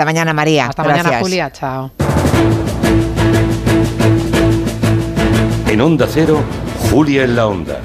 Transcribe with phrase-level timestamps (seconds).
[0.00, 0.68] Hasta mañana, María.
[0.68, 1.52] Hasta mañana, Julia.
[1.52, 1.90] Chao.
[5.68, 6.40] En Onda Cero,
[6.90, 7.82] Julia en la Onda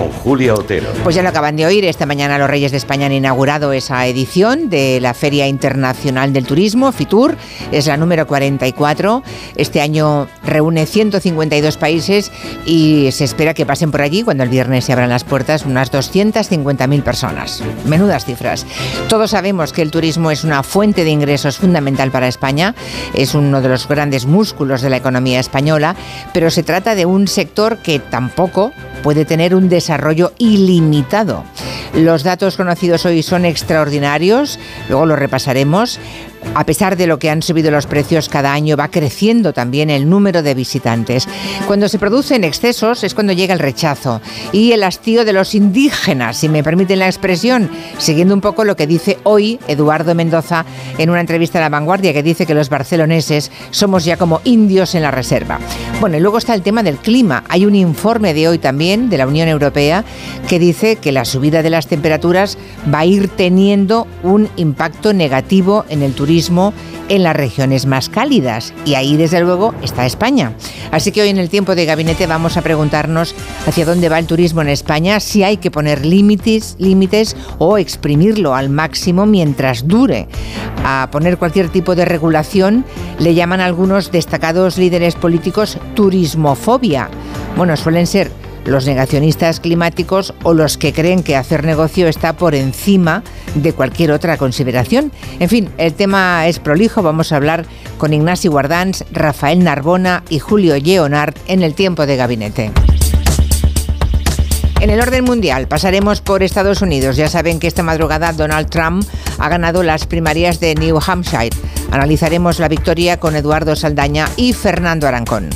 [0.00, 0.88] con Julia Otero.
[1.04, 4.06] Pues ya lo acaban de oír, esta mañana los Reyes de España han inaugurado esa
[4.06, 7.36] edición de la Feria Internacional del Turismo, FITUR,
[7.70, 9.22] es la número 44.
[9.56, 12.32] Este año reúne 152 países
[12.64, 15.92] y se espera que pasen por allí cuando el viernes se abran las puertas unas
[15.92, 17.62] 250.000 personas.
[17.84, 18.64] Menudas cifras.
[19.08, 22.74] Todos sabemos que el turismo es una fuente de ingresos fundamental para España,
[23.12, 25.94] es uno de los grandes músculos de la economía española,
[26.32, 29.89] pero se trata de un sector que tampoco puede tener un desarrollo
[30.38, 31.44] ilimitado.
[31.94, 35.98] Los datos conocidos hoy son extraordinarios, luego los repasaremos,
[36.54, 40.08] a pesar de lo que han subido los precios cada año, va creciendo también el
[40.08, 41.28] número de visitantes.
[41.66, 44.20] Cuando se producen excesos es cuando llega el rechazo
[44.52, 48.76] y el hastío de los indígenas, si me permiten la expresión, siguiendo un poco lo
[48.76, 50.64] que dice hoy Eduardo Mendoza
[50.98, 54.94] en una entrevista a La Vanguardia, que dice que los barceloneses somos ya como indios
[54.94, 55.60] en la reserva.
[56.00, 57.44] Bueno, y luego está el tema del clima.
[57.48, 60.04] Hay un informe de hoy también de la Unión Europea
[60.48, 62.58] que dice que la subida de las temperaturas
[62.92, 66.29] va a ir teniendo un impacto negativo en el turismo
[67.08, 68.72] en las regiones más cálidas.
[68.84, 70.54] Y ahí, desde luego, está España.
[70.90, 73.34] Así que hoy en el tiempo de gabinete vamos a preguntarnos
[73.66, 78.54] hacia dónde va el turismo en España, si hay que poner límites, límites o exprimirlo
[78.54, 80.28] al máximo mientras dure.
[80.84, 82.84] A poner cualquier tipo de regulación
[83.18, 87.10] le llaman algunos destacados líderes políticos turismofobia.
[87.56, 88.30] Bueno, suelen ser
[88.64, 93.22] los negacionistas climáticos o los que creen que hacer negocio está por encima
[93.54, 95.12] de cualquier otra consideración.
[95.38, 97.02] En fin, el tema es prolijo.
[97.02, 97.64] Vamos a hablar
[97.98, 102.70] con Ignacio Guardans, Rafael Narbona y Julio Leonard en el tiempo de gabinete.
[104.80, 107.16] En el orden mundial pasaremos por Estados Unidos.
[107.16, 109.04] Ya saben que esta madrugada Donald Trump
[109.38, 111.50] ha ganado las primarias de New Hampshire.
[111.90, 115.50] Analizaremos la victoria con Eduardo Saldaña y Fernando Arancón.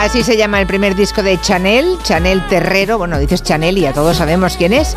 [0.00, 2.98] Así se llama el primer disco de Chanel, Chanel Terrero.
[2.98, 4.96] Bueno, dices Chanel y ya todos sabemos quién es.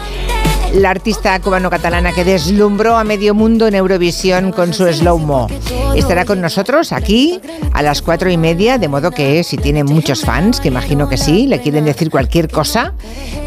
[0.73, 5.47] La artista cubano-catalana que deslumbró a medio mundo en Eurovisión con su slow mo.
[5.96, 7.40] Estará con nosotros aquí
[7.72, 11.17] a las cuatro y media, de modo que si tiene muchos fans, que imagino que
[11.17, 12.94] sí, le quieren decir cualquier cosa,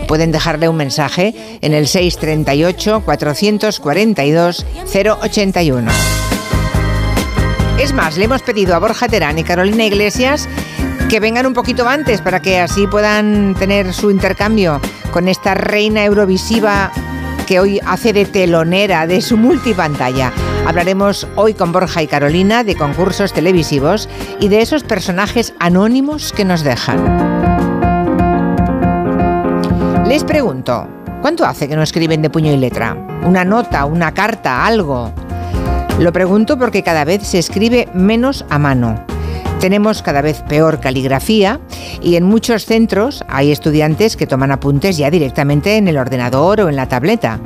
[0.06, 6.28] pueden dejarle un mensaje en el 638 442 081.
[7.78, 10.49] Es más, le hemos pedido a Borja Terán y Carolina Iglesias
[11.09, 14.81] que vengan un poquito antes para que así puedan tener su intercambio
[15.12, 16.91] con esta reina eurovisiva
[17.47, 20.33] que hoy hace de telonera de su multipantalla.
[20.67, 24.09] Hablaremos hoy con Borja y Carolina de concursos televisivos
[24.41, 26.99] y de esos personajes anónimos que nos dejan.
[30.09, 30.88] Les pregunto,
[31.22, 32.97] ¿cuánto hace que no escriben de puño y letra?
[33.25, 35.12] ¿Una nota, una carta, algo?
[35.99, 39.05] Lo pregunto porque cada vez se escribe menos a mano.
[39.59, 41.59] Tenemos cada vez peor caligrafía
[42.01, 46.69] y en muchos centros hay estudiantes que toman apuntes ya directamente en el ordenador o
[46.69, 47.41] en la tableta.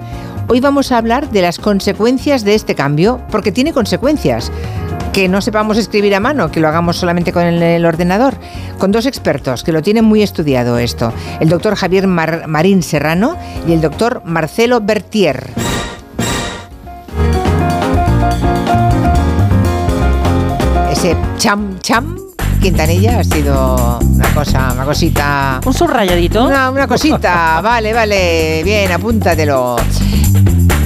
[0.48, 4.52] Hoy vamos a hablar de las consecuencias de este cambio, porque tiene consecuencias.
[5.14, 8.34] Que no sepamos escribir a mano, que lo hagamos solamente con el, ordenador,
[8.78, 13.36] con dos expertos que lo tienen muy estudiado esto, el doctor Javier Marín Serrano
[13.66, 15.50] y el doctor Marcelo Bertier.
[21.36, 22.16] Cham cham
[22.60, 25.60] Quintanilla ha sido una cosa, una cosita.
[25.66, 26.44] Un subrayadito.
[26.44, 29.74] Una, una cosita, vale, vale, bien, apúntatelo.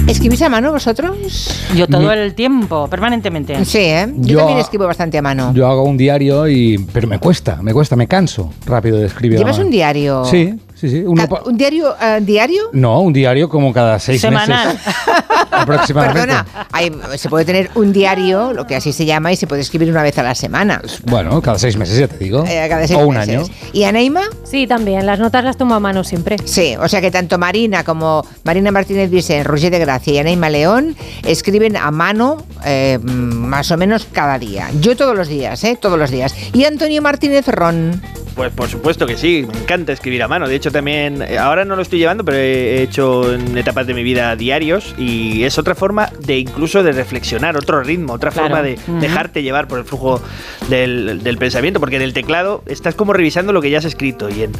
[0.07, 1.69] ¿Escribís a mano vosotros?
[1.75, 3.63] Yo todo el tiempo, permanentemente.
[3.63, 4.11] Sí, ¿eh?
[4.17, 5.53] Yo, también escribo bastante a mano.
[5.53, 9.37] Yo hago un diario y pero me cuesta, me cuesta, me canso rápido de escribir.
[9.37, 10.25] ¿Llevas un diario?
[10.25, 11.03] Sí, sí, sí.
[11.05, 11.17] ¿Un
[11.57, 12.69] diario uh, diario?
[12.73, 14.67] No, un diario como cada seis Semanal.
[14.67, 14.81] meses.
[15.51, 16.19] aproximadamente.
[16.27, 19.89] Perdona, se puede tener un diario, lo que así se llama, y se puede escribir
[19.89, 20.81] una vez a la semana.
[21.05, 22.43] Bueno, cada seis meses, ya te digo.
[22.47, 23.35] Eh, cada seis o un meses.
[23.35, 23.47] año.
[23.73, 24.21] ¿Y Aneima?
[24.43, 25.05] Sí, también.
[25.05, 26.37] Las notas las tomo a mano siempre.
[26.45, 30.49] Sí, o sea que tanto Marina como Marina Martínez Vicente, Roger de Gracia y Aneima
[30.49, 34.69] León escriben a mano eh, más o menos cada día.
[34.79, 35.77] Yo todos los días, ¿eh?
[35.79, 36.35] Todos los días.
[36.53, 38.01] Y Antonio Martínez Ron.
[38.37, 40.47] Pues por supuesto que sí, me encanta escribir a mano.
[40.47, 43.93] De hecho, también, eh, ahora no lo estoy llevando, pero he hecho en etapas de
[43.93, 48.47] mi vida diarios y es otra forma de incluso de reflexionar, otro ritmo, otra Claro.
[48.49, 48.99] forma de Ujú.
[48.99, 50.21] dejarte llevar por el flujo
[50.69, 54.29] del, del pensamiento, porque en el teclado estás como revisando lo que ya has escrito
[54.29, 54.51] y en,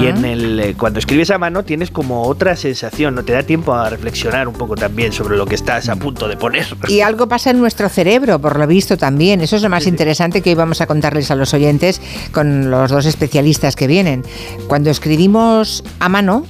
[0.00, 3.42] y en el eh, cuando escribes a mano tienes como otra sensación, no te da
[3.44, 6.66] tiempo a reflexionar un poco también sobre lo que estás a punto de poner.
[6.88, 9.40] Y algo pasa en nuestro cerebro, por lo visto también.
[9.40, 12.00] Eso es lo más interesante que hoy vamos a contarles a los oyentes
[12.32, 14.24] con los dos especialistas que vienen.
[14.66, 16.46] Cuando escribimos a mano,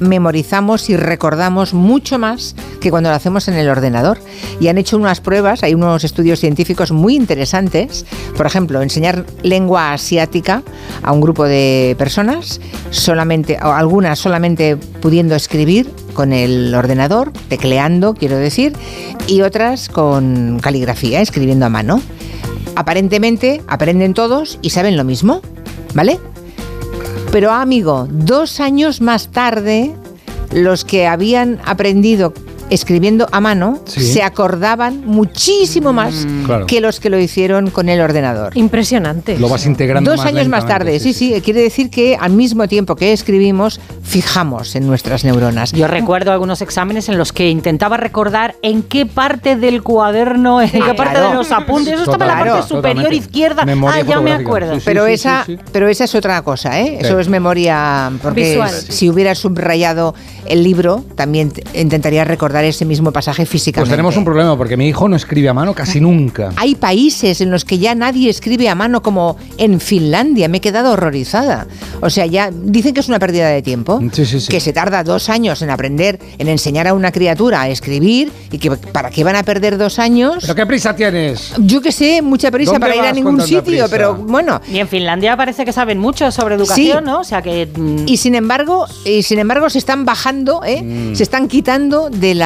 [0.00, 4.18] memorizamos y recordamos mucho más que cuando lo hacemos en el ordenador.
[4.58, 8.06] Y han hecho unas pruebas, hay unos estudios científicos muy interesantes.
[8.38, 10.62] Por ejemplo, enseñar lengua asiática
[11.02, 18.14] a un grupo de personas, solamente, o algunas solamente pudiendo escribir con el ordenador, tecleando,
[18.14, 18.72] quiero decir,
[19.26, 22.00] y otras con caligrafía, escribiendo a mano.
[22.76, 25.42] Aparentemente aprenden todos y saben lo mismo,
[25.94, 26.18] ¿vale?
[27.32, 29.94] Pero amigo, dos años más tarde,
[30.52, 32.32] los que habían aprendido
[32.70, 34.00] escribiendo a mano Sí.
[34.02, 36.66] se acordaban muchísimo más Claro.
[36.66, 38.56] que los que lo hicieron con el ordenador.
[38.56, 39.38] Impresionante.
[39.38, 42.96] Lo vas integrando Dos años más tarde, sí, sí, quiere decir que al mismo tiempo
[42.96, 45.72] que escribimos, fijamos en nuestras neuronas.
[45.72, 50.70] Yo recuerdo algunos exámenes en los que intentaba recordar en qué parte del cuaderno, en
[50.70, 51.30] qué parte claro.
[51.30, 53.16] de los apuntes, eso estaba en la Claro, parte superior totalmente.
[53.16, 53.64] izquierda.
[53.64, 54.74] Memoria ah, ya me acuerdo.
[54.74, 54.84] Sí, sí.
[54.86, 55.58] pero esa, sí.
[55.72, 56.98] pero esa es otra cosa, ¿eh?
[57.00, 57.20] Eso Sí.
[57.20, 58.70] es memoria porque Visual.
[58.72, 60.14] si hubiera subrayado
[60.46, 63.88] el libro, también intentaría recordar ese mismo pasaje físicamente.
[63.88, 66.50] Pues tenemos un problema porque mi hijo no escribe a mano casi nunca.
[66.56, 70.48] Hay países en los que ya nadie escribe a mano, como en Finlandia.
[70.48, 71.66] Me he quedado horrorizada.
[72.00, 74.00] O sea, ya dicen que es una pérdida de tiempo.
[74.12, 74.48] Sí, sí, sí.
[74.48, 78.58] Que se tarda dos años en aprender, en enseñar a una criatura a escribir y
[78.58, 80.38] que para qué van a perder dos años.
[80.42, 81.52] ¿Pero qué prisa tienes?
[81.58, 83.88] Yo que sé, mucha prisa ¿Dónde para ir a ningún sitio, prisa?
[83.88, 84.60] pero bueno.
[84.70, 87.04] Y en Finlandia parece que saben mucho sobre educación, Sí.
[87.04, 87.20] ¿no?
[87.20, 87.66] O sea que.
[87.74, 90.82] mm, Y sin embargo, y sin embargo se están bajando, ¿eh?
[90.82, 91.14] Mm.
[91.14, 92.43] se están quitando de la,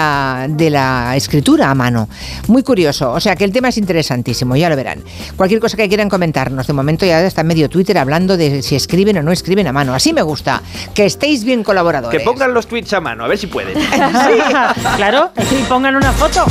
[0.49, 2.09] de la escritura a mano.
[2.49, 3.13] Muy curioso.
[3.13, 5.03] O sea que el tema es interesantísimo, ya lo verán.
[5.37, 9.19] Cualquier cosa que quieran comentarnos, de momento ya está medio Twitter hablando de si escriben
[9.19, 9.95] o no escriben a mano.
[9.95, 10.63] Así me gusta.
[10.95, 12.19] Que estéis bien colaboradores.
[12.19, 13.75] Que pongan los tweets a mano, a ver si pueden.
[14.97, 16.45] claro, y pongan una foto.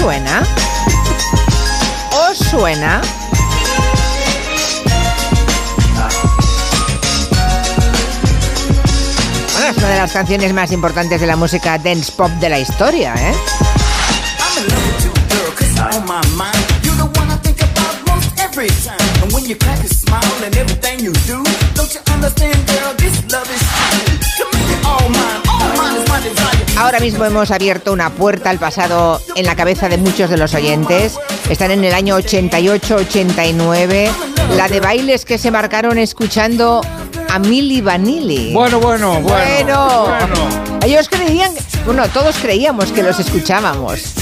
[0.00, 0.42] Suena?
[2.12, 3.02] ¿Os suena?
[9.52, 12.58] Bueno, es una de las canciones más importantes de la música dance pop de la
[12.58, 13.34] historia, ¿eh?
[26.80, 30.54] Ahora mismo hemos abierto una puerta al pasado en la cabeza de muchos de los
[30.54, 31.18] oyentes.
[31.50, 34.08] Están en el año 88-89.
[34.56, 36.80] La de bailes que se marcaron escuchando
[37.28, 38.54] a Milli Vanilli.
[38.54, 39.28] Bueno, bueno, bueno.
[39.28, 40.06] Bueno.
[40.06, 40.80] bueno.
[40.82, 41.52] Ellos creían,
[41.84, 44.14] bueno, todos creíamos que los escuchábamos.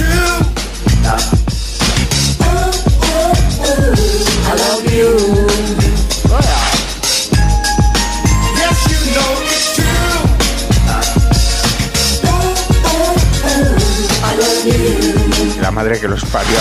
[15.61, 16.57] La madre que los parió.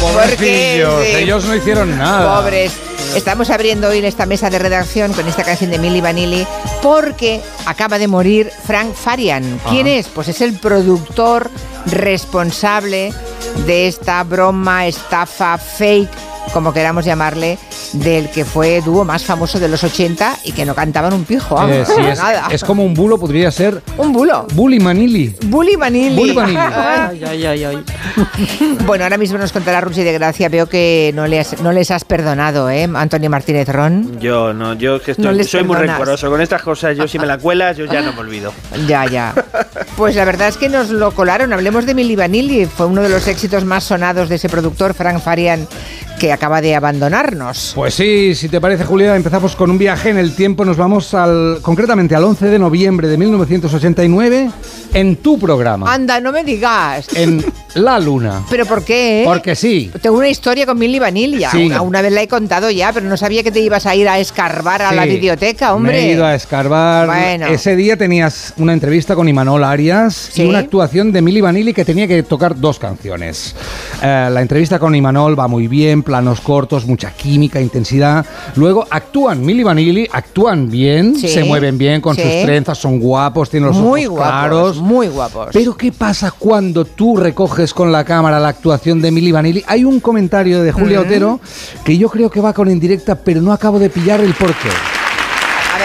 [0.00, 1.16] Pobrecillos, sí.
[1.16, 2.40] ellos no hicieron nada.
[2.40, 2.72] Pobres.
[3.14, 6.46] Estamos abriendo hoy esta mesa de redacción con esta canción de Milli Vanilli
[6.82, 9.60] porque acaba de morir Frank Farian.
[9.68, 10.08] ¿Quién es?
[10.08, 11.50] Pues es el productor
[11.86, 13.12] responsable
[13.66, 16.08] de esta broma, estafa, fake,
[16.52, 17.58] como queramos llamarle,
[17.92, 21.54] del que fue dúo más famoso de los 80 y que no cantaban un pijo.
[21.54, 22.48] vamos, Eh, sí, es, nada.
[22.50, 24.46] es como un bulo, podría ser un bulo.
[24.54, 25.34] Bully Manili.
[25.44, 26.16] Bully Vanilli.
[26.16, 26.56] Bully Vanilli.
[27.12, 27.84] Ay, ay, ay, ay.
[28.86, 30.48] Bueno, ahora mismo nos contará Rusi de Gracia.
[30.48, 34.18] Veo que no les, no les has perdonado, ¿eh, Antonio Martínez Ron?
[34.20, 36.96] Yo no, yo que estoy- No les soy muy rencoroso con estas cosas.
[36.96, 38.52] Yo si me la cuelas, yo ya no me olvido.
[38.86, 39.34] Ya, ya.
[39.96, 41.52] Pues la verdad es que nos lo colaron.
[41.52, 42.66] Hablemos de Milli Vanilli.
[42.66, 45.66] Fue uno de los éxitos más sonados de ese productor, Frank Farian,
[46.20, 47.72] que acaba de abandonarnos.
[47.74, 50.64] Pues sí, si te parece, Julia, empezamos con un viaje en el tiempo.
[50.64, 54.50] Nos vamos al, concretamente al 11 de noviembre de 1989
[54.94, 57.06] en tu programa, Anda, no me digas.
[57.16, 57.42] en
[57.74, 58.42] La Luna.
[58.50, 59.22] ¿Pero por qué?
[59.24, 59.90] Porque sí.
[60.02, 61.44] Tengo una historia con Milli Vanilli.
[61.50, 61.64] Sí.
[61.66, 64.06] Una, una vez la he contado ya, pero no sabía que te ibas a ir
[64.08, 65.92] a escarbar a la videoteca, hombre.
[65.94, 67.06] Me he ido a escarbar.
[67.06, 67.46] Bueno.
[67.46, 70.42] Ese día tenías una entrevista con Imanol Arias Sí.
[70.42, 73.21] y una actuación de Milli Vanilli que tenía que tocar dos canciones.
[73.22, 78.24] Eh, la entrevista con Imanol va muy bien, planos cortos, mucha química, intensidad.
[78.56, 82.22] Luego actúan Milli Vanilli, actúan bien, Sí, se mueven bien con sí.
[82.22, 84.76] sus trenzas, son guapos, tienen los muy ojos guapos, claros.
[84.78, 85.48] muy guapos.
[85.52, 89.62] Pero ¿qué pasa cuando tú recoges con la cámara la actuación de Milli Vanilli?
[89.66, 91.40] Hay un comentario de Julia Otero
[91.84, 94.68] que yo creo que va con indirecta, pero no acabo de pillar el porqué.
[94.68, 95.78] a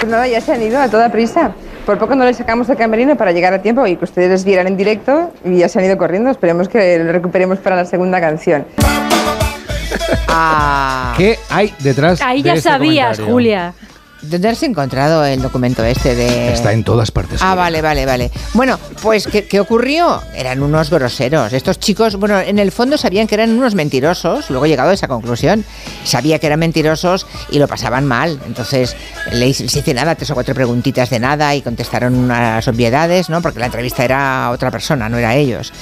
[0.00, 1.52] ver, nada, ya se han ido a toda prisa.
[1.86, 4.68] Por poco no les sacamos el camerino para llegar a tiempo y que ustedes vieran
[4.68, 6.30] en directo y ya se han ido corriendo.
[6.30, 8.64] Esperemos que lo recuperemos para la segunda canción.
[10.28, 13.32] ah, ¿Qué hay detrás Ahí de ya este sabías, comentario?
[13.32, 13.74] Julia.
[14.22, 16.52] ¿Dónde has encontrado el documento este de...?
[16.52, 17.40] Está en todas partes.
[17.42, 18.30] Ah, vale, vale, vale.
[18.54, 20.22] Bueno, pues ¿qué, qué ocurrió?
[20.34, 21.52] Eran unos groseros.
[21.52, 24.94] Estos chicos, bueno, en el fondo sabían que eran unos mentirosos, luego he llegado a
[24.94, 25.64] esa conclusión.
[26.04, 28.40] Sabía que eran mentirosos y lo pasaban mal.
[28.46, 28.96] Entonces
[29.32, 33.42] le hice, nada, tres o cuatro preguntitas de nada y contestaron unas obviedades, ¿no?
[33.42, 35.72] Porque la entrevista era a otra persona, no era ellos.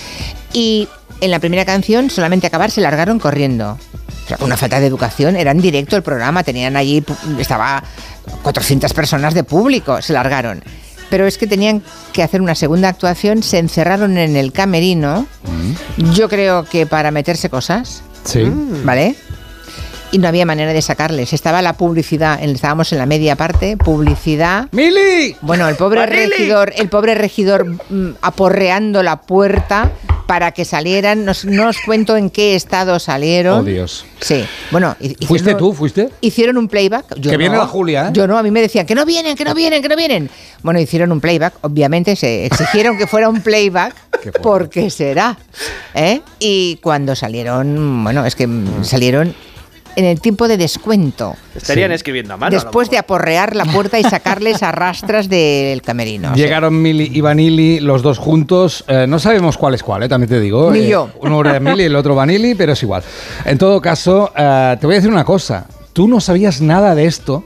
[0.52, 0.88] Y
[1.20, 3.78] en la primera canción, solamente acabar, se largaron corriendo.
[4.24, 7.04] O sea, una falta de educación, era en directo el programa, tenían allí,
[7.38, 7.82] estaba
[8.42, 10.62] 400 personas de público, se largaron.
[11.10, 15.26] Pero es que tenían que hacer una segunda actuación, se encerraron en el camerino,
[16.14, 18.44] yo creo que para meterse cosas, Sí.
[18.84, 19.16] ¿vale?
[20.12, 21.32] Y no había manera de sacarles.
[21.32, 24.66] Estaba la publicidad, estábamos en la media parte, publicidad.
[24.72, 25.36] ¡Mili!
[25.40, 29.92] Bueno, el pobre regidor, el pobre regidor mm, aporreando la puerta
[30.30, 31.24] para que salieran.
[31.24, 33.58] No, os- no os cuento en qué estado salieron.
[33.58, 34.04] Oh, Dios.
[34.20, 34.44] Sí.
[34.70, 35.72] Bueno, hicieron- ¿Fuiste tú?
[35.72, 36.08] ¿Fuiste?
[36.20, 37.16] Hicieron un playback.
[37.16, 38.10] Yo Que viene la Julia, ¿eh?
[38.12, 40.30] Yo no, a mí me decían que no vienen, que no vienen, que no vienen.
[40.62, 41.54] Bueno, hicieron un playback.
[41.62, 43.92] Obviamente se exigieron que fuera un playback.
[44.42, 45.36] Porque será.
[45.94, 46.20] ¿eh?
[46.38, 48.48] Y cuando salieron, bueno, es que
[48.82, 49.34] salieron
[49.96, 51.36] en el tiempo de descuento.
[51.54, 52.56] Estarían escribiendo a mano.
[52.56, 56.32] a Después de aporrear la puerta y sacarles a rastras del camerino.
[56.36, 58.84] Llegaron Mili y Vanilli los dos juntos.
[58.88, 60.70] Eh, no sabemos cuál es cuál, eh, también te digo.
[60.70, 61.10] Ni Eh, yo.
[61.20, 63.02] Uno era Mili y el otro Vanilli, pero es igual.
[63.44, 65.66] En todo caso, eh, te voy a decir una cosa.
[65.92, 67.44] Tú no sabías nada de esto,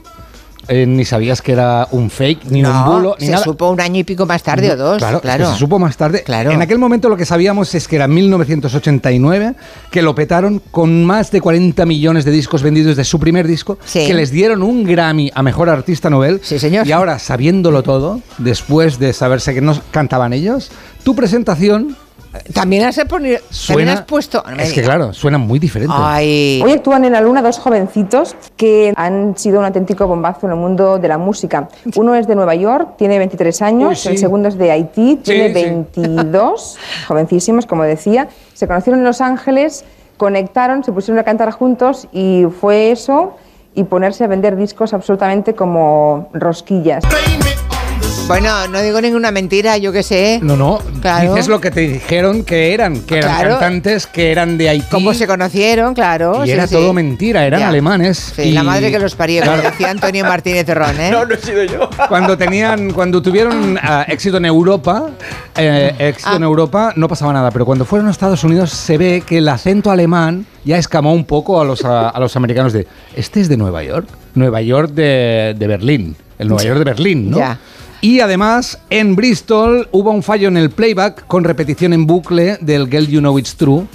[0.67, 3.43] eh, ni sabías que era un fake, ni un bulo, ni se nada.
[3.43, 4.97] supo un año y pico más tarde o dos.
[4.97, 6.23] Claro, Claro, es que se supo más tarde.
[6.23, 6.51] Claro.
[6.51, 9.53] En aquel momento lo que sabíamos es que era 1989,
[9.91, 13.77] que lo petaron con más de 40 millones de discos vendidos de su primer disco,
[13.85, 14.05] Sí.
[14.07, 16.39] que les dieron un Grammy a Mejor Artista Novel.
[16.43, 16.85] Sí, señor.
[16.87, 20.71] Y ahora, sabiéndolo todo, después de saberse que no cantaban ellos,
[21.03, 21.95] tu presentación
[22.53, 23.93] También has, poni- también suena...
[23.93, 24.43] has puesto.
[24.47, 25.93] no es que claro, suena muy diferente.
[25.97, 26.61] Ay.
[26.63, 30.57] Hoy actúan en la luna dos jovencitos que han sido un auténtico bombazo en el
[30.59, 31.69] mundo de la música.
[31.95, 34.09] Uno es de Nueva York, tiene 23 años, Uy, sí.
[34.09, 35.53] el segundo es de Haití, tiene sí.
[35.53, 36.77] 22,
[37.07, 38.27] jovencísimos, como decía.
[38.53, 39.83] Se conocieron en Los Ángeles,
[40.17, 43.35] conectaron, se pusieron a cantar juntos y fue eso
[43.73, 47.03] y ponerse a vender discos absolutamente como rosquillas.
[48.27, 50.39] Bueno, no digo ninguna mentira, yo qué sé.
[50.41, 51.33] No, no, Claro.
[51.35, 53.49] dices lo que te dijeron que eran, que eran Claro.
[53.59, 54.87] cantantes, que eran de Haití.
[54.89, 55.93] ¿Cómo se conocieron?
[55.93, 56.41] Claro.
[56.43, 56.73] Y sí, era sí.
[56.73, 57.67] todo mentira, eran Ya.
[57.69, 58.33] alemanes.
[58.35, 61.11] Sí, y- la madre que los parió, como decía Antonio Martínez Ron, ¿eh?
[61.11, 61.87] No, no he sido yo.
[62.09, 65.11] Cuando tenían, cuando tuvieron ah, éxito en Europa,
[65.55, 66.37] eh, éxito Ah.
[66.37, 69.47] en Europa no pasaba nada, pero cuando fueron a Estados Unidos se ve que el
[69.47, 73.49] acento alemán ya escamó un poco a los, a, a los americanos de, este es
[73.49, 77.37] de Nueva York, Nueva York de, de Berlín, el Nueva York de Berlín, ¿no?
[77.37, 77.59] Ya.
[78.05, 82.87] Y además, en Bristol hubo un fallo en el playback con repetición en bucle del
[82.87, 83.87] Girl You Know It's True.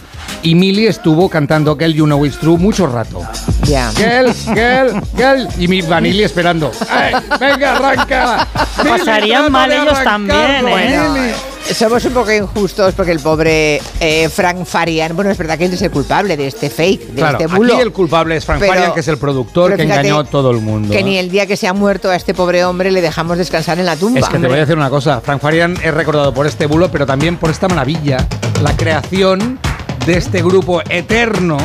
[0.43, 3.23] Y Millie estuvo cantando Girl You Know It's True mucho rato.
[3.67, 3.93] Ya.
[3.93, 5.47] Girl, girl, girl.
[5.61, 6.73] Y mi Vanilli esperando.
[6.91, 8.49] ¡Ay, venga, arranca!
[8.83, 10.63] Pasarían mal ellos también, ¿eh?
[10.63, 11.35] Bueno, Millie.
[11.75, 15.73] Somos un poco injustos porque el pobre eh, Frank Farian, bueno, es verdad que él
[15.73, 17.75] es el culpable de este fake, de Claro, este bulo.
[17.75, 20.51] aquí el culpable es Frank Pero- Farian, que es el productor que engañó a todo
[20.51, 20.93] el mundo.
[20.93, 21.05] Que ¿eh?
[21.05, 23.87] ni el día que se ha muerto a este pobre hombre le dejamos descansar en
[23.87, 24.21] la tumba.
[24.21, 26.91] Es que te voy a decir una cosa, Frank Farian es recordado por este bulo,
[26.91, 28.27] pero también por esta maravilla,
[28.63, 29.59] la creación
[30.07, 31.59] de este grupo eterno,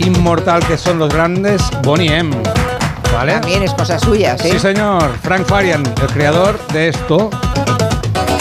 [0.00, 2.36] inmortal que son los grandes Bonnie M.
[3.12, 3.32] ¿Vale?
[3.32, 4.50] También es cosa suya, ¿sí?
[4.52, 7.30] Sí, señor, Frank Farian, el creador de esto.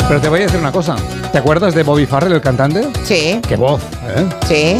[0.07, 0.95] Pero te voy a decir una cosa,
[1.31, 2.87] ¿te acuerdas de Bobby Farrell, el cantante?
[3.03, 3.81] Sí, ¡Qué voz!
[4.07, 4.29] ¿eh?
[4.47, 4.77] sí.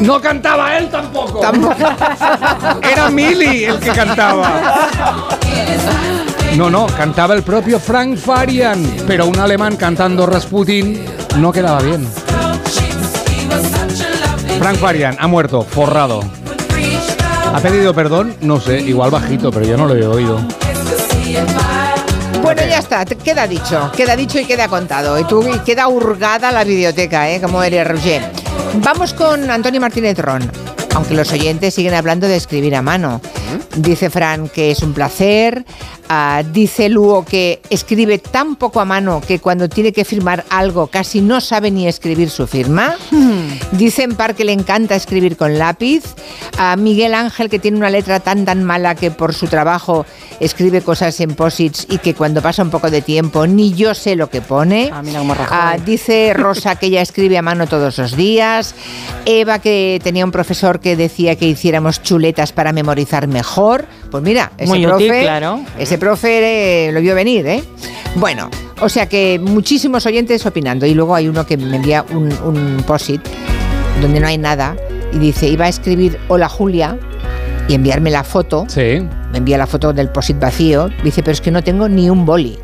[0.00, 1.40] No cantaba él tampoco.
[1.40, 1.74] Tampoco.
[2.82, 5.28] Era Millie el que cantaba.
[6.56, 11.04] No, no, cantaba el propio Frank Farian, pero un alemán cantando Rasputin
[11.38, 12.06] no quedaba bien.
[14.60, 16.20] Frank Farian ha muerto, forrado.
[17.52, 18.36] ¿Ha pedido perdón?
[18.40, 20.40] No sé, igual bajito, pero yo no lo he oído.
[23.22, 25.18] Queda dicho, queda dicho y queda contado.
[25.18, 27.40] Y tú queda hurgada la biblioteca, ¿eh?
[27.40, 28.22] Como eres Roger.
[28.76, 30.50] Vamos con Antonio Martínez Ron.
[30.94, 33.20] Aunque los oyentes siguen hablando de escribir a mano.
[33.76, 35.64] Dice Fran que es un placer.
[36.08, 40.86] Ah, dice Luo que escribe tan poco a mano que cuando tiene que firmar algo
[40.86, 42.96] casi no sabe ni escribir su firma.
[43.72, 46.04] Dice Empar que le encanta escribir con lápiz.
[46.56, 50.06] A Miguel Ángel que tiene una letra tan tan mala que por su trabajo
[50.40, 54.16] escribe cosas en posits y que cuando pasa un poco de tiempo ni yo sé
[54.16, 54.90] lo que pone.
[54.92, 55.22] Ah, mira.
[55.50, 58.74] Ah, dice Rosa que ella escribe a mano todos los días.
[59.26, 63.86] Eva que tenía un profesor que decía que hiciéramos chuletas para memorizar mejor.
[64.10, 65.60] Pues mira, ese Muy profe, útil, claro.
[65.78, 67.62] ese profe eh, lo vio venir, ¿eh?
[68.16, 72.32] Bueno, o sea que muchísimos oyentes opinando y luego hay uno que me envía un,
[72.44, 73.20] un post-it
[74.02, 74.76] donde no hay nada
[75.12, 76.98] y dice iba a escribir hola Julia
[77.68, 78.64] y enviarme la foto.
[78.68, 79.06] Sí.
[79.30, 80.88] Me envía la foto del post-it vacío.
[81.04, 82.58] Dice, pero es que no tengo ni un boli.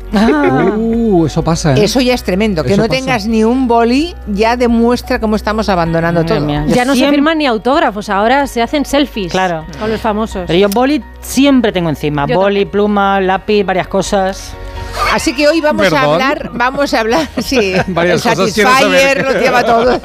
[0.75, 1.83] Uh, eso pasa, ¿eh?
[1.83, 2.63] Eso ya es tremendo.
[2.63, 2.99] Que Eso no pasa.
[2.99, 6.45] tengas ni un boli ya demuestra cómo estamos abandonando Madre todo.
[6.45, 6.65] mía.
[6.67, 9.65] Ya no se firman ni autógrafos, ahora se hacen selfies Claro.
[9.79, 10.43] con los famosos.
[10.47, 12.25] Pero yo boli siempre tengo encima.
[12.27, 12.71] Yo boli, también.
[12.71, 14.53] pluma, lápiz, varias cosas.
[15.15, 19.63] Así que hoy vamos a hablar, vamos a hablar, sí, Varias el Satisfyer lo lleva
[19.63, 20.01] todo,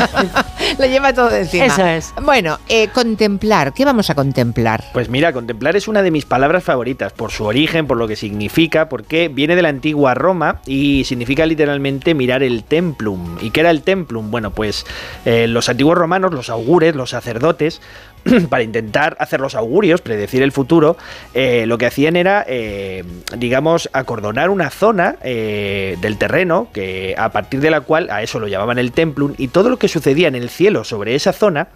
[0.78, 1.66] lo lleva todo encima.
[1.66, 2.12] Eso es.
[2.20, 4.82] Bueno, eh, contemplar, ¿qué vamos a contemplar?
[4.92, 8.16] Pues mira, contemplar es una de mis palabras favoritas por su origen, por lo que
[8.16, 13.38] significa, porque viene de la antigua Roma y significa literalmente mirar el templum.
[13.40, 14.32] ¿Y qué era el templum?
[14.32, 14.84] Bueno, pues
[15.24, 17.80] eh, los antiguos romanos, los augures, los sacerdotes,
[18.48, 20.96] para intentar hacer los augurios, predecir el futuro,
[21.34, 23.04] eh, lo que hacían era, eh,
[23.36, 28.38] digamos, acordonar una zona eh, del terreno, que a partir de la cual a eso
[28.38, 31.68] lo llamaban el templum, y todo lo que sucedía en el cielo sobre esa zona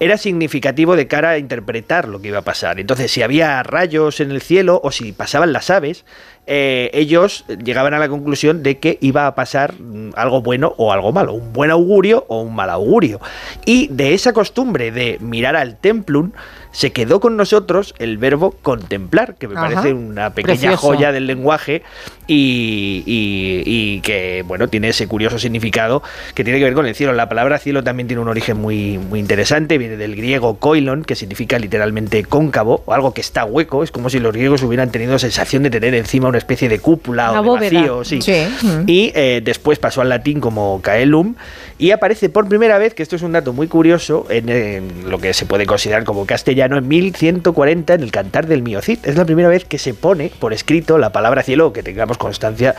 [0.00, 2.80] era significativo de cara a interpretar lo que iba a pasar.
[2.80, 6.04] Entonces, si había rayos en el cielo o si pasaban las aves,
[6.46, 10.92] eh, ellos llegaban a la conclusión de que iba a pasar mm, algo bueno o
[10.92, 13.20] algo malo, un buen augurio o un mal augurio.
[13.64, 16.32] Y de esa costumbre de mirar al templum,
[16.72, 19.68] se quedó con nosotros el verbo contemplar, que me Ajá.
[19.74, 20.76] parece una pequeña Precioso.
[20.88, 21.82] joya del lenguaje
[22.26, 26.02] y, y- y que, bueno, tiene ese curioso significado
[26.34, 27.12] que tiene que ver con el cielo.
[27.12, 31.14] La palabra cielo también tiene un origen muy, muy interesante, viene del griego koilon, que
[31.14, 33.84] significa literalmente cóncavo, o algo que está hueco.
[33.84, 37.30] Es como si los griegos hubieran tenido sensación de tener encima una especie de cúpula
[37.30, 38.04] Una o de vacío.
[38.04, 38.20] Sí.
[38.20, 38.46] Sí.
[38.86, 41.36] Y eh, después pasó al latín como caelum
[41.78, 45.18] y aparece por primera vez, que esto es un dato muy curioso, en, en lo
[45.18, 48.98] que se puede considerar como castellano, en 1140 en el Cantar del Miocid.
[49.02, 52.74] Es la primera vez que se pone por escrito la palabra cielo, que tengamos constancia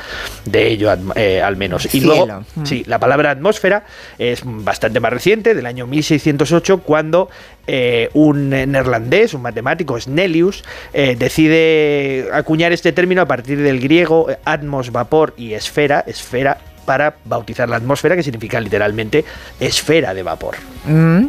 [0.46, 1.86] de ello eh, al menos.
[1.86, 2.08] Y Cielo.
[2.26, 2.66] luego, Mm.
[2.66, 3.86] sí, la palabra atmósfera
[4.18, 7.30] es bastante más reciente, del año 1608, cuando
[7.68, 14.28] eh, un neerlandés, un matemático, Snellius, eh, decide acuñar este término a partir del griego
[14.46, 19.26] atmos, vapor y esfera, esfera para bautizar la atmósfera, que significa literalmente
[19.60, 20.56] esfera de vapor.
[20.86, 21.26] Mm.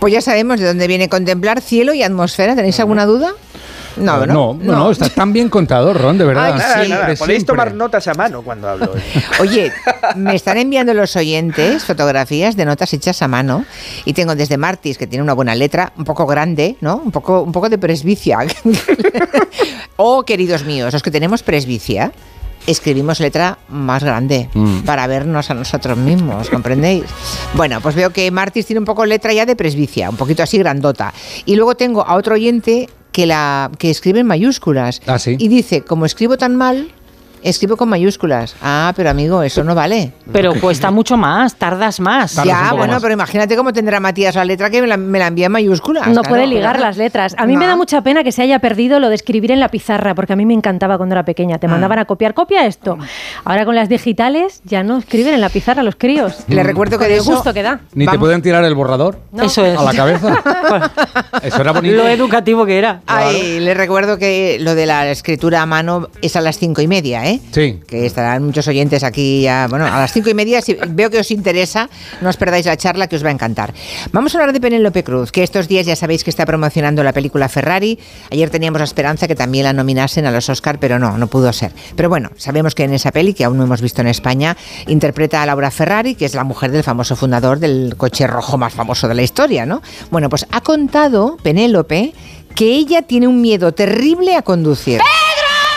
[0.00, 2.54] Pues ya sabemos de dónde viene contemplar cielo y atmósfera.
[2.54, 3.32] ¿Tenéis alguna duda?
[3.96, 6.52] No, Eh, no, no, no, está tan bien contado, Ron, de verdad.
[6.52, 7.44] Ay, Nada, siempre, nada, podéis siempre.
[7.46, 8.94] tomar notas a mano cuando hablo.
[8.94, 9.00] ¿eh?
[9.40, 9.72] Oye,
[10.16, 13.64] me están enviando los oyentes fotografías de notas hechas a mano
[14.04, 16.96] y tengo desde Martis, que tiene una buena letra, un poco grande, ¿no?
[16.98, 18.40] Un poco, un poco de presbicia.
[19.96, 22.12] oh, queridos míos, los que tenemos presbicia,
[22.66, 24.80] escribimos letra más grande Mm.
[24.80, 27.04] para vernos a nosotros mismos, ¿comprendéis?
[27.54, 30.58] Bueno, pues veo que Martis tiene un poco letra ya de presbicia, un poquito así
[30.58, 31.12] grandota.
[31.44, 35.00] Y luego tengo a otro oyente que, la, que escribe en mayúsculas.
[35.06, 35.36] Ah, sí.
[35.38, 36.88] Y dice, como escribo tan mal,
[37.42, 38.54] escribo con mayúsculas.
[38.62, 40.12] Ah, pero amigo, eso no vale.
[40.32, 42.34] Pero cuesta mucho más, tardas más.
[42.34, 43.02] Tardas ya, bueno, más.
[43.02, 46.06] pero imagínate cómo tendrá Matías la letra que me la, me la envía en mayúsculas.
[46.08, 46.80] No claro, puede ligar claro.
[46.80, 47.34] las letras.
[47.38, 47.70] A mí me No.
[47.72, 50.36] da mucha pena que se haya perdido lo de escribir en la pizarra, porque a
[50.36, 51.56] mí me encantaba cuando era pequeña.
[51.56, 51.58] Ah.
[51.58, 52.98] Te mandaban a copiar, copia esto.
[53.44, 56.36] Ahora con las digitales ya no escriben en la pizarra los críos.
[56.48, 57.32] Le recuerdo que de eso...
[57.32, 57.80] gusto que da.
[57.94, 58.20] Ni te Vamos.
[58.20, 59.78] pueden tirar el borrador Eso es.
[59.78, 60.34] a la cabeza.
[61.42, 61.96] Eso era bonito.
[61.96, 63.00] Lo educativo que era.
[63.06, 66.88] Ay, le recuerdo que lo de la escritura a mano es a las cinco y
[66.88, 67.25] media, ¿eh?
[67.52, 67.80] Sí.
[67.86, 69.66] Que estarán muchos oyentes aquí ya.
[69.68, 71.88] Bueno, a las cinco y media, si veo que os interesa,
[72.20, 73.74] no os perdáis la charla que os va a encantar.
[74.12, 77.12] Vamos a hablar de Penélope Cruz, que estos días ya sabéis que está promocionando la
[77.12, 77.98] película Ferrari.
[78.30, 81.52] Ayer teníamos la esperanza que también la nominasen a los Oscar, pero no, no pudo
[81.52, 81.72] ser.
[81.94, 85.42] Pero bueno, sabemos que en esa peli, que aún no hemos visto en España, interpreta
[85.42, 89.08] a Laura Ferrari, que es la mujer del famoso fundador del coche rojo más famoso
[89.08, 89.82] de la historia, ¿no?
[90.10, 92.14] Bueno, pues ha contado Penélope
[92.54, 95.00] que ella tiene un miedo terrible a conducir.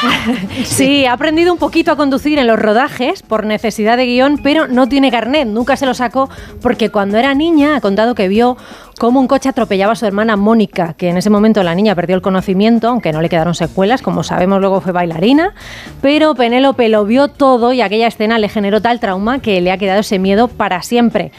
[0.63, 4.67] Sí, ha aprendido un poquito a conducir en los rodajes por necesidad de guion, pero
[4.67, 6.29] no tiene carnet, nunca se lo sacó
[6.61, 8.57] porque cuando era niña ha contado que vio
[8.97, 12.15] cómo un coche atropellaba a su hermana Mónica, que en ese momento la niña perdió
[12.15, 15.53] el conocimiento, aunque no le quedaron secuelas, como sabemos luego fue bailarina,
[16.01, 19.77] pero Penélope lo vio todo y aquella escena le generó tal trauma que le ha
[19.77, 21.31] quedado ese miedo para siempre.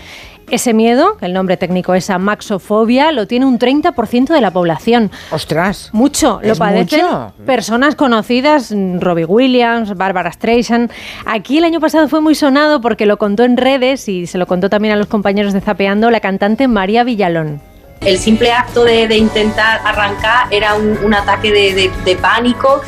[0.51, 5.11] Ese miedo, el nombre técnico es amaxofobia, lo tiene un 30% de la población.
[5.31, 5.91] Ostras.
[5.93, 7.33] Mucho, lo padecen mucho.
[7.47, 10.91] personas conocidas, Robbie Williams, Barbara Streisand.
[11.27, 14.47] Aquí el año pasado fue muy sonado porque lo contó en redes y se lo
[14.47, 17.70] contó también a los compañeros de Zapeando la cantante María Villalón.
[18.01, 22.81] El simple acto de, intentar arrancar era un, ataque de, de- pánico.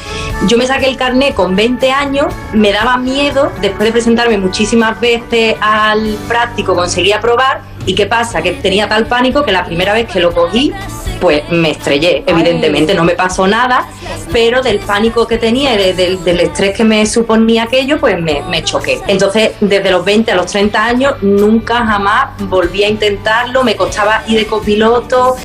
[0.48, 4.98] Yo me saqué el carné con 20 años, me daba miedo, después de presentarme muchísimas
[5.01, 9.92] veces al práctico conseguí aprobar y qué pasa, que tenía tal pánico que la primera
[9.92, 10.73] vez que lo cogí,
[11.21, 12.25] pues me estrellé.
[12.27, 13.87] Evidentemente no me pasó nada,
[14.33, 18.21] pero del pánico que tenía y de- del- del estrés que me suponía aquello, pues
[18.21, 19.01] me, me choqué.
[19.07, 24.23] Entonces, desde los 20 a los 30 años, nunca jamás volví a intentarlo, me costaba
[24.27, 25.37] ir de copiloto.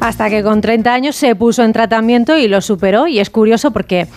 [0.00, 3.06] Hasta que con 30 años se puso en tratamiento y lo superó.
[3.06, 4.08] Y es curioso porque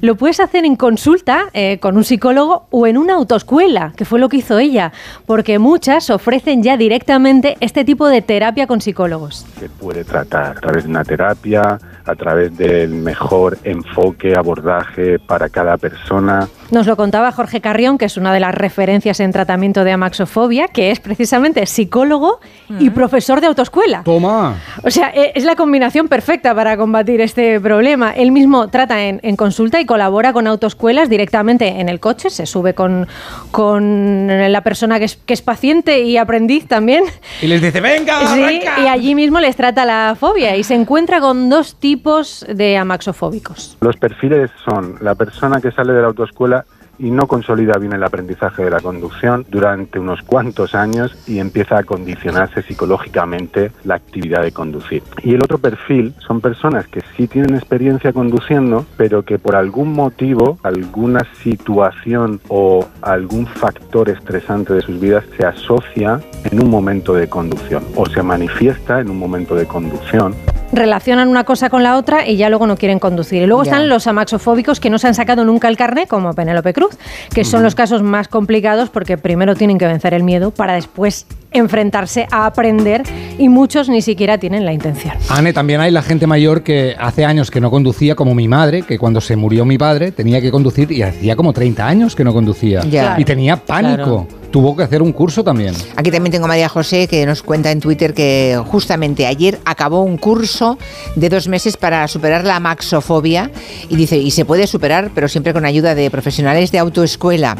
[0.00, 4.18] lo puedes hacer en consulta eh, con un psicólogo o en una autoescuela, que fue
[4.18, 4.92] lo que hizo ella.
[5.26, 9.46] Porque muchas ofrecen ya directamente este tipo de terapia con psicólogos.
[9.58, 15.48] se puede tratar a través de una terapia, a través del mejor enfoque, abordaje para
[15.48, 16.48] cada persona.
[16.70, 20.68] Nos lo contaba Jorge Carrión, que es una de las referencias en tratamiento de amaxofobia,
[20.68, 22.38] que es precisamente psicólogo
[22.78, 24.02] y profesor de autoescuela.
[24.04, 24.54] Toma.
[24.84, 28.12] O sea, e- es la combinación perfecta para combatir este problema.
[28.12, 32.46] Él mismo trata en, en consulta y colabora con autoescuelas directamente en el coche, se
[32.46, 33.08] sube con,
[33.50, 37.04] con la persona que es, que es paciente y aprendiz también.
[37.42, 38.80] Y les dice, venga, Sí, arranca".
[38.84, 43.76] y allí mismo les trata la fobia y se encuentra con dos tipos de amaxofóbicos.
[43.80, 46.59] Los perfiles son la persona que sale de la autoescuela
[47.00, 51.78] y no consolida bien el aprendizaje de la conducción durante unos cuantos años y empieza
[51.78, 55.02] a condicionarse psicológicamente la actividad de conducir.
[55.24, 59.92] Y el otro perfil son personas que sí tienen experiencia conduciendo, pero que por algún
[59.92, 67.14] motivo, alguna situación o algún factor estresante de sus vidas se asocia en un momento
[67.14, 70.34] de conducción o se manifiesta en un momento de conducción
[70.72, 73.42] relacionan una cosa con la otra y ya luego no quieren conducir.
[73.42, 73.72] Y luego Ya.
[73.72, 76.96] están los amaxofóbicos que no se han sacado nunca el carnet, como Penélope Cruz,
[77.34, 81.26] que son los casos más complicados porque primero tienen que vencer el miedo para después
[81.50, 83.02] enfrentarse a aprender
[83.38, 85.14] y muchos ni siquiera tienen la intención.
[85.28, 88.82] Ane, también hay la gente mayor que hace años que no conducía, como mi madre,
[88.82, 92.24] que cuando se murió mi padre tenía que conducir y hacía como 30 años que
[92.24, 92.82] no conducía.
[92.82, 93.16] Ya.
[93.18, 94.26] Y tenía pánico.
[94.50, 95.74] Tuvo que hacer un curso también.
[95.94, 100.02] Aquí también tengo a María José que nos cuenta en Twitter que justamente ayer acabó
[100.02, 100.76] un curso
[101.14, 103.52] de dos meses para superar la maxofobia
[103.88, 107.56] y dice, y se puede superar, pero siempre con ayuda de profesionales de autoescuela.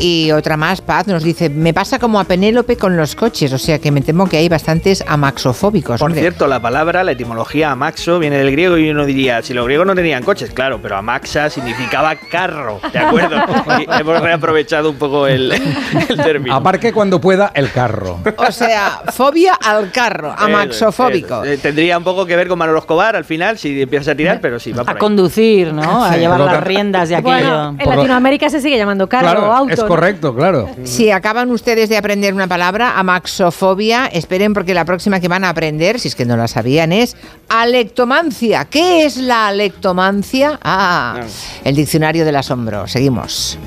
[0.00, 3.58] Y otra más, Paz, nos dice, me pasa como a Penélope con los coches, o
[3.58, 6.00] sea que me temo que hay bastantes amaxofóbicos.
[6.00, 6.20] Por hombre.
[6.20, 9.86] cierto, la palabra, la etimología amaxo viene del griego y uno diría, si los griegos
[9.86, 13.36] no tenían coches, claro, pero amaxa significaba carro, ¿de acuerdo?
[13.78, 16.54] Y hemos reaprovechado un poco el, el término.
[16.54, 18.18] Aparque cuando pueda el carro.
[18.36, 21.42] O sea, fobia al carro, amaxofóbico.
[21.42, 21.52] Eso, eso.
[21.54, 24.40] Eh, Tendría un poco que ver con Manolo Escobar al final, si empiezas a tirar,
[24.40, 24.98] pero sí, va por A ahí.
[24.98, 26.04] conducir, ¿no?
[26.04, 27.32] A Sí, llevar las riendas de aquello.
[27.32, 29.72] Bueno, en Latinoamérica se sigue llamando carro o claro, auto.
[29.74, 29.86] es ¿no?
[29.88, 30.68] correcto, claro.
[30.84, 35.50] Si acaban ustedes de aprender una palabra, amaxofobia, esperen porque la próxima que van a
[35.50, 37.16] aprender, si es que no la sabían, es
[37.48, 38.64] alectomancia.
[38.64, 40.58] ¿Qué es la alectomancia?
[40.62, 41.20] Ah,
[41.64, 42.86] el diccionario del asombro.
[42.86, 43.58] Seguimos.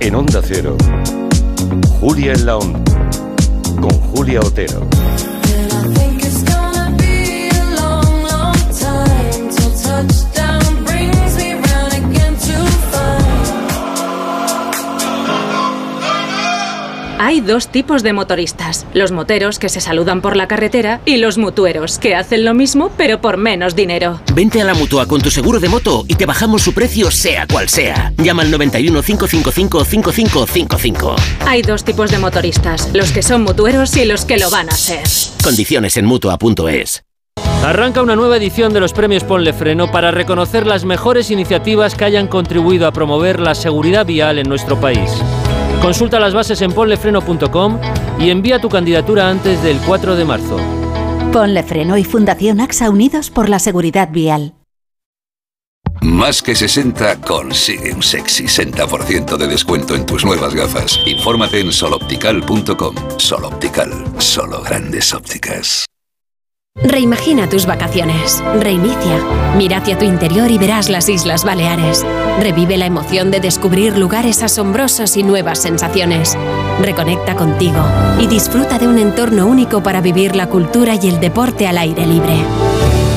[0.00, 0.76] En Onda Cero,
[2.00, 2.80] Julia en la Onda,
[3.80, 4.86] con Julia Otero.
[17.24, 21.38] Hay dos tipos de motoristas, los moteros que se saludan por la carretera y los
[21.38, 24.20] mutueros que hacen lo mismo pero por menos dinero.
[24.34, 27.46] Vente a la mutua con tu seguro de moto y te bajamos su precio sea
[27.46, 28.12] cual sea.
[28.18, 31.16] Llama al 91 555 5555.
[31.46, 34.76] Hay dos tipos de motoristas, los que son mutueros y los que lo van a
[34.76, 35.04] ser.
[35.42, 37.04] Condiciones en mutua.es.
[37.64, 42.04] Arranca una nueva edición de los premios Ponle Freno para reconocer las mejores iniciativas que
[42.04, 45.10] hayan contribuido a promover la seguridad vial en nuestro país.
[45.84, 47.78] Consulta las bases en ponlefreno.com
[48.18, 50.56] y envía tu candidatura antes del 4 de marzo.
[51.30, 54.54] Ponle Freno y Fundación AXA Unidos por la Seguridad Vial.
[56.00, 60.98] Más que 60 consigue un sexy 60% de descuento en tus nuevas gafas.
[61.04, 62.94] Infórmate en soloptical.com.
[63.18, 65.84] Soloptical, solo grandes ópticas.
[66.94, 68.42] Reimagina tus vacaciones.
[68.58, 69.20] Reinicia.
[69.56, 72.04] Mira hacia tu interior y verás las Islas Baleares.
[72.40, 76.36] Revive la emoción de descubrir lugares asombrosos y nuevas sensaciones.
[76.80, 77.80] Reconecta contigo
[78.18, 82.06] y disfruta de un entorno único para vivir la cultura y el deporte al aire
[82.06, 82.36] libre.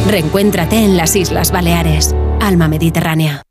[0.07, 2.15] Reencuéntrate en las Islas Baleares.
[2.39, 3.41] Alma Mediterránea.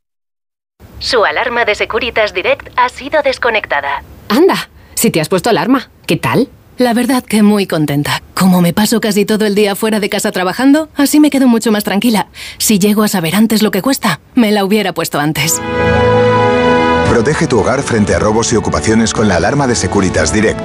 [0.99, 4.03] Su alarma de Securitas Direct ha sido desconectada.
[4.29, 6.49] Anda, si te has puesto alarma, ¿qué tal?
[6.77, 8.21] La verdad que muy contenta.
[8.35, 11.71] Como me paso casi todo el día fuera de casa trabajando, así me quedo mucho
[11.71, 12.27] más tranquila.
[12.59, 15.59] Si llego a saber antes lo que cuesta, me la hubiera puesto antes.
[17.09, 20.59] Protege tu hogar frente a robos y ocupaciones con la alarma de Securitas Direct.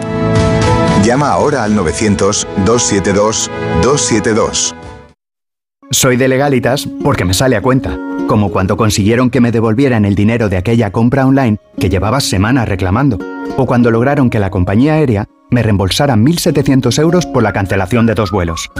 [1.02, 4.74] Llama ahora al 900-272-272.
[5.90, 10.14] Soy de legalitas porque me sale a cuenta, como cuando consiguieron que me devolvieran el
[10.14, 13.18] dinero de aquella compra online que llevaba semanas reclamando,
[13.56, 18.14] o cuando lograron que la compañía aérea me reembolsara 1.700 euros por la cancelación de
[18.14, 18.70] dos vuelos.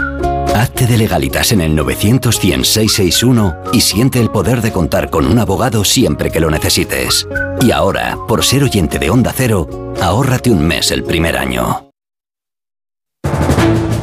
[0.55, 5.39] Hazte de legalitas en el 900 661 y siente el poder de contar con un
[5.39, 7.27] abogado siempre que lo necesites.
[7.61, 11.92] Y ahora, por ser oyente de Onda Cero, ahórrate un mes el primer año.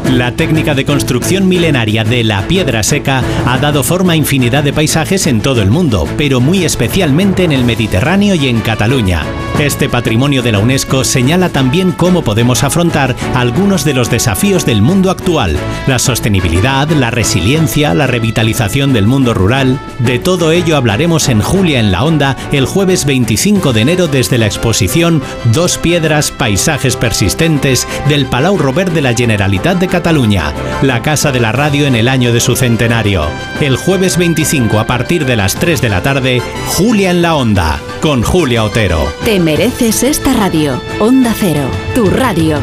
[0.09, 4.73] La técnica de construcción milenaria de la piedra seca ha dado forma a infinidad de
[4.73, 9.23] paisajes en todo el mundo, pero muy especialmente en el Mediterráneo y en Cataluña.
[9.59, 14.81] Este patrimonio de la UNESCO señala también cómo podemos afrontar algunos de los desafíos del
[14.81, 19.77] mundo actual, la sostenibilidad, la resiliencia, la revitalización del mundo rural.
[19.99, 24.37] De todo ello hablaremos en Julia en la Onda el jueves 25 de enero desde
[24.37, 25.21] la exposición
[25.53, 31.41] Dos piedras, paisajes persistentes del Palau Robert de la Generalitat de Cataluña, la casa de
[31.41, 33.27] la radio en el año de su centenario.
[33.59, 37.81] El jueves 25 a partir de las 3 de la tarde, Julia en la Onda,
[38.01, 39.11] con Julia Otero.
[39.25, 40.81] Te mereces esta radio.
[41.01, 42.59] Onda Cero, tu radio.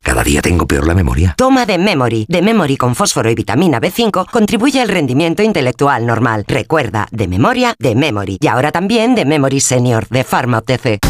[0.00, 1.34] Cada día tengo peor la memoria.
[1.36, 2.26] Toma de Memory.
[2.28, 6.44] De Memory con fósforo y vitamina B5 contribuye al rendimiento intelectual normal.
[6.46, 8.38] Recuerda, de memoria, de Memory.
[8.40, 11.00] Y ahora también de Memory Senior, de Pharma OTC.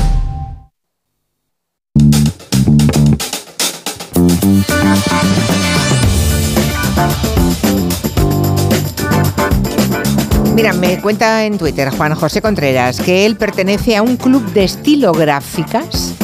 [10.55, 14.65] Mira, me cuenta en Twitter Juan José Contreras que él pertenece a un club de
[14.65, 16.18] estilográficas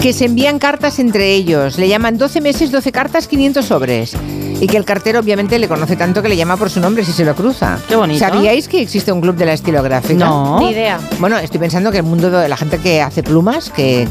[0.00, 1.78] que se envían cartas entre ellos.
[1.78, 4.16] Le llaman 12 meses, 12 cartas, 500 sobres.
[4.60, 7.12] Y que el cartero obviamente le conoce tanto que le llama por su nombre si
[7.12, 7.78] se lo cruza.
[7.88, 8.18] Qué bonito.
[8.20, 10.24] ¿Sabíais que existe un club de la estilográfica?
[10.24, 10.58] No.
[10.60, 10.98] Ni idea.
[11.18, 14.06] Bueno, estoy pensando que el mundo de la gente que hace plumas, que,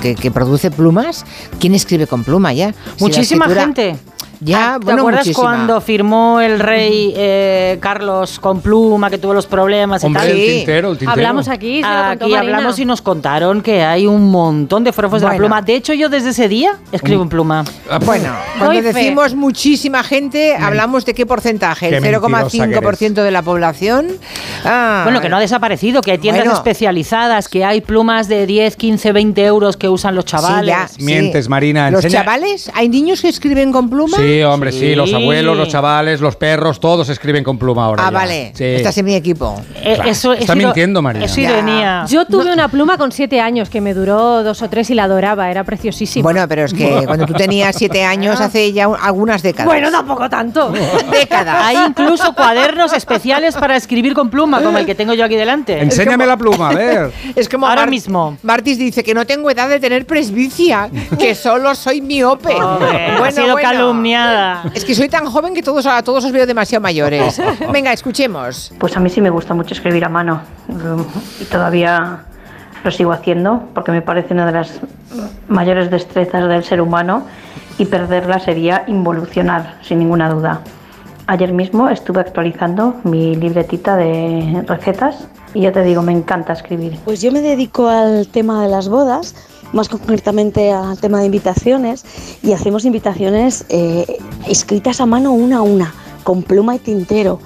[0.00, 1.24] que, que produce plumas,
[1.60, 2.72] ¿quién escribe con pluma ya?
[2.96, 3.96] Si Muchísima escritura- gente.
[4.44, 5.44] Ya, Ah, ¿Te bueno, acuerdas muchísima.
[5.48, 10.30] cuando firmó el rey eh, Carlos con pluma, que tuvo los problemas y Hombre, tal?
[10.32, 11.12] el tintero, el tintero.
[11.12, 12.38] Hablamos aquí, se lo contó Aquí Marina.
[12.40, 15.62] hablamos y nos contaron que hay un montón de forofos de la pluma.
[15.62, 17.64] De hecho, yo desde ese día escribo en pluma.
[18.04, 23.42] Bueno, cuando decimos muchísima gente, hablamos de qué porcentaje, el Qué mentirosa 0,5% de la
[23.42, 24.08] población.
[24.64, 26.56] Ah, Bueno, que no ha desaparecido, que hay tiendas Bueno.
[26.58, 30.74] especializadas, que hay plumas de 10, 15, 20 euros que usan los chavales.
[30.90, 31.50] Sí, ya, Mientes, sí.
[31.50, 31.90] Marina.
[31.90, 32.70] ¿Los enseña- chavales?
[32.74, 34.16] ¿Hay niños que escriben con pluma?
[34.16, 34.94] Sí, hombre, sí.
[34.94, 38.02] los abuelos, los chavales, los perros, todos escriben con pluma ahora.
[38.06, 38.18] Ah, ya.
[38.18, 38.52] vale.
[38.54, 38.64] Sí.
[38.64, 39.60] Estás en mi equipo.
[39.76, 40.10] Eh, Claro.
[40.10, 41.24] eso Está mintiendo, Marina.
[41.26, 42.04] Es ironía.
[42.08, 45.04] Yo tuve una pluma con siete años que me duró dos o tres y la
[45.04, 46.22] adoraba, era preciosísima.
[46.22, 49.66] Bueno, pero es que cuando tú tenías siete años, hace ya un- algunas décadas.
[49.66, 50.72] Bueno, tampoco tanto.
[51.10, 51.56] décadas.
[51.64, 55.80] Hay incluso cuadernos especiales para escribir con pluma, como el que tengo yo aquí delante.
[55.80, 57.12] Enséñame la pluma, a ver.
[57.36, 58.36] Es como Ahora Mar- mismo.
[58.42, 62.54] Martis dice que no tengo edad de tener presbicia, que solo soy miope.
[62.54, 63.56] Hombre, ha sido
[64.74, 67.40] Es que soy tan joven que todos, a todos os veo demasiado mayores.
[67.72, 68.72] Venga, escuchemos.
[68.78, 70.40] Pues a mí sí me gusta mucho escribir a mano
[71.40, 72.24] y todavía
[72.84, 74.80] lo sigo haciendo porque me parece una de las
[75.48, 77.24] mayores destrezas del ser humano
[77.78, 80.60] y perderla sería involucionar, sin ninguna duda.
[81.26, 86.98] Ayer mismo estuve actualizando mi libretita de recetas y ya te digo, me encanta escribir.
[87.04, 89.34] Pues yo me dedico al tema de las bodas,
[89.72, 92.04] más concretamente al tema de invitaciones,
[92.42, 97.40] y hacemos invitaciones eh, escritas a mano una a una, con pluma y tintero.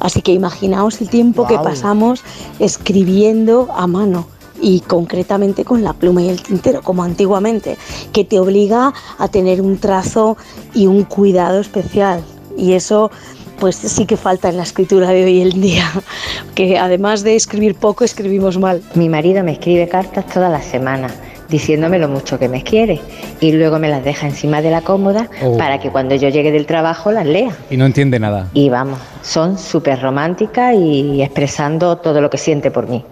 [0.00, 2.22] Así que imaginaos el tiempo que pasamos
[2.58, 4.28] escribiendo a mano.
[4.60, 7.76] Y concretamente con la pluma y el tintero, como antiguamente,
[8.12, 10.36] que te obliga a tener un trazo
[10.74, 12.24] y un cuidado especial.
[12.56, 13.12] Y eso,
[13.60, 15.88] pues sí que falta en la escritura de hoy en día,
[16.56, 18.82] que además de escribir poco, escribimos mal.
[18.94, 21.12] Mi marido me escribe cartas todas las semanas
[21.48, 23.00] diciéndome lo mucho que me quiere
[23.40, 25.56] y luego me las deja encima de la cómoda Oh.
[25.56, 27.50] para que cuando yo llegue del trabajo las lea.
[27.70, 28.48] Y no entiende nada.
[28.54, 33.04] Y vamos, son súper románticas y expresando todo lo que siente por mí.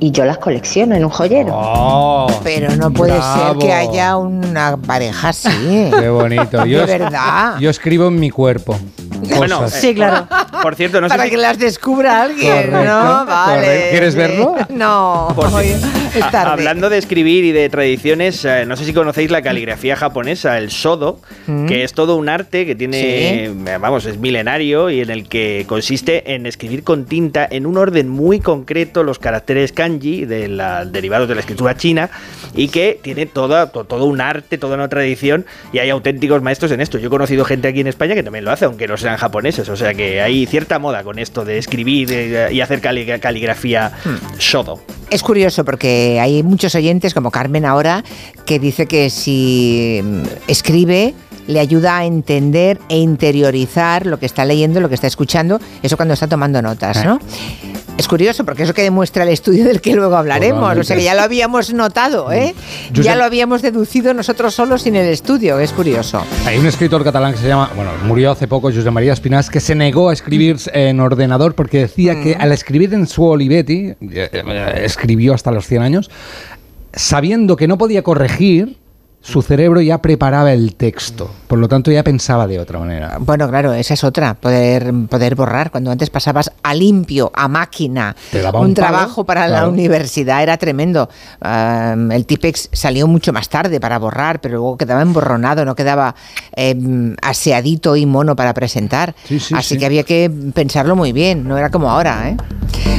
[0.00, 1.52] Y yo las colecciono en un joyero.
[1.54, 3.60] Oh, Pero no puede bravo.
[3.60, 5.48] ser que haya una pareja así.
[5.98, 6.62] Qué bonito.
[6.62, 7.58] De Yo, verdad.
[7.58, 8.76] Yo escribo en mi cuerpo.
[9.20, 9.80] Bueno, cosas.
[9.80, 10.26] Sí, claro.
[10.62, 13.26] por cierto, no sé Para si- que las descubra alguien, Correcto, ¿no?
[13.26, 13.60] Vale.
[13.62, 13.86] correcto.
[13.90, 14.54] ¿Quieres verlo?
[14.70, 15.80] No, Por- es
[16.30, 16.50] tarde.
[16.52, 20.70] Hablando de escribir y de tradiciones, eh, no sé si conocéis la caligrafía japonesa, el
[20.70, 21.66] sodo, Mm.
[21.66, 25.64] que es todo un arte que tiene, eh, vamos, es milenario y en el que
[25.68, 30.84] consiste en escribir con tinta en un orden muy concreto los caracteres kanji de la,
[30.84, 32.10] derivados de la escritura china
[32.54, 36.70] y que tiene toda, to- todo un arte, toda una tradición y hay auténticos maestros
[36.72, 36.98] en esto.
[36.98, 39.68] Yo he conocido gente aquí en España que también lo hace, aunque no sean japoneses,
[39.70, 43.92] o sea que hay cierta moda con esto de escribir eh, y hacer cali- caligrafía
[44.04, 44.38] Hmm.
[44.38, 44.80] shodo.
[45.10, 48.04] Es curioso porque hay muchos oyentes, como Carmen ahora,
[48.44, 51.14] que dice que si mm, escribe
[51.46, 55.96] le ayuda a entender e interiorizar lo que está leyendo, lo que está escuchando, eso
[55.96, 57.18] cuando está tomando notas, ¿no?
[57.98, 60.60] Es curioso porque es lo que demuestra el estudio del que luego hablaremos.
[60.60, 60.80] Totalmente.
[60.80, 62.54] O sea que ya lo habíamos notado, ¿eh?
[62.92, 65.58] Yo ya sé- lo habíamos deducido nosotros solos sin el estudio.
[65.58, 66.22] Es curioso.
[66.46, 69.60] Hay un escritor catalán que se llama, bueno, murió hace poco, José María Espinás, que
[69.60, 73.96] se negó a escribir en ordenador porque decía que al escribir en su Olivetti, eh,
[74.32, 76.08] eh, escribió hasta los 100 años,
[76.92, 78.76] sabiendo que no podía corregir,
[79.20, 81.30] su cerebro ya preparaba el texto.
[81.48, 83.18] Por lo tanto, ya pensaba de otra manera.
[83.20, 85.70] Bueno, claro, esa es otra, poder, poder borrar.
[85.70, 89.68] Cuando antes pasabas a limpio, a máquina, Te daba un, un palo, trabajo para la
[89.68, 91.08] universidad era tremendo.
[91.42, 96.14] El Tipex salió mucho más tarde para borrar, pero luego quedaba emborronado, no quedaba
[96.52, 99.14] em, aseadito y mono para presentar.
[99.24, 99.78] Sí, sí, Así sí.
[99.78, 102.30] que había que pensarlo muy bien, no era como ahora.
[102.30, 102.36] ¿eh?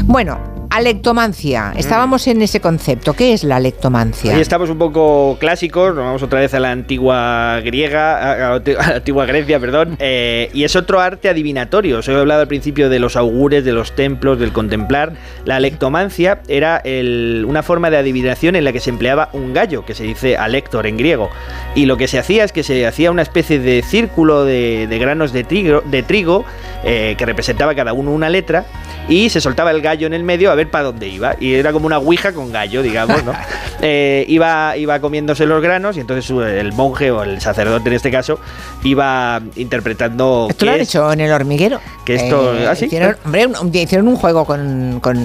[0.04, 1.74] Bueno, alectomancia.
[1.78, 3.14] Estábamos en ese concepto.
[3.14, 4.34] ¿Qué es la alectomancia?
[4.34, 8.60] Hoy estamos un poco clásicos, nos vamos otra vez a la antigua griega, a a
[8.60, 12.00] la antigua Grecia, perdón, eh, y es otro arte adivinatorio.
[12.00, 15.14] Os he hablado al principio de los augures, de los templos, del contemplar.
[15.46, 19.86] La lectomancia era el- una forma de adivinación en la que se empleaba un gallo,
[19.86, 21.30] que se dice alector en griego.
[21.76, 25.00] Y lo que se hacía es que se hacía una especie de círculo de, de
[25.00, 26.46] granos de trigo, de trigo
[26.84, 28.66] eh, que representaba cada uno una letra,
[29.08, 31.36] y se soltaba el gallo en el medio a ver para dónde iba.
[31.40, 33.34] Y era como una ouija con gallo, digamos, ¿no?
[33.82, 37.96] Eh, iba, iba comiéndose los granos y entonces su- el monje o el sacerdote en
[37.96, 38.38] este caso
[38.84, 41.80] iba interpretando Esto lo han es- hecho en el hormiguero.
[42.04, 42.86] que esto- ¿ah, sí?
[42.88, 45.00] hicieron, hombre, un, hicieron un juego con.
[45.02, 45.16] con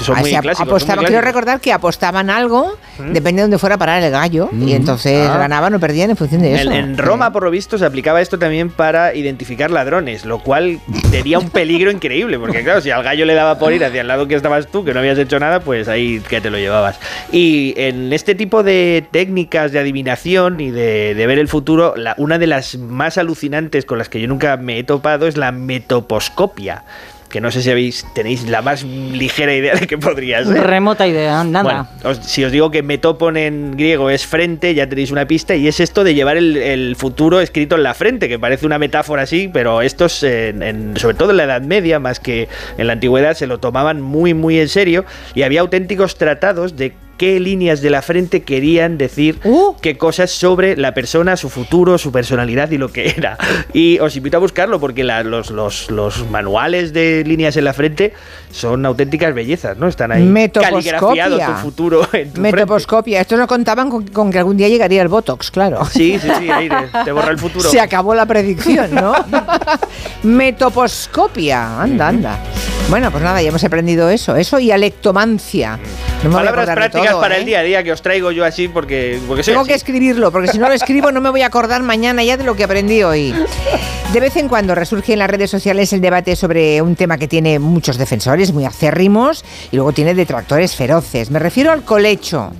[0.00, 2.76] son ah, muy clásicos, son muy apostaban- quiero recordar que apostaban algo,
[3.12, 5.36] depende de dónde fuera a parar el gallo, y entonces Ah.
[5.38, 6.70] ganaban o perdían en función de eso.
[6.70, 10.78] En, en Roma, por lo visto, se aplicaba esto también para identificar ladrones, lo cual
[11.10, 14.08] tenía un peligro increíble, porque claro, si al gallo le daba por ir hacia el
[14.08, 16.98] lado que estabas tú, que no habías hecho nada, pues ahí que te lo llevabas.
[17.32, 22.46] Y en este tipo de técnicas de adivinación y de, ver el futuro, una de
[22.46, 26.84] las más alucinantes con las que yo nunca me he topado es la metoposcopia.
[27.28, 30.62] Que no sé si habéis, tenéis la más ligera idea de qué podría ser.
[30.66, 31.62] Remota idea, nada.
[31.62, 31.88] Bueno,
[32.18, 35.68] os- si os digo que metopon en griego es frente, ya tenéis una pista, y
[35.68, 39.22] es esto de llevar el, el futuro escrito en la frente, que parece una metáfora
[39.24, 42.94] así, pero estos, en- en- sobre todo en la Edad Media, más que en la
[42.94, 47.82] Antigüedad, se lo tomaban muy, muy en serio, y había auténticos tratados de qué líneas
[47.82, 49.38] de la frente querían decir
[49.82, 53.36] qué cosas sobre la persona, su futuro, su personalidad y lo que era.
[53.74, 57.72] Y os invito a buscarlo porque la- los, los- los manuales de líneas en la
[57.74, 58.14] frente
[58.50, 59.88] son auténticas bellezas, ¿no?
[59.88, 60.22] Están ahí
[60.70, 62.40] caligrafiado tu futuro en tu.
[62.40, 63.20] Metoposcopia.
[63.20, 65.84] Esto no contaban con, con que algún día llegaría el Botox, claro.
[65.84, 67.68] Sí, sí, sí, ahí te, te borra el futuro.
[67.68, 69.12] Se acabó la predicción, ¿no?
[70.22, 71.82] Metoposcopia.
[71.82, 72.38] Anda, anda.
[72.88, 74.34] Bueno, pues nada, ya hemos aprendido eso.
[74.36, 75.78] Eso y alectomancia.
[76.22, 77.40] No me Palabras prácticas todo, para ¿eh?
[77.40, 79.68] el día a día que os traigo yo así porque, porque soy Tengo así.
[79.70, 82.44] que escribirlo, porque si no lo escribo no me voy a acordar mañana ya de
[82.44, 83.34] lo que aprendí hoy.
[84.12, 87.28] De vez en cuando resurge en las redes sociales el debate sobre un tema que
[87.28, 91.30] tiene muchos defensores muy acérrimos y luego tiene detractores feroces.
[91.30, 92.50] Me refiero al colecho.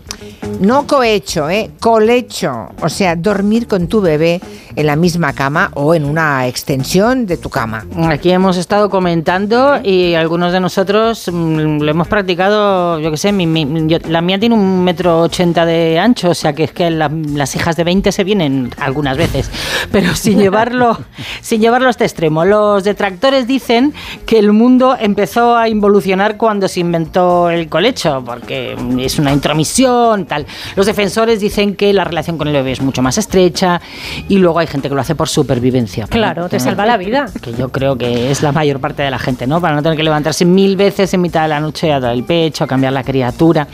[0.61, 1.71] No cohecho, ¿eh?
[1.81, 2.69] Colecho.
[2.83, 4.41] O sea, dormir con tu bebé
[4.77, 7.85] en la misma cama o en una extensión de tu cama.
[8.09, 13.33] Aquí hemos estado comentando y algunos de nosotros mm, lo hemos practicado, yo qué sé,
[13.33, 16.73] mi- mi- yo- la mía tiene un metro ochenta de ancho, o sea que es
[16.73, 19.51] que la- las hijas de 20 se vienen algunas veces,
[19.93, 20.99] pero sin llevarlo,
[21.41, 22.45] sin llevarlo a este extremo.
[22.45, 23.93] Los detractores dicen
[24.27, 30.27] que el mundo empezó a involucionar cuando se inventó el colecho, porque es una intromisión,
[30.27, 30.47] tal.
[30.77, 33.81] Los defensores dicen que la relación con el bebé es mucho más estrecha
[34.29, 36.07] y luego hay gente que lo hace por supervivencia.
[36.09, 37.27] Claro, te salva la vida.
[37.43, 39.61] Que yo creo que es la mayor parte de la gente, ¿no?
[39.61, 42.25] Para no tener que levantarse mil veces en mitad de la noche a dar el
[42.25, 43.67] pecho, a cambiar la criatura.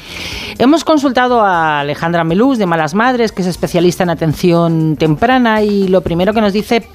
[0.58, 5.88] Hemos consultado a Alejandra Melús de Malas Madres, que es especialista en atención temprana, y
[5.88, 6.86] lo primero que nos dice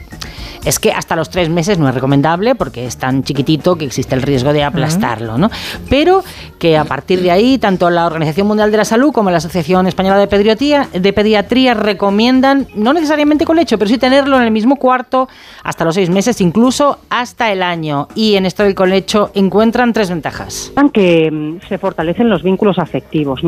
[0.66, 4.16] es que hasta los tres meses no es recomendable porque es tan chiquitito que existe
[4.16, 5.50] el riesgo de aplastarlo, ¿no?
[5.90, 6.24] Pero
[6.58, 9.88] que a partir de ahí, tanto la Organización Mundial de la Salud como la Asociación
[9.88, 14.52] Española de Pediatría, de Pediatría recomiendan, no necesariamente con lecho, pero sí tenerlo en el
[14.52, 15.30] mismo cuarto
[15.64, 18.08] hasta los seis meses, incluso hasta el año.
[18.16, 20.72] Y en esto del colecho encuentran tres ventajas.
[20.94, 23.39] Que mm, se fortalecen los vínculos afectivos,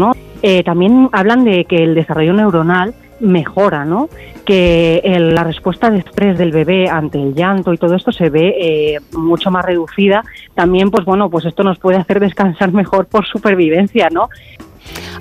[0.42, 4.10] Eh, también hablan de que el desarrollo neuronal mejora, ¿no?
[4.46, 8.56] Que la respuesta de estrés del bebé ante el llanto y todo esto se ve
[8.60, 10.24] eh, mucho más reducida.
[10.56, 14.30] También, pues bueno, pues esto nos puede hacer descansar mejor por supervivencia, ¿no?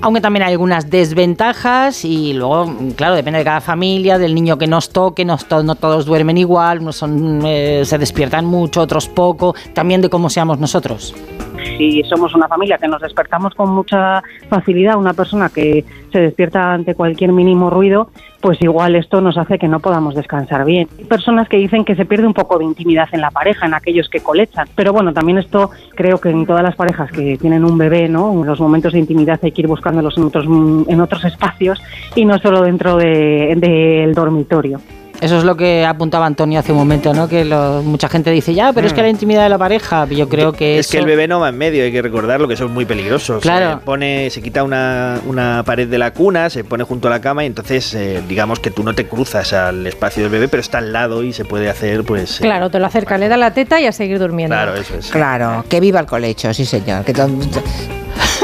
[0.02, 4.66] Aunque también hay algunas desventajas y luego, claro, depende de cada familia, del niño que
[4.66, 9.08] nos toque, no, to- no todos duermen igual, unos son, eh, se despiertan mucho, otros
[9.08, 11.14] poco, también de cómo seamos nosotros.
[11.76, 16.72] Si somos una familia que nos despertamos con mucha facilidad, una persona que se despierta
[16.72, 20.88] ante cualquier mínimo ruido, pues igual esto nos hace que no podamos descansar bien.
[20.98, 23.74] Hay personas que dicen que se pierde un poco de intimidad en la pareja, en
[23.74, 24.66] aquellos que colechan.
[24.74, 28.44] Pero bueno, también esto creo que en todas las parejas que tienen un bebé, ¿no?
[28.44, 31.82] Los momentos de intimidad hay que ir buscándolos en otros, en otros espacios
[32.14, 34.80] y no solo dentro de- del dormitorio.
[35.20, 37.28] Eso es lo que apuntaba Antonio hace un momento, ¿no?
[37.28, 40.28] Que lo- mucha gente dice, ya, pero es que la intimidad de la pareja, yo
[40.28, 42.64] creo que Es que el bebé no va en medio, hay que recordarlo, que eso
[42.64, 43.38] es muy peligroso.
[43.40, 43.78] Claro.
[43.80, 47.20] Se pone, se quita una, una pared de la cuna, se pone junto a la
[47.20, 50.62] cama y entonces eh, digamos que tú no te cruzas al espacio del bebé, pero
[50.62, 52.40] está al lado y se puede hacer, pues...
[52.40, 54.54] eh, Claro, te lo acerca, le da la teta y a seguir durmiendo.
[54.54, 55.10] Claro, eso es.
[55.10, 57.04] Claro, que viva el colecho, sí señor.
[57.04, 57.12] Que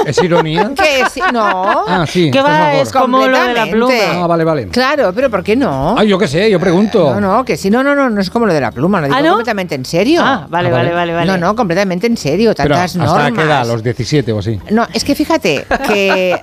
[0.05, 0.71] ¿Es ironía?
[1.33, 1.85] no.
[1.89, 3.95] Ah, sí, que estás va, es como lo de la pluma.
[4.13, 4.69] Ah, vale, vale.
[4.69, 5.97] Claro, pero ¿por qué no?
[5.99, 7.15] Ah, yo qué sé, yo pregunto.
[7.15, 9.07] No, no, que sí, no, no, no, no es como lo de la pluma, lo
[9.07, 9.29] digo ¿Ah, no?
[9.31, 10.21] completamente en serio.
[10.25, 10.91] Ah, vale, Ah, vale.
[10.93, 11.27] vale, vale, vale.
[11.27, 13.33] No, no, completamente en serio, Pero ¿hasta normas.
[13.33, 13.67] qué edad?
[13.67, 14.61] ¿Los 17 o así?
[14.71, 16.41] No, es que fíjate que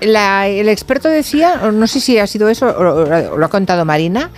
[0.00, 3.48] la- el experto decía, o no sé si ha sido eso, o, o lo ha
[3.48, 4.30] contado Marina,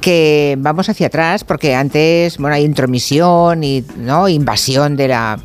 [0.00, 5.38] que vamos hacia atrás, porque antes, bueno, hay intromisión y no invasión de la...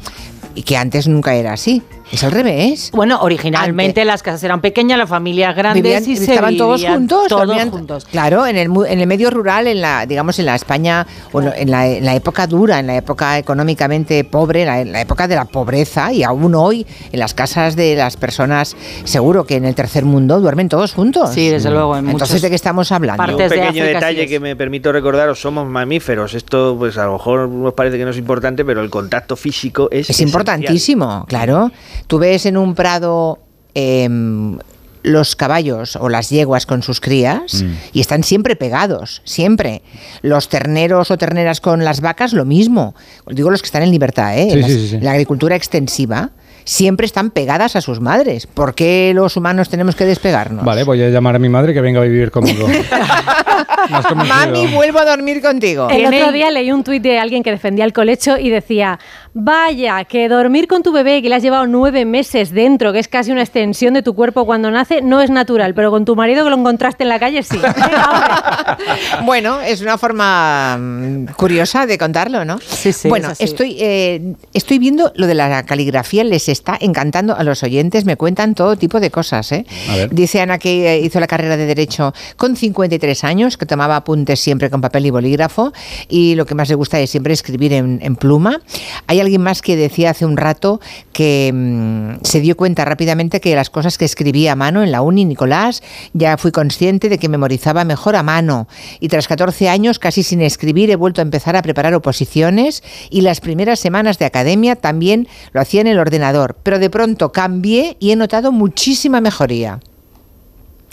[0.55, 1.81] y que antes nunca era así.
[2.11, 2.91] Es al revés.
[2.93, 7.27] Bueno, originalmente las casas eran pequeñas, las familias grandes Vivían- y se estaban todos juntos,
[7.27, 8.05] todos dormían- juntos.
[8.05, 11.51] Claro, en el, mu- en el medio rural, en la, digamos, en la España, bueno,
[11.55, 15.01] en la, en la época dura, en la época económicamente pobre, en la, en la
[15.01, 19.55] época de la pobreza, y aún hoy, en las casas de las personas, seguro que
[19.55, 21.31] en el tercer mundo duermen todos juntos.
[21.33, 23.23] Sí, desde luego, en Entonces, ¿de qué estamos hablando?
[23.23, 26.33] un pequeño detalle que me permito recordaros, somos mamíferos.
[26.35, 29.89] Esto, pues a lo mejor nos parece que no es importante, pero el contacto físico
[29.91, 30.27] es Es esencial.
[30.29, 31.71] importantísimo, claro.
[32.07, 33.39] Tú ves en un prado
[33.73, 34.57] em,
[35.03, 37.73] los caballos o las yeguas con sus crías Mm.
[37.93, 39.83] y están siempre pegados, siempre.
[40.23, 42.95] Los terneros o terneras con las vacas, lo mismo.
[43.27, 44.47] Digo los que están en libertad, ¿eh?
[44.47, 44.99] Sí, En las- sí, sí, sí.
[45.01, 46.31] La agricultura extensiva
[46.63, 48.47] siempre están pegadas a sus madres.
[48.47, 50.65] ¿Por qué los humanos tenemos que despegarnos?
[50.65, 52.67] Vale, voy a llamar a mi madre que venga a vivir conmigo.
[54.27, 55.87] Mami, vuelvo a dormir contigo.
[55.89, 58.99] El otro día leí un tuit de alguien que defendía el colecho y decía,
[59.37, 63.09] vaya, que dormir con tu bebé que le has llevado nueve meses dentro, que es
[63.09, 66.45] casi una extensión de tu cuerpo cuando nace, no es natural, pero con tu marido
[66.45, 67.59] que lo encontraste en la calle, sí.
[69.25, 72.59] Bueno, es una forma mm, curiosa de contarlo, ¿no?
[72.65, 73.43] sí, bueno, es así.
[73.43, 78.15] estoy, eh, estoy viendo lo de la caligrafía, les está encantando a los oyentes, me
[78.15, 79.51] cuentan todo tipo de cosas.
[79.51, 79.65] ¿eh?
[80.11, 84.39] Dice Ana que eh, hizo la carrera de Derecho con 53 años, que tomaba apuntes
[84.39, 85.73] siempre con papel y bolígrafo,
[86.07, 88.61] y lo que más le gusta es siempre escribir en, en pluma.
[89.07, 90.79] Hay alguien más que decía hace un rato
[91.13, 95.01] que mm, se dio cuenta rápidamente que las cosas que escribía a mano en la
[95.01, 98.67] uni, Nicolás, ya fui consciente de que memorizaba mejor a mano.
[98.99, 103.21] Y tras 14 años, casi sin escribir, he vuelto a empezar a preparar oposiciones y
[103.21, 106.55] las primeras semanas de academia también lo hacía en el ordenador.
[106.63, 109.79] Pero de pronto cambié y he notado muchísima mejoría.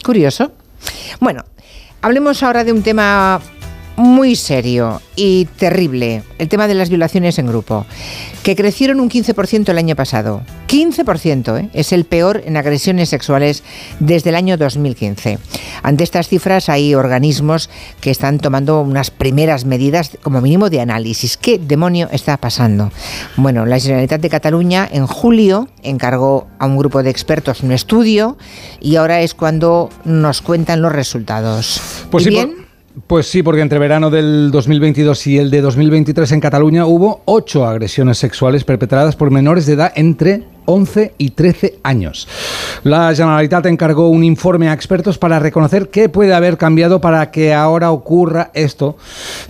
[0.05, 0.53] Curioso.
[1.21, 1.45] Bueno,
[2.01, 3.41] hablemos ahora de un tema
[3.97, 7.87] muy serio y terrible, el tema de las violaciones en grupo,
[8.43, 10.43] que crecieron un 15% el año pasado.
[10.69, 11.69] 15%, ¿eh?
[11.75, 13.63] es el peor en agresiones sexuales
[14.01, 15.39] desde el año 2015.
[15.83, 17.69] Ante estas cifras hay organismos
[18.01, 21.37] que están tomando unas primeras medidas como mínimo de análisis.
[21.37, 22.91] ¿Qué demonio está pasando?
[23.37, 28.39] Bueno, la Generalitat de Cataluña en julio encargó a un grupo de expertos un estudio
[28.81, 31.83] y ahora es cuando nos cuentan los resultados.
[32.11, 32.62] Pues ¿Y sí, bien?
[33.07, 37.67] Pues sí, porque entre verano del 2022 y el de 2023 en Cataluña hubo ocho
[37.67, 42.29] agresiones sexuales perpetradas por menores de edad entre 11 y 13 años.
[42.85, 47.55] La Generalitat encargó un informe a expertos para reconocer qué puede haber cambiado para que
[47.55, 48.97] ahora ocurra esto.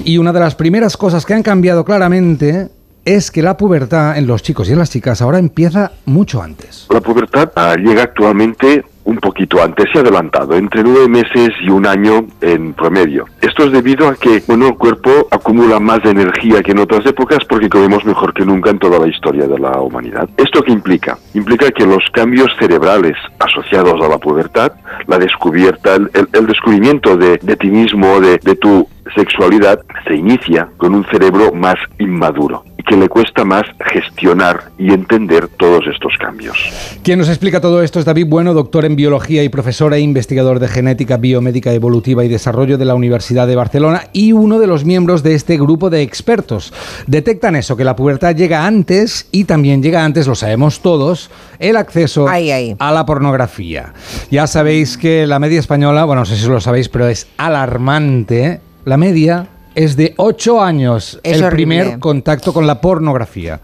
[0.04, 2.68] Y una de las primeras cosas que han cambiado claramente
[3.04, 6.86] es que la pubertad en los chicos y en las chicas ahora empieza mucho antes.
[6.90, 11.86] La pubertad ah, llega actualmente un poquito antes y adelantado, entre nueve meses y un
[11.86, 13.26] año en promedio.
[13.40, 17.38] Esto es debido a que bueno, el cuerpo acumula más energía que en otras épocas
[17.48, 20.28] porque comemos mejor que nunca en toda la historia de la humanidad.
[20.36, 21.18] ¿Esto qué implica?
[21.34, 24.72] Implica que los cambios cerebrales asociados a la pubertad,
[25.06, 31.52] la descubierta, el, descubrimiento de, ti mismo, de tu sexualidad, se inicia con un cerebro
[31.52, 33.62] más inmaduro y que le cuesta más
[33.92, 36.56] gestionar y entender todos estos cambios.
[37.02, 40.58] Quien nos explica todo esto es David Bueno, doctor en biología y profesor e investigador
[40.58, 44.84] de genética biomédica evolutiva y desarrollo de la Universidad de Barcelona y uno de los
[44.84, 46.72] miembros de este grupo de expertos.
[47.06, 51.76] Detectan eso, que la pubertad llega antes y también llega antes, lo sabemos todos, el
[51.76, 53.92] acceso a la pornografía.
[54.30, 58.60] Ya sabéis que la media española, bueno, no sé si lo sabéis, pero es alarmante.
[58.84, 61.82] La media es de 8 años Es el horrible.
[61.82, 63.60] primer contacto con la pornografía.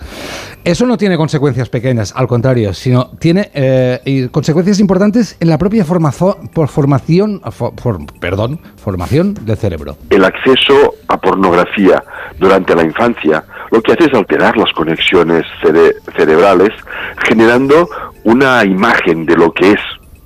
[0.65, 5.85] Eso no tiene consecuencias pequeñas, al contrario, sino tiene eh, consecuencias importantes en la propia
[5.85, 9.97] formazo- por formación, fo- for- perdón, formación del cerebro.
[10.11, 12.03] El acceso a pornografía
[12.39, 16.71] durante la infancia lo que hace es alterar las conexiones cere- cerebrales,
[17.27, 17.89] generando
[18.25, 19.81] una imagen de lo que es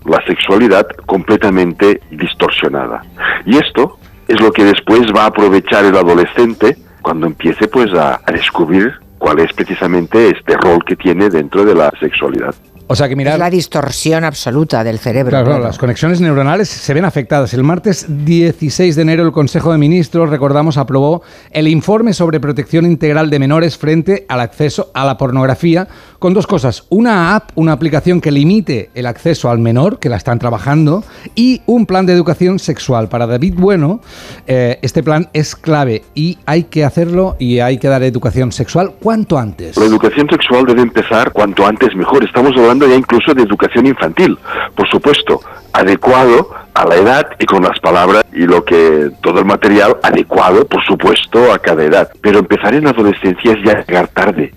[0.05, 3.03] la sexualidad completamente distorsionada.
[3.47, 3.99] Y esto
[4.33, 8.93] es lo que después va a aprovechar el adolescente cuando empiece pues a, a descubrir
[9.18, 12.55] cuál es precisamente este rol que tiene dentro de la sexualidad.
[12.87, 15.30] O sea que mirad, Es la distorsión absoluta del cerebro.
[15.30, 15.70] Claro, claro, claro.
[15.70, 17.55] las conexiones neuronales se ven afectadas.
[17.55, 21.22] El martes 16 de enero el Consejo de Ministros, recordamos, aprobó
[21.53, 25.89] el informe sobre protección integral de menores frente al acceso a la pornografía
[26.23, 26.87] con dos cosas.
[26.89, 31.03] Una app, una aplicación que limite el acceso al menor, que la están trabajando,
[31.35, 33.09] y un plan de educación sexual.
[33.09, 34.01] Para David Bueno,
[34.47, 38.93] eh, este plan es clave y hay que hacerlo y hay que dar educación sexual
[39.03, 39.77] cuanto antes.
[39.77, 42.23] La educación sexual debe empezar cuanto antes mejor.
[42.23, 44.39] Estamos hablando ya incluso de educación infantil,
[44.77, 45.41] por supuesto,
[45.73, 50.64] adecuado a la edad y con las palabras y lo que todo el material adecuado,
[50.66, 52.12] por supuesto, a cada edad.
[52.20, 54.55] Pero empezar en la adolescencia es ya llegar tarde,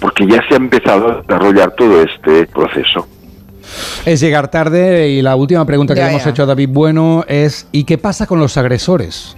[0.00, 3.06] porque ya se ha empezado a desarrollar todo este proceso.
[4.06, 6.30] Es llegar tarde y la última pregunta que Ya, le hemos ya.
[6.30, 9.36] hecho a David Bueno es ¿y qué pasa con los agresores?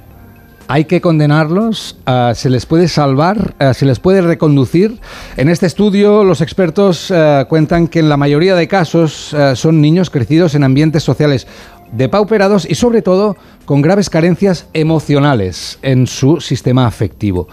[0.69, 1.99] ¿Hay que condenarlos?
[2.07, 3.55] Ah, ¿Se les puede salvar?
[3.59, 5.01] Ah, ¿Se les puede reconducir?
[5.37, 10.11] En este estudio los expertos ah, cuentan que en la mayoría de casos son niños
[10.11, 11.49] crecidos en ambientes sociales
[11.91, 13.37] depauperados y sobre todo
[13.71, 17.47] con graves carencias emocionales en su sistema afectivo.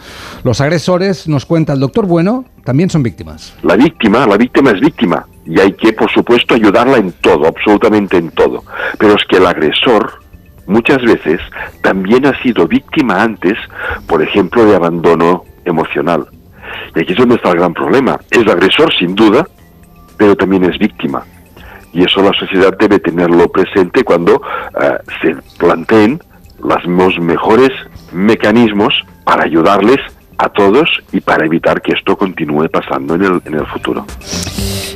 [0.43, 3.55] Los agresores, nos cuenta el doctor Bueno, también son víctimas.
[3.61, 8.17] La víctima, la víctima es víctima y hay que, por supuesto, ayudarla en todo, absolutamente
[8.17, 8.63] en todo.
[8.97, 10.13] Pero es que el agresor
[10.65, 11.39] muchas veces
[11.83, 13.53] también ha sido víctima antes,
[14.07, 16.25] por ejemplo, de abandono emocional.
[16.95, 18.19] Y aquí es donde está el gran problema.
[18.31, 19.47] Es agresor, sin duda,
[20.17, 21.23] pero también es víctima.
[21.97, 24.39] Y eso la sociedad debe tenerlo presente cuando
[24.79, 26.21] eh, se planteen
[26.59, 26.87] los
[27.19, 27.71] mejores
[28.11, 28.93] mecanismos
[29.23, 29.97] para ayudarles
[30.37, 34.05] a todos y para evitar que esto continúe pasando en el, en el futuro.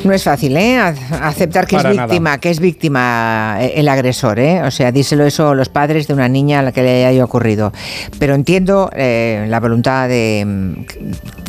[0.03, 0.77] No es fácil, ¿eh?
[0.79, 2.07] Aceptar que Para es nada.
[2.07, 4.63] víctima, que es víctima eh, el agresor, ¿eh?
[4.63, 7.23] O sea, díselo eso a los padres de una niña a la que le haya
[7.23, 7.71] ocurrido.
[8.17, 10.85] Pero entiendo eh, la voluntad de,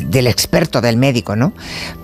[0.06, 1.54] del experto, del médico, ¿no?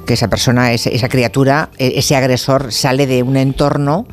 [0.06, 4.06] Que esa persona, ese- esa criatura, e- ese agresor sale de un entorno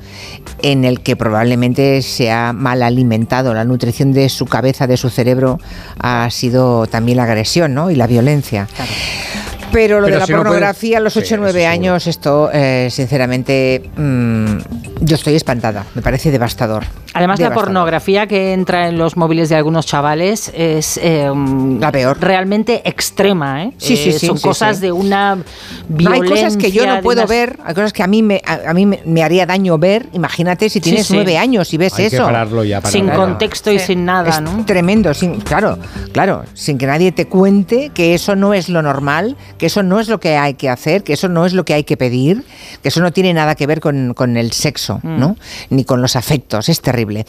[0.62, 3.54] en el que probablemente se ha mal alimentado.
[3.54, 5.58] La nutrición de su cabeza, de su cerebro,
[6.00, 7.92] ha sido también la agresión, ¿no?
[7.92, 8.68] Y la violencia.
[9.76, 11.68] Pero lo Pero de la si no puede- pornografía a los Sí, 8 o 9
[11.68, 14.58] años, esto, eh, sinceramente, mm,
[15.02, 15.86] yo estoy espantada.
[15.96, 16.86] Me parece devastador.
[17.14, 22.18] Además, la pornografía que entra en los móviles de algunos chavales es la peor.
[22.20, 23.64] realmente extrema.
[23.64, 23.72] ¿eh?
[23.78, 24.82] Sí, sí, Eh, sí, Son sí, cosas sí.
[24.84, 25.44] de una No,
[25.88, 26.24] violencia.
[26.24, 28.70] hay cosas que yo no puedo unas- ver, hay cosas que a mí me, a,
[28.70, 30.08] a mí me, me haría daño ver.
[30.14, 31.14] Imagínate si Sí, tienes sí.
[31.14, 32.26] nueve años y ves Hay que eso.
[32.26, 33.18] pararlo ya, para Sin nada.
[33.18, 34.66] contexto y sin nada, es ¿no?
[34.66, 35.78] tremendo, sin, claro,
[36.12, 40.00] claro, sin que nadie te cuente que eso no es lo normal, que eso no
[40.00, 42.44] es lo que hay que hacer, que eso no es lo que hay que pedir,
[42.82, 45.20] que eso no tiene nada que ver con, con el sexo, Mm.
[45.20, 45.38] ¿no?
[45.70, 47.26] Ni con los afectos, es terrible.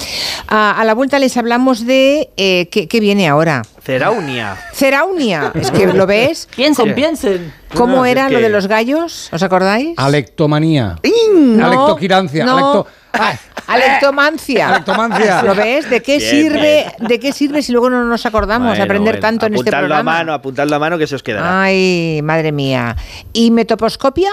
[0.48, 3.62] A, a la vuelta les hablamos de eh, ¿qué, qué viene ahora.
[3.86, 4.56] Ceraunia.
[4.72, 6.48] Ceraunia, es que lo ves.
[6.56, 7.52] Piensen, ¿Cómo- piensen.
[7.72, 9.28] ¿Cómo No, era lo que- de los gallos?
[9.32, 9.96] ¿Os acordáis?
[9.96, 10.96] Alectomanía.
[11.32, 12.44] No, Alectoquirancia.
[12.44, 12.56] no.
[12.58, 13.34] alecto- Ah,
[13.68, 14.68] Alectomancia.
[14.68, 15.42] Alectomancia.
[15.42, 15.88] ¿Lo ves?
[15.88, 16.86] ¿De qué Bien, sirve?
[16.98, 19.86] ¿De qué sirve si luego no nos acordamos Bueno, aprender bueno, tanto en este apuntadlo
[19.88, 20.12] programa?
[20.12, 21.62] a mano, apuntadlo a mano que se os quedará.
[21.62, 22.94] Ay, madre mía.
[23.32, 24.30] ¿Y metoposcopia?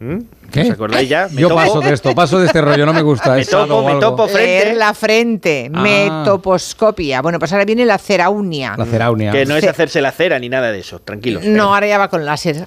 [0.00, 0.18] ¿Mm?
[0.52, 0.60] ¿Qué?
[0.62, 1.28] ¿Os acordáis ya?
[1.30, 1.60] Me Yo topo.
[1.60, 3.34] paso de esto, paso de este rollo, no me gusta.
[3.36, 4.64] Me topo, me topo frente.
[4.64, 5.70] Leer la frente.
[5.74, 5.80] Ah.
[5.82, 7.20] Metoposcopia.
[7.20, 8.74] Bueno, pues ahora viene la ceraunia.
[8.78, 9.32] La ceraunia.
[9.32, 11.44] Que no es Ce- hacerse la cera ni nada de eso, tranquilos.
[11.44, 12.66] No, ahora ya va con láser.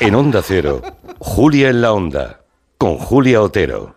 [0.00, 0.80] En Onda Cero,
[1.18, 2.40] Julia en la Onda,
[2.78, 3.96] con Julia Otero.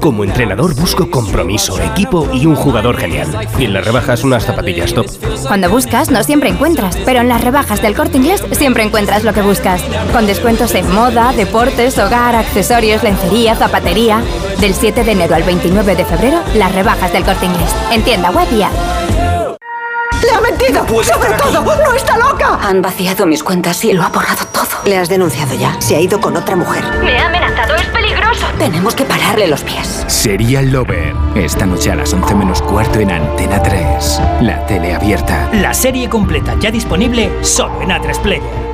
[0.00, 3.26] Como entrenador busco compromiso, equipo y un jugador genial.
[3.58, 5.06] Y en las rebajas unas zapatillas top.
[5.48, 9.32] Cuando buscas no siempre encuentras, pero en las rebajas del corte inglés siempre encuentras lo
[9.32, 9.82] que buscas.
[10.12, 14.22] Con descuentos en moda, deportes, hogar, accesorios, lencería, zapatería.
[14.60, 17.74] Del 7 de enero al 29 de febrero, las rebajas del corte inglés.
[17.90, 18.58] En tienda web y.
[18.58, 20.86] ¡Le ha mentido!
[21.02, 21.62] ¡Sobre todo!
[21.62, 22.58] ¡No está loca!
[22.62, 24.68] Han vaciado mis cuentas y lo ha borrado todo.
[24.84, 25.80] Le has denunciado ya.
[25.80, 26.84] Se ha ido con otra mujer.
[27.02, 27.97] Me ha amenazado, es peligroso.
[28.58, 30.04] Tenemos que pararle los pies.
[30.08, 31.14] Serial Lover.
[31.36, 34.20] Esta noche a las 11 menos cuarto en Antena 3.
[34.42, 35.48] La tele abierta.
[35.54, 38.68] La serie completa ya disponible solo en A3 Player.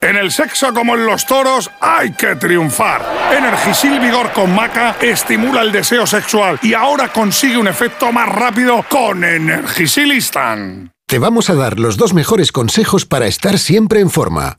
[0.00, 3.00] En el sexo como en los toros hay que triunfar.
[3.38, 8.84] Energisil Vigor con Maca estimula el deseo sexual y ahora consigue un efecto más rápido
[8.90, 10.90] con Energisil Instant.
[11.06, 14.58] Te vamos a dar los dos mejores consejos para estar siempre en forma.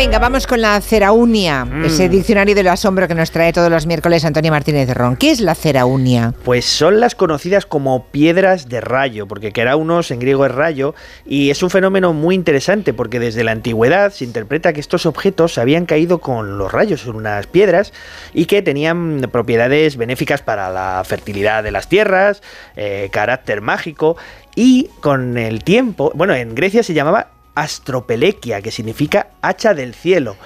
[0.00, 1.84] Venga, vamos con la ceraunia, Mm.
[1.84, 5.14] ese diccionario del asombro que nos trae todos los miércoles Antonio Martínez de Ron.
[5.14, 6.32] ¿Qué es la ceraunia?
[6.42, 10.94] Pues son las conocidas como piedras de rayo, porque keraunos en griego es rayo,
[11.26, 15.58] y es un fenómeno muy interesante porque desde la antigüedad se interpreta que estos objetos
[15.58, 17.92] habían caído con los rayos en unas piedras
[18.32, 22.42] y que tenían propiedades benéficas para la fertilidad de las tierras,
[22.74, 24.16] eh, carácter mágico,
[24.56, 30.36] y con el tiempo, bueno, en Grecia se llamaba astropelequia, que significa hacha del cielo.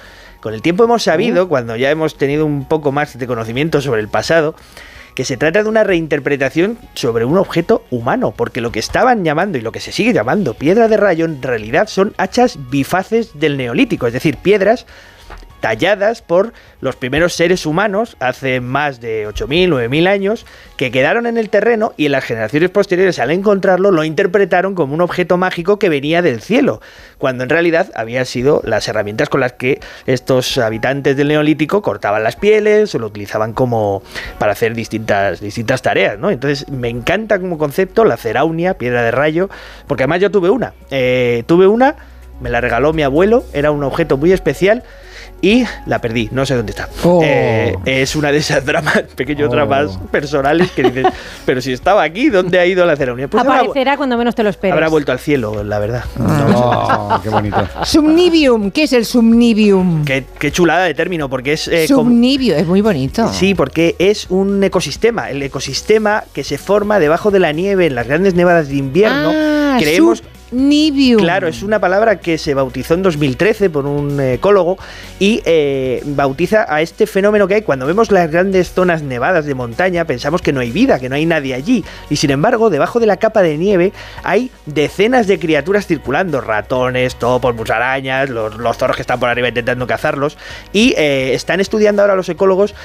[0.41, 4.01] Con el tiempo hemos sabido, cuando ya hemos tenido un poco más de conocimiento sobre
[4.01, 4.55] el pasado,
[5.15, 9.57] que se trata de una reinterpretación sobre un objeto humano, porque lo que estaban llamando
[9.57, 13.57] y lo que se sigue llamando piedra de rayo en realidad son hachas bifaces del
[13.57, 14.85] neolítico, es decir, piedras
[15.65, 20.45] talladas por los primeros seres humanos hace más de 8.000, 9.000 años,
[20.77, 24.93] que quedaron en el terreno y en las generaciones posteriores al encontrarlo lo interpretaron como
[24.93, 26.81] un objeto mágico que venía del cielo,
[27.17, 32.21] cuando en realidad habían sido las herramientas con las que estos habitantes del neolítico cortaban
[32.21, 34.03] las pieles o lo utilizaban como
[34.37, 36.29] para hacer distintas, distintas tareas, ¿no?
[36.29, 39.49] Entonces me encanta como concepto la ceraunia, piedra de rayo,
[39.87, 41.95] porque además yo tuve una, Eh, tuve una,
[42.39, 44.83] me la regaló mi abuelo, era un objeto muy especial
[45.45, 46.89] y la perdí, no sé dónde está.
[47.03, 47.21] Oh.
[47.23, 49.51] Eh, es una de esas dramas, pequeños Oh.
[49.51, 51.05] dramas personales que dices,
[51.45, 53.27] pero si estaba aquí, ¿dónde ha ido la ceraunia?
[53.27, 54.73] Pues habrá, Aparecerá cuando menos te lo esperes.
[54.73, 56.03] habrá vuelto al cielo, la verdad.
[56.19, 57.57] Oh, qué bonito.
[57.85, 60.03] Subnivium, ¿qué es el subnivium?
[60.03, 61.67] Qué, qué chulada de término, porque es...
[61.67, 63.31] eh, Subnivio, es muy bonito.
[63.31, 67.95] Sí, porque es un ecosistema, el ecosistema que se forma debajo de la nieve en
[67.95, 69.31] las grandes nevadas de invierno.
[69.33, 70.23] Ah, Creemos
[70.55, 71.21] subnivium.
[71.21, 74.77] Claro, es una palabra que se bautizó en 2013 por un ecólogo
[75.19, 79.53] y eh, bautiza a este fenómeno que hay cuando vemos las grandes zonas nevadas de
[79.53, 81.83] montaña, pensamos que no hay vida, que no hay nadie allí.
[82.09, 83.91] Y sin embargo, debajo de la capa de nieve
[84.23, 89.49] hay decenas de criaturas circulando, ratones, topos, musarañas, los, los zorros que están por arriba
[89.49, 90.37] intentando cazarlos.
[90.71, 92.75] Y eh, están estudiando ahora los ecólogos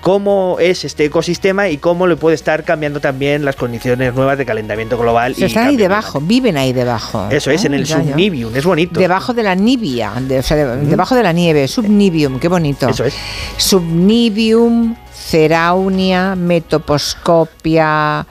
[0.00, 4.46] cómo es este ecosistema y cómo le puede estar cambiando también las condiciones nuevas de
[4.46, 5.32] calentamiento global.
[5.32, 7.28] O sea, y están ahí debajo, viven ahí debajo.
[7.30, 8.98] Eso es, en el subnivium, es bonito.
[8.98, 12.88] Debajo de la nibia, de- o sea, de- debajo de la nieve, subnivium, qué bonito.
[12.88, 13.14] Eso es.
[13.56, 18.26] Subnivium, ceraunia, metoposcopia.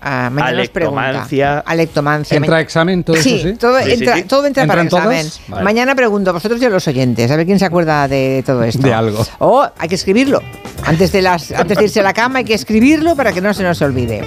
[0.00, 1.00] Ah, mañana nos pregunta.
[1.02, 1.58] Alectomancia.
[1.60, 2.36] Alectomancia.
[2.36, 3.54] ¿Entra examen todo sí, eso, sí?
[3.54, 4.22] Todo, Sí, entra, sí.
[4.24, 5.26] todo entra para examen.
[5.48, 5.64] Vale.
[5.64, 8.82] Mañana pregunto, vosotros y a los oyentes, a ver quién se acuerda de todo esto.
[8.82, 9.24] De algo.
[9.38, 10.42] O hay que escribirlo.
[10.84, 13.52] Antes de, las, antes de irse a la cama hay que escribirlo para que no
[13.54, 14.22] se nos olvide.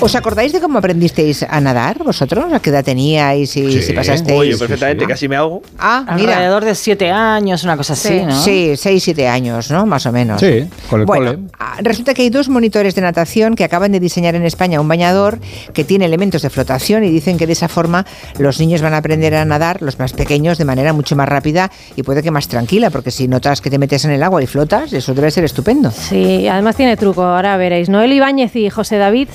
[0.00, 2.52] ¿Os acordáis de cómo aprendisteis a nadar vosotros?
[2.52, 4.38] ¿A qué edad teníais y si pasasteis?
[4.38, 5.62] Oye, perfectamente, casi me ahogo.
[5.76, 6.34] Ah, mira.
[6.34, 8.40] Alrededor de siete años, una cosa así, ¿no?
[8.40, 9.86] Sí, 6, 7 años, ¿no?
[9.86, 10.40] Más o menos.
[10.40, 11.38] Sí, con el Bueno, cole.
[11.58, 14.86] ah, resulta que hay dos monitores de natación que acaban de diseñar en España un
[14.86, 15.40] bañador
[15.72, 18.06] que tiene elementos de flotación y dicen que de esa forma
[18.38, 21.72] los niños van a aprender a nadar, los más pequeños, de manera mucho más rápida
[21.96, 24.46] y puede que más tranquila, porque si notas que te metes en el agua y
[24.46, 25.90] flotas, eso debe ser estupendo.
[25.90, 27.88] Sí, además tiene truco, ahora veréis.
[27.88, 29.28] Noel Ibáñez y José David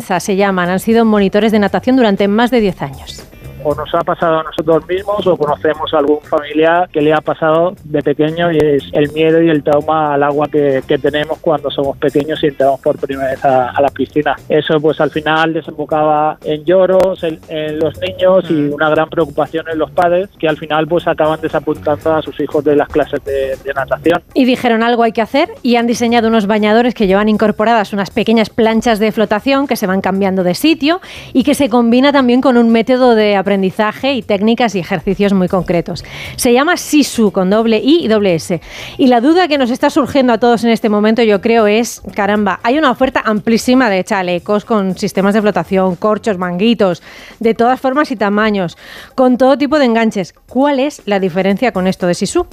[0.00, 3.22] Se llaman, han sido monitores de natación durante más de 10 años.
[3.64, 7.20] O nos ha pasado a nosotros mismos o conocemos a algún familiar que le ha
[7.20, 11.38] pasado de pequeño y es el miedo y el trauma al agua que, que tenemos
[11.38, 14.36] cuando somos pequeños y entramos por primera vez a, a la piscina.
[14.48, 19.66] Eso pues al final desembocaba en lloros en, en los niños y una gran preocupación
[19.70, 23.22] en los padres que al final pues acaban desapuntando a sus hijos de las clases
[23.24, 24.22] de, de natación.
[24.34, 28.10] Y dijeron algo hay que hacer y han diseñado unos bañadores que llevan incorporadas unas
[28.10, 31.00] pequeñas planchas de flotación que se van cambiando de sitio
[31.32, 35.48] y que se combina también con un método de aprendizaje y técnicas y ejercicios muy
[35.48, 36.04] concretos.
[36.36, 38.60] Se llama Sisu con doble I y doble S.
[38.98, 42.02] Y la duda que nos está surgiendo a todos en este momento yo creo es,
[42.14, 47.02] caramba, hay una oferta amplísima de chalecos con sistemas de flotación, corchos, manguitos,
[47.40, 48.76] de todas formas y tamaños,
[49.14, 50.34] con todo tipo de enganches.
[50.46, 52.46] ¿Cuál es la diferencia con esto de Sisu?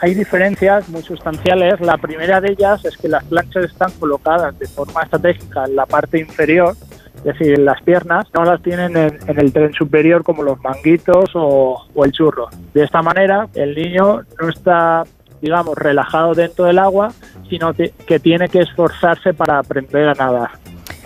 [0.00, 1.80] hay diferencias muy sustanciales.
[1.80, 5.86] La primera de ellas es que las planchas están colocadas de forma estratégica en la
[5.86, 6.76] parte inferior,
[7.26, 11.30] es decir, las piernas, no las tienen en, en el tren superior como los manguitos
[11.34, 12.48] o, o el churro.
[12.72, 15.02] De esta manera, el niño no está,
[15.42, 17.12] digamos, relajado dentro del agua,
[17.50, 20.50] sino que tiene que esforzarse para aprender a nadar.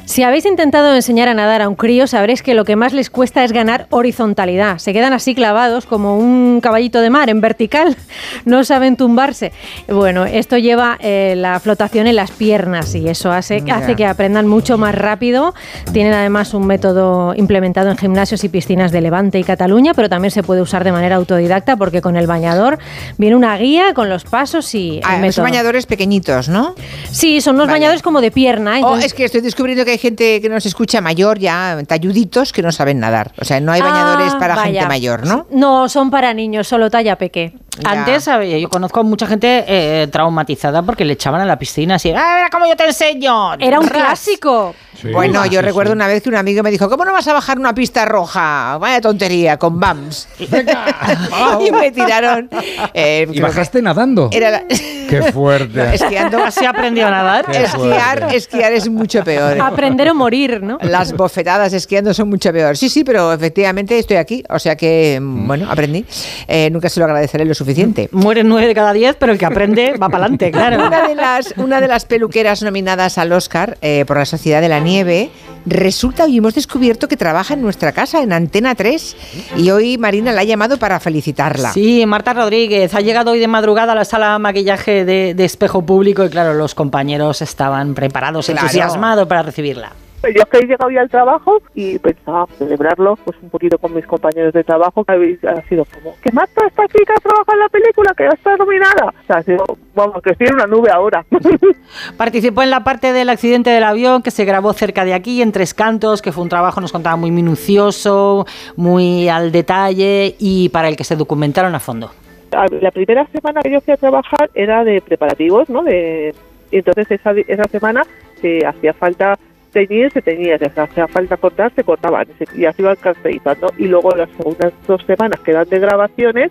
[0.07, 3.11] Si habéis intentado enseñar a nadar a un crío, sabréis que lo que más les
[3.11, 4.79] cuesta es ganar horizontalidad.
[4.79, 7.97] Se quedan así clavados como un caballito de mar en vertical,
[8.45, 9.53] no saben tumbarse.
[9.89, 14.79] Bueno, esto lleva eh, la flotación en las piernas y eso hace, que aprendan mucho
[14.79, 15.55] más rápido.
[15.93, 20.33] Tienen además un método implementado en gimnasios y piscinas de Levante y Cataluña, pero también
[20.33, 22.79] se puede usar de manera autodidacta porque con el bañador
[23.17, 26.75] viene una guía con los pasos y el Ah, son bañadores pequeñitos, ¿no?
[27.13, 27.79] Sí, son unos Vale.
[27.79, 28.81] bañadores como de pierna.
[28.83, 32.63] Oh, es que estoy descubriendo que hay gente que nos escucha mayor ya, talluditos, que
[32.63, 33.33] no saben nadar.
[33.41, 34.73] O sea, no hay bañadores Ah, para vaya.
[34.73, 35.47] gente mayor, ¿no?
[35.51, 37.53] No, son para niños, solo talla peque.
[37.85, 38.27] Antes
[38.61, 42.49] yo conozco mucha gente eh, traumatizada porque le echaban a la piscina así, ¡ah, mira
[42.51, 43.55] cómo yo te enseño!
[43.55, 44.03] Era un Ras.
[44.03, 44.75] clásico.
[45.13, 47.33] bueno, yo sí, recuerdo una vez que un amigo me dijo, ¿cómo no vas a
[47.33, 48.77] bajar una pista roja?
[48.79, 50.29] Vaya tontería, con BAMS.
[51.67, 52.51] y me tiraron...
[52.93, 54.29] eh, ¿Y que bajaste nadando?
[54.33, 55.71] Era la- Qué fuerte.
[55.81, 56.43] No, esquiando.
[56.45, 57.47] ¿Así aprendió a nadar?
[57.55, 59.57] Esquiar, esquiar es mucho peor.
[59.87, 60.79] Aprender o morir, ¿no?
[60.83, 62.77] Las bofetadas esquiando son mucho peor.
[62.77, 64.43] Sí, sí, pero efectivamente estoy aquí.
[64.49, 66.05] O sea que, mm, bueno, aprendí.
[66.49, 68.09] Eh, nunca se lo agradeceré lo suficiente.
[68.13, 70.87] Mueren nueve de cada diez, pero el que aprende va para adelante, claro.
[70.87, 74.69] Una de las, una de las peluqueras nominadas al Oscar eh, por la Sociedad de
[74.69, 75.31] la Nieve
[75.67, 79.17] resulta hoy hemos descubierto que trabaja en nuestra casa, en Antena 3.
[79.59, 81.73] Y hoy Marina la ha llamado para felicitarla.
[81.75, 85.45] Sí, Marta Rodríguez ha llegado hoy de madrugada a la sala de maquillaje de, de
[85.45, 88.61] espejo público y claro, los compañeros estaban preparados, Claro.
[88.63, 89.43] entusiasmados para
[89.75, 89.93] recibirla.
[90.23, 94.05] Yo que he llegado ya al trabajo y pensaba celebrarlo pues un poquito con mis
[94.07, 95.03] compañeros de trabajo.
[95.07, 98.55] Habéis- Ha sido como, que Marta, esta chica trabaja en la película, que ya está
[98.59, 99.07] nominada.
[99.07, 99.65] O sea, ha sido,
[99.95, 101.25] vamos, que estoy en una nube ahora.
[102.19, 105.53] Participó en la parte del accidente del avión que se grabó cerca de aquí, en
[105.53, 108.47] Tres Cantos, que fue un trabajo, nos contaba, muy minucioso,
[108.77, 112.11] muy al detalle y para el que se documentaron a fondo.
[112.53, 115.83] A- La primera semana que yo fui a trabajar era de preparativos, ¿no?
[115.83, 116.35] De,
[116.73, 118.03] entonces esa, esa semana
[118.43, 119.39] se hacía falta
[119.71, 123.73] teñir, se teñía, si hacía falta cortar, se cortaban y así iban caracterizando.
[123.79, 126.51] Y luego las segundas dos semanas que eran de grabaciones,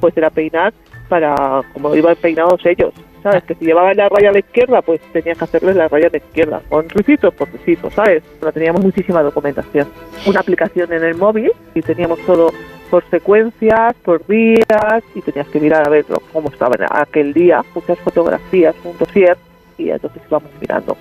[0.00, 0.72] pues era peinar
[1.08, 2.94] para como iban peinados ellos.
[3.22, 3.44] ¿Sabes?
[3.44, 6.10] Que si llevaban la raya a la izquierda, pues tenías que hacerles la raya a
[6.10, 6.62] la izquierda.
[6.70, 8.22] Con ricitos por ricitos, ¿sabes?
[8.40, 9.88] Pero teníamos muchísima documentación.
[10.24, 12.50] Una aplicación en el móvil y teníamos todo
[12.90, 17.98] por secuencias, por días, y tenías que mirar a ver cómo estaban aquel día, muchas
[18.00, 19.36] fotografías, un dossier,
[19.78, 20.96] y entonces íbamos mirando.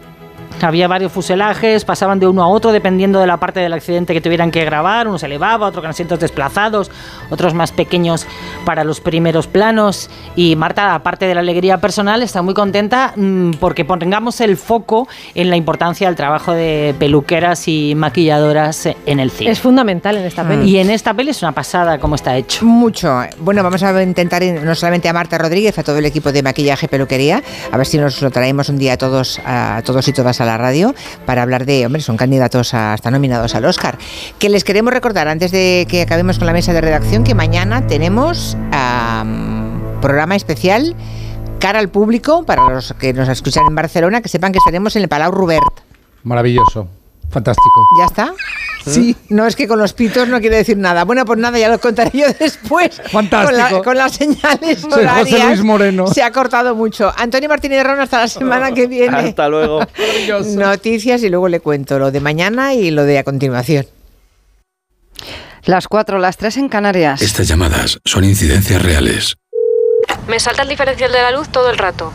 [0.62, 4.22] Había varios fuselajes, pasaban de uno a otro dependiendo de la parte del accidente que
[4.22, 5.08] tuvieran que grabar.
[5.08, 6.92] Uno se elevaba, otro con asientos desplazados,
[7.30, 8.28] otros más pequeños
[8.66, 10.10] para los primeros planos.
[10.36, 15.08] Y Marta, aparte de la alegría personal, está muy contenta mm, porque pongamos el foco
[15.36, 19.52] en la importancia del trabajo de peluqueras y maquilladoras en el cine.
[19.52, 20.70] Es fundamental en esta peli.
[20.70, 22.66] Y en esta peli es una pasada cómo está hecho.
[22.66, 23.22] Mucho.
[23.40, 26.86] Bueno, vamos a intentar no solamente a Marta Rodríguez, a todo el equipo de maquillaje
[26.86, 27.42] y peluquería,
[27.72, 30.46] a ver si nos lo traemos un día a todos, a todos y todas a
[30.46, 30.96] la radio
[31.26, 33.98] para hablar de, hombre, son candidatos a, hasta nominados al Oscar.
[34.40, 37.88] Que les queremos recordar antes de que acabemos con la mesa de redacción que mañana
[37.88, 40.96] tenemos am, programa especial
[41.60, 45.04] cara al público, para los que nos escuchan en Barcelona, que sepan que estaremos en
[45.04, 45.82] el Palau Robert.
[46.24, 46.88] Maravilloso.
[47.32, 47.86] Fantástico.
[48.00, 48.34] ¿Ya está?
[48.86, 49.16] Sí.
[49.30, 51.04] No es que con los pitos no quiere decir nada.
[51.04, 53.00] Bueno, pues nada, ya lo contaré yo después.
[53.12, 53.46] Fantástico.
[53.46, 55.48] Con, la- con las señales Soy José horarias.
[55.48, 56.08] Luis Moreno.
[56.08, 57.12] Se ha cortado mucho.
[57.18, 59.16] Antonio Martínez Ron, hasta la semana que viene.
[59.18, 59.82] Hasta luego.
[60.56, 63.86] Noticias y luego le cuento lo de mañana y lo de a continuación.
[65.66, 67.22] Las 4, las 3 en Canarias.
[67.22, 69.36] Estas llamadas son incidencias reales.
[70.28, 72.12] Me salta el diferencial de la luz todo el rato.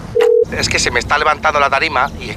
[0.56, 2.30] Es que se me está levantando la tarima y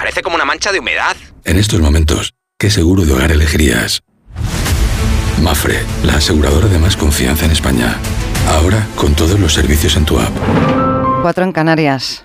[0.00, 1.14] parece como una mancha de humedad.
[1.44, 4.02] En estos momentos, ¿qué seguro de hogar elegirías?
[5.42, 7.98] Mafre, la aseguradora de más confianza en España.
[8.48, 10.32] Ahora con todos los servicios en tu app.
[11.20, 12.24] 4 en Canarias.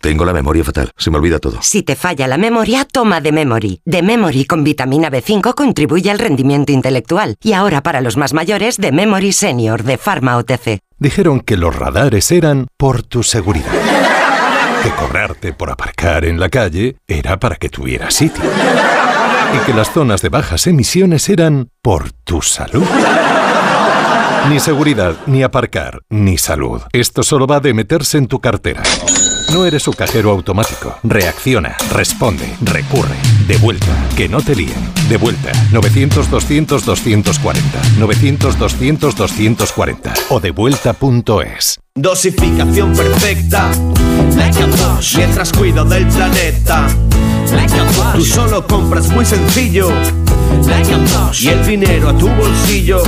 [0.00, 1.58] Tengo la memoria fatal, se me olvida todo.
[1.60, 3.82] Si te falla la memoria, toma de Memory.
[3.84, 7.36] De Memory con vitamina B5 contribuye al rendimiento intelectual.
[7.42, 10.78] Y ahora para los más mayores, de Memory Senior de Pharma OTC.
[10.98, 13.70] Dijeron que los radares eran por tu seguridad.
[14.82, 18.44] Que cobrarte por aparcar en la calle era para que tuvieras sitio.
[19.54, 22.86] Y que las zonas de bajas emisiones eran por tu salud.
[24.48, 26.80] Ni seguridad, ni aparcar, ni salud.
[26.94, 28.82] Esto solo va de meterse en tu cartera.
[29.52, 30.96] No eres su cajero automático.
[31.02, 33.16] Reacciona, responde, recurre.
[33.48, 34.78] De vuelta, que no te líen.
[35.08, 37.60] De vuelta, 900-200-240.
[37.98, 40.12] 900-200-240.
[40.28, 41.80] O devuelta.es.
[41.96, 43.72] Dosificación perfecta.
[44.36, 45.16] Like a Bosch.
[45.16, 46.86] Mientras cuido del planeta.
[47.52, 48.14] Like a Bosch.
[48.14, 49.88] Tú solo compras muy sencillo.
[50.64, 51.42] Like a Bosch.
[51.42, 53.02] Y el dinero a tu bolsillo.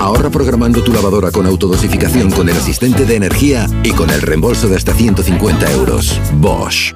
[0.00, 4.68] Ahorra programando tu lavadora con autodosificación con el asistente de energía y con el reembolso
[4.68, 6.20] de hasta 150 euros.
[6.34, 6.94] Bosch.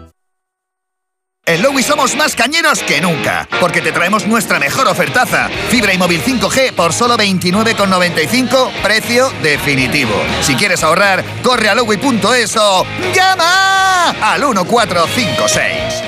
[1.49, 5.49] En Lowy somos más cañeros que nunca, porque te traemos nuestra mejor ofertaza.
[5.70, 10.12] Fibra y móvil 5G por solo 29,95, precio definitivo.
[10.42, 12.84] Si quieres ahorrar, corre a lowy.es o
[13.14, 16.07] llama al 1456.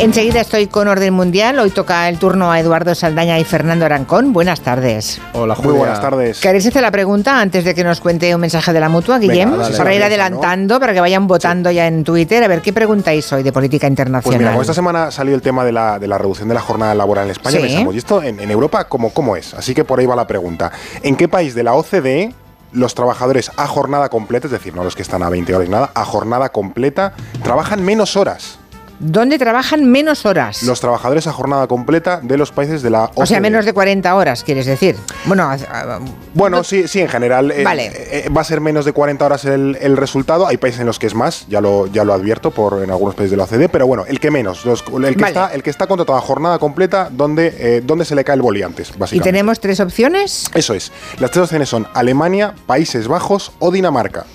[0.00, 1.58] Enseguida estoy con Orden Mundial.
[1.58, 4.32] Hoy toca el turno a Eduardo Saldaña y Fernando Arancón.
[4.32, 5.20] Buenas tardes.
[5.34, 5.70] Hola, Julia.
[5.72, 6.40] Muy buenas tardes.
[6.40, 9.50] ¿Queréis hacer la pregunta antes de que nos cuente un mensaje de la mutua, Guillem?
[9.50, 12.42] Venga, dale, para ir adelantando, para que vayan votando ya en Twitter.
[12.42, 14.38] A ver, ¿qué preguntáis hoy de política Pues internacional?
[14.38, 16.94] mira, como esta semana salió el tema de la, de la reducción de la jornada
[16.94, 17.62] laboral en España, Sí.
[17.66, 19.52] pensamos, ¿y esto en, en Europa cómo, cómo es?
[19.52, 20.72] Así que por ahí va la pregunta.
[21.02, 22.32] ¿En qué país de la OCDE
[22.72, 25.70] los trabajadores a jornada completa, es decir, no los que están a 20 horas y
[25.70, 28.59] nada, a jornada completa, trabajan menos horas?
[29.02, 30.62] ¿Dónde trabajan menos horas?
[30.62, 33.22] Los trabajadores a jornada completa de los países de la OCDE.
[33.22, 34.94] o sea, menos de 40 horas, quieres decir.
[35.24, 35.50] Bueno,
[36.34, 37.90] Bueno, sí, sí, en general eh, Vale.
[37.94, 40.46] eh, va a ser menos de 40 horas el, el resultado.
[40.46, 43.14] Hay países en los que es más, ya lo, ya lo advierto por en algunos
[43.14, 45.26] países de la OCDE, pero bueno, el que menos, los- el, que Vale.
[45.28, 48.42] está, el que está contratado a jornada completa, donde, eh, donde se le cae el
[48.42, 49.24] boli antes, y básicamente.
[49.32, 50.44] tenemos tres opciones.
[50.54, 50.92] Eso es.
[51.18, 54.26] Las tres opciones son Alemania, Países Bajos o Dinamarca.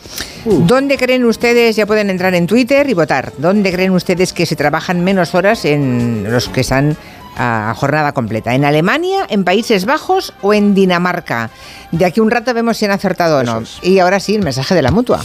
[0.45, 4.54] ¿Dónde creen ustedes, ya pueden entrar en Twitter y votar, dónde creen ustedes que se
[4.55, 6.97] trabajan menos horas en los que están
[7.37, 8.55] a jornada completa?
[8.55, 11.49] ¿En Alemania, en Países Bajos o en Dinamarca?
[11.91, 13.63] De aquí a un rato vemos si han acertado o no.
[13.81, 15.21] Y ahora sí, el mensaje de la mutua.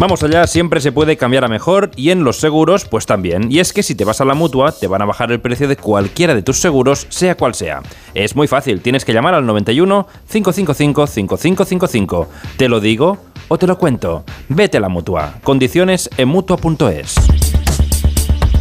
[0.00, 3.50] Vamos allá, siempre se puede cambiar a mejor y en los seguros pues también.
[3.50, 5.68] Y es que si te vas a la mutua te van a bajar el precio
[5.68, 7.80] de cualquiera de tus seguros, sea cual sea.
[8.12, 12.28] Es muy fácil, tienes que llamar al 91 555 5555.
[12.56, 14.24] ¿Te lo digo o te lo cuento?
[14.48, 15.34] Vete a la mutua.
[15.44, 17.14] Condiciones en mutua.es.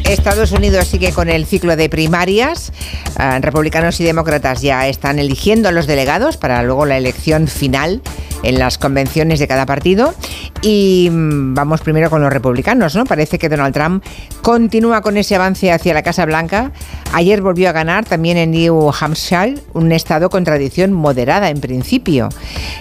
[0.06, 2.72] Estados Unidos sigue con el ciclo de primarias.
[3.18, 8.02] Ah, republicanos y demócratas ya están eligiendo a los delegados para luego la elección final
[8.44, 10.14] en las convenciones de cada partido.
[10.62, 13.06] Y mm, vamos primero con los republicanos, ¿no?
[13.06, 14.04] Parece que Donald Trump
[14.42, 16.72] continúa con ese avance hacia la Casa Blanca.
[17.14, 22.30] Ayer volvió a ganar también en New Hampshire, un estado con tradición moderada en principio.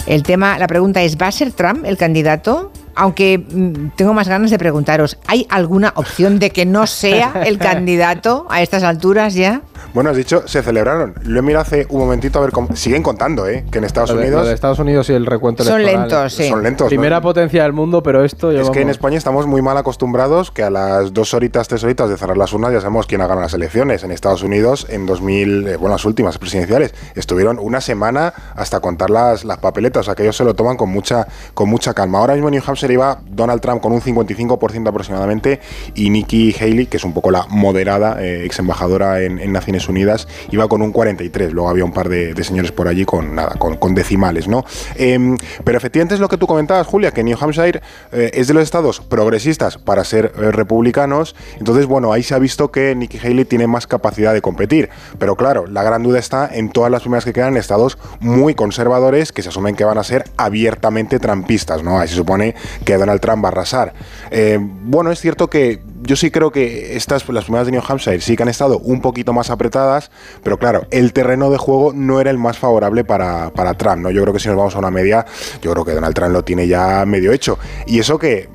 [0.07, 2.73] El tema, la pregunta es, ¿va a ser Trump el candidato?
[2.95, 7.59] Aunque mm, tengo más ganas de preguntaros, ¿hay alguna opción de que no sea el
[7.59, 9.63] candidato a estas alturas ya?
[9.95, 11.15] Bueno, has dicho, se celebraron.
[11.25, 12.75] Lo he mirado hace un momentito a ver cómo.
[12.75, 13.65] Siguen contando, ¿eh?
[13.71, 14.43] Que en Estados Lo de, Unidos.
[14.43, 16.09] lo de Estados Unidos y el recuento Son electoral.
[16.09, 16.49] lentos, sí.
[16.49, 16.85] Son lentos.
[16.87, 16.89] ¿no?
[16.89, 20.63] Primera potencia del mundo, pero esto Es que en España estamos muy mal acostumbrados que
[20.63, 23.43] a las dos horitas, tres horitas de cerrar las urnas ya sabemos quién ha ganado
[23.43, 24.03] las elecciones.
[24.05, 29.11] En Estados Unidos, en 2000, eh, bueno, las últimas presidenciales, estuvieron una semana hasta contar
[29.11, 30.01] las, las papeletas.
[30.01, 32.19] O sea, que ellos se lo toman con mucha, con mucha calma.
[32.19, 35.61] Ahora mismo en New Hampshire iba Donald Trump con un 55% aproximadamente
[35.95, 39.53] y Nikki Haley, que es un poco la moderada, eh, ex embajadora en, en
[39.89, 41.53] Unidas, iba con un 43.
[41.53, 44.65] Luego había un par de, señores por allí con nada, con, decimales, ¿no?
[44.97, 48.55] Em, pero efectivamente es lo que tú comentabas, Julia, que New Hampshire eh, es de
[48.55, 51.35] los estados progresistas para ser eh, republicanos.
[51.59, 54.89] Entonces, bueno, ahí se ha visto que Nikki Haley tiene más capacidad de competir.
[55.19, 59.33] Pero claro, la gran duda está en todas las primeras que quedan estados muy conservadores
[59.33, 61.99] que se asumen que van a ser abiertamente trampistas, ¿no?
[61.99, 62.55] Ahí se supone
[62.85, 63.93] que Donald Trump va a arrasar.
[64.31, 68.21] Eh, bueno, es cierto que yo sí creo que estas, las primeras de New Hampshire,
[68.21, 70.11] sí que han estado un poquito más apretadas,
[70.43, 74.11] pero claro, el terreno de juego no era el más favorable para, para Trump, ¿no?
[74.11, 75.25] Yo creo que si nos vamos a una media,
[75.63, 77.59] yo creo que Donald Trump lo tiene ya medio hecho.
[77.87, 78.49] Y eso que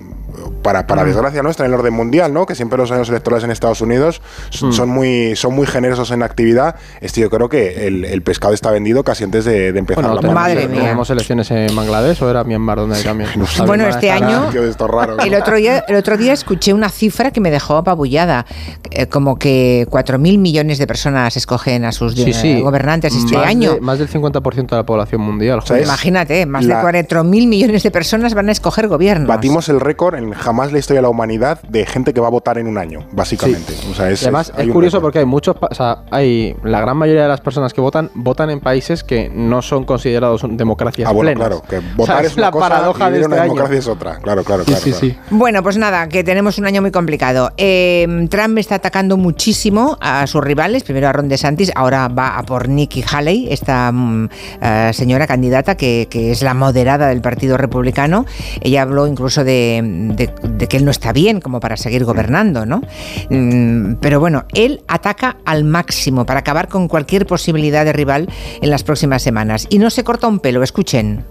[0.61, 2.45] para, para desgracia nuestra en el orden mundial, ¿no?
[2.45, 6.23] Que siempre los años electorales en Estados Unidos son, son muy, son muy generosos en
[6.23, 6.75] actividad.
[7.01, 10.15] Este yo creo que el, el pescado está vendido casi antes de, de empezar Bueno,
[10.15, 10.81] la tenemos, pandemia.
[10.81, 13.29] tenemos elecciones en Bangladesh o era Myanmar donde hay también.
[13.65, 14.51] Bueno, este año-
[14.87, 15.23] raros, ¿no?
[15.23, 18.45] El otro, día, el otro día escuché una cifra que me dejó apabullada,
[18.91, 22.61] eh, como que 4.000 millones de personas escogen a sus Sí, sí.
[22.61, 23.73] gobernantes este Más año.
[23.75, 25.61] de- más del 50% de la población mundial.
[25.83, 29.27] Imagínate, más La- de 4.000 millones de personas van a escoger gobiernos.
[29.27, 32.31] Batimos el récord en jamás la historia de la humanidad de gente que va a
[32.31, 33.73] votar en un año, básicamente.
[33.91, 36.97] O sea, es, Y además es curioso porque hay muchos, o sea, hay la gran
[36.97, 41.11] mayoría de las personas que votan votan en países que no son considerados democracias Ah,
[41.13, 41.47] bueno, plenas.
[41.47, 43.43] claro, que O sea, votar es una la cosa paradoja y de este una año.
[43.43, 44.15] democracia es otra.
[44.19, 44.83] Claro, claro, Sí, claro.
[44.83, 45.05] sí, claro.
[45.07, 45.17] sí.
[45.29, 47.51] Bueno, pues nada, que tenemos un año muy complicado.
[47.57, 52.43] Eh, Trump está atacando muchísimo a sus rivales, primero a Ron DeSantis, ahora va a
[52.43, 54.29] por Nikki Haley, esta mm,
[54.61, 58.25] eh, señora candidata que, que es la moderada del Partido Republicano.
[58.61, 59.81] Ella habló incluso de,
[60.17, 62.81] de- de que él no está bien como para seguir gobernando, ¿no?
[63.29, 68.29] Mm, pero bueno, él ataca al máximo para acabar con cualquier posibilidad de rival
[68.61, 69.67] en las próximas semanas.
[69.69, 71.23] Y no se corta un pelo, escuchen.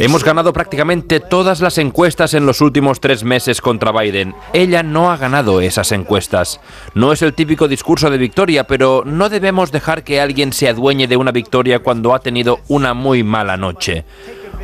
[0.00, 4.34] Hemos ganado prácticamente todas las encuestas en los últimos tres meses contra Biden.
[4.52, 6.60] Ella no ha ganado esas encuestas.
[6.94, 11.06] No es el típico discurso de victoria, pero no debemos dejar que alguien se adueñe
[11.08, 14.04] de una victoria cuando ha tenido una muy mala noche.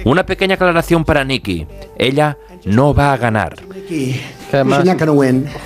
[0.04, 1.66] Una pequeña aclaración para Nikki.
[1.98, 3.54] Ella no va a ganar.
[4.50, 4.84] Que además,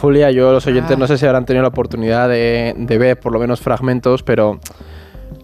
[0.00, 3.32] Julia, yo los oyentes no sé si habrán tenido la oportunidad de, de ver por
[3.32, 4.60] lo menos fragmentos, pero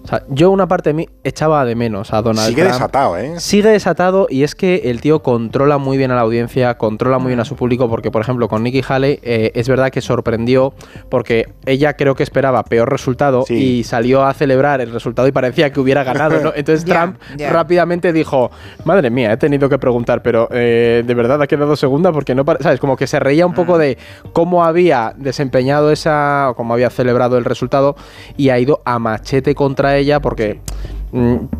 [0.02, 2.74] o sea, yo una parte de mí echaba de menos a Donald Sigue Trump.
[2.74, 3.38] desatado, ¿eh?
[3.38, 7.28] Sigue desatado y es que el tío controla muy bien a la audiencia, controla muy
[7.28, 10.72] bien a su público, porque por ejemplo con Nikki Haley eh, es verdad que sorprendió
[11.08, 15.72] porque ella creo que esperaba peor resultado y salió a celebrar el resultado y parecía
[15.72, 16.52] que hubiera ganado, ¿no?
[16.56, 17.18] Entonces Trump
[17.50, 18.50] rápidamente dijo,
[18.84, 22.44] madre mía, he tenido que preguntar, pero eh, de verdad ha quedado segunda porque no,
[22.44, 22.80] pare-", ¿sabes?
[22.80, 23.98] Como que se reía un poco de
[24.32, 27.96] cómo había desempeñado esa, o cómo había celebrado el resultado
[28.36, 30.60] y ha ido a machete contra ella porque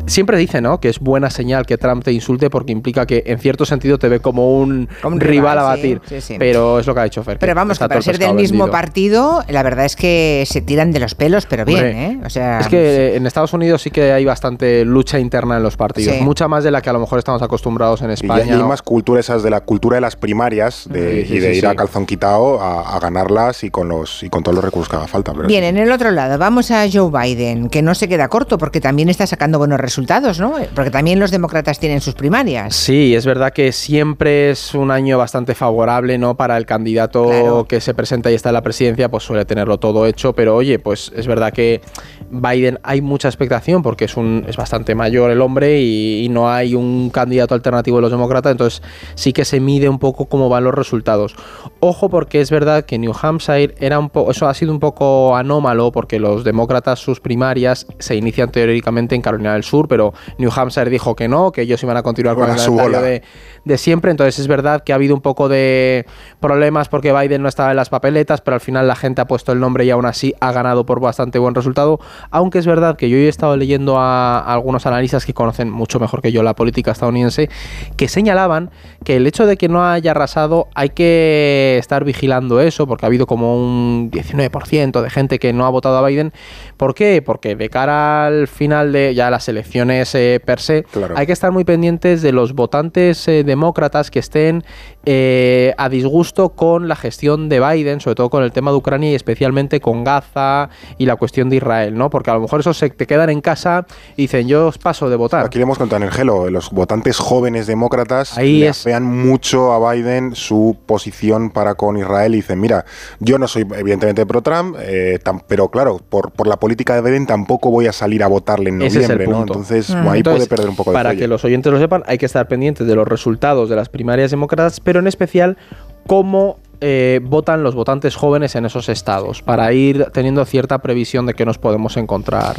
[0.05, 0.79] siempre dice, ¿no?
[0.79, 4.09] Que es buena señal que Trump te insulte porque implica que en cierto sentido te
[4.09, 6.01] ve como un, rival, a batir.
[6.37, 7.39] Pero es lo que ha dicho Fer.
[7.39, 10.99] Pero vamos, que para ser del mismo partido, la verdad es que se tiran de
[10.99, 12.19] los pelos, pero bien, ¿eh?
[12.25, 15.77] O sea, es que en Estados Unidos sí que hay bastante lucha interna en los
[15.77, 18.45] partidos, mucha más de la que a lo mejor estamos acostumbrados en España.
[18.45, 21.67] Y hay más cultura esas de la cultura de las primarias de, y de ir
[21.67, 25.07] a calzón quitado a, ganarlas y con los y con todos los recursos que haga
[25.07, 25.33] falta.
[25.33, 28.79] bien, en el otro lado vamos a Joe Biden, que no se queda corto porque
[28.79, 30.53] también está sacando buenos resultados, ¿no?
[30.75, 32.75] Porque también los demócratas tienen sus primarias.
[32.75, 36.35] Sí, es verdad que siempre es un año bastante favorable, ¿no?
[36.35, 40.05] Para el candidato que se presenta y está en la presidencia, pues suele tenerlo todo
[40.05, 41.81] hecho, pero oye, pues es verdad que
[42.29, 46.75] Biden hay mucha expectación porque es un es bastante mayor el hombre y, no hay
[46.75, 48.81] un candidato alternativo de los demócratas, entonces
[49.15, 51.35] sí que se mide un poco cómo van los resultados.
[51.79, 55.35] Ojo porque es verdad que New Hampshire era un poco eso ha sido un poco
[55.35, 60.51] anómalo porque los demócratas sus primarias se inician teóricamente en Carolina del Sur, pero New
[60.55, 63.23] Hampshire dijo que no, que ellos iban a continuar con el calendario de,
[63.65, 64.11] de siempre.
[64.11, 66.05] Entonces es verdad que ha habido un poco de
[66.39, 69.51] problemas porque Biden no estaba en las papeletas, pero al final la gente ha puesto
[69.51, 71.99] el nombre y aún así ha ganado por bastante buen resultado.
[72.29, 76.21] Aunque es verdad que yo he estado leyendo a, algunos analistas que conocen mucho mejor
[76.21, 77.49] que yo la política estadounidense,
[77.97, 78.71] que señalaban
[79.03, 83.07] que el hecho de que no haya arrasado hay que estar vigilando eso, porque ha
[83.07, 86.33] habido como un 19% de gente que no ha votado a Biden.
[86.77, 87.21] ¿Por qué?
[87.25, 90.85] Porque de cara al final de ya las elecciones eh, per se,
[91.15, 94.63] hay que estar muy pendientes de los votantes de eh, demócratas que estén
[95.05, 99.11] eh, a disgusto con la gestión de Biden, sobre todo con el tema de Ucrania
[99.11, 102.09] y especialmente con Gaza y la cuestión de Israel, ¿no?
[102.09, 103.85] Porque a lo mejor esos se te quedan en casa
[104.15, 105.45] y dicen, yo os paso de votar.
[105.45, 109.93] Aquí le hemos contado en el gelo, los votantes jóvenes demócratas Ahí vean mucho a
[109.93, 112.85] Biden su posición para con Israel y dicen, mira,
[113.19, 117.69] yo no soy evidentemente pro-Trump, eh, pero claro, por, por la política de Biden tampoco
[117.69, 119.41] voy a salir a votarle en noviembre, ¿no?
[119.41, 122.25] Entonces, ahí puede perder un poco de Para que los oyentes lo sepan, hay que
[122.25, 125.57] estar pendientes de los resultados de las primarias demócratas, pero en especial
[126.05, 131.33] cómo eh, votan los votantes jóvenes en esos estados, para ir teniendo cierta previsión de
[131.33, 132.57] qué nos podemos encontrar.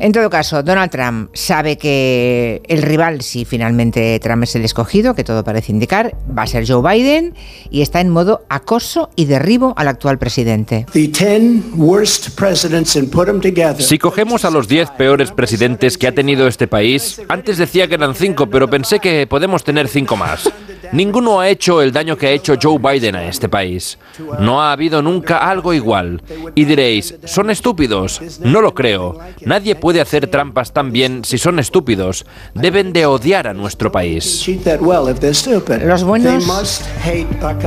[0.00, 5.16] En todo caso, Donald Trump sabe que el rival, si finalmente Trump es el escogido,
[5.16, 7.34] que todo parece indicar, va a ser Joe Biden
[7.68, 10.86] y está en modo acoso y derribo al actual presidente.
[13.78, 17.94] Si cogemos a los 10 peores presidentes que ha tenido este país, antes decía que
[17.94, 20.48] eran 5, pero pensé que podemos tener 5 más.
[20.92, 23.98] Ninguno ha hecho el daño que ha hecho Joe Biden a este país.
[24.38, 26.22] No ha habido nunca algo igual.
[26.54, 28.38] Y diréis, ¿son estúpidos?
[28.40, 29.18] No lo creo.
[29.44, 32.26] Nadie puede hacer trampas tan bien si son estúpidos.
[32.54, 34.46] Deben de odiar a nuestro país.
[35.84, 36.46] Los buenos...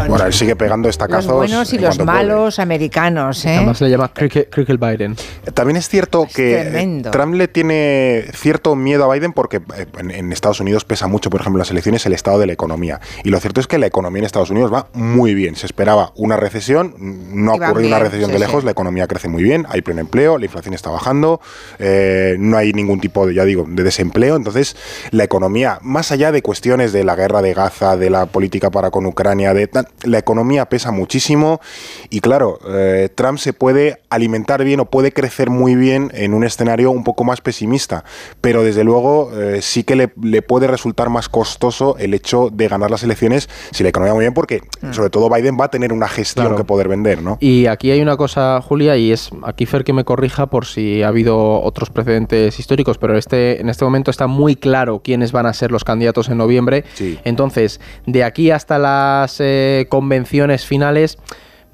[0.07, 1.26] Bueno, él sigue pegando estacazos.
[1.26, 3.57] Los buenos y los malos americanos, ¿eh?
[3.57, 5.15] Además le llama Cricket Biden.
[5.53, 10.59] También es cierto que Trump le tiene cierto miedo a Biden porque eh, en Estados
[10.59, 12.99] Unidos pesa mucho, por ejemplo, las elecciones el estado de la economía.
[13.24, 15.55] Y lo cierto es que la economía en Estados Unidos va muy bien.
[15.55, 19.43] Se esperaba una recesión, no ha ocurrido una recesión de lejos, la economía crece muy
[19.43, 21.41] bien, hay pleno empleo, la inflación está bajando,
[21.80, 24.36] eh, no hay ningún tipo de, ya digo, de desempleo.
[24.36, 24.76] Entonces,
[25.12, 28.91] la economía, más allá de cuestiones de la guerra de Gaza, de la política para
[28.91, 29.70] con Ucrania, de,
[30.03, 31.62] la economía pesa muchísimo
[32.09, 36.43] y claro, eh, Trump se puede alimentar bien o puede crecer muy bien en un
[36.43, 38.03] escenario un poco más pesimista,
[38.41, 42.68] pero desde luego eh, sí que le, le puede resultar más costoso el hecho de
[42.68, 44.93] ganar las elecciones si la economía muy bien, porque mm.
[44.93, 47.38] sobre todo Biden va a tener una gestión que poder vender, ¿no?
[47.39, 51.03] Y aquí hay una cosa, Julia, y es aquí Fer que me corrija por si
[51.03, 55.45] ha habido otros precedentes históricos, pero este en este momento está muy claro quiénes van
[55.45, 56.84] a ser los candidatos en noviembre.
[57.24, 61.18] Entonces, de aquí hasta las eh, convenciones finales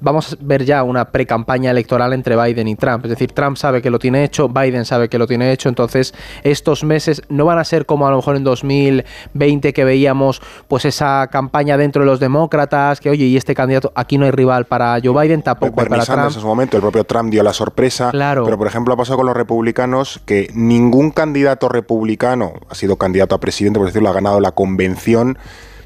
[0.00, 3.04] vamos a ver ya una pre-campaña electoral entre Biden y Trump.
[3.04, 6.14] Es decir, Trump sabe que lo tiene hecho, Biden sabe que lo tiene hecho, entonces
[6.42, 10.84] estos meses no van a ser como a lo mejor en 2020 que veíamos pues
[10.84, 14.66] esa campaña dentro de los demócratas, que oye, y este candidato, aquí no hay rival
[14.66, 16.22] para Joe Biden, tampoco para Trump.
[16.22, 18.44] En ese momento el propio Trump dio la sorpresa, claro.
[18.44, 23.34] pero por ejemplo ha pasado con los republicanos que ningún candidato republicano ha sido candidato
[23.34, 25.38] a presidente, por decirlo, ha ganado la convención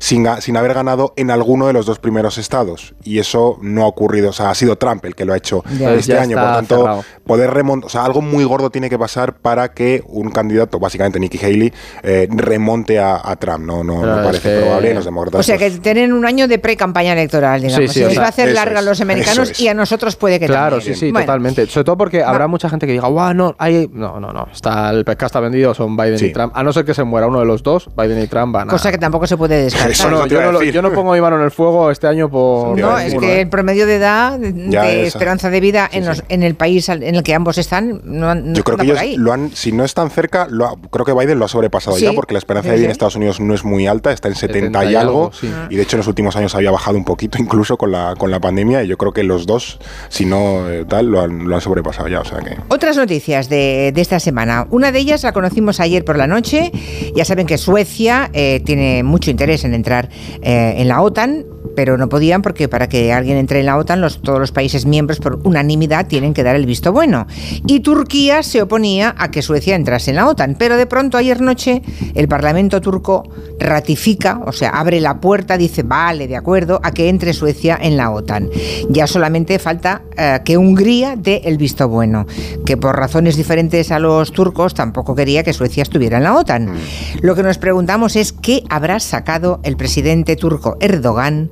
[0.03, 2.95] sin, sin haber ganado en alguno de los dos primeros estados.
[3.05, 5.63] Y eso no ha ocurrido, o sea, ha sido Trump el que lo ha hecho
[5.79, 6.37] este año.
[6.37, 10.31] Por tanto, poder remontar, o sea, algo muy gordo tiene que pasar para que un
[10.31, 11.73] candidato, básicamente Nikki Haley,
[12.03, 13.65] eh, remonte a, Trump.
[13.65, 14.93] No, no, parece probable.
[14.93, 17.93] Los demócratas, o sea, que tienen un año de pre-campaña electoral, digamos.
[17.93, 20.81] Sí, sí, va a hacer larga a los americanos y a nosotros puede que Claro,
[20.81, 21.67] sí, sí, totalmente.
[21.69, 23.89] Sobre todo porque habrá mucha gente que diga, wow, no, hay...
[23.93, 26.53] no, no, no, está, el pescado está vendido, son Biden y Trump.
[26.57, 28.71] A no ser que se muera uno de los dos, Biden y Trump van a...
[28.73, 29.92] Cosa que tampoco se puede descartar.
[29.93, 32.79] Yo, no, pongo mi mano en el fuego este año por...
[32.79, 36.89] No, es que el promedio de edad, de esperanza de vida en, en, el país
[36.89, 40.11] en el que ambos están, no, Yo creo que ellos lo han, si no están
[40.11, 42.91] cerca, lo creo que Biden lo ha sobrepasado ya, porque la esperanza de vida en
[42.91, 45.31] Estados Unidos no es muy alta, está en 70, y algo,
[45.71, 48.31] y de hecho en los últimos años había bajado un poquito incluso con la, con
[48.31, 49.79] la pandemia, y yo creo que los dos,
[50.09, 52.21] si no eh, tal, lo han, lo han sobrepasado ya.
[52.21, 52.57] O sea que...
[52.69, 54.67] Otras noticias de, de esta semana.
[54.71, 56.73] Una de ellas la conocimos ayer por la noche.
[57.15, 60.09] Ya saben que Suecia eh, tiene mucho interés en entrar
[60.43, 64.01] eh, en la OTAN pero no podían porque para que alguien entre en la OTAN
[64.01, 67.27] los, todos los países miembros por unanimidad tienen que dar el visto bueno.
[67.67, 71.41] Y Turquía se oponía a que Suecia entrase en la OTAN, pero de pronto ayer
[71.41, 71.83] noche
[72.15, 73.25] el Parlamento turco
[73.59, 77.97] ratifica, o sea, abre la puerta, dice, vale, de acuerdo, a que entre Suecia en
[77.97, 78.51] la OTAN.
[78.89, 82.27] Ya solamente falta eh, que Hungría dé el visto bueno,
[82.67, 86.67] que por razones diferentes a los turcos tampoco quería que Suecia estuviera en la OTAN.
[86.67, 86.79] Mm.
[87.23, 91.49] Lo que nos preguntamos es qué habrá sacado el presidente turco Erdogan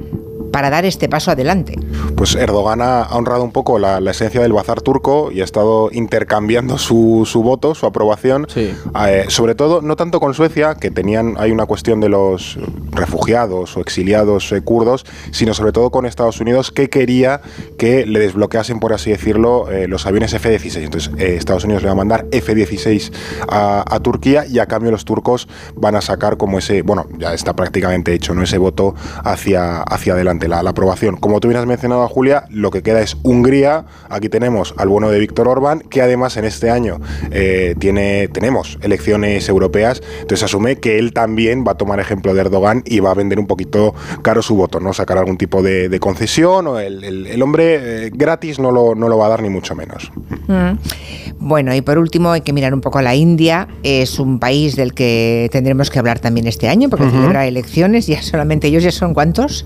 [0.51, 1.78] para dar este paso adelante?
[2.16, 6.78] Pues Erdogan ha honrado un poco la, esencia del bazar turco y ha estado intercambiando
[6.78, 11.66] su, voto, su aprobación, eh, sobre todo no tanto con Suecia, que tenían hay una
[11.66, 12.59] cuestión de los
[12.90, 17.40] refugiados o exiliados eh, kurdos, sino sobre todo con Estados Unidos, que quería
[17.78, 20.82] que le desbloqueasen, por así decirlo, eh, los aviones F-16.
[20.82, 23.12] Entonces Estados Unidos le va a mandar F-16
[23.48, 27.55] a, Turquía y a cambio los turcos van a sacar como ese, bueno, ya está
[27.55, 28.43] prácticamente hecho, ¿no?
[28.43, 28.94] Ese voto
[29.24, 31.17] hacia, hacia adelante la, aprobación.
[31.17, 33.85] Como tú bien has mencionado, Julia, lo que queda es Hungría.
[34.09, 37.01] Aquí tenemos al bueno de Víctor Orbán, que además en este año
[37.31, 40.03] eh, tiene, tenemos elecciones europeas.
[40.21, 43.39] Entonces asume que él también va a tomar ejemplo de Erdogan y va a vender
[43.39, 44.93] un poquito caro su voto, ¿no?
[44.93, 49.27] Sacar algún tipo de, concesión o el, hombre eh, gratis no lo, no lo va
[49.27, 50.11] a dar ni mucho menos.
[50.49, 50.79] Mm.
[51.41, 53.67] Bueno, y por último hay que mirar un poco a la India.
[53.83, 58.07] Es un país del que tendremos que hablar también este año porque celebra elecciones.
[58.07, 59.65] Ya solamente ellos ya son cuántos?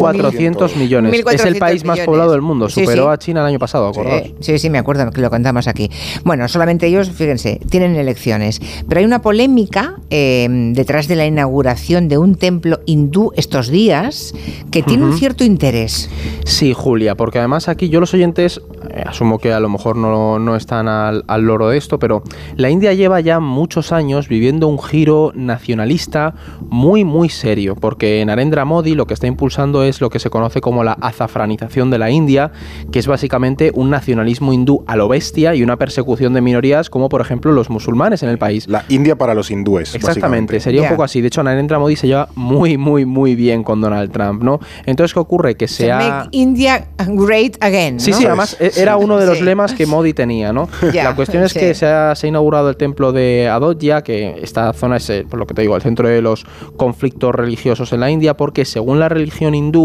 [0.00, 1.24] 1.400 millones.
[1.32, 2.68] es el país más poblado del mundo.
[2.68, 5.90] Superó a China el año pasado, sí, sí, sí, me acuerdo que lo contamos aquí.
[6.24, 8.60] Bueno, solamente ellos, fíjense, tienen elecciones.
[8.88, 14.34] Pero hay una polémica em, detrás de la inauguración de un templo hindú estos días
[14.70, 16.10] que tiene un cierto interés.
[16.44, 18.60] Sí, Julia, porque además aquí yo los oyentes,
[18.90, 22.22] eh, asumo que a lo mejor no, no están al, al loro de esto, pero
[22.56, 26.34] la India lleva ya muchos años viviendo un giro nacionalista
[26.68, 30.60] muy, muy serio, porque Narendra Modi lo que está impulsando es lo que se conoce
[30.60, 32.52] como la azafranización de la India,
[32.92, 37.08] que es básicamente un nacionalismo hindú a lo bestia y una persecución de minorías como
[37.08, 38.68] por ejemplo los musulmanes en el país.
[38.68, 39.94] La India para los hindúes.
[39.94, 41.20] Exactamente, sería un poco así.
[41.20, 44.60] De hecho, Narendra Modi se lleva muy, muy, muy bien con Donald Trump, ¿no?
[44.84, 45.54] Entonces, ¿qué ocurre?
[45.56, 45.98] Que sea...
[45.98, 48.00] Make India great again.
[48.00, 50.68] Sí, sí, además e-, era uno de los lemas que Modi tenía, ¿no?
[50.92, 55.08] la cuestión es que se ha, inaugurado el templo de Adodhya, que esta zona es,
[55.10, 56.44] eh, por lo que te digo, el centro de los
[56.76, 59.79] conflictos religiosos en la India, porque según la religión hindú,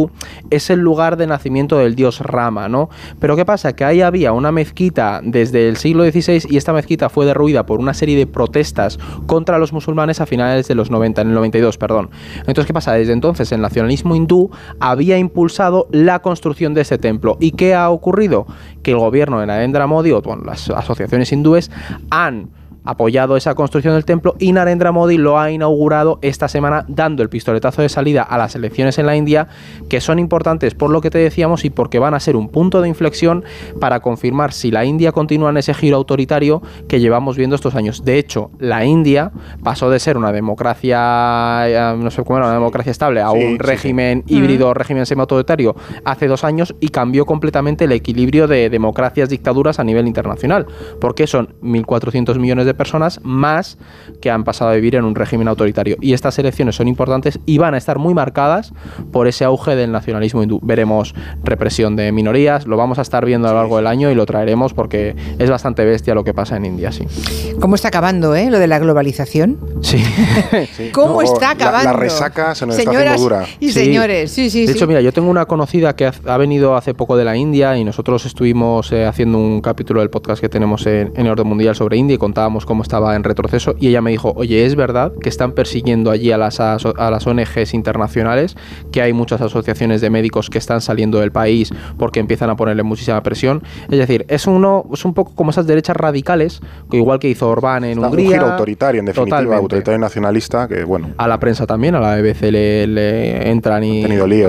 [0.49, 2.89] es el lugar de nacimiento del dios Rama, ¿no?
[3.19, 3.75] Pero ¿qué pasa?
[3.75, 7.79] Que ahí había una mezquita desde el siglo XVI y esta mezquita fue derruida por
[7.79, 11.77] una serie de protestas contra los musulmanes a finales de los 90, en el 92,
[11.77, 12.09] perdón.
[12.39, 12.93] Entonces, ¿qué pasa?
[12.93, 14.49] Desde entonces el nacionalismo hindú
[14.79, 17.37] había impulsado la construcción de ese templo.
[17.39, 18.45] ¿Y qué ha ocurrido?
[18.83, 21.71] Que el gobierno de Narendra Modi, o las asociaciones hindúes,
[22.09, 22.49] han
[22.85, 27.29] apoyado esa construcción del templo y Narendra Modi lo ha inaugurado esta semana dando el
[27.29, 29.47] pistoletazo de salida a las elecciones en la India
[29.89, 32.81] que son importantes por lo que te decíamos y porque van a ser un punto
[32.81, 33.43] de inflexión
[33.79, 38.05] para confirmar si la India continúa en ese giro autoritario que llevamos viendo estos años.
[38.05, 39.31] De hecho, la India
[39.63, 43.59] pasó de ser una democracia, eh, no sé cómo era, una democracia estable a un
[43.59, 49.79] régimen híbrido, régimen semi-autoritario hace dos años y cambió completamente el equilibrio de democracias, dictaduras
[49.79, 50.67] a nivel internacional,
[51.01, 53.77] porque son 1.400 millones de personas más
[54.21, 55.97] que han pasado a vivir en un régimen autoritario.
[56.01, 58.73] Y estas elecciones son importantes y van a estar muy marcadas
[59.11, 60.59] por ese auge del nacionalismo hindú.
[60.61, 64.15] Veremos represión de minorías, lo vamos a estar viendo a lo largo del año y
[64.15, 67.05] lo traeremos porque es bastante bestia lo que pasa en India, sí.
[67.59, 69.57] ¿Cómo está acabando, eh, lo de la globalización?
[69.81, 70.03] Sí.
[70.91, 71.91] ¿Cómo está acabando?
[71.91, 73.45] La, resaca se nos está haciendo dura.
[73.59, 74.65] Y señores, sí, sí.
[74.65, 77.77] De hecho, mira, yo tengo una conocida que ha, venido hace poco de la India
[77.77, 81.75] y nosotros estuvimos eh, haciendo un capítulo del podcast que tenemos en, en Orden Mundial
[81.75, 85.11] sobre India y contábamos cómo estaba en retroceso y ella me dijo, oye, es verdad
[85.21, 88.55] que están persiguiendo allí a las, a las ONGs internacionales,
[88.91, 92.83] que hay muchas asociaciones de médicos que están saliendo del país porque empiezan a ponerle
[92.83, 93.63] muchísima presión.
[93.89, 96.61] Es decir, es, uno, es un poco como esas derechas radicales,
[96.91, 98.27] igual que hizo Orbán en Hungría.
[98.27, 101.09] Un giro autoritario, en definitiva, autoritario nacionalista, que bueno.
[101.17, 104.05] A la prensa también, a la BBC le, entran y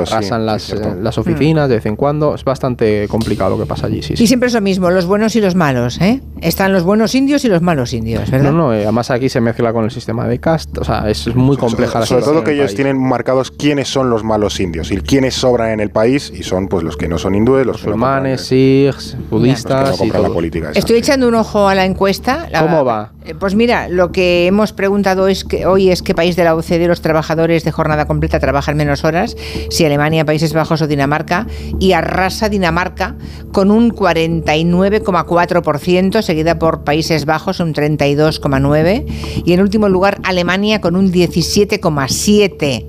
[0.08, 2.34] pasan las, eh, las, oficinas de vez en cuando.
[2.34, 4.02] Es bastante complicado lo que pasa allí.
[4.02, 6.20] Sí, y siempre es lo mismo, los buenos y los malos, ¿eh?
[6.40, 8.05] Están los buenos indios y los malos indios.
[8.42, 11.34] No, no, eh, además aquí se mezcla con el sistema de cast, o sea, es
[11.34, 12.06] muy compleja la.
[12.06, 12.76] Sobre todo que el ellos país.
[12.76, 16.68] tienen marcados quiénes son los malos indios y quiénes sobran en el país y son
[16.68, 20.22] pues los que no son hindúes, los Musulmanes, sikhs, budistas los que no y compran
[20.22, 20.70] la política.
[20.70, 20.78] esa.
[20.78, 22.46] Estoy echando un ojo a la encuesta.
[22.50, 23.12] La- ¿Cómo va?
[23.24, 26.54] Eh, Pues mira, lo que hemos preguntado es que hoy es qué país de la
[26.54, 29.36] OCDE los trabajadores de jornada completa trabajan menos horas,
[29.70, 31.46] si Alemania, Países Bajos o Dinamarca,
[31.80, 33.16] y arrasa Dinamarca
[33.52, 40.96] con un 49,4%, seguida por Países Bajos un 32,9%, y en último lugar Alemania con
[40.96, 42.84] un 17,7%.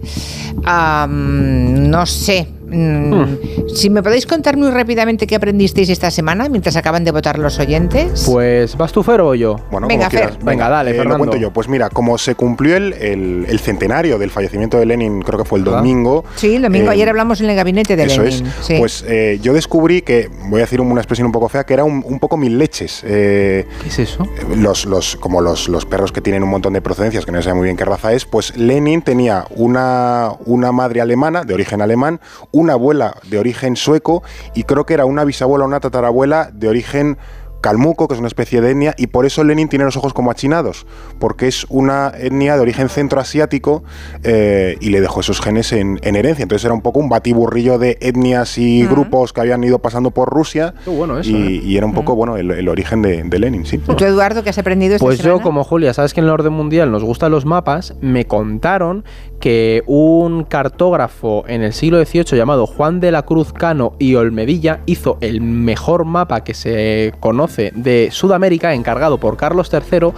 [0.65, 2.47] Am, no sé.
[2.69, 7.39] Mm, Si me podéis contar muy rápidamente qué aprendisteis esta semana mientras acaban de votar
[7.39, 8.23] los oyentes.
[8.30, 9.57] Pues, ¿vas tú, Fer, o yo?
[9.72, 10.19] Bueno, Venga, como.
[10.22, 10.38] Fer.
[10.44, 11.18] Venga, dale, eh, lo Fernando.
[11.19, 11.52] cuento yo.
[11.52, 15.45] Pues mira, como se cumplió el, el- el centenario del fallecimiento de Lenin, creo que
[15.45, 15.80] fue el ¿Verdad?
[15.80, 16.23] domingo.
[16.35, 18.45] Sí, el domingo eh, ayer hablamos en el gabinete de Eso Lenin.
[18.48, 18.53] es.
[18.61, 18.76] sí.
[18.80, 21.84] Pues eh, yo descubrí que, voy a decir una expresión un poco fea, que era
[21.84, 23.02] un, un poco mil leches.
[23.06, 24.27] Eh, ¿Qué es eso?
[24.56, 27.53] los, los, como los, los perros que tienen un montón de procedencias, que no sé
[27.53, 32.19] muy bien qué raza es, pues Lenin tenía una, una madre alemana, de origen alemán,
[32.59, 34.23] una abuela de origen sueco,
[34.55, 37.17] y creo que era una bisabuela o una tatarabuela de origen
[37.59, 40.29] calmuco, que es una especie de etnia, y por eso Lenin tiene los ojos como
[40.29, 40.85] achinados,
[41.19, 43.84] porque es una etnia de origen centroasiático
[44.23, 46.43] eh, y le dejó esos genes en, en herencia.
[46.43, 50.29] Entonces era un poco un batiburrillo de etnias y grupos que habían ido pasando por
[50.29, 51.61] Rusia, Qué bueno eso, y, ¿eh?
[51.63, 53.77] y era un poco bueno el, el origen de, de Lenin, sí.
[53.77, 55.43] ¿Y tú, Eduardo, qué has aprendido esta Pues yo, semana?
[55.43, 59.03] como Julia, sabes que en el orden mundial nos gustan los mapas, me contaron
[59.39, 64.81] que un cartógrafo en el siglo XVIII llamado Juan de la Cruz Cano y Olmedilla
[64.85, 70.09] hizo el mejor mapa que se conoce de Sudamérica, encargado por Carlos III,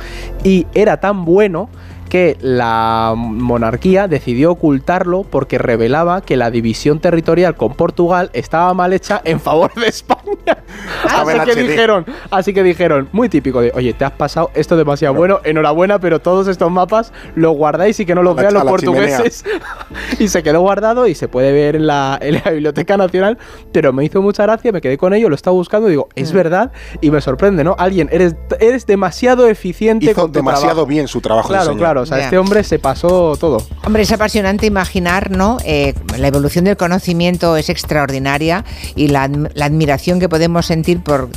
[0.43, 1.69] y era tan bueno
[2.09, 8.91] que la monarquía decidió ocultarlo porque revelaba que la división territorial con Portugal estaba mal
[8.93, 10.19] hecha en favor de España.
[10.47, 14.75] En así que dijeron, así que dijeron, muy típico de, oye, te has pasado esto
[14.75, 18.63] demasiado bueno, enhorabuena, pero todos estos mapas los guardáis y que no los vean los
[18.63, 19.45] portugueses.
[20.19, 23.37] y se quedó guardado y se puede ver en la, en la Biblioteca Nacional,
[23.71, 26.21] pero me hizo mucha gracia, me quedé con ello, lo estaba buscando y digo, Mm.
[26.21, 26.71] es verdad,
[27.01, 27.75] y me sorprende, ¿no?
[27.77, 30.85] Alguien, eres, eres demasiado eficiente Hizo con tu demasiado trabajo.
[30.87, 31.49] bien su trabajo.
[31.49, 33.65] Claro, claro, o sea, este hombre se pasó todo.
[33.85, 35.57] Hombre, es apasionante imaginar, ¿no?
[35.63, 38.65] Eh, la evolución del conocimiento es extraordinaria
[38.95, 41.29] y la admiración que podemos sentir por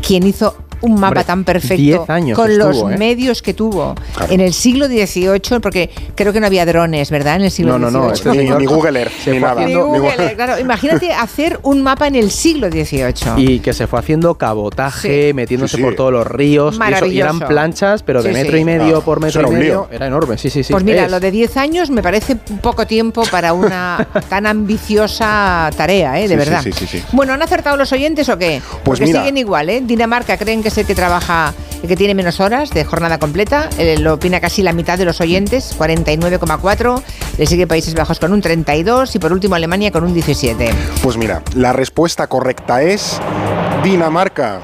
[0.00, 2.98] quien hizo un mapa Hombre, tan perfecto 10 años con estuvo, los ¿eh?
[2.98, 4.32] medios que tuvo Claro.
[4.32, 7.36] en el siglo XVIII, porque creo que no había drones, ¿verdad?
[7.36, 8.30] En el siglo No, no, no, XVIII.
[8.32, 9.64] este Ni, ni Google Earth, Se ni nada.
[9.64, 10.58] Ni Google, claro.
[10.58, 13.34] Imagínate hacer un mapa en el siglo XVIII.
[13.36, 15.34] Y que se fue haciendo cabotaje, Sí.
[15.34, 15.82] metiéndose Sí, sí.
[15.84, 16.78] por todos los ríos.
[16.78, 18.58] Y, eso, y eran planchas, pero de Sí, metro sí.
[18.60, 19.72] y medio Ah, por metro era y un medio.
[19.72, 19.88] lío.
[19.96, 20.72] Era enorme, sí, sí, sí.
[20.72, 21.10] Pues mira, Es.
[21.10, 26.28] lo de 10 años me parece poco tiempo para una tan ambiciosa tarea, ¿eh?
[26.28, 26.62] De Sí, sí, verdad.
[26.62, 27.02] sí, sí, sí.
[27.12, 28.60] Bueno, ¿han acertado los oyentes o qué?
[28.84, 29.20] Pues Porque mira.
[29.20, 29.80] siguen igual, ¿eh?
[29.84, 33.68] Dinamarca creen que es que trabaja, el que tiene menos horas de jornada completa.
[33.78, 37.02] Eh, lo opina casi la mitad de los oyentes, 49,4.
[37.38, 40.70] Le sigue Países Bajos con un 32 y por último Alemania con un 17.
[41.02, 43.20] Pues mira, la respuesta correcta es
[43.82, 44.60] Dinamarca.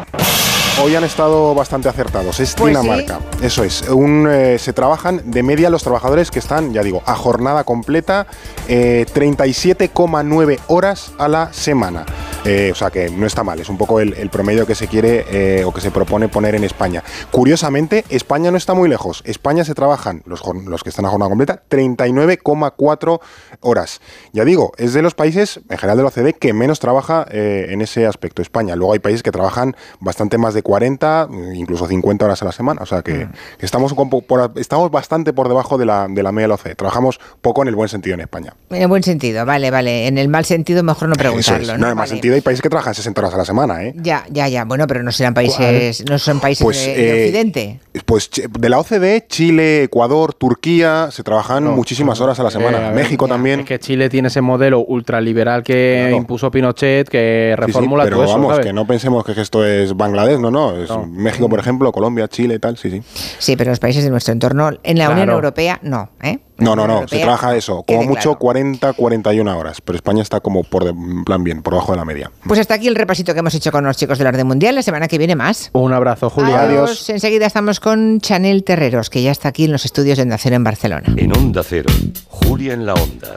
[0.80, 2.38] Hoy han estado bastante acertados.
[2.38, 3.18] Es Pues Dinamarca.
[3.42, 3.82] Eso es.
[3.88, 8.28] Un, eh, se trabajan de media los trabajadores que están, ya digo, a jornada completa,
[8.68, 12.06] eh, 37,9 horas a la semana.
[12.44, 14.86] Eh, o sea que no está mal, es un poco el, el promedio que se
[14.86, 17.02] quiere eh, o que se propone poner en España.
[17.32, 19.22] Curiosamente, España no está muy lejos.
[19.26, 23.20] España se trabajan, los, los que están a jornada completa, 39,4
[23.60, 24.00] horas.
[24.32, 27.82] Ya digo, es de los países, en general de la OCDE, que menos trabaja en
[27.82, 28.76] ese aspecto España.
[28.76, 32.82] Luego hay países que trabajan bastante más de 40, incluso 50 horas a la semana.
[32.82, 33.26] O sea que,
[33.58, 36.48] que estamos, un poco por- estamos bastante por debajo de la, de la media de
[36.48, 36.74] la OCDE.
[36.74, 38.52] Trabajamos poco en el buen sentido en España.
[38.68, 40.06] En el buen sentido, vale, vale.
[40.06, 41.72] En el mal sentido mejor no preguntarlo.
[41.72, 41.78] es.
[41.78, 42.08] No, en más Vale.
[42.10, 43.94] sentido hay países que trabajan 60 horas a la semana, ¿eh?
[43.96, 44.66] Ya, ya, ya.
[44.66, 47.80] Bueno, pero no serán países, no son países Pues, de, de eh, Occidente.
[48.04, 52.78] Pues de la OCDE, Chile, Ecuador, Turquía, se trabajan No, muchísimas horas a la semana.
[52.78, 53.60] Eh, a ver, México ya, también.
[53.60, 56.16] Es que Chile tiene ese modelo ultraliberal que Claro.
[56.16, 58.34] impuso Pinochet, que Sí, sí, reformula pero todo eso.
[58.34, 58.66] vamos, ¿sabes?
[58.66, 60.57] que no pensemos que esto es Bangladesh, no, no.
[60.76, 61.06] Es No.
[61.06, 63.02] México, por ejemplo, Colombia, Chile y tal, sí, sí.
[63.38, 65.12] Sí, pero los países de nuestro entorno, en la Claro.
[65.22, 66.10] Unión Europea, no.
[66.22, 66.38] ¿eh?
[66.58, 68.38] No, no, no, se trabaja eso, como mucho claro.
[68.40, 71.98] 40, 41 horas, pero España está como por de- en plan bien, por debajo de
[71.98, 72.32] la media.
[72.48, 74.74] Pues hasta aquí el repasito que hemos hecho con los chicos del orden mundial.
[74.74, 75.70] La semana que viene más.
[75.72, 76.62] Un abrazo, Julia.
[76.62, 77.08] Adiós.
[77.10, 80.64] Enseguida estamos con Chanel Terreros, que ya está aquí en los estudios de Nación en
[80.64, 81.14] Barcelona.
[81.16, 81.90] En Onda Cero,
[82.26, 83.34] Julia en la Onda.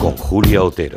[0.00, 0.96] Con Julia Otero.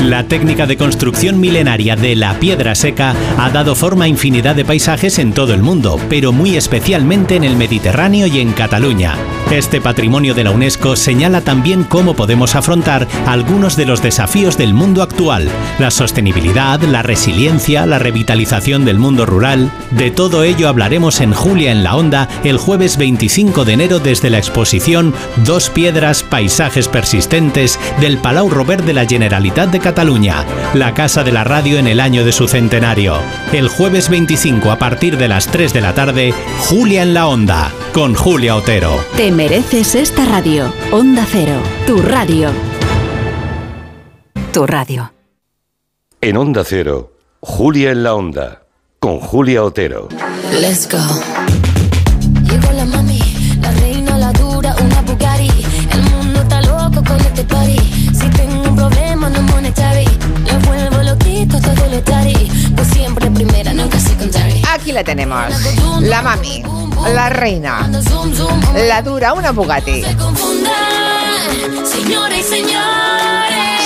[0.00, 4.64] La técnica de construcción milenaria de la piedra seca ha dado forma a infinidad de
[4.64, 9.14] paisajes en todo el mundo, pero muy especialmente en el Mediterráneo y en Cataluña.
[9.50, 14.72] Este patrimonio de la UNESCO señala también cómo podemos afrontar algunos de los desafíos del
[14.72, 15.48] mundo actual,
[15.78, 19.70] la sostenibilidad, la resiliencia, la revitalización del mundo rural.
[19.90, 24.30] De todo ello hablaremos en Julia en la Onda el jueves 25 de enero desde
[24.30, 25.12] la exposición
[25.44, 29.89] Dos Piedras, Paisajes Persistentes del Palau Robert de la Generalitat de Cataluña,
[30.74, 33.16] la casa de la radio en el año de su centenario.
[33.52, 36.32] El jueves 25 a partir de las 3 de la tarde,
[36.68, 38.92] Julia en la Onda, con Julia Otero.
[39.16, 40.72] Te mereces esta radio.
[40.92, 42.50] Onda Cero, tu radio.
[44.52, 45.12] Tu radio.
[46.20, 48.62] En Onda Cero, Julia en la Onda,
[48.98, 50.08] con Julia Otero.
[50.52, 51.39] Let's go.
[64.90, 65.44] Aquí la tenemos.
[66.00, 66.64] La mami,
[67.14, 67.88] la reina,
[68.88, 70.02] la dura, una Bugatti.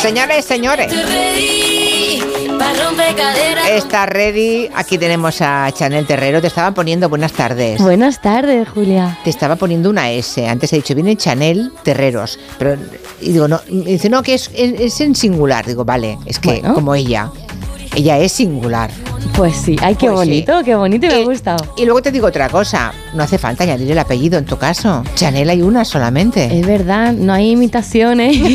[0.00, 0.90] Señores y señores.
[3.70, 4.70] Está ready.
[4.74, 6.40] Aquí tenemos a Chanel Terrero.
[6.40, 7.80] Te estaba poniendo buenas tardes.
[7.82, 9.18] Buenas tardes, Julia.
[9.24, 10.48] Te estaba poniendo una S.
[10.48, 12.38] Antes he dicho, viene Chanel Terreros.
[12.58, 12.76] Pero,
[13.20, 15.66] y digo, no, y dice, no, que es, es- es en singular.
[15.66, 16.72] Digo, vale, es que Bueno.
[16.74, 17.30] como ella.
[17.94, 18.90] Ella es singular.
[19.36, 20.26] Pues sí, ay, qué Pues sí.
[20.30, 21.64] bonito, qué bonito y me ha gustado.
[21.76, 22.92] Y luego te digo otra cosa.
[23.14, 25.02] No hace falta añadir el apellido en tu caso.
[25.14, 26.56] Chanel hay una solamente.
[26.58, 28.36] Es verdad, no hay imitaciones.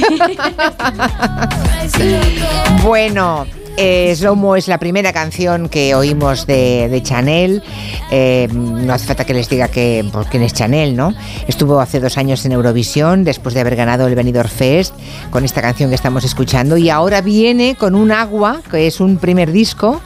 [2.84, 3.46] Bueno,
[3.80, 7.64] eh, Slow Mo es la primera canción que oímos de, de Chanel.
[8.12, 11.14] Eh, no hace falta que les diga que, pues, quién es Chanel, ¿no?
[11.48, 14.94] Estuvo hace dos años en Eurovisión después de haber ganado el Benidorm Fest
[15.30, 19.18] con esta canción que estamos escuchando y ahora viene con un agua, que es un
[19.18, 20.02] primer disco.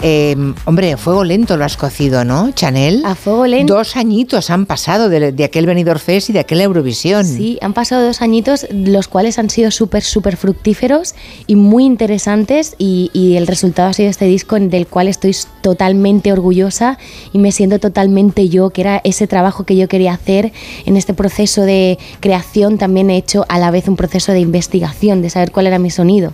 [0.00, 3.02] Eh, hombre, a fuego lento lo has cocido, ¿no, Chanel?
[3.04, 3.74] A fuego lento.
[3.74, 7.24] Dos añitos han pasado de, de aquel Benidorm Fest y de aquel Eurovisión.
[7.24, 11.14] Sí, han pasado dos añitos, los cuales han sido súper, súper fructíferos
[11.48, 16.32] y muy interesantes y, y el resultado ha sido este disco del cual estoy totalmente
[16.32, 16.98] orgullosa
[17.32, 20.52] y me siento totalmente yo, que era ese trabajo que yo quería hacer
[20.86, 25.20] en este proceso de creación, también he hecho a la vez un proceso de investigación,
[25.22, 26.32] de saber cuál era mi sonido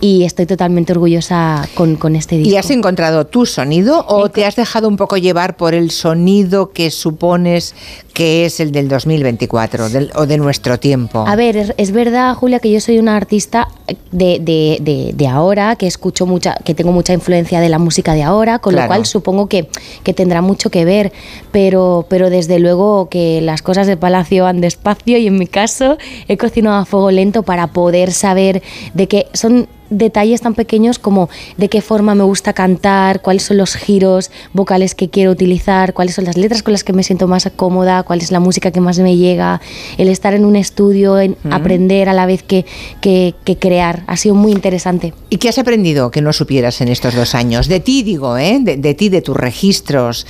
[0.00, 2.52] y estoy totalmente orgullosa con, con este disco.
[2.52, 6.72] ¿Y has encontrado tu sonido o te has dejado un poco llevar por el sonido
[6.72, 7.74] que supones
[8.12, 11.24] que es el del 2024 del- o de nuestro tiempo?
[11.26, 13.68] A ver, es, es verdad, Julia, que yo soy una artista
[14.10, 18.14] de, de- de- de ahora, que escucho mucha, que tengo mucha influencia de la música
[18.14, 18.86] de ahora, con Claro.
[18.86, 19.68] lo cual supongo que,
[20.04, 21.12] que tendrá mucho que ver,
[21.52, 25.98] pero, pero desde luego que las cosas de Palacio van despacio y en mi caso
[26.28, 28.62] he cocinado a fuego lento para poder saber
[28.94, 33.56] de qué son detalles tan pequeños como de qué forma me gusta cantar, cuáles son
[33.56, 37.26] los giros vocales que quiero utilizar, cuáles son las letras con las que me siento
[37.28, 39.60] más cómoda, cuál es la música que más me llega,
[39.96, 41.52] el estar en un estudio, en Mm.
[41.52, 42.64] aprender a la vez que,
[43.00, 44.02] que- que crear.
[44.06, 45.12] Ha sido muy interesante.
[45.30, 47.68] ¿Y qué has aprendido que no supieras en estos dos años?
[47.68, 48.58] De ti, digo, ¿eh?
[48.60, 50.26] De, de ti, de tus registros,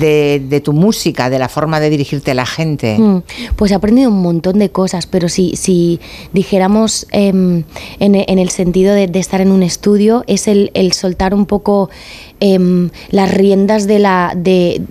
[0.00, 2.96] de, de tu música, de la forma de dirigirte a la gente.
[2.98, 3.22] Mm,
[3.56, 6.00] Pues he aprendido un montón de cosas, pero si, si
[6.32, 7.64] dijéramos em,
[8.00, 11.46] en, en el sentido de, de estar en un estudio, es el, el soltar un
[11.46, 11.90] poco
[12.40, 14.32] em, las riendas de la...
[14.36, 14.82] De,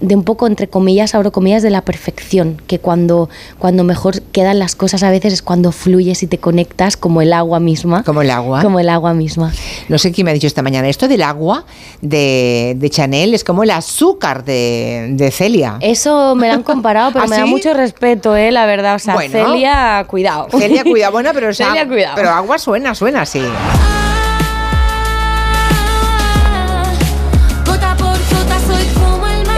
[0.00, 3.28] de un poco entre comillas, abro comillas, de la perfección, que cuando,
[3.58, 7.32] cuando mejor quedan las cosas a veces es cuando fluyes y te conectas como el
[7.32, 8.02] agua misma.
[8.04, 8.62] Como el agua.
[8.62, 9.52] Como el agua misma.
[9.88, 11.64] No sé quién me ha dicho esta mañana, esto del agua
[12.00, 15.76] de, de Chanel es como el azúcar de, de Celia.
[15.80, 17.50] Eso me lo han comparado, pero ¿Ah, me da sí?
[17.50, 18.50] mucho respeto, ¿eh?
[18.50, 18.94] la verdad.
[18.96, 19.32] O sea, Bueno.
[19.32, 20.48] Celia, cuidado.
[20.50, 22.14] Celia, cuidado, bueno, pero, o sea, Celia, cuidado.
[22.16, 23.42] pero agua suena, suena así.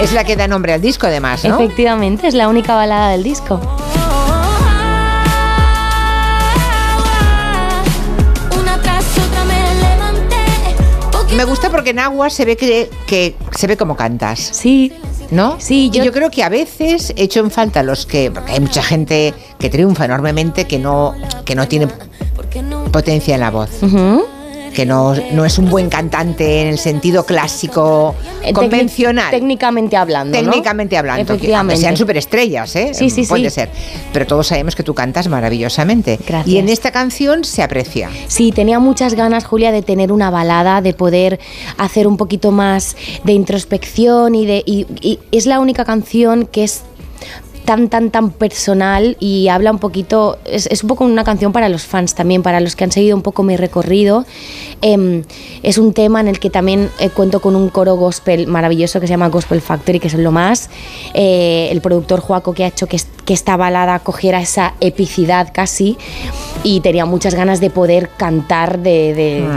[0.02, 1.54] Es la que da nombre al disco, además, ¿no?
[1.60, 3.60] Efectivamente, es la única balada del disco.
[11.36, 14.40] Me gusta porque en agua se ve que, que se ve como cantas.
[14.40, 14.92] Sí.
[15.30, 15.56] ¿No?
[15.60, 16.02] Sí, yo...
[16.02, 18.30] Yo creo que a veces echo en falta los que.
[18.32, 21.14] Porque hay mucha gente que triunfa enormemente que no,
[21.44, 21.86] que no tiene
[22.90, 23.70] potencia en la voz.
[23.82, 24.26] Ujú.
[24.74, 29.26] Que no, no es un buen cantante en el sentido clásico Eh, convencional.
[29.26, 30.36] técnic- técnicamente hablando.
[30.40, 30.50] ¿no?
[30.50, 31.74] Técnicamente hablando, que- Efectivamente.
[31.74, 32.92] aunque sean superestrellas, ¿eh?
[32.94, 33.54] Sí, sí, Puede sí.
[33.56, 33.70] ser.
[34.12, 36.18] Pero todos sabemos que tú cantas maravillosamente.
[36.26, 36.48] Gracias.
[36.48, 38.08] Y en esta canción se aprecia.
[38.28, 41.38] Sí, tenía muchas ganas, Julia, de tener una balada, de poder
[41.76, 44.62] hacer un poquito más de introspección y de.
[44.66, 46.82] y- y es la única canción que es
[47.64, 51.68] tan, tan, tan personal y habla un poquito, es, es un poco una canción para
[51.68, 54.24] los fans también, para los que han seguido un poco mi recorrido.
[54.80, 55.22] Em,
[55.62, 59.06] es un tema en el que también eh, cuento con un coro gospel maravilloso que
[59.06, 60.70] se llama Gospel Factory, que es lo más.
[61.14, 65.96] Eh, el productor Joaco que ha hecho que, que esta balada cogiera esa epicidad casi
[66.62, 69.48] y tenía muchas ganas de poder cantar, de, de,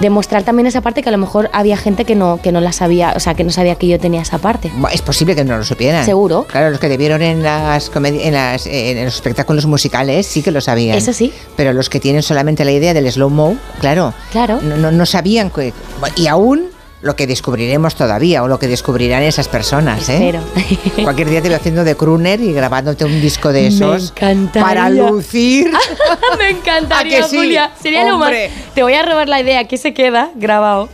[0.00, 2.60] de mostrar también esa parte que a lo mejor había gente que no, que no
[2.60, 4.70] la sabía, o sea, que no sabía que yo tenía esa parte.
[4.92, 6.04] Es posible que no lo supieran.
[6.04, 6.44] Seguro.
[6.48, 10.50] Claro, los que te vieron en, las en, las- en los espectáculos musicales sí que
[10.50, 10.98] lo sabían.
[10.98, 11.32] Eso sí.
[11.56, 14.60] Pero los que tienen solamente la idea del slow-mo, claro, Claro.
[14.60, 15.72] no, no, sabían que...
[16.16, 16.68] Y aún
[17.02, 20.14] lo que descubriremos todavía o lo que descubrirán esas personas, ¿eh?
[20.30, 20.42] Espero.
[21.04, 24.66] Cualquier día te veo haciendo de crooner y grabándote un disco de Me esos encantaría.
[24.66, 25.70] para lucir.
[26.38, 27.36] Me encantaría, ¿A que sí?
[27.36, 27.70] Julia.
[27.80, 28.28] Sería lo más.
[28.28, 28.50] Hombre.
[28.74, 29.60] Te voy a robar la idea.
[29.60, 30.88] Aquí se queda grabado.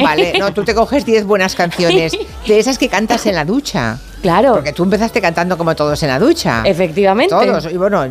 [0.00, 2.12] Vale, no, tú te coges 10 buenas canciones
[2.46, 3.98] de esas que cantas en la ducha.
[4.22, 4.54] Claro.
[4.54, 6.62] Porque tú empezaste cantando como todos en la ducha.
[6.64, 7.34] Efectivamente.
[7.34, 7.70] Todos.
[7.72, 8.04] Y bueno,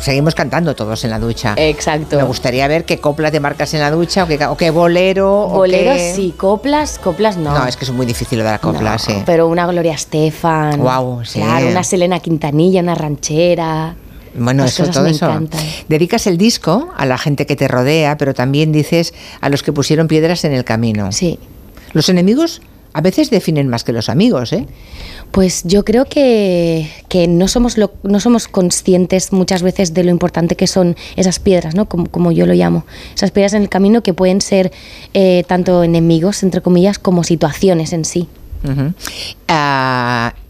[0.00, 1.54] seguimos cantando todos en la ducha.
[1.56, 2.16] Exacto.
[2.16, 5.42] Me gustaría ver qué copla te marcas en la ducha o qué, o qué bolero.
[5.42, 7.56] o Boleros qué- sí, coplas, coplas no.
[7.58, 9.22] No, es que es muy difícil lo de la copla, No, sí.
[9.24, 10.78] Pero una Gloria Estefan.
[10.80, 11.40] Guau, sí.
[11.40, 13.94] Claro, una Selena Quintanilla, una ranchera.
[14.36, 15.26] Bueno, Las eso, todo eso.
[15.26, 15.60] encantan.
[15.88, 19.72] Dedicas el disco a la gente que te rodea, pero también dices a los que
[19.72, 21.12] pusieron piedras en el camino.
[21.12, 21.38] Sí.
[21.92, 22.60] Los enemigos
[22.92, 24.66] a veces definen más que los amigos, ¿eh?
[25.34, 30.10] Pues yo creo que, que no, somos lo- no somos conscientes muchas veces de lo
[30.10, 31.86] importante que son esas piedras, ¿no?
[31.86, 32.84] Como, como yo lo llamo.
[33.16, 34.70] Esas piedras en el camino que pueden ser
[35.12, 38.28] eh, tanto enemigos, entre comillas, como situaciones en sí.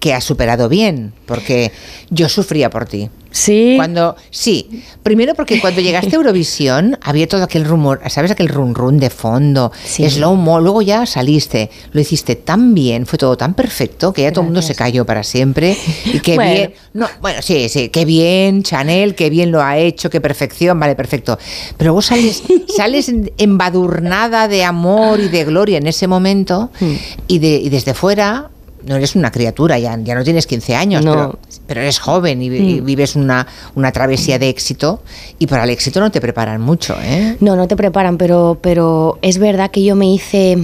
[0.04, 1.72] Que has superado bien, porque
[2.10, 3.08] yo sufría por ti.
[3.30, 3.72] Sí.
[3.76, 8.30] Cuando, sí, primero porque cuando llegaste a Eurovisión había todo aquel rumor, ¿sabes?
[8.30, 13.18] Aquel run run de fondo, slow mo, luego ya saliste, lo hiciste tan bien, fue
[13.18, 15.74] todo tan perfecto que ya todo el mundo se cayó para siempre
[16.04, 16.52] y qué Bueno.
[16.52, 20.78] bien, no, bueno, sí, sí, qué bien Chanel, qué bien lo ha hecho, qué perfección,
[20.78, 21.38] vale, perfecto.
[21.78, 22.42] Pero vos sales,
[22.76, 26.94] sales embadurnada de amor y de gloria en ese momento Hmm.
[27.28, 28.50] y, de, y desde fuera
[28.86, 31.12] no eres una criatura, ya, ya no tienes 15 años, No.
[31.12, 32.84] pero, pero eres joven y, y Mm.
[32.84, 35.02] vives una, una travesía de éxito
[35.38, 37.36] y para el éxito no te preparan mucho, ¿eh?
[37.40, 40.58] No, no te preparan, pero, pero es verdad que yo me hice,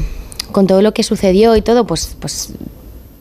[0.53, 2.51] con todo lo que sucedió y todo, pues, pues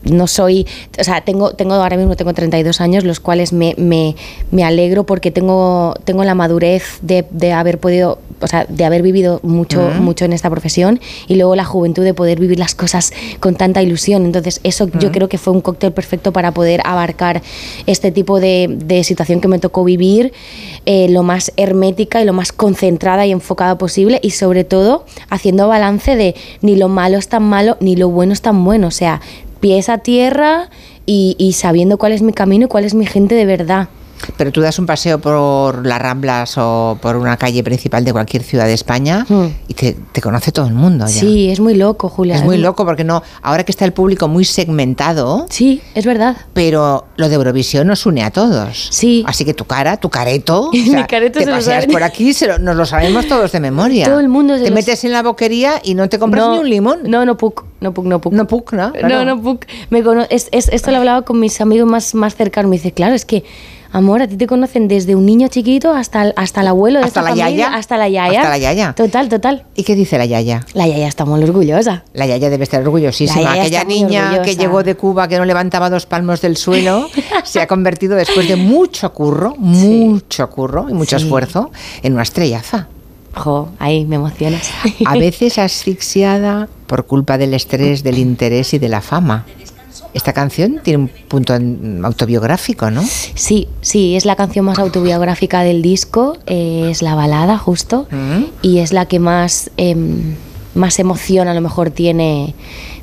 [0.03, 0.65] no soy,
[0.97, 4.15] o sea, tengo, tengo ahora mismo tengo 32 años, los cuales me, me,
[4.51, 9.01] me alegro porque tengo, tengo la madurez de, de haber podido, o sea, de haber
[9.01, 13.11] vivido mucho, mucho en esta profesión y luego la juventud de poder vivir las cosas
[13.39, 14.25] con tanta ilusión.
[14.25, 17.41] Entonces, eso yo creo que fue un cóctel perfecto para poder abarcar
[17.85, 20.31] este tipo de, de situación que me tocó vivir
[20.85, 25.67] eh, lo más hermética y lo más concentrada y enfocada posible y sobre todo haciendo
[25.67, 28.87] balance de ni lo malo es tan malo ni lo bueno es tan bueno.
[28.87, 29.21] O sea,
[29.59, 30.69] pies a tierra
[31.05, 33.89] y, y sabiendo cuál es mi camino y cuál es mi gente de verdad.
[34.37, 38.43] Pero tú das un paseo por las Ramblas o por una calle principal de cualquier
[38.43, 39.25] ciudad de España
[39.67, 41.15] y te, te conoce todo el mundo ya.
[41.17, 41.19] Hmm.
[41.19, 42.35] Sí, es muy loco, Julia.
[42.35, 45.45] Es muy loco porque no, ahora que está el público muy segmentado.
[45.49, 46.37] Sí, es verdad.
[46.53, 48.87] Pero lo de Eurovisión nos une a todos.
[48.91, 49.23] Sí.
[49.27, 52.47] Así que tu cara, tu careto, o Mi careto te se paseas por aquí, se
[52.47, 54.05] lo- nos lo sabemos todos de memoria.
[54.05, 56.59] Todo el mundo se Te metes en la boquería y no te compras No, ni
[56.59, 56.99] un limón.
[57.05, 58.33] No, no puc, no puc, no puc.
[58.33, 58.91] No puc, ¿no?
[58.93, 59.09] Claro.
[59.09, 59.65] No, no puc.
[59.89, 62.69] Me cono- es, es- esto lo hablaba con mis amigos más, más cercanos.
[62.69, 63.43] Me dice, claro, es que,
[63.91, 67.05] amor, a ti te conocen desde un niño chiquito hasta el, hasta el abuelo de
[67.05, 67.75] Hasta esta la familia, yaya.
[67.77, 68.39] Hasta la yaya.
[68.39, 68.93] Hasta la yaya.
[68.93, 69.63] Total, total.
[69.75, 70.65] ¿Y qué dice la Yaya?
[70.73, 72.03] La yaya está muy orgullosa.
[72.13, 73.53] La Yaya debe estar orgullosísima.
[73.53, 77.09] Aquella niña que llegó de Cuba, que no levantaba dos palmos del suelo,
[77.43, 81.23] se ha convertido después de mucho curro, mucho curro y mucho Sí.
[81.25, 81.71] esfuerzo
[82.03, 82.87] en una estrellaza.
[83.33, 84.69] Jo, ahí me emocionas.
[85.05, 89.45] A veces asfixiada por culpa del estrés, del interés y de la fama.
[90.13, 91.53] Esta canción tiene un punto
[92.03, 93.03] autobiográfico, ¿no?
[93.03, 98.07] Sí, sí, es la canción más autobiográfica del disco, eh, es la balada justo,
[98.61, 100.35] y es la que más, em,
[100.73, 102.55] más emoción a lo mejor tiene,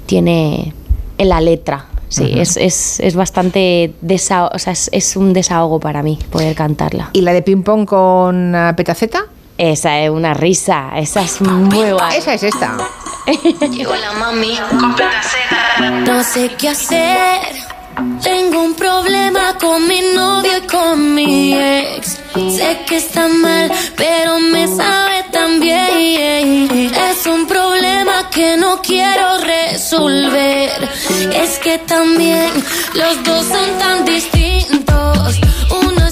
[0.06, 0.74] tiene
[1.18, 1.86] en la letra.
[2.08, 6.54] Sí, es, es, es bastante desahogo, o sea, es, es un desahogo para mí poder
[6.54, 7.10] cantarla.
[7.12, 9.26] ¿Y la de ping pong con ah, petaceta?
[9.58, 12.18] Esa es una risa, esa es muy guay.
[12.18, 12.76] Esa es esta.
[13.70, 17.40] Llegó la mami con No sé qué hacer.
[18.22, 22.18] Tengo un problema con mi novio y con mi ex.
[22.34, 26.68] Sé que está mal, pero me sabe tan bien.
[26.94, 27.26] Es
[28.58, 30.88] no quiero resolver.
[31.34, 32.52] Es que también
[32.94, 35.40] los dos son tan distintos.
[35.82, 36.05] Uno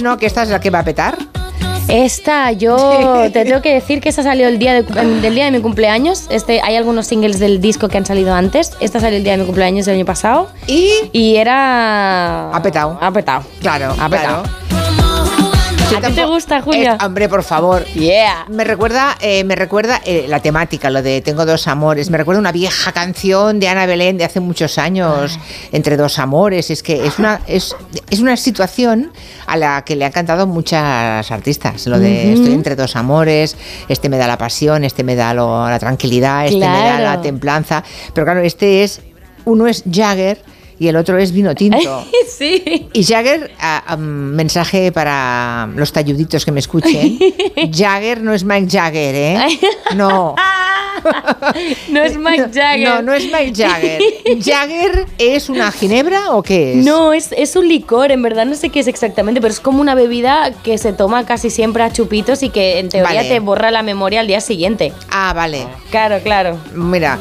[0.00, 0.16] ¿no?
[0.16, 1.18] Que esta es la que va a petar.
[1.88, 4.82] Esta, yo te tengo que decir que esta salió el día de-
[5.20, 6.24] del día de mi cumpleaños.
[6.30, 8.72] Este, hay algunos singles del disco que han salido antes.
[8.80, 10.48] Esta salió el día de mi cumpleaños del año pasado.
[10.68, 12.50] Y, y era.
[12.50, 12.96] Ha petado.
[13.00, 13.42] Ha petado.
[13.60, 14.42] Claro, Ha petado.
[14.44, 15.01] claro.
[15.82, 16.94] ¿A ti te gusta, Julia?
[17.00, 17.84] Eh, hombre, por favor.
[17.86, 18.46] Yeah.
[18.48, 22.08] Me recuerda, eh, me recuerda eh, la temática, lo de Tengo dos amores.
[22.08, 25.38] Me recuerda una vieja canción de Ana Belén de hace muchos años,
[25.70, 26.70] Entre dos amores.
[26.70, 27.76] Es que es una, es,
[28.10, 29.12] es una situación
[29.46, 31.86] a la que le han cantado muchas artistas.
[31.86, 33.56] Lo de estoy entre dos amores,
[33.88, 37.20] este me da la pasión, este me da lo- la tranquilidad, este me da la
[37.20, 37.84] templanza.
[38.14, 39.00] Pero claro, este es,
[39.44, 40.42] uno es Jagger
[40.78, 42.04] y el otro es vino tinto.
[42.28, 42.88] sí.
[42.92, 47.18] Y Jagger, ah, mensaje para los talluditos que me escuchen.
[47.72, 49.58] Jagger no es Mike Jagger, ¿eh?
[49.96, 50.34] No.
[51.88, 52.88] No es Mike Jagger.
[52.88, 54.00] No, no es Mike Jagger.
[54.40, 56.84] ¿Jagger es una ginebra o qué es?
[56.84, 59.80] No, es, es un licor, en verdad no sé qué es exactamente, pero es como
[59.80, 63.28] una bebida que se toma casi siempre a chupitos y que en teoría Vale.
[63.28, 64.92] te borra la memoria al día siguiente.
[65.10, 65.66] Ah, vale.
[65.90, 66.58] Claro, claro.
[66.74, 67.18] Mira,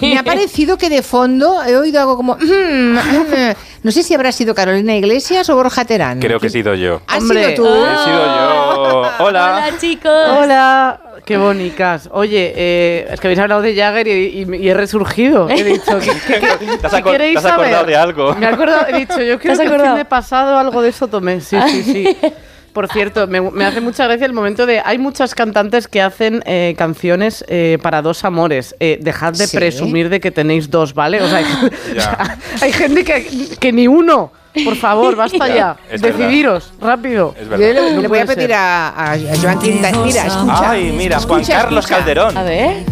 [0.00, 2.36] me ha parecido que de fondo he oído algo como...
[2.36, 3.54] "Mm, mm".
[3.82, 6.20] No sé si habrá sido Carolina Iglesias o Borja Terán.
[6.20, 7.02] Creo que he sido yo.
[7.08, 7.54] ¿Has Hombre.
[7.54, 7.66] sido tú?
[7.66, 9.02] He sido yo.
[9.20, 9.64] Hola.
[9.66, 10.10] Hola, chicos.
[10.38, 12.08] Hola, qué bonitas.
[12.12, 14.12] Oye, eh, es que habéis hablado de Jagger y,
[14.48, 15.48] y- y he resurgido.
[15.50, 18.34] He dicho, ¿qué, qué- qué- ¿Te has, acor- queréis te has acordado de algo?
[18.36, 21.08] Me he acordado, he dicho, yo creo que el fin de pasado algo de eso
[21.08, 21.40] tomé.
[21.40, 22.16] Sí, sí, sí.
[22.72, 24.80] Por cierto, me, me hace mucha gracia el momento de.
[24.84, 28.74] Hay muchas cantantes que hacen eh, canciones eh, para dos amores.
[28.80, 29.56] Eh, dejad de Sí.
[29.56, 31.20] presumir de que tenéis dos, ¿vale?
[31.22, 32.00] O sea, hay, o Ya.
[32.02, 33.26] sea, hay gente que,
[33.60, 34.32] que ni uno.
[34.64, 35.76] Por favor, basta Ya, ya.
[35.90, 36.18] es verdad.
[36.18, 37.34] Decidiros, rápido.
[37.38, 37.82] Es Yo verdad.
[37.88, 39.90] le, No le voy a pedir a, a- a Joan Quinta.
[40.04, 40.70] Mira, escucha.
[40.70, 41.96] Ay, mira, Juan Escucha, Carlos escucha.
[41.98, 42.36] Calderón.
[42.36, 42.84] A ver.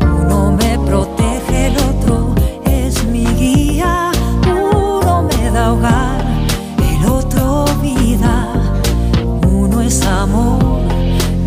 [0.00, 2.34] Uno me protege, el otro
[2.64, 4.10] es mi guía.
[4.46, 6.07] Uno me da hogar,
[8.18, 8.80] vida.
[9.46, 10.82] Uno es amor,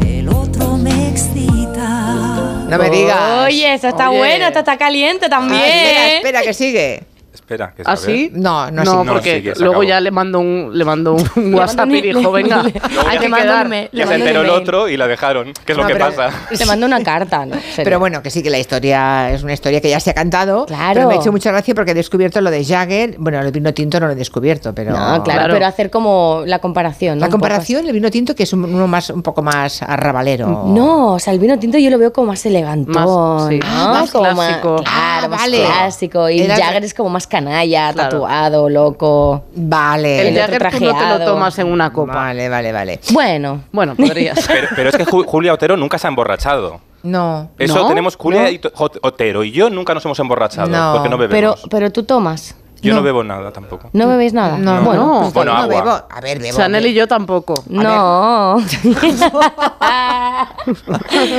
[0.05, 2.65] el otro me excita.
[2.69, 3.45] No me digas.
[3.45, 4.19] Oye, esta está Oye.
[4.19, 5.61] buena, esta está caliente también.
[5.61, 7.03] Ah, espera, espera, que sigue.
[7.51, 8.31] Espera, que ¿Ah, sí?
[8.33, 9.03] No, no, No.
[9.03, 11.95] No, porque sí, que luego ya le mando un, le mando un Le WhatsApp mando
[11.97, 12.73] y dijo, venga, le-
[13.09, 13.69] hay que quedar.
[13.91, 15.51] Que se enteró el otro y la dejaron.
[15.65, 16.29] ¿Qué es No, lo que pero- pasa?
[16.57, 17.55] Te mando una carta, ¿no?
[17.75, 20.65] Pero bueno, que sí que la historia es una historia que ya se ha cantado.
[20.65, 20.93] Claro.
[20.93, 23.15] Pero me ha hecho mucha gracia porque he descubierto lo de Jagger.
[23.17, 24.91] Bueno, el vino tinto no lo he descubierto, pero.
[24.91, 25.53] No, claro, Claro.
[25.53, 27.17] pero hacer como la comparación.
[27.19, 27.25] ¿no?
[27.25, 30.63] La comparación, el vino tinto, que es un- uno más, un poco más arrabalero.
[30.67, 33.59] No, o sea, el vino tinto yo lo veo como más elegantón, Más- sí.
[33.59, 33.65] ¿no?
[33.67, 34.75] Ah, más clásico.
[34.77, 35.63] claro, Ah, más vale.
[35.65, 36.29] clásico.
[36.29, 38.09] Y Jagger es como más canalla, Claro.
[38.09, 39.43] tatuado, loco.
[39.55, 40.27] Vale.
[40.29, 42.13] El Jagger tú no te lo tomas en una copa.
[42.13, 42.99] Vale, vale, vale.
[43.11, 44.39] Bueno, Bueno, podrías.
[44.47, 46.79] Pero, pero es que Ju- Julia Otero nunca se ha emborrachado.
[47.03, 47.49] No.
[47.57, 47.87] Eso ¿No?
[47.87, 48.49] tenemos Julia ¿No?
[48.49, 48.61] y
[49.01, 51.63] Otero y yo nunca nos hemos emborrachado No, porque no pero, bebemos.
[51.69, 52.55] pero tú tomas.
[52.81, 52.99] Yo no.
[52.99, 53.03] no.
[53.03, 53.89] bebo nada tampoco.
[53.93, 54.57] ¿No bebéis nada?
[54.57, 55.19] No, bueno, no.
[55.21, 55.81] pues Bueno, no agua.
[55.83, 55.91] bebo.
[56.09, 56.57] A ver, bebo.
[56.57, 57.53] Chanel y yo tampoco.
[57.67, 58.57] no.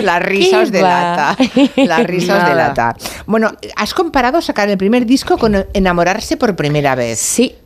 [0.02, 1.36] La risa os ¿Qué delata.
[1.38, 1.84] va?
[1.84, 2.48] La risa os Nada.
[2.50, 2.96] delata.
[3.26, 7.18] Bueno, has comparado sacar el primer disco con enamorarse por primera vez.
[7.18, 7.56] sí,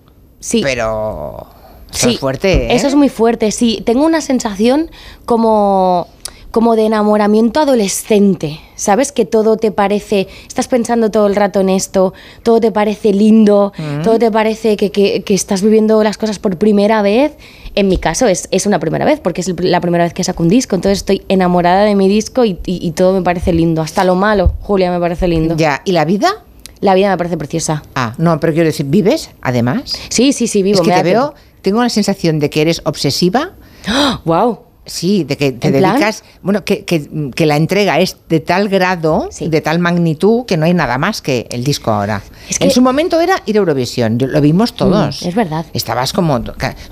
[0.40, 0.60] sí.
[0.62, 1.46] Pero.
[1.92, 2.74] eso Sí, es fuerte, ¿eh?
[2.76, 3.82] Eso es muy fuerte, sí.
[3.86, 4.90] Tengo una sensación
[5.24, 6.08] como,
[6.56, 8.60] como de enamoramiento adolescente.
[8.76, 9.12] ¿Sabes?
[9.12, 10.26] Que todo te parece.
[10.48, 14.00] Estás pensando todo el rato en esto, todo te parece lindo, Mm.
[14.02, 17.32] todo te parece que, que- que estás viviendo las cosas por primera vez.
[17.74, 20.42] En mi caso es, es una primera vez, porque es la primera vez que saco
[20.42, 20.76] un disco.
[20.76, 23.82] Entonces estoy enamorada de mi disco y, y- y todo me parece lindo.
[23.82, 25.56] Hasta lo malo, Julia, me parece lindo.
[25.58, 26.42] Ya, ¿y la vida?
[26.80, 27.82] La vida me parece preciosa.
[27.94, 29.92] Ah, no, pero quiero decir, ¿vives además?
[30.08, 30.76] Sí, sí, sí, vivo.
[30.76, 33.50] es que me te veo, tengo la sensación de que eres obsesiva.
[34.24, 34.60] ¡Wow!
[34.86, 35.94] Sí, de que te ¿En plan?
[35.94, 40.56] dedicas, bueno, que, que- que la entrega es de tal grado, de tal magnitud, que
[40.56, 42.22] no hay nada más que el disco ahora.
[42.48, 45.22] Es En que- su momento era ir a Eurovisión, yo- lo vimos todos.
[45.22, 45.66] Mm, es verdad.
[45.72, 46.38] Estabas como,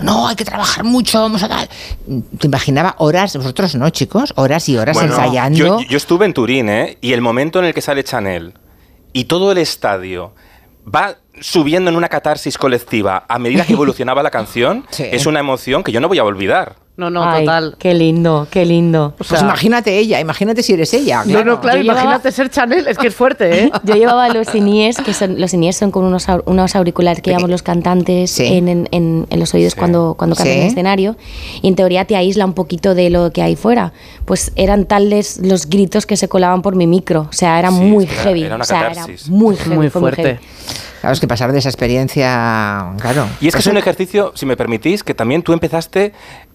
[0.01, 1.69] no, hay que trabajar mucho, vamos a tal.
[2.39, 5.57] Te imaginaba horas, vosotros no, chicos, horas y horas Bueno, ensayando.
[5.59, 6.99] Yo, yo estuve en Turín, ¿eh?
[7.01, 8.55] Y el momento en el que sale Chanel
[9.13, 10.35] y todo el estadio
[10.93, 15.05] va subiendo en una catarsis colectiva a medida que evolucionaba la canción, Sí.
[15.11, 16.77] es una emoción que yo no voy a olvidar.
[16.97, 17.75] No, no, Ay, total.
[17.77, 19.15] Qué lindo, qué lindo.
[19.19, 21.25] Pues imagínate ella, imagínate si eres ella.
[21.27, 23.71] No, no, claro, Yo llevaba- imagínate ser Chanel, es que es fuerte, ¿eh?
[23.83, 27.51] Yo llevaba los inies, que son los inies son con unos, unos auriculares que llevamos
[27.51, 30.59] los cantantes en, en- en- en los oídos cuando, cuando cantan Sí.
[30.59, 31.17] en el escenario.
[31.63, 33.93] Y en teoría te aísla un poquito de lo que hay fuera.
[34.25, 37.23] Pues eran tales los gritos que se colaban por mi micro.
[37.29, 38.43] O sea, era muy era- heavy.
[38.45, 39.91] era una o sea, era muy heavy.
[39.91, 40.39] fue heavy.
[41.01, 43.27] Claro, es que pasar de esa experiencia, claro.
[43.41, 46.13] Y es que es un ejercicio, si me permitís, que también tú empezaste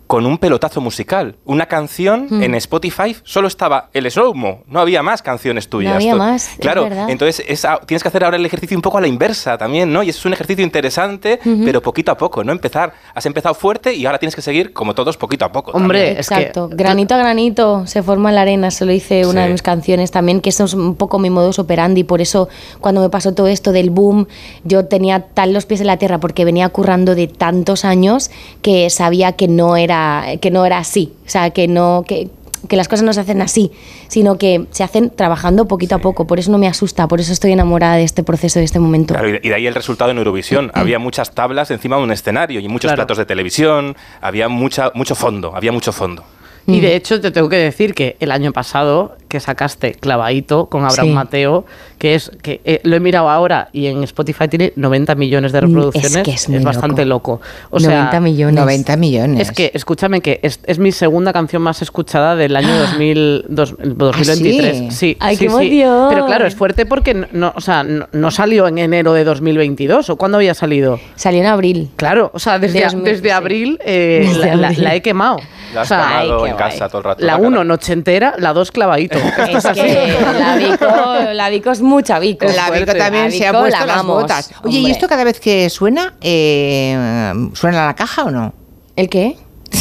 [0.09, 1.35] con un pelotazo musical.
[1.45, 2.41] Una canción Mm.
[2.41, 5.93] en Spotify solo estaba el slow-mo, no había más canciones tuyas.
[5.93, 8.97] había To- más, Claro, entonces es a- tienes que hacer ahora el ejercicio un poco
[8.97, 10.01] a la inversa también, ¿no?
[10.01, 12.51] Y es un ejercicio interesante, pero poquito a poco, ¿no?
[12.51, 15.73] Empezar, has empezado fuerte y ahora tienes que seguir, como todos, poquito a poco.
[15.73, 16.17] también.
[16.17, 16.69] Exacto.
[16.71, 18.69] Granito a granito se forma la arena.
[18.69, 19.45] Eso lo hice una Sí.
[19.47, 22.03] de mis canciones también, que eso es un poco mi modus operandi.
[22.03, 22.49] Por eso,
[22.81, 24.27] cuando me pasó todo esto del boom,
[24.63, 28.31] yo tenía tal los pies en la tierra porque venía currando de tantos años
[28.63, 29.98] que sabía que no era,
[30.41, 31.11] que no era así.
[31.25, 32.03] O sea, que no.
[32.07, 32.29] Que,
[32.67, 33.71] que las cosas no se hacen así,
[34.09, 36.27] sino que se hacen trabajando poquito a poco.
[36.27, 39.13] Por eso no me asusta, por eso estoy enamorada de este proceso, de este momento.
[39.13, 40.69] Claro, y de- y de ahí el resultado en Eurovisión.
[40.73, 42.97] había muchas tablas encima de un escenario y muchos Claro.
[42.97, 46.25] platos de televisión, había mucha, mucho fondo, había mucho fondo.
[46.73, 50.83] Y de hecho te tengo que decir que el año pasado que sacaste Clavadito con
[50.85, 51.13] Abraham Sí.
[51.13, 51.65] Mateo,
[51.99, 55.61] que es que eh, lo he mirado ahora y en Spotify tiene 90 millones de
[55.61, 57.39] Mm, es reproducciones, que es muy bastante loco.
[57.69, 58.55] O 90 sea, millones.
[58.59, 59.41] 90 millones.
[59.41, 63.75] Es que, escúchame, que es, es mi segunda canción más escuchada del año 2000, dos-
[63.79, 64.65] 2023.
[64.65, 64.95] ¿Ah, sí?
[64.95, 66.07] sí, Ay, sí, qué emoción.
[66.09, 70.09] Pero claro, es fuerte porque no, o sea, no, no salió en enero de 2022.
[70.09, 70.99] ¿O cuándo había salido?
[71.15, 71.89] Salió en abril.
[71.97, 74.83] Claro, o sea, desde, desde abril, eh, Desde la, la- abril.
[74.83, 75.37] la he quemado.
[75.73, 77.25] La has O sea, quemado ay, en qué casa todo el rato.
[77.25, 79.17] la 1 noche entera, la 2 clavadito.
[79.17, 80.85] Es que la Vico,
[81.33, 82.45] la Vico es mucha Vico.
[82.47, 84.51] La Vico también La se ha Vico puesto la las botas.
[84.63, 84.91] Oye, ¿y hombre.
[84.93, 88.53] esto cada vez que suena, eh, suena la caja o no?
[88.95, 89.37] ¿El qué?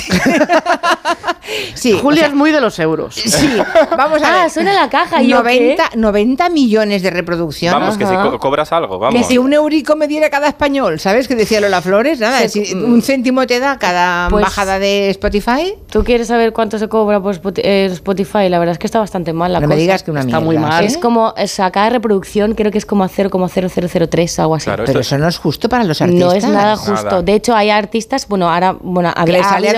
[1.74, 3.14] Sí, Julia o sea, es muy de los euros.
[3.14, 3.56] Sí,
[3.96, 4.50] vamos a Ah, ver.
[4.50, 5.22] suena la caja.
[5.22, 7.72] ¿y yo 90, 90 millones de reproducción.
[7.72, 9.18] Vamos, que si co- cobras algo, vamos.
[9.18, 11.26] Que si un eurico me diera cada español, ¿sabes?
[11.26, 15.08] Que decía Lola Flores, nada, Se- si un céntimo te da cada Pues- bajada de
[15.10, 15.74] Spotify.
[15.90, 18.48] ¿Tú quieres saber cuánto se cobra por eh, Spotify?
[18.50, 19.74] La verdad es que está bastante mal la No cosa.
[19.76, 20.44] me digas que una Está mierda.
[20.44, 20.84] muy mal.
[20.84, 20.86] ¿eh?
[20.86, 24.64] Es como, o sea, cada reproducción creo que es como 0,0003, algo así.
[24.64, 26.28] Claro, Pero eso no es justo para los artistas.
[26.28, 27.04] No es nada justo.
[27.04, 27.22] Nada.
[27.22, 29.20] De hecho, hay artistas, bueno, ahora, bueno, Que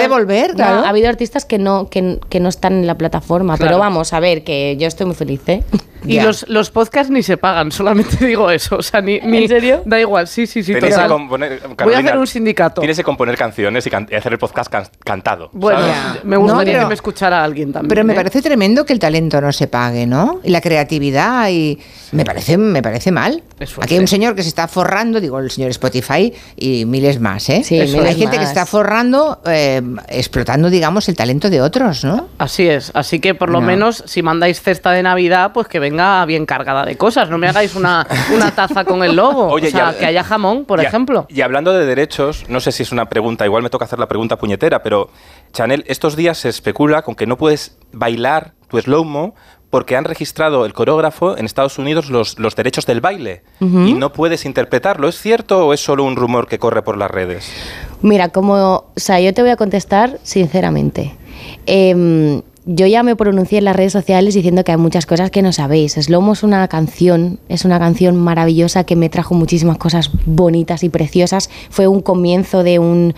[0.04, 0.84] habido- devolver, no, claro.
[0.84, 3.56] ha habido artistas que no, que, que no están en la plataforma.
[3.56, 3.68] Claro.
[3.70, 5.62] Pero vamos, a ver, que yo estoy muy feliz, ¿eh?
[6.02, 8.76] Y los, los podcasts ni se pagan, solamente digo eso.
[8.76, 9.82] O sea, ni, ni- ¿En serio?
[9.84, 10.72] Da igual, sí, sí, sí.
[10.72, 11.10] Total.
[11.10, 12.80] componer- Voy a hacer un sindicato.
[12.80, 15.50] Tienes que componer canciones y, can- y hacer el podcast can- cantado.
[15.52, 15.80] Bueno,
[16.24, 17.90] me gustaría No, pero- que me escuchara alguien también.
[17.90, 18.16] Pero me ¿eh?
[18.16, 20.40] parece tremendo que el talento no se pague, ¿no?
[20.42, 21.78] Y la creatividad y
[22.12, 23.42] me parece me parece mal.
[23.82, 27.46] Aquí hay un señor que se está forrando, digo el señor Spotify y miles más,
[27.50, 27.62] ¿eh?
[27.62, 32.04] Sí, hay miles gente que se está forrando eh, explotando, digamos, el talento de otros,
[32.04, 32.28] ¿no?
[32.38, 33.66] Así es, así que por lo No.
[33.66, 37.30] menos si mandáis cesta de Navidad, pues que venga bien cargada de cosas.
[37.30, 39.48] No me hagáis una, una taza con el logo.
[39.48, 41.26] Oye, o sea, ya- que haya jamón, por ejemplo.
[41.28, 44.08] Y hablando de derechos, no sé si es una pregunta, igual me toca hacer la
[44.08, 45.10] pregunta puñetera, pero
[45.52, 49.34] Chanel, estos días se especula con que no puedes bailar tu slow-mo
[49.70, 54.12] porque han registrado el coreógrafo en Estados Unidos los, los derechos del baile y no
[54.12, 55.08] puedes interpretarlo.
[55.08, 57.50] ¿Es cierto o es solo un rumor que corre por las redes?
[58.02, 61.14] Mira, como, o sea, yo te voy a contestar sinceramente.
[61.66, 65.40] Em, yo ya me pronuncié en las redes sociales diciendo que hay muchas cosas que
[65.40, 65.94] no sabéis.
[65.94, 70.88] Slomo es una canción, es una canción maravillosa que me trajo muchísimas cosas bonitas y
[70.88, 71.48] preciosas.
[71.70, 73.14] Fue un comienzo de, un,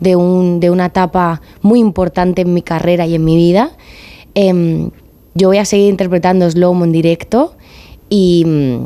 [0.00, 3.72] de, un, de una etapa muy importante en mi carrera y en mi vida.
[4.34, 4.90] Em,
[5.36, 7.54] yo voy a seguir interpretando Slomo en directo
[8.08, 8.78] y,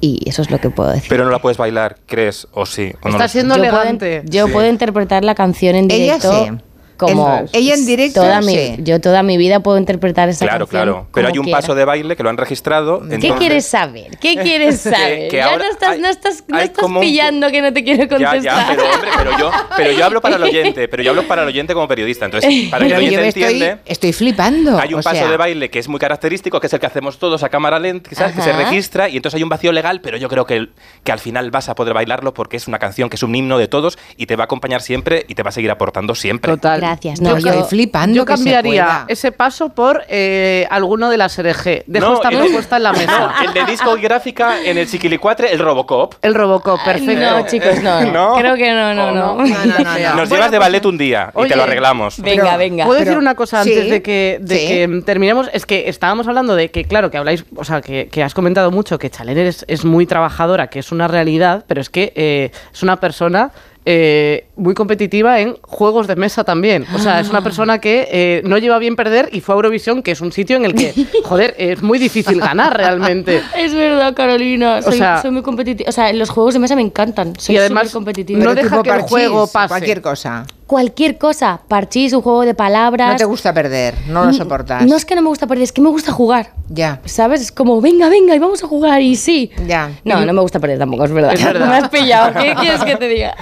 [0.00, 1.08] y eso es lo que puedo decir.
[1.08, 2.46] Pero no la puedes bailar, ¿crees?
[2.52, 2.92] ¿O sí?
[3.02, 4.22] ¿O no Está siendo yo puedo, elegante.
[4.26, 4.52] yo Sí.
[4.52, 6.50] puedo interpretar la canción en Ella directo sí.
[6.96, 8.76] Como ella en directo toda mi, sí.
[8.78, 11.06] yo toda mi vida puedo interpretar esa Claro, canción claro.
[11.12, 11.58] Pero hay un quiera.
[11.60, 13.00] paso de baile que lo han registrado.
[13.00, 14.18] ¿Qué entonces- quieres saber?
[14.18, 15.28] ¿Qué quieres Que- saber?
[15.28, 17.84] que ya ahora no estás, hay- no estás, no estás un- pillando que no te
[17.84, 18.42] quiero Ya, contestar.
[18.42, 21.42] ya, pero hombre, pero yo, pero yo hablo para el oyente, pero yo hablo para
[21.42, 22.24] el oyente como periodista.
[22.24, 24.78] Entonces, para que el oyente estoy, entiende, estoy flipando.
[24.78, 26.86] hay un o paso sea, de baile que es muy característico, que es el que
[26.86, 28.34] hacemos todos a cámara lenta, ¿sabes?
[28.36, 30.72] que se registra, y entonces hay un vacío legal, pero yo creo que, el-
[31.04, 33.58] que al final vas a poder bailarlo porque es una canción que es un himno
[33.58, 36.52] de todos y te va a acompañar siempre y te va a seguir aportando siempre.
[36.52, 36.80] Total.
[36.86, 37.20] Gracias.
[37.20, 39.04] Yo No, estoy yo, flipando Yo que se cambiaría pueda.
[39.08, 41.84] ese paso por eh, alguno de las RG.
[41.86, 43.18] Dejo No, esta el- propuesta en la mesa.
[43.40, 46.14] No, el de disco y gráfica en el Chiquilicuatre, el Robocop.
[46.22, 47.20] El Robocop, perfecto.
[47.20, 47.82] no, chicos,
[48.12, 48.34] no.
[48.36, 49.34] Creo que no, no, no.
[49.36, 49.54] no, no, no.
[49.56, 52.20] Nos Bueno, llevas de pues, ballet un día y oye, te lo arreglamos.
[52.20, 52.84] Venga, Pero- venga.
[52.84, 54.66] ¿Puedo Pero- decir una cosa sí, antes de que, de sí.
[54.68, 55.50] que terminemos?
[55.52, 58.70] Es que estábamos hablando de que, claro, que habláis, o sea, que, que has comentado
[58.70, 62.50] mucho que Chaler es, es muy trabajadora, que es una realidad, pero es que eh,
[62.72, 63.50] es una persona
[63.84, 66.86] eh, muy competitiva en juegos de mesa también.
[66.94, 70.02] O sea, es una persona que eh, no lleva bien perder y fue a Eurovisión,
[70.02, 73.42] que es un sitio en el que, joder, es muy difícil ganar realmente.
[73.56, 74.76] Es verdad, Carolina.
[74.78, 75.88] O Soy, sea- soy muy competitiva.
[75.88, 77.38] O sea, los juegos de mesa me encantan.
[77.38, 78.42] Soy Y además, competitiva.
[78.42, 79.68] no deja que el juego pase.
[79.68, 80.46] Cualquier cosa.
[80.66, 81.60] Cualquier cosa.
[81.68, 83.12] Parchís, un juego de palabras.
[83.12, 84.84] No te gusta perder, no lo soportas.
[84.84, 86.50] No es que no me gusta perder, es que me gusta jugar.
[86.68, 87.00] Ya.
[87.04, 87.40] ¿Sabes?
[87.40, 89.52] Es como, venga, venga, y vamos a jugar, y sí.
[89.66, 89.90] Ya.
[90.04, 91.34] No, no me gusta perder tampoco, es verdad.
[91.34, 91.68] Es verdad.
[91.70, 92.32] Me has pillado.
[92.40, 93.36] ¿Qué quieres que te diga?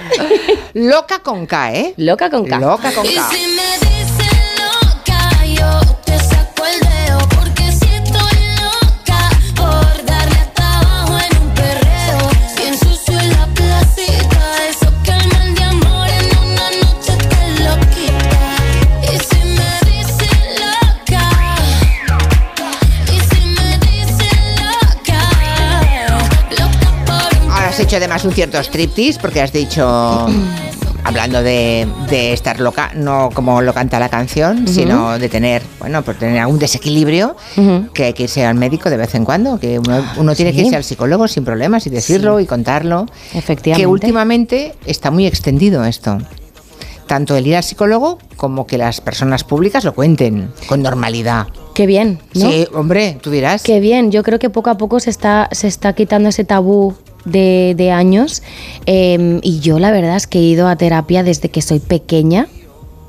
[0.77, 1.93] Loca con K, ¿eh?
[1.95, 2.59] Loca con K.
[2.59, 3.74] Loca con K.
[27.85, 29.85] hecho además un cierto striptease porque has dicho,
[31.03, 36.01] hablando de, de estar loca, no como lo canta la canción, sino de tener, bueno,
[36.01, 37.35] por tener algún desequilibrio,
[37.93, 40.61] que hay que irse al médico de vez en cuando, que uno, uno tiene que
[40.61, 43.05] irse al psicólogo sin problemas y decirlo y contarlo.
[43.35, 43.83] Efectivamente.
[43.83, 46.17] Que últimamente está muy extendido esto.
[47.05, 51.45] Tanto el ir al psicólogo como que las personas públicas lo cuenten con normalidad.
[51.75, 52.49] Qué bien, ¿no?
[52.49, 53.61] Sí, hombre, tú dirás.
[53.61, 56.95] Qué bien, yo creo que poco a poco se está, se está quitando ese tabú
[57.25, 58.41] de, años
[58.85, 62.47] eh, y yo la verdad es que he ido a terapia desde que soy pequeña,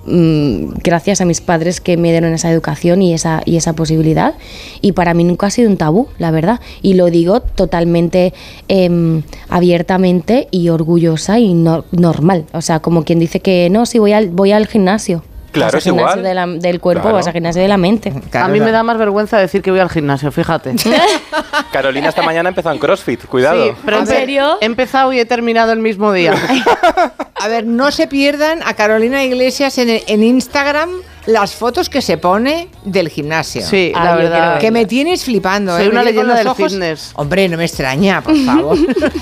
[0.06, 4.34] mm, gracias a mis padres que me dieron esa educación y esa, y esa posibilidad
[4.80, 8.32] y para mí nunca ha sido un tabú, la verdad, y lo digo totalmente
[8.68, 13.98] em, abiertamente y orgullosa y no- normal, o sea, como quien dice que no, si
[13.98, 15.22] voy al, voy al gimnasio.
[15.56, 16.04] Claro, Vas es igual.
[16.14, 17.16] gimnasio de la- del cuerpo, Claro.
[17.16, 18.12] vas al gimnasio de la mente.
[18.32, 20.74] a mí me da más vergüenza decir que voy al gimnasio, fíjate.
[21.72, 23.64] Carolina esta mañana empezó en CrossFit, cuidado.
[23.64, 24.18] Sí, pero A en ver.
[24.18, 26.34] serio, he empezado y he terminado el mismo día.
[27.38, 30.88] A ver, no se pierdan a Carolina Iglesias en, en Instagram
[31.26, 33.60] las fotos que se pone del gimnasio.
[33.66, 34.58] Sí, Ay, la verdad.
[34.58, 35.76] Que me tienes flipando.
[35.76, 35.90] Soy ¿eh?
[35.90, 37.10] una leyenda del ojos- fitness.
[37.14, 38.78] Hombre, no me extraña, por favor.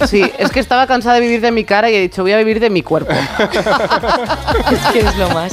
[0.09, 2.36] Sí, es que estaba cansada de vivir de mi cara y he dicho, voy a
[2.39, 3.12] vivir de mi cuerpo.
[3.12, 5.52] Es que es lo más.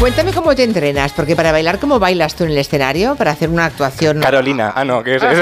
[0.00, 3.16] Cuéntame cómo te entrenas, porque para bailar, ¿cómo bailas tú en el escenario?
[3.16, 4.20] Para hacer una actuación.
[4.20, 5.22] Carolina, ah, no, que es.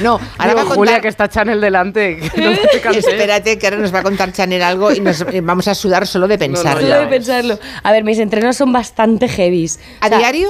[0.00, 0.76] No, ahora Digo, va a contar.
[0.76, 2.18] Julia, que está Chanel delante.
[2.18, 2.98] que no te.
[2.98, 6.06] Espérate, que ahora nos va a contar Chanel algo y nos eh, vamos a sudar
[6.06, 6.82] solo de pensarlo.
[6.82, 7.58] Solo de pensarlo.
[7.82, 9.80] A ver, mis entrenos son bastante heavies.
[10.00, 10.48] ¿A O sea, diario?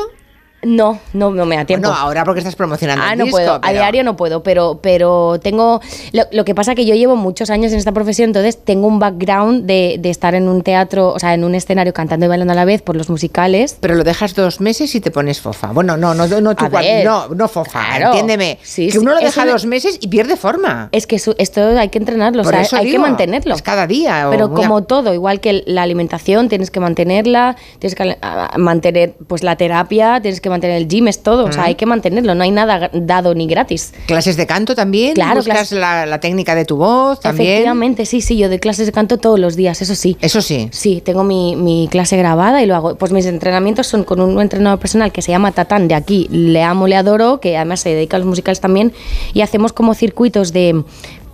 [0.63, 1.87] No, no, no me da tiempo.
[1.89, 3.61] No, ahora porque estás promocionando Ah, el no disco, puedo.
[3.63, 5.81] A diario no puedo, pero, pero tengo.
[6.13, 8.99] Lo, lo que pasa que yo llevo muchos años en esta profesión, entonces tengo un
[8.99, 12.53] background de, de estar en un teatro, o sea, en un escenario cantando y bailando
[12.53, 13.77] a la vez por los musicales.
[13.79, 15.69] Pero lo dejas dos meses y te pones fofa.
[15.69, 18.07] Bueno, no, no, no, tú ver, no, no fofa, claro.
[18.07, 18.59] entiéndeme.
[18.61, 20.89] Sí, que sí, uno lo deja una- dos meses y pierde forma.
[20.91, 23.55] Es que eso- esto hay que entrenarlo, Por o sea, eso hay que mantenerlo.
[23.55, 27.55] es cada día, o Pero como a- todo, igual que la alimentación, tienes que mantenerla,
[27.79, 28.17] tienes que
[28.57, 31.45] mantener pues la terapia, tienes que mantener el gym, es todo.
[31.47, 33.93] O sea, hay que mantenerlo, no hay nada dado ni gratis.
[34.07, 35.15] Clases de canto también.
[35.15, 37.49] Claro, buscas clases- la, la técnica de tu voz también.
[37.51, 40.17] Efectivamente, sí, sí, yo doy clases de canto todos los días, eso sí.
[40.21, 40.69] Eso sí.
[40.73, 42.95] Sí, tengo mi, mi clase grabada y lo hago.
[42.97, 46.63] Pues mis entrenamientos son con un entrenador personal que se llama Tatán, de aquí, le
[46.63, 48.93] amo, le adoro, que además se dedica a los musicales también,
[49.35, 50.83] y hacemos como circuitos de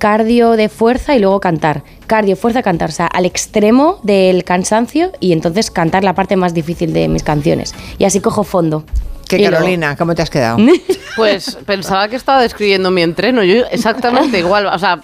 [0.05, 1.83] cardio de fuerza y luego cantar.
[2.07, 6.53] Cardio, fuerza, cantar, o sea, al extremo del cansancio y entonces cantar la parte más
[6.53, 7.75] difícil de mis canciones.
[7.97, 8.85] Y así cojo fondo.
[9.29, 10.59] Que Carolina, ¿cómo te has quedado?
[11.17, 13.45] Pues pensaba que estaba describiendo mi entreno.
[13.45, 14.67] Yo exactamente igual.
[14.67, 14.99] O sea,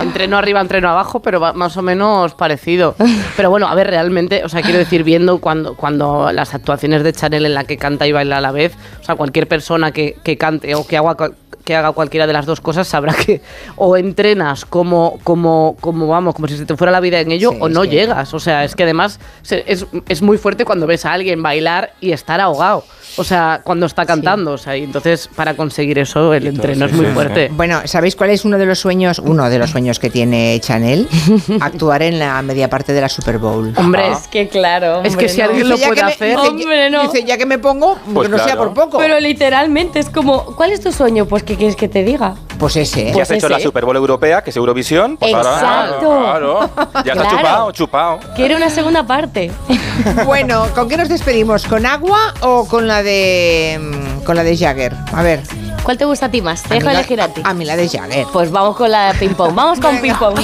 [0.00, 2.96] entreno arriba, entreno abajo, pero va- más o menos parecido.
[3.36, 7.12] Pero bueno, a ver, realmente, o sea, quiero decir, viendo cuando, cuando las actuaciones de
[7.12, 8.72] Chanel en la que canta y baila a la vez,
[9.02, 11.30] o sea, cualquier persona que, que cante o que haga,
[11.64, 13.40] que haga cualquiera de las dos cosas sabrá que
[13.76, 17.52] o entrenas como, como, como vamos, como si se te fuera la vida en ello,
[17.52, 17.90] Sí, o no sí.
[17.90, 18.34] llegas.
[18.34, 22.10] O sea, es que además es, es muy fuerte cuando ves a alguien bailar y
[22.10, 22.82] estar ahogado.
[23.18, 24.52] O sea, cuando está cantando.
[24.52, 27.48] O sea, y entonces para conseguir eso el entreno es muy fuerte.
[27.52, 31.08] Bueno, ¿sabéis cuál es uno de los sueños, uno de los sueños que tiene Chanel?
[31.60, 33.72] Actuar en la media parte de la Super Bowl.
[33.76, 35.02] Hombre, Es que claro.
[35.04, 35.44] Es que si no.
[35.46, 36.36] alguien lo ya puede me- hacer.
[36.36, 37.02] dice, Hombre, no.
[37.02, 38.98] Dice, ya que me pongo, Pues que no sea por poco.
[38.98, 41.26] Pero literalmente es como, ¿cuál es tu sueño?
[41.26, 42.34] Pues, ¿qué quieres que te diga?
[42.58, 43.06] pues ese.
[43.06, 45.16] Ya Pues has hecho la Super Bowl europea, que es Eurovisión.
[45.16, 46.20] Pues ahora- Exacto.
[46.20, 46.70] claro,
[47.04, 47.30] ya está Claro.
[47.36, 48.20] chupado, chupado.
[48.36, 49.50] Quiero una segunda parte.
[50.24, 51.66] Bueno, ¿con qué nos despedimos?
[51.66, 54.94] ¿Con agua o con la de mm, con la de Jagger?
[55.12, 55.42] A ver.
[55.82, 56.62] ¿Cuál te gusta a ti más?
[56.62, 57.42] Te a dejo elegir a ti.
[57.44, 58.26] A mí la de Jagger.
[58.32, 59.54] Pues vamos con la de ping pong.
[59.54, 60.38] Vamos con ping pong.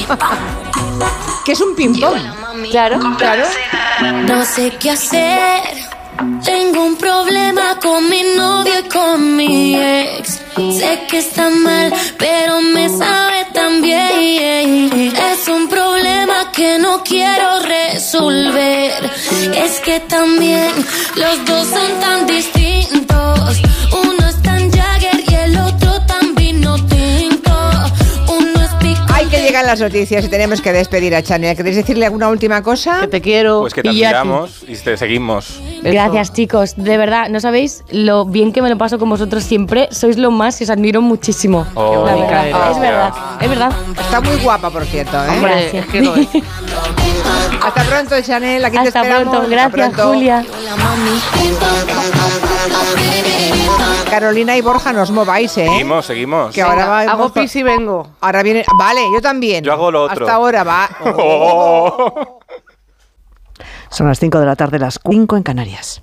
[1.44, 2.18] ¿Qué es un ping pong?
[2.70, 3.44] Claro, claro.
[4.26, 5.62] No sé qué hacer.
[6.44, 10.40] Tengo un problema con mi novio y con mi ex.
[10.56, 14.90] Sé que está mal, pero me sabe también.
[15.16, 19.10] Es un problema que no quiero resolver.
[19.54, 20.72] Es que también
[21.14, 22.67] los dos son tan distintos.
[22.92, 27.52] Uno es tan Jagger y el otro tan vino tinto.
[28.28, 29.00] Uno es pico.
[29.12, 31.56] Hay que llegan las noticias y tenemos que despedir a Chanel.
[31.56, 33.00] ¿Queréis decirle alguna última cosa?
[33.02, 33.60] Que te quiero.
[33.60, 35.60] Pues que te admiramos y te seguimos.
[35.82, 39.88] Gracias chicos, de verdad, no sabéis lo bien que me lo paso con vosotros siempre,
[39.92, 41.66] sois lo más y os admiro muchísimo.
[41.74, 43.72] Oh, verdad, es verdad, es verdad.
[43.98, 45.16] Está muy guapa, por cierto.
[45.24, 45.28] ¿eh?
[45.30, 45.86] Hombre, Gracias.
[45.86, 46.28] es que lo es.
[47.62, 48.64] Hasta pronto, Chanel.
[48.64, 49.22] Aquí te Hasta esperamos.
[49.22, 50.08] pronto, Hasta gracias pronto.
[50.14, 50.44] Julia.
[54.10, 55.66] Carolina y Borja, no os mováis, ¿eh?
[55.66, 56.54] Seguimos, seguimos.
[56.54, 58.08] Que ahora va, Hago pis y vengo.
[58.20, 58.64] Ahora viene.
[58.78, 59.62] Vale, yo también.
[59.64, 60.24] Yo hago lo otro.
[60.24, 60.88] Hasta ahora va.
[61.20, 62.38] Oh.
[63.90, 66.02] Son las 5 de la tarde, las 5 en Canarias.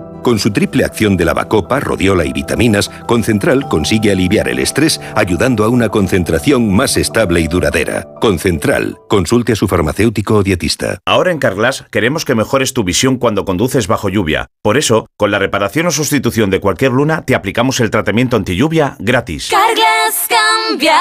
[0.23, 5.63] Con su triple acción de lavacopa, rodiola y vitaminas, Concentral consigue aliviar el estrés ayudando
[5.63, 8.07] a una concentración más estable y duradera.
[8.19, 8.97] Concentral.
[9.09, 10.99] Consulte a su farmacéutico o dietista.
[11.05, 14.47] Ahora en Carglass queremos que mejores tu visión cuando conduces bajo lluvia.
[14.61, 18.55] Por eso, con la reparación o sustitución de cualquier luna, te aplicamos el tratamiento anti
[18.55, 19.49] lluvia gratis.
[19.49, 20.97] Carglass cambia,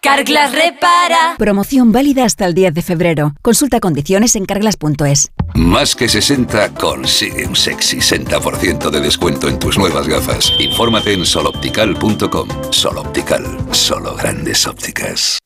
[0.00, 1.36] Carglass repara.
[1.38, 3.34] Promoción válida hasta el 10 de febrero.
[3.42, 5.30] Consulta condiciones en carglass.es.
[5.54, 10.52] Más que 60 consigue un sexy 60% de descuento en tus nuevas gafas.
[10.60, 12.48] Infórmate en soloptical.com.
[12.70, 15.38] Soloptical, solo grandes ópticas.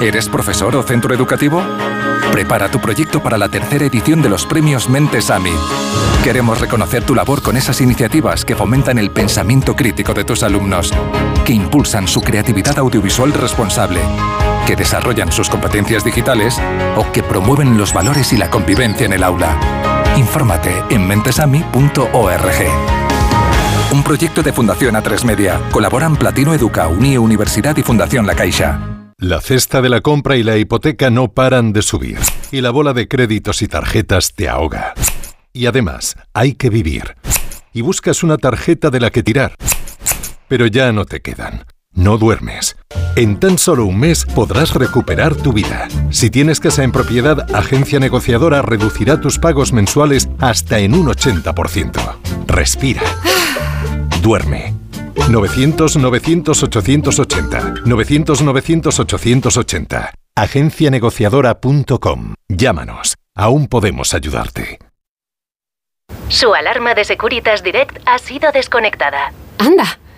[0.00, 1.62] ¿Eres profesor o centro educativo?
[2.32, 5.52] Prepara tu proyecto para la tercera edición de los premios Mentes AMI.
[6.24, 10.92] Queremos reconocer tu labor con esas iniciativas que fomentan el pensamiento crítico de tus alumnos,
[11.44, 14.00] que impulsan su creatividad audiovisual responsable,
[14.66, 16.58] que desarrollan sus competencias digitales
[16.96, 19.93] o que promueven los valores y la convivencia en el aula.
[20.16, 22.04] Infórmate en mentesami.org.
[23.92, 25.60] Un proyecto de Fundación A3 Media.
[25.72, 29.12] Colaboran Platino Educa, Unie Universidad y Fundación La Caixa.
[29.18, 32.18] La cesta de la compra y la hipoteca no paran de subir.
[32.52, 34.94] Y la bola de créditos y tarjetas te ahoga.
[35.52, 37.16] Y además, hay que vivir.
[37.72, 39.54] Y buscas una tarjeta de la que tirar.
[40.46, 41.64] Pero ya no te quedan.
[41.94, 42.76] No duermes.
[43.16, 45.86] En tan solo un mes podrás recuperar tu vida.
[46.10, 52.16] Si tienes casa en propiedad, Agencia Negociadora reducirá tus pagos mensuales hasta en un 80%.
[52.46, 53.02] Respira.
[54.22, 54.74] Duerme.
[55.14, 57.84] 900-900-880.
[57.84, 60.10] 900-900-880.
[60.34, 62.34] Agencianegociadora.com.
[62.48, 63.14] Llámanos.
[63.36, 64.80] Aún podemos ayudarte.
[66.28, 69.32] Su alarma de Securitas Direct ha sido desconectada.
[69.58, 69.98] Anda,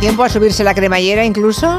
[0.00, 1.78] Tiempo a subirse la cremallera incluso?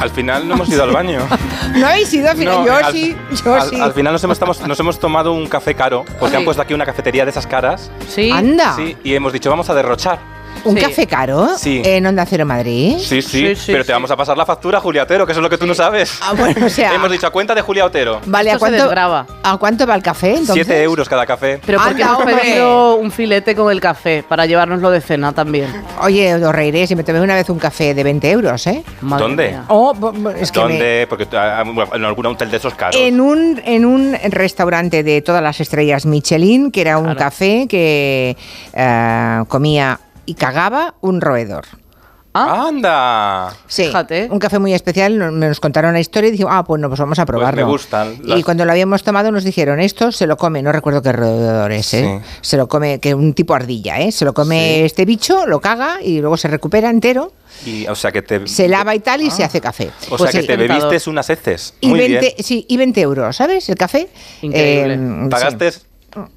[0.00, 1.20] Al final no hemos ido al baño.
[1.76, 2.54] No habéis ido al final.
[2.60, 3.14] No, yo al- sí,
[3.44, 3.80] yo al, sí.
[3.80, 6.36] al final nos hemos, estamos- nos hemos tomado un café caro, porque Sí.
[6.36, 7.90] han puesto aquí una cafetería de esas caras.
[8.08, 8.30] Sí.
[8.30, 8.74] Anda.
[8.74, 10.18] Sí, y hemos dicho, vamos a derrochar.
[10.64, 11.56] ¿Un café caro?
[11.56, 11.82] Sí.
[11.84, 12.96] ¿En Onda Cero Madrid?
[12.98, 15.50] Sí, sí, pero te vamos a pasar la factura, Julia Otero, que eso es lo
[15.50, 16.18] que tú no sabes.
[16.22, 18.20] Ah, bueno, o sea- Hemos dicho a cuenta de Julia Otero.
[18.26, 18.90] Vale, ¿a cuánto.
[19.42, 20.66] ¿a cuánto va el café entonces?
[20.66, 21.60] 7 euros cada café.
[21.64, 25.68] Pero porque hemos pedido un filete con el café para llevárnoslo de cena también.
[26.02, 28.82] Oye, os reiré si me tomé una vez un café de 20 euros, ¿eh?
[29.00, 29.56] ¿Dónde?
[29.68, 29.92] Oh,
[30.38, 31.06] es que me- ¿Dónde?
[31.08, 33.00] Porque ah, bueno, en algún hotel de esos caros.
[33.00, 38.36] En un, en un restaurante de todas las estrellas Michelin, que era un café que
[38.72, 39.98] eh, comía
[40.28, 41.64] y cagaba un roedor.
[42.34, 43.52] ¡Anda!
[43.66, 43.90] Sí,
[44.30, 47.00] un café muy especial, nos, nos contaron la historia y dijimos, ah, pues no, pues
[47.00, 47.64] vamos a probarlo.
[47.64, 48.20] me gustan.
[48.24, 51.72] Y cuando lo habíamos tomado nos dijeron, esto se lo come, no recuerdo qué roedor
[51.72, 52.20] es, ¿eh?
[52.40, 54.12] se lo come, que un tipo ardilla, ¿eh?
[54.12, 57.32] se lo come este bicho, lo caga y luego se recupera entero,
[57.66, 59.90] Y, o sea que te, se lava y tal y se hace café.
[60.10, 60.46] o Pues sea que sí.
[60.46, 61.74] te bebiste unas heces.
[61.80, 62.32] Y Muy 20, bien.
[62.38, 63.68] sí, y 20 euros, ¿sabes?
[63.68, 64.08] El café.
[64.42, 64.94] Increíble.
[64.94, 65.28] Eh, sí.
[65.30, 65.72] Pagaste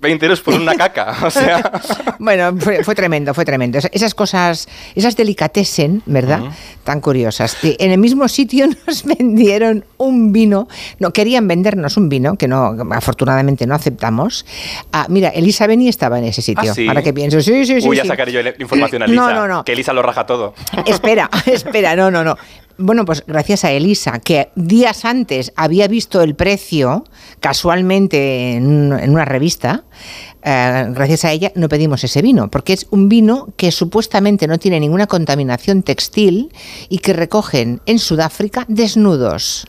[0.01, 1.15] 20 euros por una caca.
[1.23, 1.71] O sea,
[2.19, 3.77] Bueno, fue, fue tremendo, fue tremendo.
[3.79, 6.41] Esa- Esas cosas, esas delicatessen, ¿verdad?
[6.83, 7.57] Tan curiosas.
[7.63, 10.67] En el mismo sitio nos vendieron un vino,
[10.99, 14.45] no, querían vendernos un vino, que no, afortunadamente no aceptamos.
[14.91, 16.71] Ah, mira, Elisa Beni estaba en ese sitio.
[16.71, 16.87] ¿Ah, sí?
[16.87, 17.87] Ahora que pienso, sí, sí, sí.
[17.87, 18.07] Uy, ya sí.
[18.09, 19.33] sacaré yo la información a No, Lisa.
[19.33, 19.63] no, no.
[19.63, 20.53] Que Elisa lo raja todo.
[20.85, 22.37] Espera, espera, no, no, no.
[22.81, 27.03] Bueno, pues gracias a Elisa, que días antes había visto el precio
[27.39, 29.83] casualmente en, una revista,
[30.43, 34.57] eh, gracias a ella no pedimos ese vino, porque es un vino que supuestamente no
[34.57, 36.51] tiene ninguna contaminación textil
[36.89, 39.67] y que recogen en Sudáfrica desnudos.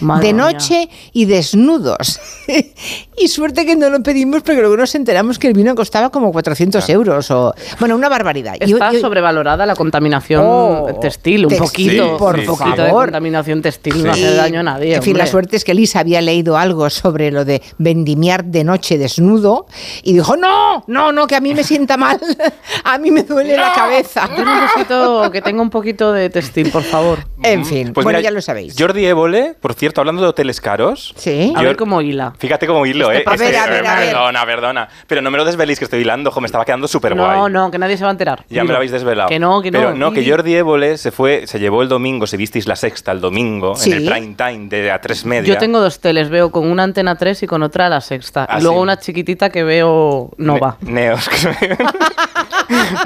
[0.00, 0.42] Madre de mía.
[0.44, 2.20] noche y desnudos.
[3.16, 6.32] y suerte que no lo pedimos porque luego nos enteramos que el vino costaba como
[6.32, 7.54] 400 euros o...
[7.80, 8.56] Bueno, una barbaridad.
[8.60, 12.16] Está y- sobrevalorada la contaminación Oh, textil, un textil, poquito.
[12.16, 13.04] por un poquito de favor.
[13.06, 14.22] contaminación textil no Sí.
[14.24, 14.94] hace daño a nadie.
[14.96, 15.30] En fin, la hombre.
[15.30, 19.66] suerte es que Lisa había leído algo sobre lo de vendimiar de noche desnudo
[20.02, 22.18] y dijo, no, no, no, que a mí me sienta mal,
[22.84, 24.28] a mí me duele la cabeza.
[24.36, 27.18] Yo necesito que tenga un poquito de textil, por favor.
[27.42, 28.74] En fin, Pues bueno, mira, ya lo sabéis.
[28.78, 31.12] Jordi Évole, por cierto, hablando de hoteles caros.
[31.16, 31.52] Sí.
[31.56, 32.32] A ver cómo hila.
[32.38, 33.24] Fíjate cómo hilo, Este ¿eh?
[33.24, 34.08] papel, Es que- a ver, a ver.
[34.10, 34.88] Perdona, perdona.
[35.06, 37.36] Pero no me lo desveléis que estoy hilando, ojo, me estaba quedando súper guay.
[37.38, 38.44] No, no, que nadie se va a enterar.
[38.48, 39.28] Ya me lo habéis desvelado.
[39.28, 39.78] Que no, que no.
[39.78, 40.28] Pero no, que.
[40.28, 43.92] Jordi Évole se fue, se llevó el domingo, si visteis la sexta el domingo, Sí.
[43.92, 45.52] en el prime time de a tres media.
[45.54, 48.46] Yo tengo dos teles, veo con una antena 3 y con otra la sexta.
[48.48, 48.82] Ah, y luego sí.
[48.82, 50.76] una chiquitita que veo Nova.
[50.80, 51.28] Neos.
[51.28, 51.76] que se-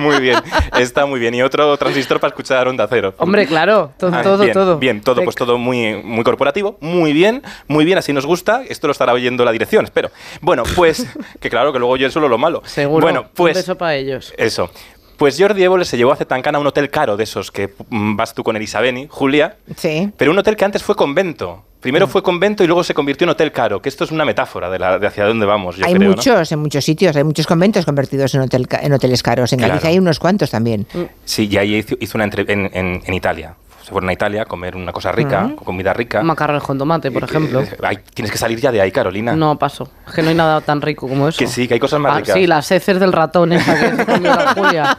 [0.00, 0.36] muy bien,
[0.78, 1.34] está muy bien.
[1.34, 3.14] Y otro transistor para escuchar Onda Cero.
[3.18, 4.78] Hombre, claro, to- Ah, todo, bien, todo.
[4.78, 8.62] Bien, todo, pues todo muy, muy corporativo, muy bien, muy bien, así nos gusta.
[8.69, 10.11] Esto lo estará oyendo la dirección, espero.
[10.43, 11.07] Bueno, pues,
[11.40, 12.62] que claro que luego yo solo lo malo.
[12.66, 13.01] Seguro.
[13.05, 13.57] Bueno, pues.
[13.57, 14.32] Un beso para ellos.
[14.36, 14.70] Eso.
[15.16, 18.15] Pues Jordi Évole se llevó a Cetancana a un hotel caro de esos que mm,
[18.15, 20.11] vas tú con Elisabeni, Julia, Sí.
[20.16, 21.65] pero un hotel que antes fue convento.
[21.81, 22.11] Primero Mm.
[22.11, 24.78] fue convento y luego se convirtió en hotel caro, que esto es una metáfora de,
[24.78, 26.15] la- de hacia dónde vamos, yo hay creo, ¿no?
[26.16, 29.53] muchos, en muchos sitios, hay muchos conventos convertidos en, hotel en hoteles caros.
[29.53, 30.86] En Galicia hay unos cuantos también.
[31.24, 32.24] Sí, y ahí hizo, hizo una
[32.73, 33.57] en- en Italia.
[33.89, 36.23] Se fueron a Italia a comer una cosa rica, con comida rica.
[36.23, 37.62] Macarrones con tomate, por ejemplo.
[37.62, 39.35] Eh, ay, tienes que salir ya de ahí, Carolina.
[39.35, 39.90] No, paso.
[40.06, 41.39] Es que no hay nada tan rico como eso.
[41.39, 42.35] Que sí, que hay cosas más Ah, ricas.
[42.35, 44.98] sí, las heces del ratón esa que se comió la Julia.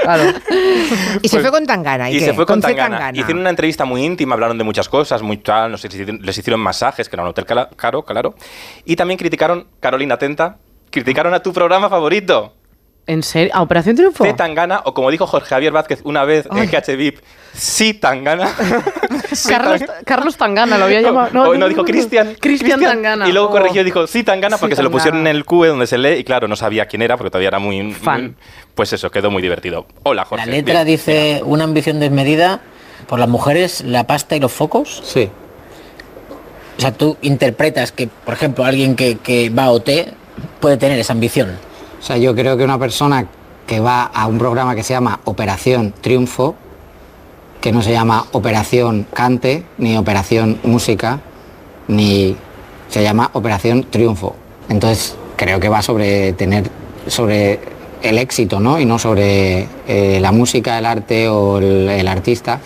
[0.00, 0.22] Claro.
[1.22, 2.08] Y se fue con Tangana.
[2.08, 2.30] ¿y, Pues Y qué?
[2.30, 2.68] se fue con C.
[2.72, 3.10] Tangana.
[3.10, 6.60] Hicieron una entrevista muy íntima, hablaron de muchas cosas, muy tal, no sé, les hicieron-
[6.60, 8.36] masajes, que era un hotel caro, claro.
[8.84, 10.58] Y también criticaron, Carolina Atenta,
[10.90, 12.54] criticaron a tu programa favorito.
[13.08, 13.50] ¿En serio?
[13.54, 14.22] ¿A Operación Triunfo?
[14.24, 14.34] C.
[14.34, 17.18] Tangana, o como dijo Jorge Javier Vázquez una vez en GH VIP,
[17.54, 18.48] sí Tangana.
[19.48, 21.30] Carlos, Carlos Tangana lo había llamado.
[21.32, 22.36] No, no, dijo Cristian.
[22.40, 23.28] Cristian Tangana.
[23.28, 23.50] Y luego Oh.
[23.52, 25.98] corrigió y dijo, sí, Tangana, Sí, porque se lo pusieron en el QE donde se
[25.98, 27.92] lee y claro, no sabía quién era porque todavía era muy...
[27.92, 28.22] Fan.
[28.22, 28.34] muy-
[28.74, 29.86] pues eso, quedó muy divertido.
[30.02, 30.46] Hola, Jorge.
[30.46, 30.86] La letra Bien.
[30.86, 32.60] dice una ambición desmedida
[33.06, 35.00] por las mujeres, la pasta y los focos.
[35.04, 35.30] Sí.
[36.76, 39.90] O sea, tú interpretas que, por ejemplo, alguien que, que va a OT
[40.60, 41.56] puede tener esa ambición.
[42.00, 43.26] O sea, yo creo que una persona
[43.66, 46.56] que va a un programa que se llama Operación Triunfo,
[47.64, 51.20] que no se llama Operación Cante, ni Operación Música,
[51.88, 52.36] ni
[52.90, 54.36] se llama Operación Triunfo.
[54.68, 56.70] Entonces, creo que va sobre tener,
[57.06, 57.60] sobre
[58.02, 58.78] el éxito, ¿no?
[58.78, 62.60] Y no sobre eh, la música, el arte o el, el artista.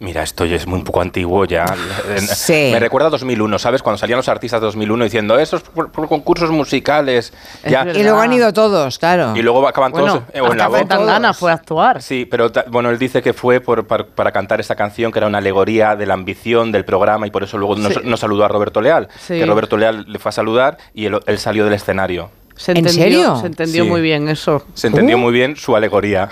[0.00, 1.64] Mira, esto ya es muy un poco antiguo ya.
[2.18, 2.70] Sí.
[2.72, 3.82] Me recuerda a 2001, ¿sabes?
[3.82, 7.32] Cuando salían los artistas de 2001 diciendo, esos por, por concursos musicales.
[7.68, 7.84] Ya.
[7.84, 9.34] Y luego han ido todos, claro.
[9.36, 10.88] Y luego acaban todos Bueno, eh, o en la hasta voz.
[10.88, 12.00] Tangana fue a actuar.
[12.00, 15.26] Sí, pero bueno, él dice que fue por, par- para cantar esta canción, que era
[15.26, 18.00] una alegoría de la ambición del programa y por eso luego nos, Sí.
[18.04, 19.08] nos saludó a Roberto Leal.
[19.18, 19.34] Sí.
[19.38, 22.30] Que Roberto Leal le fue a saludar y él, él salió del escenario.
[22.58, 23.36] Se ¿En entendió, serio?
[23.40, 23.88] Se entendió Sí.
[23.88, 24.64] muy bien eso.
[24.74, 25.20] Se entendió Uh.
[25.20, 26.28] muy bien su alegoría.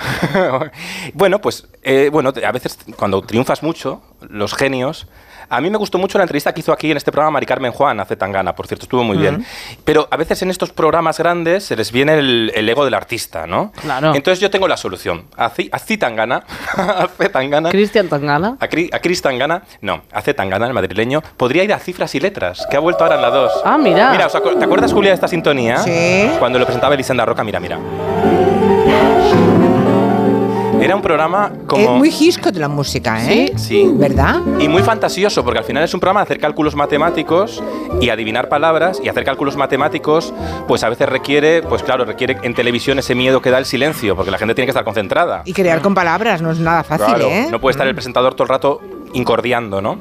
[1.14, 5.06] bueno, pues eh, bueno, a veces cuando triunfas mucho, los genios.
[5.48, 7.72] A mí me gustó mucho la entrevista que hizo aquí en este programa Mari Carmen
[7.72, 9.44] Juan hace Tangana, por cierto, estuvo muy bien.
[9.84, 13.46] Pero a veces en estos programas grandes se les viene el, el ego del artista,
[13.46, 13.72] ¿no?
[13.80, 14.14] Claro.
[14.14, 15.24] Entonces yo tengo la solución.
[15.36, 16.42] A Ci- a Ci Tangana,
[16.76, 18.56] a C Tangana, Cristian Tangana.
[18.60, 22.14] a, Cri- a Chris Tangana, no, a C Tangana, el madrileño, podría ir a cifras
[22.14, 23.52] y letras, que ha vuelto ahora en la 2.
[23.64, 24.10] Ah, mira.
[24.10, 25.78] Mira, ¿os acu- ¿te acuerdas, Julia, de esta sintonía?
[25.78, 26.30] Sí.
[26.38, 27.78] Cuando lo presentaba Elisenda Roca, mira, mira.
[30.80, 31.82] Era un programa como...
[31.82, 33.52] Es muy gisco de la música, ¿eh?
[33.56, 33.90] Sí.
[33.94, 34.40] ¿Verdad?
[34.60, 37.62] Y muy fantasioso, porque al final es un programa de hacer cálculos matemáticos
[38.00, 40.32] y adivinar palabras, y hacer cálculos matemáticos,
[40.68, 44.14] pues a veces requiere, pues claro, requiere en televisión ese miedo que da el silencio,
[44.14, 45.42] porque la gente tiene que estar concentrada.
[45.44, 47.48] Y crear con palabras no es nada fácil, Claro, ¿eh?
[47.50, 48.80] no puede estar el presentador todo el rato
[49.12, 49.98] incordiando, ¿no?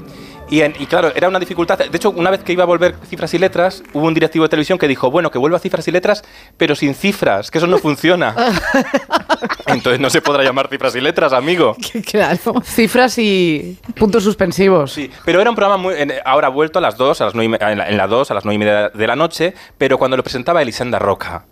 [0.49, 1.77] Y, en- y claro, era una dificultad.
[1.79, 4.49] De hecho, una vez que iba a volver cifras y letras, hubo un directivo de
[4.49, 6.23] televisión que dijo, bueno, que vuelva cifras y letras,
[6.57, 8.35] pero sin cifras, que eso no funciona.
[9.65, 11.75] Entonces no se podrá llamar cifras y letras, amigo.
[12.05, 12.61] Claro.
[12.63, 14.93] Cifras y puntos suspensivos.
[14.93, 15.95] Sí, pero era un programa muy.
[15.95, 18.09] en- ahora vuelto a las 2, a las nueve y me- en la- en las
[18.09, 21.45] 2, a las 9 y media de la noche, pero cuando lo presentaba Elisenda Roca.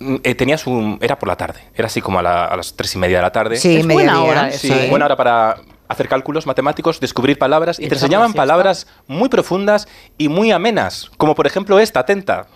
[0.00, 0.98] mm, eh, tenía su.
[1.00, 3.22] Era por la tarde, era así como a, la- a las 3 y media de
[3.22, 3.56] la tarde.
[3.56, 4.86] Sí, Es buena hora Sí, ¿eh?
[4.90, 5.56] buena hora para
[5.88, 11.34] hacer cálculos matemáticos, descubrir palabras y te enseñaban palabras muy profundas y muy amenas, como
[11.34, 12.46] por ejemplo esta, atenta.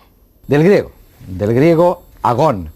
[0.47, 0.91] Del griego,
[1.27, 2.69] del griego agón,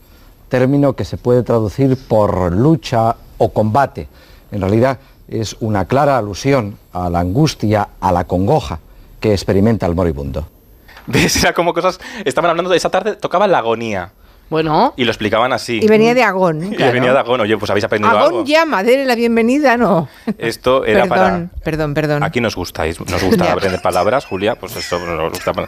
[0.49, 4.07] término que se puede traducir por lucha o combate.
[4.51, 8.79] En realidad es una clara alusión a la angustia, a la congoja
[9.19, 10.47] que experimenta el moribundo.
[11.07, 11.43] ¿Ves?
[11.43, 11.99] Era como cosas.
[12.25, 14.11] Estaban hablando de esa tarde, tocaba la agonía.
[14.49, 14.93] Bueno.
[14.95, 15.79] Y lo explicaban así.
[15.81, 16.93] Y venía de Agón, Y claro.
[16.93, 17.41] venía de Agón.
[17.41, 18.27] Oye, pues habéis aprendido algo.
[18.27, 20.07] Agón llama, denle la bienvenida, ¿no?
[20.37, 21.61] Esto era perdón, para.
[21.63, 22.23] perdón, perdón.
[22.23, 25.51] Aquí nos gustáis, nos gusta aprender palabras, Julia, pues eso nos gusta.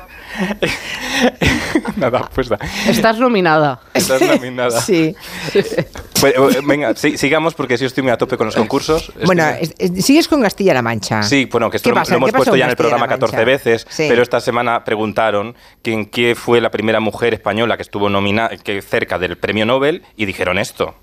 [1.98, 2.50] Nada, pues.
[2.88, 3.80] Estás nominada.
[3.94, 4.80] Estás nominada.
[4.82, 5.16] Sí.
[6.20, 9.10] Pues, eh, venga, sí, sigamos porque sí estoy muy a tope con los concursos.
[9.24, 11.24] Bueno, Estoy- sigues con Castilla-La Mancha.
[11.24, 13.08] Sí, bueno, que esto ¿Qué lo, hemos ¿Qué pasó puesto en ya en el programa
[13.08, 13.46] Castilla-La 14 Mancha?
[13.50, 14.06] veces, Sí.
[14.10, 18.82] pero esta semana preguntaron quién, quién fue la primera mujer española que estuvo nominada que
[18.82, 20.96] cerca del premio Nobel y dijeron esto.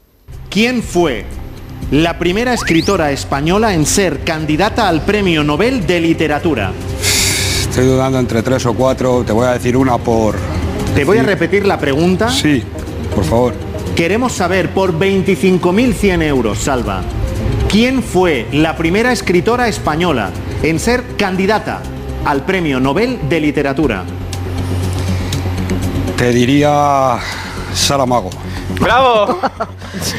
[0.51, 1.24] ¿Quién fue
[1.90, 6.72] la primera escritora española en ser candidata al Premio Nobel de Literatura?
[7.68, 9.24] Estoy dudando entre tres o cuatro.
[9.24, 10.36] Te voy a decir una por.
[10.94, 12.30] Te voy a repetir la pregunta.
[12.30, 12.62] Sí,
[13.14, 13.55] por favor.
[13.94, 17.02] Queremos saber por 25.100 euros, Salva.
[17.68, 20.30] ¿Quién fue la primera escritora española
[20.62, 21.82] en ser candidata
[22.24, 24.05] al Premio Nobel de Literatura?
[26.16, 27.18] Te diría.
[27.77, 28.31] Saramago.
[28.81, 29.39] ¡Bravo!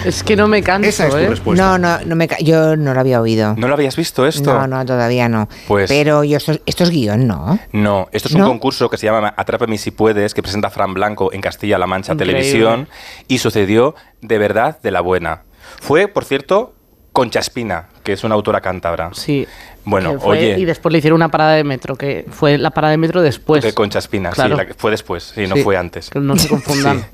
[0.06, 1.28] Es que no me canso, Esa es tu ¿eh?
[1.30, 1.64] respuesta.
[1.64, 3.54] No, no, no me ca- yo no lo había oído.
[3.58, 4.54] ¿No lo habías visto esto?
[4.54, 5.48] No, no, todavía no.
[5.68, 7.60] Pues- Pero yo esto, esto es guion, ¿no?
[7.74, 8.48] No, esto es un ¿No?
[8.48, 12.40] concurso que se llama Atrápame si puedes, que presenta Fran Blanco en Castilla-La Mancha Increíble.
[12.42, 12.88] Televisión
[13.28, 15.44] y sucedió de verdad de la buena.
[15.80, 16.74] Fue, por cierto,
[17.12, 19.10] Concha Espina, que es una autora cántabra.
[19.14, 19.48] Sí.
[19.90, 22.92] Bueno, fue- oye, Y después le hicieron una parada de metro, que fue la parada
[22.92, 23.64] de metro después.
[23.64, 24.56] de Concha Espina, Claro.
[24.56, 26.10] sí, la que fue después, sí, no Sí, fue antes.
[26.10, 27.06] Que no se confundan.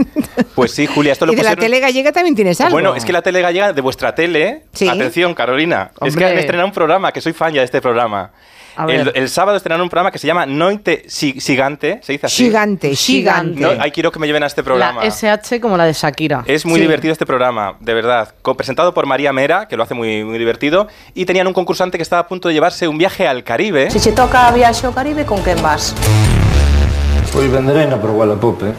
[0.55, 2.71] Pues sí, Julia, esto lo Y de la tele gallega también tienes algo.
[2.73, 4.63] Bueno, es que la tele gallega de vuestra tele.
[4.73, 4.87] Sí.
[4.89, 5.91] Atención, Carolina.
[6.01, 8.31] Es que han estrenado un programa, que soy fan ya de este programa.
[8.87, 11.99] El, sábado estrenaron un programa que se llama Noite Sigante.
[12.01, 12.45] ¿Se dice así?
[12.45, 13.59] Gigante, gigante.
[13.61, 15.01] No, ahí quiero que me lleven a este programa.
[15.03, 16.43] La SH como la de Shakira.
[16.47, 16.81] Es muy Sí.
[16.81, 18.33] divertido este programa, de verdad.
[18.57, 20.87] Presentado por María Mera, que lo hace muy, muy divertido.
[21.13, 23.91] Y tenían un concursante que estaba a punto de llevarse un viaje al Caribe.
[23.91, 25.93] Si se toca viaxe ao Caribe, con quen vas?
[27.31, 28.73] Pois venderena por Wallapop, eh?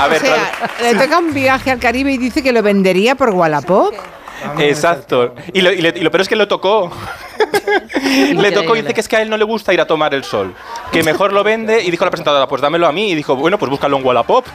[0.00, 0.52] A O ver, sea,
[0.82, 3.94] le toca un viaje al Caribe y dice que lo vendería por Wallapop.
[4.58, 5.34] Exacto.
[5.52, 6.90] Y lo, y le- y lo peor es que lo tocó.
[8.34, 10.14] le tocó y dice que es que a él no le gusta ir a tomar
[10.14, 10.54] el sol.
[10.92, 13.10] Que mejor lo vende y dijo la presentadora, pues dámelo a mí.
[13.10, 14.46] Y dijo, bueno, pues búscalo en Wallapop.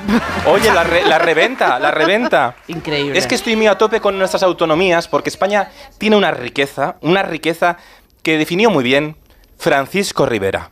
[0.48, 2.56] Oye, la, re- la reventa, la reventa.
[2.68, 3.18] Increíble.
[3.18, 7.24] Es que estoy muy a tope con nuestras autonomías porque España tiene una riqueza, una
[7.24, 7.78] riqueza
[8.24, 9.16] que definió muy bien
[9.58, 10.70] Francisco Rivera.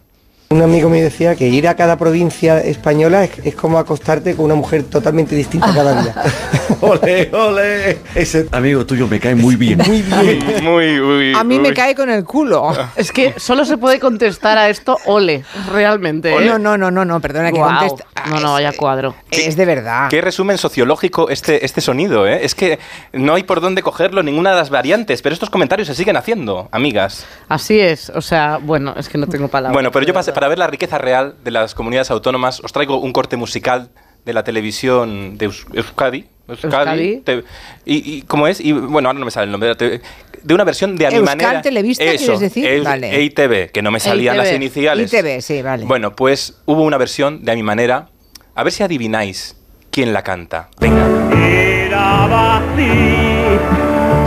[0.49, 4.45] Un amigo me decía que ir a cada provincia española es, es como acostarte con
[4.45, 6.15] una mujer totalmente distinta cada día.
[6.81, 7.97] ole, ole.
[8.15, 9.77] Ese Amigo tuyo me cae muy bien.
[9.85, 10.63] muy bien.
[10.63, 11.33] Muy, muy.
[11.35, 12.71] A mí me cae con el culo.
[12.95, 15.43] Es que solo se puede contestar a esto ole,
[15.73, 16.33] realmente.
[16.33, 16.45] ¿eh?
[16.45, 18.05] No, no, no, no, no, perdona que conteste.
[18.15, 19.15] Ah, No, no, vaya cuadro.
[19.29, 20.07] Es de verdad.
[20.09, 22.45] Qué resumen sociológico este, este sonido, ¿eh?
[22.45, 22.79] Es que
[23.11, 26.69] no hay por dónde cogerlo ninguna de las variantes, pero estos comentarios se siguen haciendo,
[26.71, 27.25] amigas.
[27.49, 29.73] Así es, o sea, bueno, es que no tengo palabras.
[29.73, 32.97] Bueno, pero yo pasé- para ver la riqueza real de las comunidades autónomas, os traigo
[32.99, 33.89] un corte musical
[34.23, 36.27] de la televisión de Eus- Euskadi.
[36.47, 37.21] Euskadi.
[37.21, 37.43] te-
[37.85, 38.61] y, y cómo es?
[38.61, 39.73] Y bueno, ahora no me sale el nombre.
[39.73, 39.99] de-
[40.43, 41.61] De una versión de a mi Euskal manera.
[41.63, 42.67] Televista, Eso, ¿quieres decir?
[42.67, 43.15] Eus- Vale.
[43.15, 44.55] EITV, que no me salían las ITV.
[44.57, 45.11] iniciales.
[45.11, 45.85] ITV, sí, vale.
[45.85, 48.09] Bueno, pues hubo una versión de a mi manera.
[48.53, 49.55] A ver si adivináis
[49.89, 50.69] quién la canta.
[50.79, 51.03] Venga.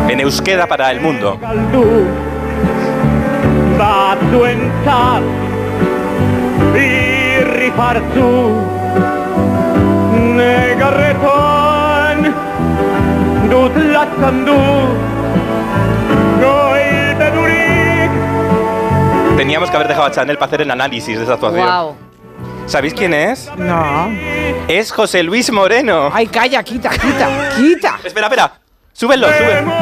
[0.08, 1.38] En euskera para el mundo.
[10.36, 12.18] Negarretan
[13.50, 14.58] dut latzan du
[16.42, 18.10] goilpedurik
[19.36, 21.66] Teníamos que haber dejado a Chanel para hacer el análisis de esa actuación.
[21.66, 21.96] Wow.
[22.66, 23.50] ¿Sabéis quién es?
[23.56, 24.08] No.
[24.68, 26.10] Es José Luis Moreno.
[26.12, 27.26] Ay, calla, quita, quita,
[27.56, 27.98] quita.
[28.04, 28.52] Espera, espera.
[28.92, 29.72] Súbelo, súbelo.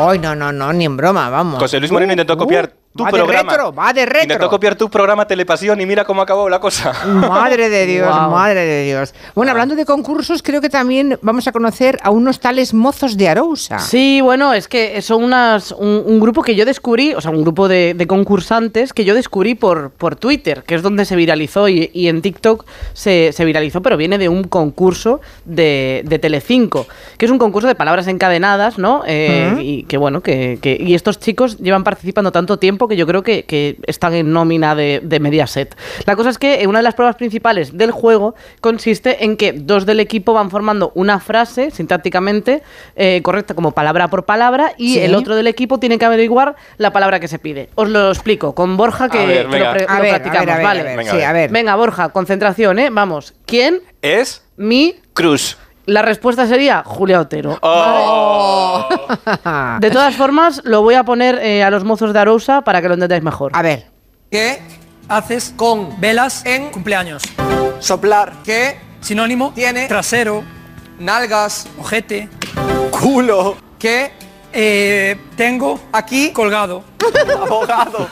[0.00, 1.58] Ay, no, no, no, ni en broma, vamos.
[1.58, 3.42] José Luis Moreno Uh, intentó uh, copiar tu va programa.
[3.52, 4.22] de retro, va de retro.
[4.22, 6.92] Intentó copiar tu programa Telepasión y mira cómo acabó la cosa.
[7.06, 9.14] Madre de Dios, madre de Dios.
[9.34, 13.28] Bueno, hablando de concursos, creo que también vamos a conocer a unos tales mozos de
[13.28, 13.78] Arousa.
[13.78, 17.42] Sí, bueno, es que son unas, un, un grupo que yo descubrí, o sea, un
[17.42, 21.68] grupo de, de concursantes que yo descubrí por, por Twitter, que es donde se viralizó
[21.68, 26.86] y, y en TikTok se, se viralizó, pero viene de un concurso de, de Telecinco,
[27.16, 29.02] que es un concurso de palabras encadenadas, ¿no?
[29.06, 29.54] Eh.
[29.60, 33.22] Y que bueno, que, que- y estos chicos llevan participando tanto tiempo que yo creo
[33.22, 35.76] que, que están en nómina de, de Mediaset.
[36.06, 39.86] La cosa es que una de las pruebas principales del juego consiste en que dos
[39.86, 42.62] del equipo van formando una frase sintácticamente
[42.96, 45.00] eh, correcta como palabra por palabra y Sí.
[45.00, 47.68] el otro del equipo tiene que averiguar la palabra que se pide.
[47.74, 50.50] Os lo explico con Borja que, ver, lo, pre- A lo ver, a practicamos, ver,
[50.50, 50.80] a ver, ¿vale?
[50.80, 51.26] a ver, Venga, sí, a ver.
[51.26, 51.50] a ver.
[51.50, 52.88] Venga, Borja, concentración, ¿eh?
[52.90, 53.34] Vamos.
[53.46, 53.80] ¿Quién?
[54.02, 54.94] Es Mi.
[55.12, 55.58] Cruz.
[55.88, 57.58] La respuesta sería Julia Otero.
[57.62, 58.86] Oh.
[59.80, 62.88] De todas formas, lo voy a poner eh, a los mozos de Arousa para que
[62.88, 63.52] lo entendáis mejor.
[63.54, 63.86] A ver.
[64.30, 64.60] ¿Qué
[65.08, 67.22] haces con velas en cumpleaños?
[67.78, 68.34] Soplar.
[68.44, 70.44] ¿Qué sinónimo tiene trasero,
[70.98, 72.28] nalgas, ojete,
[72.90, 73.56] culo?
[73.78, 74.12] ¿Qué
[75.36, 76.84] tengo aquí colgado?
[77.40, 78.08] Abogado.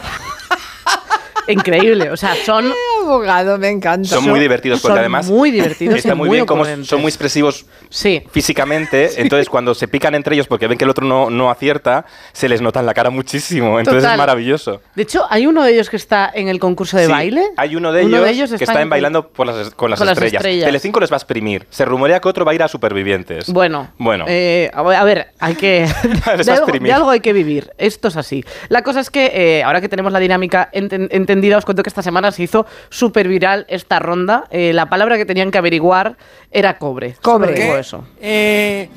[1.48, 4.08] Increíble, o sea, son abogado, me encanta.
[4.08, 6.88] Son muy divertidos porque son además muy divertidos está y muy, muy bien como ocurrentes.
[6.88, 8.22] son muy expresivos Sí.
[8.32, 12.04] físicamente, entonces cuando se pican entre ellos porque ven que el otro no, no acierta,
[12.32, 14.14] se les nota en la cara muchísimo, entonces Total.
[14.14, 14.80] es maravilloso.
[14.94, 17.42] De hecho, hay uno de ellos que está en el concurso de Sí, baile.
[17.56, 20.40] Hay uno de ellos, que está en bailando por las, con las con las estrellas.
[20.40, 20.66] estrellas.
[20.66, 21.66] Telecinco les va a exprimir.
[21.70, 23.48] Se rumorea que otro va a ir a Supervivientes.
[23.52, 24.24] Bueno, Bueno.
[24.28, 25.86] eh, a ver, hay que.
[26.02, 26.88] Les de, va a algo, exprimir.
[26.88, 27.70] de algo hay que vivir.
[27.78, 28.44] Esto es así.
[28.68, 31.88] La cosa es que eh, ahora que tenemos la dinámica enten- entendida, os cuento que
[31.90, 34.44] esta semana se hizo súper viral esta ronda.
[34.50, 36.16] Eh, la palabra que tenían que averiguar
[36.50, 37.16] era cobre.
[37.22, 37.52] Cobre.
[37.52, 38.04] Digo ¿Qué eso.
[38.20, 38.88] eh,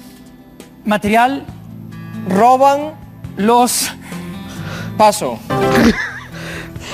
[0.85, 1.43] material
[2.27, 2.93] roban
[3.37, 3.91] los...
[4.97, 5.39] Paso.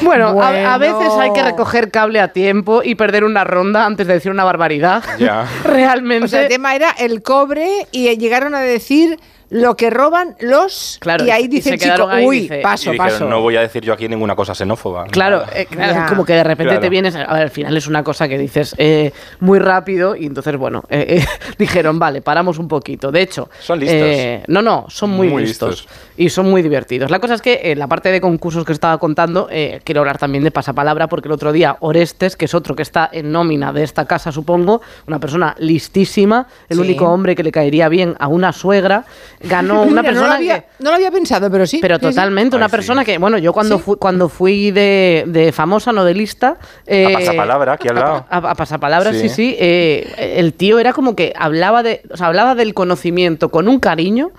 [0.01, 4.15] Bueno, a- veces hay que recoger cable a tiempo y perder una ronda antes de
[4.15, 5.01] decir una barbaridad.
[5.17, 5.47] Ya.
[5.63, 6.25] Realmente.
[6.25, 9.17] O sea, el tema era el cobre y llegaron a decir
[9.49, 10.97] lo que roban los.
[10.99, 13.29] Claro, y ahí y dice se el chico, ahí, uy, dice- paso, y dijeron, paso.
[13.29, 15.05] no voy a decir yo aquí ninguna cosa xenófoba.
[15.05, 16.81] Claro, eh, claro, como que de repente Claro.
[16.81, 17.15] te vienes.
[17.15, 20.83] A ver, al final es una cosa que dices eh, muy rápido y entonces, bueno,
[20.89, 21.25] eh, eh,
[21.57, 23.11] dijeron, vale, paramos un poquito.
[23.11, 23.97] De hecho, Son listos.
[24.01, 26.04] eh, no, no, son muy, Muy listos, listos.
[26.17, 27.11] Y son muy divertidos.
[27.11, 30.17] La cosa es que en la parte de concursos que estaba contando, eh, quiero hablar
[30.17, 33.73] también de pasapalabra porque el otro día Orestes, que es otro que está en nómina
[33.73, 36.81] de esta casa, supongo, una persona listísima, el Sí.
[36.83, 39.05] único hombre que le caería bien a una suegra,
[39.41, 41.79] ganó una Mira, no, persona lo había, que no lo había pensado, pero sí.
[41.81, 42.09] pero sí, sí.
[42.09, 42.75] totalmente, una Ay, sí.
[42.77, 43.83] persona que, bueno, yo cuando, Sí.
[43.83, 46.57] fui, cuando fui de, de famosa, no de lista...
[46.87, 48.25] eh, A pasapalabra, aquí al lado.
[48.29, 49.29] A, a pasapalabra, sí, Sí.
[49.29, 49.55] sí.
[49.59, 53.79] eh, el tío era como que hablaba, de, o sea, hablaba del conocimiento con un
[53.79, 54.31] cariño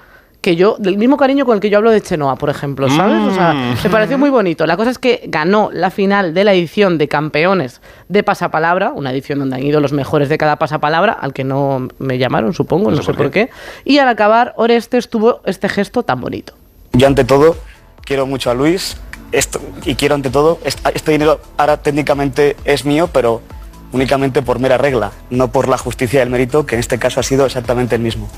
[0.47, 3.20] que yo, del mismo cariño con el que yo hablo de Chenoa, por ejemplo, ¿sabes?
[3.20, 3.74] O sea, Mm.
[3.82, 4.64] me pareció muy bonito.
[4.64, 9.10] La cosa es que ganó la final de la edición de campeones de pasapalabra, una
[9.10, 12.93] edición donde han ido los mejores de cada pasapalabra, al que no me llamaron, supongo,
[12.93, 13.51] no, sé por qué.
[13.85, 16.55] Y al acabar, Orestes tuvo este gesto tan bonito.
[16.93, 17.56] Yo ante todo
[18.05, 18.97] quiero mucho a Luis
[19.32, 23.43] esto, y quiero ante todo, est- este dinero ahora técnicamente es mío, pero
[23.92, 27.22] únicamente por mera regla, no por la justicia del mérito, que en este caso ha
[27.22, 28.28] sido exactamente el mismo.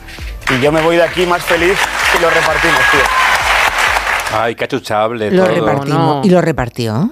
[0.51, 1.77] Y yo me voy de aquí más feliz
[2.19, 4.39] y lo repartimos, tío.
[4.39, 5.55] Ay, qué achuchable Lo todo.
[5.55, 6.17] repartimos.
[6.17, 6.23] no.
[6.25, 7.11] ¿Y lo repartió?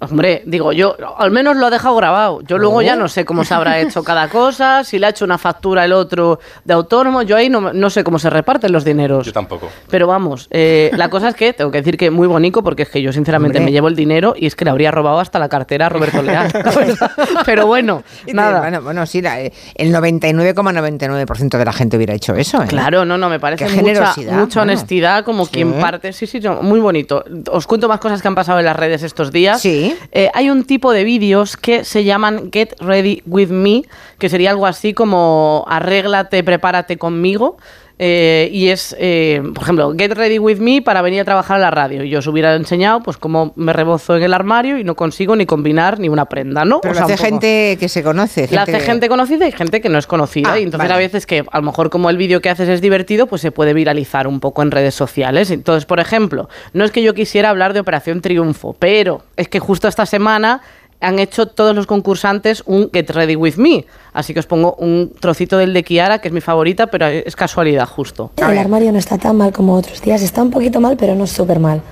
[0.00, 2.40] Hombre, digo yo, al menos lo ha dejado grabado.
[2.42, 5.24] Yo luego ya no sé cómo se habrá hecho cada cosa, si le ha hecho
[5.24, 8.84] una factura el otro de autónomo, yo ahí no, no sé cómo se reparten los
[8.84, 9.26] dineros.
[9.26, 9.68] Yo tampoco.
[9.90, 12.90] Pero vamos, eh, la cosa es que tengo que decir que muy bonito porque es
[12.90, 13.64] que yo sinceramente Hombre.
[13.70, 16.22] me llevo el dinero y es que le habría robado hasta la cartera a Roberto
[16.22, 16.52] Leal.
[17.44, 18.60] Pero bueno, nada.
[18.60, 22.62] Bueno, bueno, sí, la- eh, el 99,99% de la gente hubiera hecho eso.
[22.62, 22.66] ¿eh?
[22.68, 24.72] Claro, no, no, me parece Qué mucha, generosidad, mucha bueno.
[24.72, 25.52] honestidad, como Sí.
[25.52, 26.12] quien parte.
[26.12, 27.24] Sí, sí, muy bonito.
[27.50, 29.60] Os cuento más cosas que han pasado en las redes estos días.
[29.60, 29.87] Sí.
[30.12, 33.82] Eh, hay un tipo de vídeos que se llaman Get Ready With Me,
[34.18, 37.58] que sería algo así como arréglate, prepárate conmigo.
[38.00, 41.60] Eh, y es, eh, por ejemplo, Get Ready With Me para venir a trabajar a
[41.60, 42.04] la radio.
[42.04, 45.34] Y yo os hubiera enseñado pues cómo me rebozo en el armario y no consigo
[45.34, 46.80] ni combinar ni una prenda, ¿no?
[46.80, 48.48] Pero O sea, lo hace gente que se conoce.
[48.52, 50.52] la hace que- gente conocida y gente que no es conocida.
[50.52, 50.94] Ah, y entonces vale.
[50.94, 53.50] a veces que a lo mejor como el vídeo que haces es divertido, pues se
[53.50, 55.50] puede viralizar un poco en redes sociales.
[55.50, 59.58] Entonces, por ejemplo, no es que yo quisiera hablar de Operación Triunfo, pero es que
[59.58, 60.60] justo esta semana
[61.00, 63.84] han hecho todos los concursantes un Get Ready With Me.
[64.12, 67.36] Así que os pongo un trocito del de Kiara, que es mi favorita, pero es
[67.36, 68.32] casualidad justo.
[68.36, 70.22] El armario no está tan mal como otros días.
[70.22, 71.82] Está un poquito mal, pero no súper mal.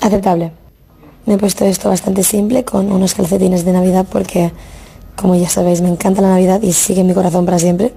[0.00, 0.52] Aceptable.
[1.26, 4.52] Me he puesto esto bastante simple con unos calcetines de Navidad porque,
[5.16, 7.94] como ya sabéis, me encanta la Navidad y sigue en mi corazón para siempre.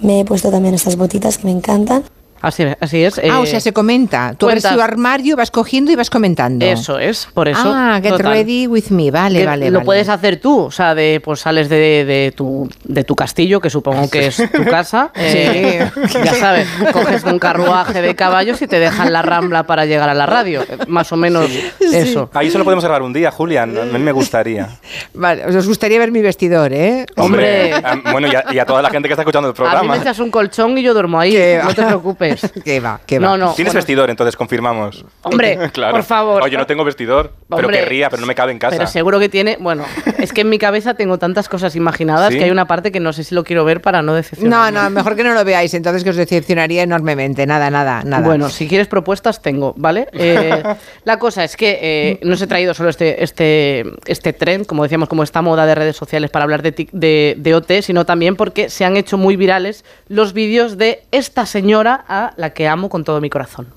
[0.00, 2.04] Me he puesto también estas botitas que me encantan.
[2.42, 3.18] Así, así es.
[3.30, 4.34] ah, o eh, sea, se comenta.
[4.36, 6.64] Tú abres cuentas- tu armario, vas cogiendo y vas comentando.
[6.64, 7.62] Eso es, por eso.
[7.64, 8.32] Ah, get total.
[8.32, 9.10] ready with me.
[9.10, 9.84] Vale, Que vale, Lo vale.
[9.86, 13.68] puedes hacer tú, o sea, de, pues sales de, de tu, de tu castillo, que
[13.70, 15.10] supongo que es tu casa.
[15.16, 15.90] eh,
[16.24, 20.14] ya sabes, coges un carruaje de caballos y te dejan la rambla para llegar a
[20.14, 20.64] la radio.
[20.88, 21.50] Más o menos
[21.80, 22.30] eso.
[22.34, 23.76] Ahí solo podemos grabar un día, Julián.
[23.78, 24.68] A mí me gustaría.
[25.14, 27.06] Vale, os gustaría ver mi vestidor, ¿eh?
[27.16, 27.74] Hombre.
[27.74, 29.64] Ah, Bueno, y a, y a toda la gente que está escuchando el A mí
[29.64, 29.96] me programa.
[29.96, 32.29] echas un colchón y yo duermo ahí, no te preocupes.
[32.64, 33.26] Que va, que va.
[33.28, 33.78] No, no, Tienes bueno.
[33.78, 35.04] vestidor, entonces confirmamos.
[35.22, 35.94] Hombre, Claro.
[35.94, 36.42] por favor.
[36.42, 38.76] Oye, no tengo vestidor, pero querría, pero no me cabe en casa.
[38.76, 39.84] Pero seguro que tiene, bueno,
[40.18, 42.38] es que en mi cabeza tengo tantas cosas imaginadas ¿Sí?
[42.38, 44.72] que hay una parte que no sé si lo quiero ver para no decepcionar.
[44.72, 47.46] No, no, mejor que no lo veáis, entonces que os decepcionaría enormemente.
[47.46, 48.26] Nada, nada, nada.
[48.26, 50.08] Bueno, si quieres propuestas, tengo, ¿vale?
[50.22, 50.62] Eh,
[51.04, 54.82] la cosa es que eh, no os he traído solo este, este, este trend, como
[54.82, 58.04] decíamos, como esta moda de redes sociales para hablar de, tic- de, de OT, sino
[58.04, 62.68] también porque se han hecho muy virales los vídeos de esta señora a la que
[62.68, 63.72] amo con todo mi corazón.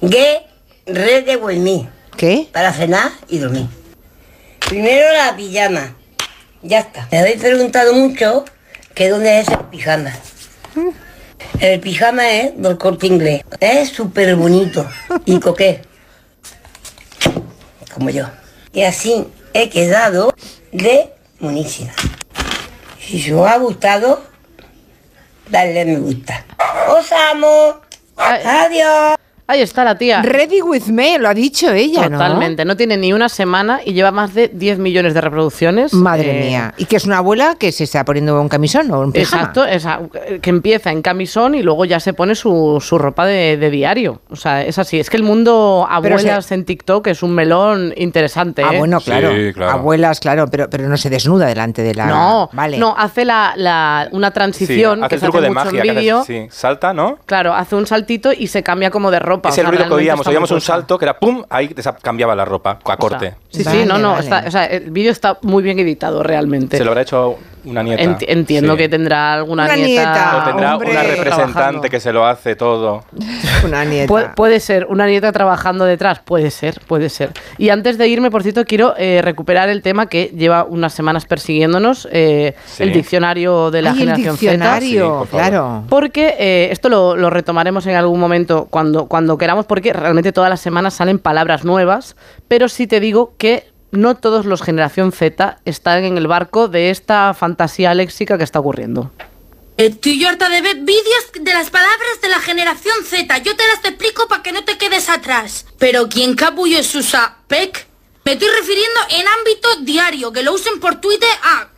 [0.00, 1.88] Me.
[2.16, 2.48] ¿Qué?
[2.52, 3.66] Para cenar y dormir.
[4.68, 5.94] Primero la pijama.
[6.62, 7.08] Ya está.
[7.10, 8.44] Me habéis preguntado mucho
[8.94, 10.12] que dónde es el pijama.
[11.60, 13.42] El pijama es del corte inglés.
[13.60, 14.86] Es súper bonito
[15.24, 15.82] y coqué.
[17.94, 18.26] Como yo.
[18.72, 20.32] Y así he quedado
[20.72, 21.92] de monísima.
[22.98, 24.22] Si os ha gustado,
[25.52, 26.44] dale me gusta.
[26.96, 27.80] Os amo.
[28.16, 29.21] Adiós.
[29.48, 30.22] Ahí está la tía.
[30.22, 32.16] Ready with me, lo ha dicho ella, ¿no?
[32.16, 32.64] Totalmente.
[32.64, 32.76] ¿no?
[32.76, 35.92] tiene ni una semana y lleva más de 10 millones de reproducciones.
[35.92, 36.74] Madre Eh, mía.
[36.78, 39.42] ¿Y que es una abuela que se está poniendo un camisón o un pijama?
[39.42, 40.00] Exacto, esa-
[40.40, 44.22] que empieza en camisón y luego ya se pone su, su ropa de, de diario.
[44.30, 44.98] O sea, es así.
[45.00, 48.62] Es que el mundo abuelas en TikTok es un melón interesante.
[48.64, 48.78] Ah, ¿eh?
[48.78, 49.30] bueno, claro.
[49.68, 52.06] Abuelas, claro, pero, pero no se desnuda delante de la...
[52.06, 52.78] No, vale.
[52.78, 55.64] no, hace la, la- una Sí, transición hace que el se truco hace de mucho
[55.64, 55.82] magia.
[55.92, 57.18] en que hace- sí, salta, ¿no?
[57.26, 59.31] Claro, hace un saltito y se cambia como de ropa.
[59.36, 60.26] Es o el ruido que oíamos.
[60.26, 63.34] Oíamos un salto que era pum, ahí cambiaba la ropa a corte.
[63.50, 64.18] Sí, sí, no, no.
[64.18, 66.76] está- o sea, el vídeo está muy bien editado realmente.
[66.78, 68.02] Se lo habrá hecho una nieta.
[68.02, 68.78] Enti- entiendo Sí.
[68.78, 69.88] que tendrá alguna Una nieta.
[70.12, 70.90] nieta, O tendrá hombre.
[70.90, 71.82] una representante trabajando.
[71.82, 73.04] que se lo hace todo.
[73.64, 74.08] Una nieta.
[74.08, 77.30] Puede, puede ser, una nieta trabajando detrás, puede ser, puede ser.
[77.58, 81.26] Y antes de irme, por cierto, quiero eh, recuperar el tema que lleva unas semanas
[81.26, 82.82] persiguiéndonos, eh, Sí.
[82.82, 84.80] el diccionario de la Ay, el generación diccionario, Z.
[84.80, 85.28] Sí, por favor.
[85.48, 85.84] claro.
[85.88, 90.50] Porque eh, esto lo, lo retomaremos en algún momento cuando, cuando queramos, porque realmente todas
[90.50, 92.16] las semanas salen palabras nuevas,
[92.48, 96.90] pero sí te digo que no todos los generación Z están en el barco de
[96.90, 99.12] esta fantasía léxica que está ocurriendo.
[99.76, 103.38] Estoy yo harta de ver vídeos de las palabras de la generación Z.
[103.38, 105.66] Yo te las explico para que no te quedes atrás.
[105.78, 107.86] Pero ¿quién capullo es usa PEC?
[108.24, 111.68] Me estoy refiriendo en ámbito diario, que lo usen por Twitter a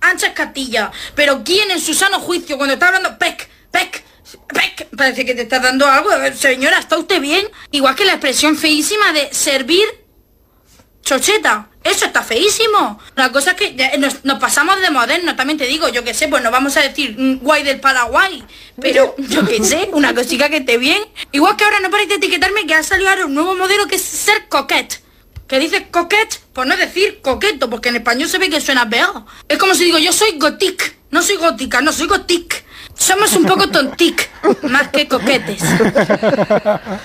[0.00, 0.90] Anchas Castilla.
[1.14, 4.04] Pero ¿quién en su sano juicio cuando está hablando PEC, PEC,
[4.48, 4.88] PEC?
[4.96, 6.10] Parece que te está dando algo.
[6.34, 7.48] Señora, ¿está usted bien?
[7.72, 10.07] Igual que la expresión feísima de servir
[11.08, 13.00] Chocheta, eso está feísimo.
[13.14, 16.28] La cosa es que nos, nos pasamos de moderno, también te digo, yo qué sé,
[16.28, 18.44] pues no vamos a decir mm, guay del Paraguay,
[18.78, 21.02] pero yo qué sé, una cosita que esté bien.
[21.32, 23.94] Igual que ahora no paréis de etiquetarme que ha salido ahora un nuevo modelo que
[23.94, 25.00] es ser coquette.
[25.46, 29.24] Que dice coquette por no decir coqueto, porque en español se ve que suena peor.
[29.48, 32.66] Es como si digo, yo soy gotic, no soy gótica, no soy gotic.
[32.98, 34.28] Somos un poco tontic,
[34.64, 35.62] más que coquetes.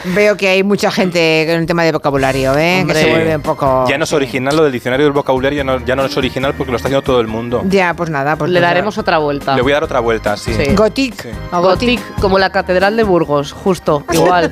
[0.05, 2.83] Veo que hay mucha gente con el tema de vocabulario, ¿eh?
[2.87, 3.09] que se Sí.
[3.11, 3.85] vuelve un poco...
[3.87, 6.55] Ya no es original lo del diccionario del vocabulario, ya no, ya no es original
[6.55, 7.61] porque lo está haciendo todo el mundo.
[7.69, 8.73] Ya, pues nada, pues Le nada.
[8.73, 9.55] daremos otra vuelta.
[9.55, 10.53] Le voy a dar otra vuelta, sí.
[10.53, 10.73] Sí.
[10.75, 11.27] Gothic.
[11.51, 14.49] A Gothic, como la Catedral de Burgos, justo, igual.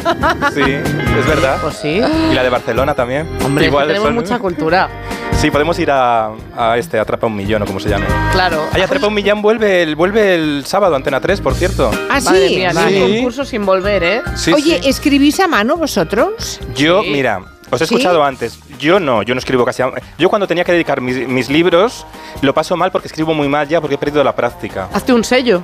[0.54, 1.58] Sí, es verdad.
[1.62, 2.02] Pues sí.
[2.32, 3.28] Y la de Barcelona también.
[3.44, 4.90] Hombre, que tenemos son- mucha cultura.
[5.42, 8.06] Sí, podemos ir a, a este, Atrapa un Millón o como se llame.
[8.32, 8.64] Claro.
[8.74, 11.90] Ay, Atrapa un Millón vuelve el, vuelve el sábado, Antena 3, por cierto.
[12.12, 12.28] Ah, sí.
[12.28, 13.04] Madre mía, ni Vale.
[13.06, 14.22] un concurso sin volver, ¿eh?
[14.36, 14.90] Sí, Oye, sí.
[14.90, 16.60] ¿escribís a mano vosotros?
[16.76, 17.40] Yo, mira,
[17.72, 17.96] os he ¿Sí?
[17.96, 18.60] escuchado antes.
[18.78, 19.82] Yo no, yo no escribo casi.
[19.82, 22.06] a- Yo cuando tenía que dedicar mis, mis libros,
[22.44, 24.90] lo paso mal porque escribo muy mal ya porque he perdido la práctica.
[24.94, 25.64] Hazte un sello.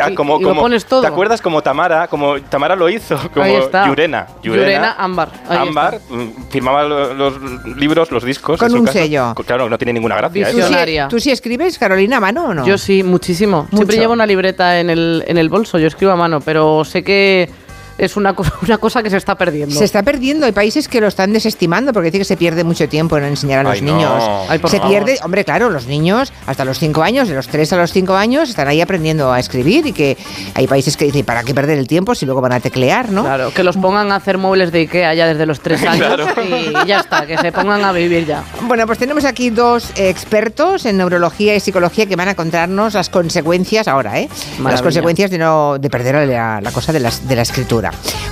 [0.00, 1.00] Ah, Y- como, y lo como- pones todo.
[1.02, 2.08] ¿Te acuerdas como Tamara?
[2.08, 3.86] Como Tamara lo hizo, como Ahí está.
[3.86, 4.26] Yurena.
[4.42, 5.28] Yurena Ámbar.
[5.48, 7.34] Ahí Ámbar mm, firmaba lo- los,
[7.76, 8.58] libros, los discos.
[8.58, 9.34] Con en su un sello.
[9.46, 10.50] Claro, no tiene ninguna gracia.
[10.50, 10.68] ¿Tú eso.
[10.68, 12.66] sí, ¿Tú sí escribes, Carolina, a mano o no?
[12.66, 13.68] Yo sí, muchísimo.
[13.72, 17.02] Siempre llevo una libreta en el, en el bolso, yo escribo a mano, pero sé
[17.04, 17.48] que
[17.98, 19.74] es una, co- una cosa que se está perdiendo.
[19.74, 20.46] Se está perdiendo.
[20.46, 23.60] Hay países que lo están desestimando porque dice que se pierde mucho tiempo en enseñar
[23.60, 23.96] a los Ay, no.
[23.96, 24.22] niños.
[24.48, 24.92] Ay, por se favor.
[24.92, 28.14] pierde, hombre, claro, los niños hasta los 5 años, de los 3 a los 5
[28.14, 30.16] años, están ahí aprendiendo a escribir y que
[30.54, 33.22] hay países que dicen, ¿para qué perder el tiempo si luego van a teclear, no?
[33.22, 36.26] Claro, que los pongan a hacer muebles de Ikea ya desde los tres años Claro.
[36.44, 38.44] y ya está, que se pongan a vivir ya.
[38.62, 43.08] Bueno, pues tenemos aquí dos expertos en neurología y psicología que van a contarnos las
[43.10, 44.28] consecuencias ahora, ¿eh?
[44.62, 47.83] Las consecuencias de no de perder la, la cosa de, las, de la escritura.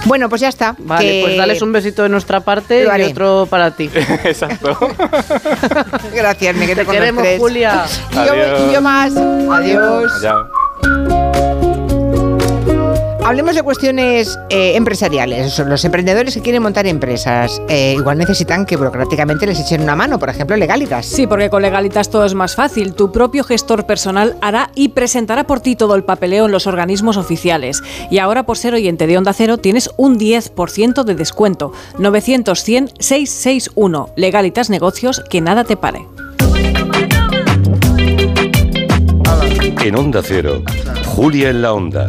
[0.05, 0.75] Bueno, pues ya está.
[0.79, 3.91] Vale, que- pues dales un besito de nuestra parte y otro para ti.
[4.25, 4.77] Exacto.
[6.15, 7.39] Gracias, me quedo Te con queremos, tres.
[7.41, 7.85] Julia.
[8.11, 9.13] Y yo, y yo más.
[9.17, 10.13] Adiós.
[13.25, 15.57] Hablemos de cuestiones eh, empresariales.
[15.61, 20.19] Los emprendedores que quieren montar empresas eh, igual necesitan que burocráticamente les echen una mano,
[20.19, 21.07] por ejemplo, Legalitas.
[21.07, 22.95] Sí, porque con Legalitas todo es más fácil.
[22.95, 27.17] Tu propio gestor personal hará y presentará por ti todo el papeleo en los organismos
[27.17, 27.81] oficiales.
[28.11, 31.73] Y ahora, por ser oyente de Onda Cero, tienes un 10% de descuento.
[31.99, 34.15] 900-100-661.
[34.17, 36.09] Legalitas Negocios, que nada te pare.
[39.85, 40.63] En Onda Cero,
[41.07, 42.09] Julia en la Onda.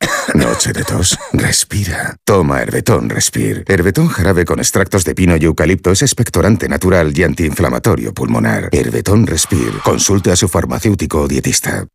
[0.34, 1.18] Noche de tos.
[1.32, 2.16] Respira.
[2.24, 3.64] Toma Herbetón Respir.
[3.66, 8.68] Herbetón jarabe con extractos de pino y eucalipto es expectorante natural y antiinflamatorio pulmonar.
[8.72, 9.72] Herbetón Respir.
[9.82, 11.86] Consulte a su farmacéutico o dietista.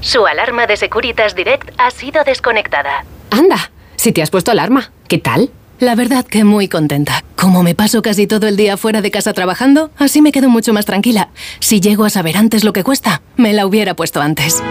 [0.00, 3.04] Su alarma de Securitas Direct ha sido desconectada.
[3.30, 5.50] Anda, si te has puesto alarma, ¿qué tal?
[5.78, 7.24] La verdad que muy contenta.
[7.34, 10.72] Como me paso casi todo el día fuera de casa trabajando, así me quedo mucho
[10.72, 11.30] más tranquila.
[11.58, 14.62] Si llego a saber antes lo que cuesta, me la hubiera puesto antes.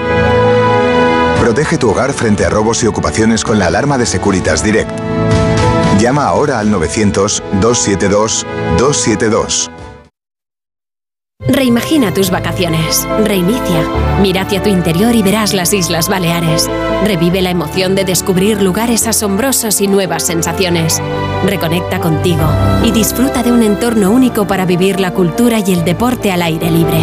[1.41, 4.91] Protege tu hogar frente a robos y ocupaciones con la alarma de Securitas Direct.
[5.99, 9.71] Llama ahora al 900-272-272.
[11.47, 13.07] Reimagina tus vacaciones.
[13.25, 13.87] Reinicia.
[14.21, 16.69] Mira hacia tu interior y verás las Islas Baleares.
[17.03, 21.01] Revive la emoción de descubrir lugares asombrosos y nuevas sensaciones.
[21.43, 22.47] Reconecta contigo
[22.83, 26.69] y disfruta de un entorno único para vivir la cultura y el deporte al aire
[26.69, 26.99] libre.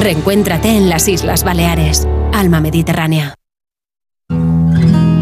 [0.00, 2.08] Reencuéntrate en las Islas Baleares.
[2.32, 3.34] Alma Mediterránea.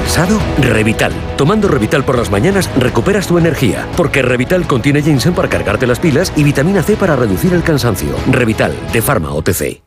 [0.00, 0.40] ¿Cansado?
[0.58, 1.12] Revital.
[1.36, 6.00] Tomando Revital por las mañanas recuperas tu energía, porque Revital contiene ginseng para cargarte las
[6.00, 8.08] pilas y vitamina C para reducir el cansancio.
[8.30, 9.82] Revital, de Pharma OTC.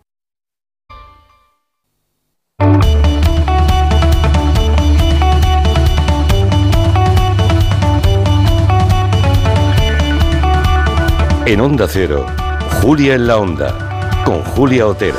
[11.45, 12.26] En Onda Cero,
[12.81, 14.23] Julia en la Onda.
[14.23, 15.18] Con Julia Otero.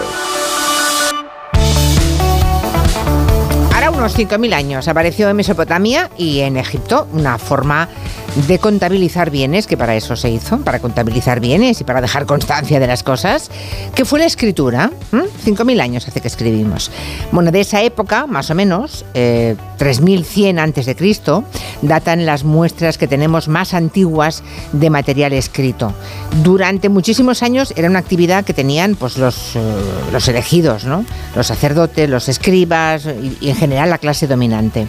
[4.05, 4.87] Unos 5.000 años.
[4.87, 7.89] Apareció en Mesopotamia y en Egipto una forma
[8.35, 12.81] de contabilizar bienes, que para eso se hizo, para contabilizar bienes y para dejar constancia
[12.81, 13.51] de las cosas,
[13.95, 14.91] que fue la escritura.
[15.13, 15.25] ¿m?
[15.45, 16.91] 5.000 años hace que escribimos.
[17.33, 21.45] Bueno, de esa época, más o menos, eh, 3.100 antes de Cristo,
[21.83, 24.43] datan las muestras que tenemos más antiguas
[24.73, 25.93] de material escrito.
[26.43, 29.61] Durante muchísimos años era una actividad que tenían pues, los, eh,
[30.13, 31.05] los elegidos, ¿no?
[31.37, 34.87] los sacerdotes, los escribas y, y en general la clase dominante.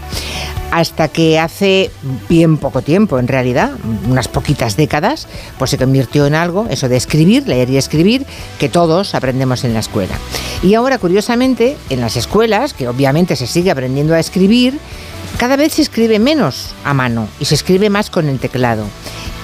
[0.72, 1.92] Hasta que hace
[2.28, 3.72] bien poco tiempo, en realidad,
[4.08, 8.26] unas poquitas décadas, pues se convirtió en algo, eso de escribir, leer y escribir,
[8.60, 10.16] que todos aprendemos en la escuela.
[10.64, 14.80] Y ahora, curiosamente, en las escuelas, que obviamente se sigue aprendiendo a escribir,
[15.38, 18.86] cada vez se escribe menos a mano y se escribe más con el teclado.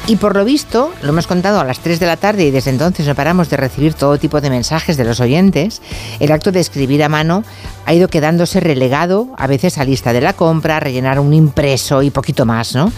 [0.08, 2.72] Y por lo visto, lo hemos contado a las 3 de la tarde y desde
[2.72, 5.82] entonces no paramos de recibir todo tipo de mensajes de los oyentes,
[6.20, 7.44] el acto de escribir a mano
[7.86, 12.10] ha ido quedándose relegado a veces a lista de la compra, rellenar un impreso y
[12.10, 12.92] poquito más, ¿no?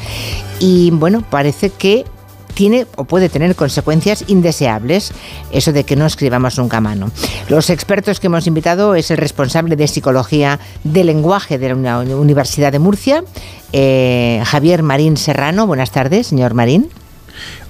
[0.59, 2.05] Y bueno, parece que
[2.53, 5.11] tiene o puede tener consecuencias indeseables,
[5.51, 7.11] eso de que no escribamos nunca a mano.
[7.49, 12.71] Los expertos que hemos invitado es el responsable de psicología del lenguaje de la Universidad
[12.71, 13.23] de Murcia,
[13.71, 15.67] eh, Javier Marín Serrano.
[15.67, 16.89] Buenas tardes, señor Marín.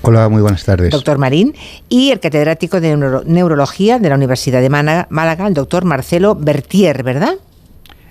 [0.02, 0.92] Hola, muy buenas tardes.
[0.92, 1.56] Doctor Marín.
[1.88, 6.36] Y el catedrático de neuro- neurología de la Universidad de Málaga, Málaga, el doctor Marcelo
[6.36, 7.36] Bertier, ¿verdad?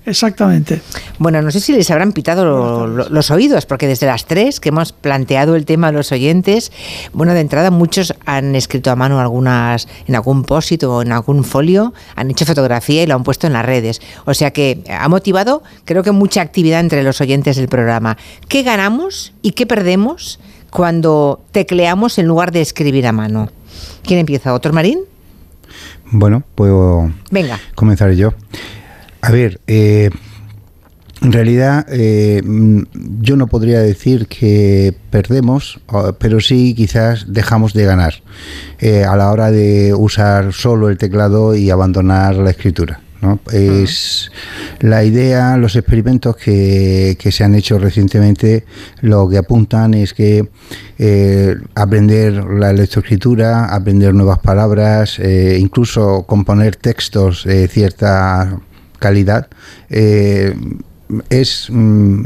[0.04, 0.80] Exactamente.
[1.18, 4.58] Bueno, no sé si les habrán pitado lo- lo- los oídos, porque desde las tres
[4.58, 6.72] que hemos planteado el tema a los oyentes,
[7.12, 11.44] bueno, de entrada muchos han escrito a mano algunas, en algún post o en algún
[11.44, 14.00] folio, han hecho fotografía y lo han puesto en las redes.
[14.24, 18.16] O sea que ha motivado, creo que mucha actividad entre los oyentes del programa.
[18.48, 23.50] ¿Qué ganamos y qué perdemos cuando tecleamos en lugar de escribir a mano?
[24.02, 24.50] ¿Quién empieza?
[24.50, 24.98] ¿Doctor Marín?
[26.10, 27.60] Bueno, puedo Venga.
[27.74, 28.34] comenzar yo.
[29.22, 30.10] A ver, eh,
[31.22, 32.82] en realidad eh, mm,
[33.20, 35.80] yo no podría decir que perdemos,
[36.18, 38.14] pero sí quizás dejamos de ganar
[38.80, 43.00] eh, a la hora de usar solo el teclado y abandonar la escritura.
[43.20, 43.38] ¿no?
[43.52, 44.32] Es
[44.80, 48.64] la idea, los experimentos que, que se han hecho recientemente,
[49.00, 50.48] lo que apuntan es que
[50.98, 58.60] eh, aprender la lectoescritura, aprender nuevas palabras, eh, incluso componer textos de cierta
[59.02, 59.48] calidad,
[59.90, 60.54] eh,
[61.28, 61.74] es mm,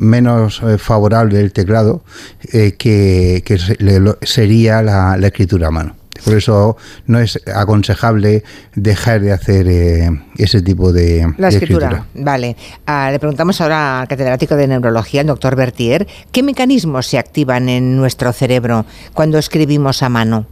[0.04, 2.04] menos eh, favorable el teclado
[2.52, 5.96] eh, que, que se- le- lo- sería la, la escritura a mano.
[6.24, 6.76] Por eso
[7.06, 8.42] no es aconsejable
[8.74, 10.08] dejar de hacer eh,
[10.38, 12.56] ese tipo de, La de escritura, vale.
[12.86, 17.68] Ah, le preguntamos ahora al catedrático de neurología, el doctor Bertier, ¿qué mecanismos se activan
[17.68, 20.46] en nuestro cerebro cuando escribimos a mano?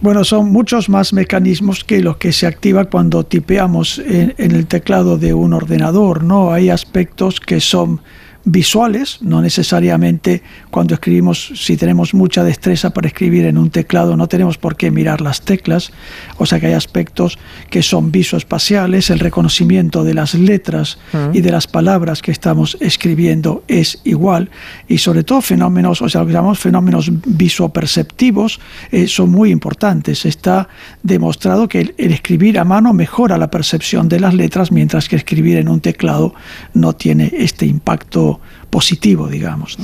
[0.00, 4.66] Bueno, son muchos más mecanismos que los que se activan cuando tipeamos en, en el
[4.66, 6.52] teclado de un ordenador, ¿no?
[6.52, 8.00] Hay aspectos que son
[8.46, 10.40] visuales, no necesariamente
[10.70, 14.92] cuando escribimos, si tenemos mucha destreza para escribir en un teclado, no tenemos por qué
[14.92, 15.90] mirar las teclas,
[16.38, 17.38] o sea que hay aspectos
[17.70, 20.98] que son visoespaciales, el reconocimiento de las letras
[21.32, 24.48] y de las palabras que estamos escribiendo es igual,
[24.86, 28.60] y sobre todo fenómenos, o sea, lo que llamamos fenómenos visoperceptivos,
[28.92, 30.24] eh, son muy importantes.
[30.24, 30.68] Está
[31.02, 35.16] demostrado que el, el escribir a mano mejora la percepción de las letras, mientras que
[35.16, 36.32] escribir en un teclado
[36.74, 38.35] no tiene este impacto
[38.70, 39.76] positivo, digamos.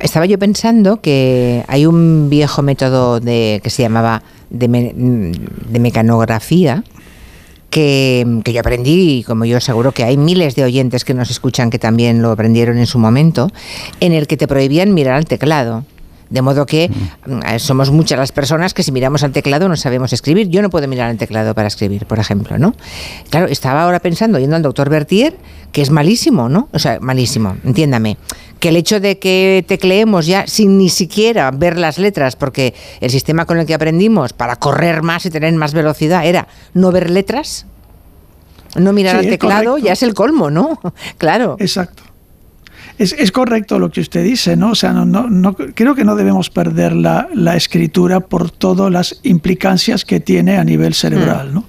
[0.00, 4.92] Estaba yo pensando que hay un viejo método de, que se llamaba de,
[5.68, 6.82] de mecanografía
[7.72, 11.30] que, que yo aprendí, y como yo seguro que hay miles de oyentes que nos
[11.30, 13.50] escuchan que también lo aprendieron en su momento,
[14.00, 15.84] en el que te prohibían mirar al teclado.
[16.32, 16.90] De modo que
[17.26, 20.48] mm, somos muchas las personas que si miramos al teclado no sabemos escribir.
[20.48, 22.74] Yo no puedo mirar al teclado para escribir, por ejemplo, ¿no?
[23.30, 25.36] Claro, estaba ahora pensando, yendo al doctor Bertier,
[25.72, 26.68] que es malísimo, ¿no?
[26.72, 28.16] O sea, malísimo, entiéndame.
[28.58, 33.10] Que el hecho de que tecleemos ya sin ni siquiera ver las letras, porque el
[33.10, 37.10] sistema con el que aprendimos para correr más y tener más velocidad era no ver
[37.10, 37.66] letras,
[38.76, 39.86] no mirar Sí, al teclado, correcto.
[39.86, 40.80] ya es el colmo, ¿no?
[41.18, 41.56] Claro.
[41.58, 42.04] Exacto.
[43.02, 44.70] Es, es correcto lo que usted dice, ¿no?
[44.70, 48.92] O sea, no, no, no- creo que no debemos perder la, la escritura por todas
[48.92, 51.60] las implicancias que tiene a nivel cerebral, ¿no?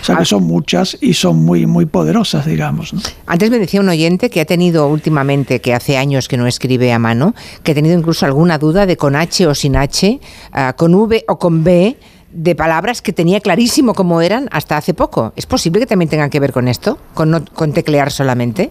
[0.00, 3.00] O sea, que son muchas y son muy, muy poderosas, digamos, ¿no?
[3.26, 6.92] Antes me decía un oyente que ha tenido últimamente, que hace años que no escribe
[6.92, 10.18] a mano, que ha tenido incluso alguna duda de con H o sin H,
[10.52, 11.96] ah, con V o con B,
[12.32, 15.32] de palabras que tenía clarísimo cómo eran hasta hace poco.
[15.36, 16.98] ¿Es posible que también tengan que ver con esto?
[17.14, 18.70] ¿Con, no- con teclear solamente?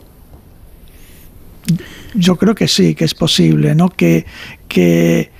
[2.15, 3.89] Yo creo que sí, que es posible, ¿no?
[3.89, 4.25] Que,
[4.67, 5.31] que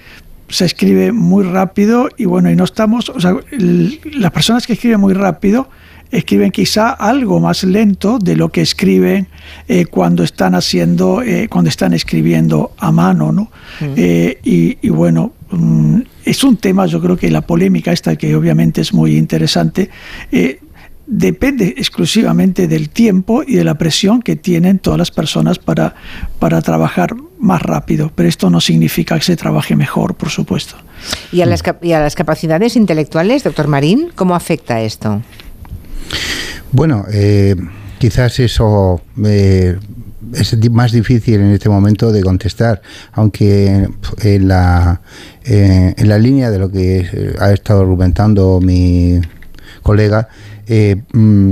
[0.49, 4.73] se escribe muy rápido y bueno, y no estamos, o sea, el- las personas que
[4.73, 5.69] escriben muy rápido
[6.11, 9.27] escriben quizá algo más lento de lo que escriben
[9.67, 13.51] eh, cuando están haciendo, eh, cuando están escribiendo a mano, ¿no?
[13.95, 18.35] Eh, y, y bueno, mm, es un tema, yo creo que la polémica esta, que
[18.35, 19.91] obviamente es muy interesante,
[20.31, 20.59] eh,
[21.10, 25.95] depende exclusivamente del tiempo y de la presión que tienen todas las personas para,
[26.38, 28.11] para trabajar más rápido.
[28.14, 30.76] Pero esto no significa que se trabaje mejor, por supuesto.
[31.31, 35.22] ¿Y a las, y a las capacidades intelectuales, doctor Marín, cómo afecta esto?
[36.72, 37.56] Bueno, eh,
[37.98, 39.77] quizás eso eh,
[40.34, 42.81] es más difícil en este momento de contestar,
[43.14, 43.90] aunque
[44.22, 45.02] en la,
[45.44, 49.19] eh, en la línea de lo que eh, ha estado argumentando mi
[49.81, 50.27] colega,
[50.69, 51.51] eh, mm,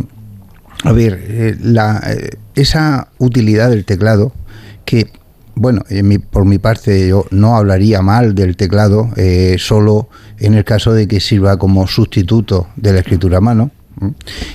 [0.84, 4.32] a ver, eh, la, eh, esa utilidad del teclado
[4.86, 5.08] que
[5.60, 9.10] bueno, en mi- por mi parte yo no hablaría mal del teclado,
[9.58, 10.08] solo
[10.38, 13.72] en el caso de que sirva como sustituto de la escritura a mano.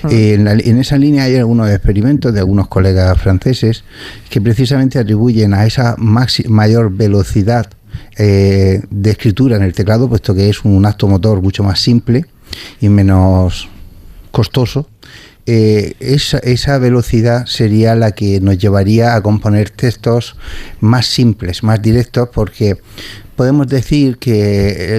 [0.09, 3.83] Eh, en, la- en esa línea hay algunos experimentos de algunos colegas franceses
[4.29, 7.67] que precisamente atribuyen a esa maxi- mayor velocidad
[8.17, 12.25] eh, de escritura en el teclado, puesto que es un acto motor mucho más simple
[12.79, 13.67] y menos
[14.33, 14.89] costoso,
[15.45, 20.35] eh, esa, esa, velocidad sería la que nos llevaría a componer textos
[20.79, 22.77] más simples, más directos, porque
[23.35, 24.97] podemos decir que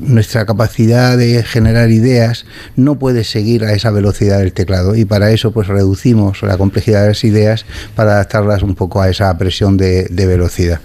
[0.00, 2.44] nuestra capacidad de generar ideas
[2.76, 7.02] no puede seguir a esa velocidad del teclado y para eso pues reducimos la complejidad
[7.02, 7.64] de las ideas
[7.94, 10.80] para adaptarlas un poco a esa presión de, velocidad.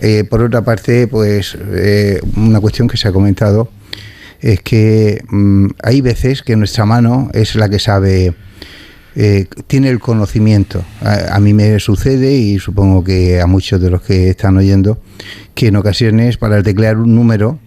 [0.00, 3.68] Eh, por otra parte, pues eh, una cuestión que se ha comentado
[4.46, 8.32] es que mm, hay veces que nuestra mano es la que sabe
[9.16, 10.84] eh, tiene el conocimiento.
[11.00, 15.00] A, mí me sucede y supongo que a muchos de los que están oyendo
[15.54, 17.58] que en ocasiones para teclear un número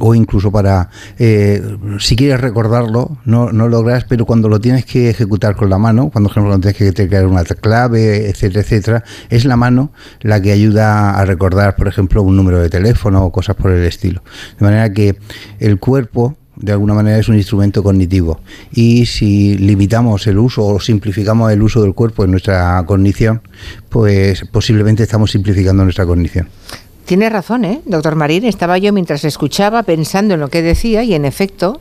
[0.00, 1.62] o incluso para, eh,
[1.98, 6.10] si quieres recordarlo, no, no logras, pero cuando lo tienes que ejecutar con la mano,
[6.10, 10.52] cuando por ejemplo tienes que teclear una clave, etcétera, etcétera, es la mano la que
[10.52, 14.22] ayuda a recordar, por ejemplo, un número de teléfono o cosas por el estilo.
[14.58, 15.16] De manera que
[15.60, 18.40] el cuerpo de alguna manera es un instrumento cognitivo.
[18.72, 23.42] Y si limitamos el uso o simplificamos el uso del cuerpo en nuestra cognición,
[23.88, 26.48] pues posiblemente estamos simplificando nuestra cognición.
[27.04, 27.82] Tiene razón, ¿eh?
[27.84, 28.44] doctor Marín.
[28.44, 31.80] Estaba yo mientras escuchaba pensando en lo que decía y en efecto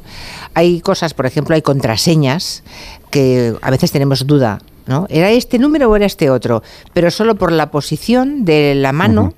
[0.54, 2.64] hay cosas, por ejemplo, hay contraseñas
[3.10, 5.08] que a veces tenemos duda, ¿no?
[5.10, 6.62] ¿Era este número o era este otro?
[6.94, 9.34] Pero solo por la posición de la mano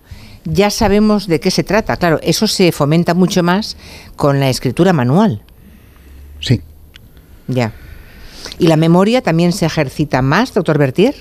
[0.46, 1.98] ya sabemos de qué se trata.
[1.98, 3.78] Claro, eso se fomenta mucho más
[4.16, 5.44] con la escritura manual.
[6.40, 6.62] Sí.
[7.48, 7.74] Ya.
[8.60, 11.16] ¿Y la memoria también se ejercita más, doctor Bertier?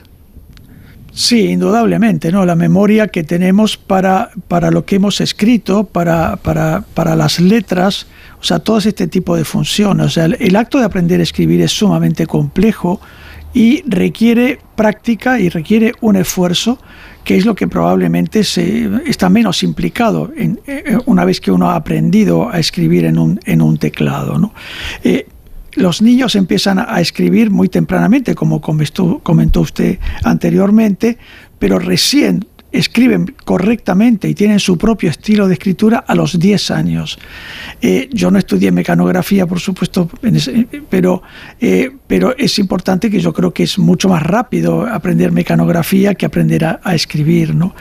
[1.16, 2.44] Sí, indudablemente, ¿no?
[2.44, 8.08] La memoria que tenemos para, para lo que hemos escrito, para, para, para las letras,
[8.40, 10.06] o sea, todo este tipo de funciones.
[10.06, 13.00] O sea, el acto de aprender a escribir es sumamente complejo
[13.54, 16.80] y requiere práctica y requiere un esfuerzo
[17.22, 21.70] que es lo que probablemente se, está menos implicado en, eh, una vez que uno
[21.70, 24.38] ha aprendido a escribir en un, en un teclado.
[24.38, 24.52] ¿no?
[25.04, 25.28] Eh,
[25.74, 31.18] los niños empiezan a escribir muy tempranamente, como comentó usted anteriormente,
[31.58, 37.18] pero recién escriben correctamente y tienen su propio estilo de escritura a los 10 años.
[37.80, 40.10] Eh, yo no estudié mecanografía, por supuesto,
[40.90, 41.22] pero,
[41.60, 46.26] eh, pero es importante que yo creo que es mucho más rápido aprender mecanografía que
[46.26, 47.54] aprender a, escribir.
[47.54, 47.76] ¿no?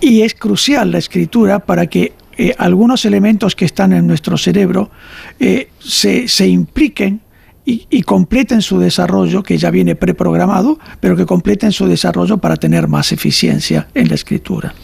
[0.00, 4.90] Y es crucial la escritura para que eh, algunos elementos que están en nuestro cerebro
[5.78, 7.20] se, se impliquen
[7.68, 12.88] y, completen su desarrollo, que ya viene preprogramado, pero que completen su desarrollo para tener
[12.88, 14.74] más eficiencia en la escritura.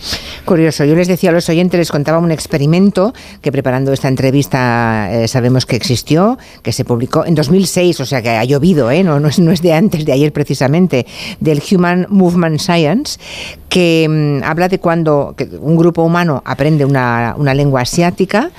[0.45, 5.09] Curioso, yo les decía a los oyentes, les contaba un experimento que preparando esta entrevista
[5.11, 9.03] eh, sabemos que existió, que se publicó en 2006, o sea que ha llovido, ¿eh?
[9.03, 11.07] no, es, no es de antes, de ayer precisamente,
[11.41, 13.19] del Human Movement Science,
[13.71, 18.51] que mm, habla de cuando un grupo humano aprende una, una lengua asiática,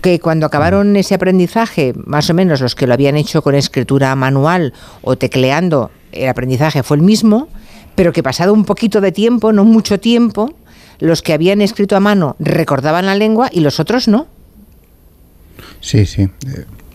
[0.00, 4.14] que cuando acabaron ese aprendizaje, más o menos los que lo habían hecho con escritura
[4.16, 4.72] manual
[5.02, 7.48] o tecleando, el aprendizaje fue el mismo,
[7.94, 10.54] pero que pasado un poquito de tiempo, no mucho tiempo,
[10.98, 14.26] los que habían escrito a mano recordaban la lengua y los otros no.
[15.80, 16.28] Sí, sí.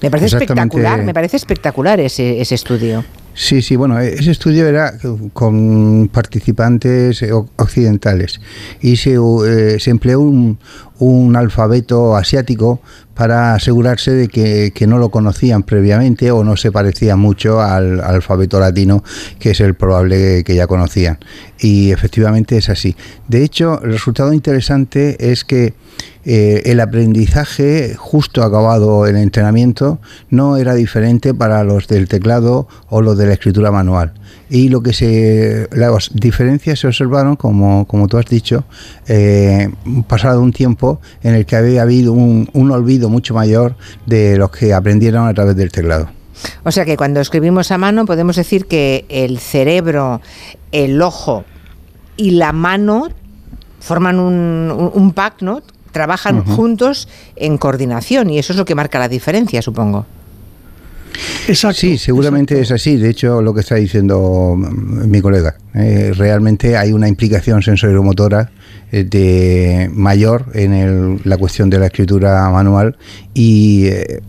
[0.06, 3.04] Me parece espectacular, me parece espectacular ese, ese estudio.
[3.34, 4.94] Sí, sí, bueno, ese estudio era
[5.34, 7.26] con participantes
[7.58, 8.40] occidentales
[8.80, 10.60] y se, eh, se empleó un,
[11.00, 12.82] un alfabeto asiático
[13.14, 18.60] para asegurarse de que, no lo conocían previamente o no se parecía mucho al, alfabeto
[18.60, 19.04] latino,
[19.40, 21.18] que es el probable que ya conocían.
[21.60, 22.96] Y efectivamente es así.
[23.28, 25.74] De hecho, el resultado interesante es que
[26.26, 33.02] eh, el aprendizaje justo acabado el entrenamiento no era diferente para los del teclado o
[33.02, 34.14] los de la escritura manual
[34.50, 38.64] y lo que se las diferencias se observaron como, como tú has dicho
[39.08, 39.70] eh,
[40.08, 44.52] pasado un tiempo en el que había habido un, un olvido mucho mayor de los
[44.52, 46.10] que aprendieron a través del teclado.
[46.64, 50.22] O sea que cuando escribimos a mano podemos decir que el cerebro,
[50.72, 51.46] el ojo
[52.18, 53.10] y la mano
[53.80, 55.62] forman un, un, pack, ¿no?
[55.96, 57.08] Trabajan juntos
[57.38, 60.06] en coordinación y eso es lo que marca la diferencia, supongo.
[61.48, 62.98] Exacto, sí, seguramente es así.
[62.98, 68.52] De hecho, lo que está diciendo mm, mi colega, eh, realmente hay una implicación sensorilomotora
[68.92, 72.98] eh, de mayor en la cuestión de la escritura manual
[73.34, 74.22] y eh,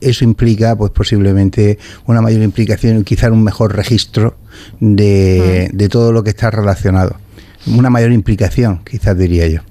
[0.00, 1.76] eso implica, pues posiblemente
[2.06, 4.36] una mayor implicación y quizá un mejor registro
[4.78, 7.16] de, de todo lo que está relacionado.
[7.66, 9.62] Una mayor implicación, quizás diría yo.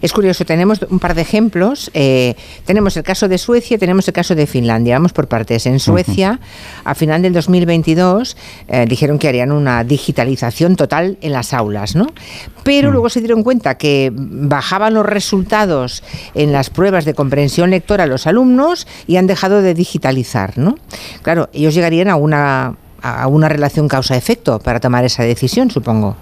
[0.00, 1.90] Es curioso, tenemos un par de ejemplos.
[1.94, 2.34] Eh,
[2.64, 4.94] tenemos el caso de Suecia, tenemos el caso de Finlandia.
[4.94, 5.66] Vamos por partes.
[5.66, 6.40] En Suecia,
[6.84, 8.36] a final del 2022,
[8.68, 12.06] eh, dijeron que harían una digitalización total en las aulas, ¿no?
[12.64, 16.02] Pero luego se dieron cuenta que bajaban los resultados
[16.34, 20.76] en las pruebas de comprensión lectora a los alumnos y han dejado de digitalizar, ¿no?
[21.22, 26.16] Claro, ellos llegarían a una, a una relación causa-efecto para tomar esa decisión, supongo.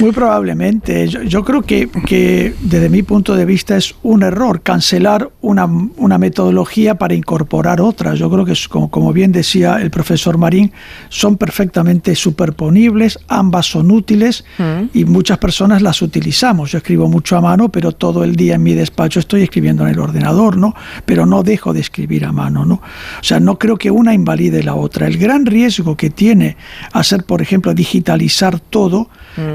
[0.00, 1.08] Muy probablemente.
[1.08, 6.18] Yo, creo que, que, desde mi punto de vista es un error cancelar una, una
[6.18, 8.14] metodología para incorporar otra.
[8.14, 10.72] Yo creo que, es, como, como, bien decía el profesor Marín,
[11.08, 14.96] son perfectamente superponibles, ambas son útiles mm.
[14.96, 16.70] y muchas personas las utilizamos.
[16.70, 19.90] Yo escribo mucho a mano, pero todo el día en mi despacho estoy escribiendo en
[19.94, 20.74] el ordenador, ¿no?
[21.04, 22.74] Pero no dejo de escribir a mano, ¿no?
[22.74, 25.06] O sea, no creo que una invalide la otra.
[25.06, 26.56] El gran riesgo que tiene
[26.92, 29.08] hacer, por ejemplo, digitalizar todo,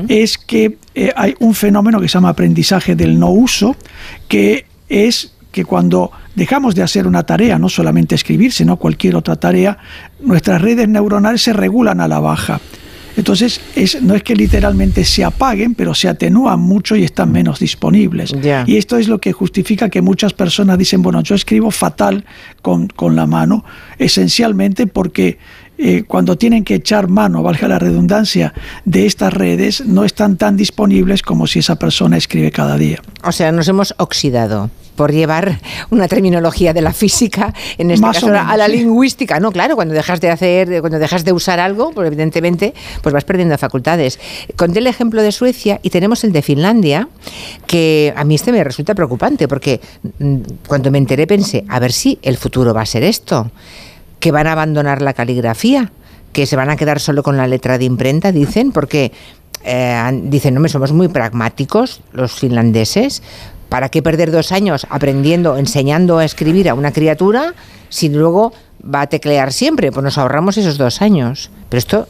[0.07, 3.75] es que eh, hay un fenómeno que se llama aprendizaje del no uso,
[4.27, 9.35] que es que cuando dejamos de hacer una tarea, no solamente escribir, sino cualquier otra
[9.35, 9.77] tarea,
[10.19, 12.59] nuestras redes neuronales se regulan a la baja.
[13.15, 17.59] Entonces, es, no es que literalmente se apaguen, pero se atenúan mucho y están menos
[17.59, 18.33] disponibles.
[18.65, 22.25] Y esto es lo que justifica que muchas personas dicen, bueno, yo escribo fatal
[22.61, 23.63] con, con la mano,
[23.97, 25.37] esencialmente porque
[25.77, 28.53] eh, cuando tienen que echar mano, valga la redundancia,
[28.85, 33.01] de estas redes, no están tan disponibles como si esa persona escribe cada día.
[33.23, 38.27] O sea, nos hemos oxidado por llevar una terminología de la física, en este caso
[38.27, 39.39] a la lingüística.
[39.39, 43.23] No, claro, cuando dejas de hacer, cuando dejas de usar algo, pues evidentemente, pues vas
[43.23, 44.19] perdiendo facultades.
[44.55, 47.07] Conté el ejemplo de Suecia y tenemos el de Finlandia,
[47.67, 49.81] que a mí este me resulta preocupante, porque
[50.19, 53.51] mm, cuando me enteré pensé, a ver si el futuro va a ser esto
[54.19, 55.91] que van a abandonar la caligrafía,
[56.31, 59.11] que se van a quedar solo con la letra de imprenta, dicen, porque
[59.65, 63.21] eh, dicen, no, somos muy pragmáticos los finlandeses.
[63.73, 67.55] ¿Para qué perder dos años aprendiendo, enseñando a escribir a una criatura
[67.89, 68.53] si luego
[68.85, 69.91] va a teclear siempre?
[69.91, 71.49] Pues nos ahorramos esos dos años.
[71.69, 72.07] Pero esto,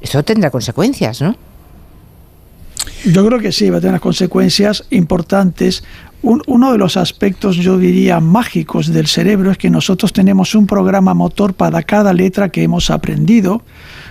[0.00, 1.34] esto tendrá consecuencias, ¿no?
[3.04, 5.82] Yo creo que sí, va a tener consecuencias importantes
[6.22, 11.14] uno de los aspectos, yo diría, mágicos del cerebro es que nosotros tenemos un programa
[11.14, 13.62] motor para cada letra que hemos aprendido,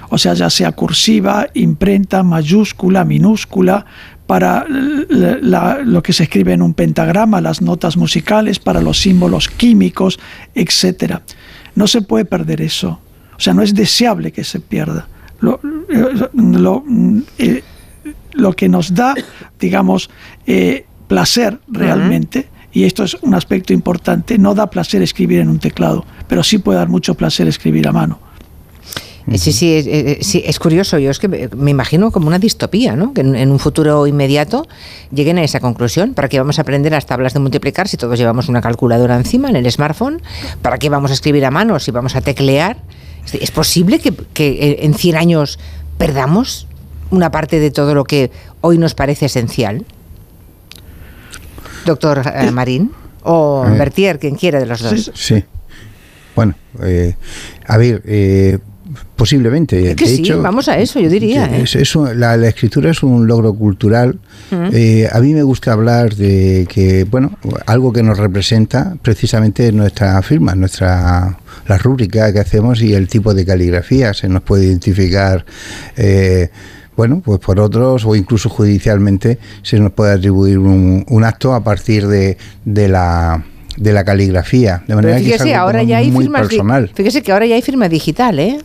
[0.09, 3.85] o sea, ya sea cursiva, imprenta, mayúscula, minúscula,
[4.27, 10.19] para lo que se escribe en un pentagrama, las notas musicales, para los símbolos químicos,
[10.55, 11.19] etc.
[11.75, 12.99] No se puede perder eso.
[13.37, 15.07] O sea, no es deseable que se pierda.
[15.41, 15.59] Lo,
[17.37, 17.63] eh,
[18.55, 19.13] que nos da,
[19.59, 20.09] digamos,
[20.47, 25.59] eh, placer realmente, y esto es un aspecto importante, no da placer escribir en un
[25.59, 28.19] teclado, pero sí puede dar mucho placer escribir a mano.
[29.33, 30.99] Sí, sí, es, sí, es curioso.
[30.99, 33.13] Yo es que me imagino como una distopía, ¿no?
[33.13, 34.67] Que en, un futuro inmediato
[35.11, 36.13] lleguen a esa conclusión.
[36.13, 39.49] ¿Para qué vamos a aprender las tablas de multiplicar si todos llevamos una calculadora encima
[39.49, 40.21] en el smartphone?
[40.61, 42.77] ¿Para qué vamos a escribir a mano si vamos a teclear?
[43.33, 45.59] ¿Es posible que, que en 100 años
[45.97, 46.67] perdamos
[47.09, 48.29] una parte de todo lo que
[48.61, 49.85] hoy nos parece esencial?
[51.85, 52.91] doctor eh, Marín?
[53.23, 55.11] ¿O eh, Bertier, quien quiera de los dos?
[55.15, 55.43] Sí.
[56.35, 57.15] Bueno, eh,
[57.65, 58.01] a ver,
[59.15, 59.91] posiblemente.
[59.91, 61.49] Es que sí, vamos a eso, yo diría.
[62.15, 64.19] la, escritura es un logro cultural.
[64.51, 70.55] a mí me gusta hablar de que, bueno, algo que nos representa precisamente nuestra firma,
[70.55, 74.13] nuestra la rúbrica que hacemos y el tipo de caligrafía.
[74.13, 75.45] Se nos puede identificar
[76.95, 82.07] bueno, pues por otros o incluso judicialmente se nos puede atribuir un, acto a partir
[82.07, 83.43] de, de la
[83.77, 84.83] de la caligrafía.
[84.87, 86.89] De manera fíjese, que es ahora ya hay muy personal.
[86.93, 88.59] Fíjese que ahora ya hay firma digital, ¿eh?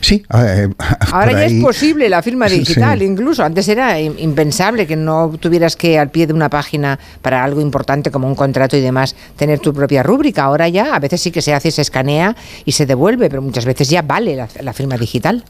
[0.00, 0.24] Sí.
[0.34, 0.68] Eh,
[1.12, 3.44] Ahora ya es posible la firma digital, incluso.
[3.44, 8.10] Antes era impensable que no tuvieras que al pie de una página para algo importante
[8.10, 10.44] como un contrato y demás tener tu propia rúbrica.
[10.44, 13.64] Ahora ya a veces sí que se hace, se escanea y se devuelve, pero muchas
[13.64, 15.44] veces ya vale la firma digital.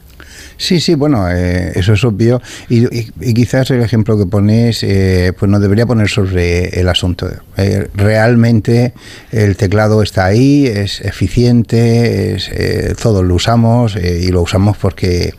[0.57, 2.41] Sí, sí, bueno, eh, eso es obvio.
[2.69, 2.87] Y,
[3.33, 7.29] quizás el ejemplo que pones, eh, pues no debería poner sobre el asunto.
[7.57, 8.93] Eh, realmente
[9.31, 12.51] el teclado está ahí, es eficiente, es,
[12.97, 15.33] todos lo usamos y lo usamos porque,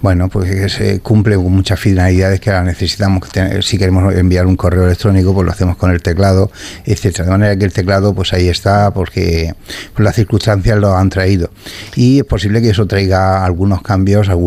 [0.00, 3.28] bueno, pues cumple con muchas finalidades que ahora necesitamos.
[3.62, 6.50] si queremos enviar un correo electrónico, pues lo hacemos con el teclado,
[6.84, 7.24] etcétera.
[7.24, 9.54] De manera que el teclado, pues ahí está porque
[9.94, 11.50] pues las circunstancias lo han traído.
[11.96, 14.39] Y es posible que eso traiga algunos cambios algunos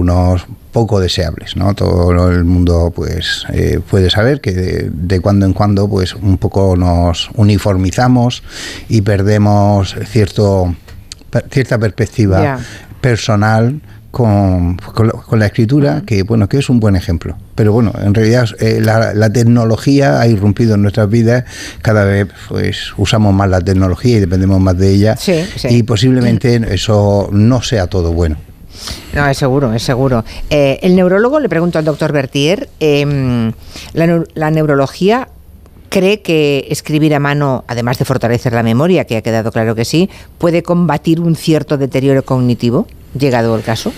[0.71, 1.73] poco deseables, ¿no?
[1.75, 6.75] Todo el mundo pues eh, puede saber que de, cuando en cuando pues un poco
[6.75, 8.43] nos uniformizamos
[8.89, 10.75] y perdemos cierto
[11.49, 12.59] cierta perspectiva
[13.01, 13.81] personal
[14.11, 17.35] con, con, la, escritura, que bueno, que es un buen ejemplo.
[17.55, 21.45] Pero bueno, en realidad eh, la, tecnología ha irrumpido en nuestras vidas,
[21.81, 25.17] cada vez pues usamos más la tecnología y dependemos más de ella,
[25.67, 28.37] y posiblemente eso no sea todo bueno.
[29.13, 30.23] No, es seguro, es seguro.
[30.49, 33.51] Eh, el neurólogo, le pregunto al doctor Bertier, em,
[33.93, 35.29] la, la neurología
[35.89, 39.85] cree que escribir a mano, además de fortalecer la memoria, que ha quedado claro que
[39.85, 42.87] sí, puede combatir un cierto deterioro cognitivo
[43.17, 43.93] llegado el caso?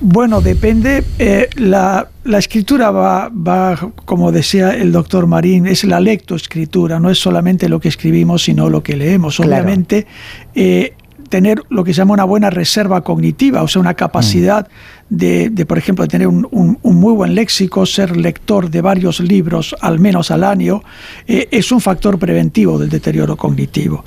[0.00, 1.02] Bueno, depende.
[1.18, 7.18] Eh, la, escritura va, va, como decía el doctor Marín, es la lectoescritura, no es
[7.18, 9.40] solamente lo que escribimos, sino lo que leemos.
[9.40, 10.06] Obviamente,
[10.54, 10.94] eh,
[11.34, 14.68] tener lo que se llama una buena reserva cognitiva, o sea, una capacidad
[15.10, 15.16] mm.
[15.16, 19.98] de, por ejemplo, de tener un, muy buen léxico, ser lector de varios libros al
[19.98, 20.84] menos al año,
[21.26, 24.04] eh, es un factor preventivo del deterioro cognitivo.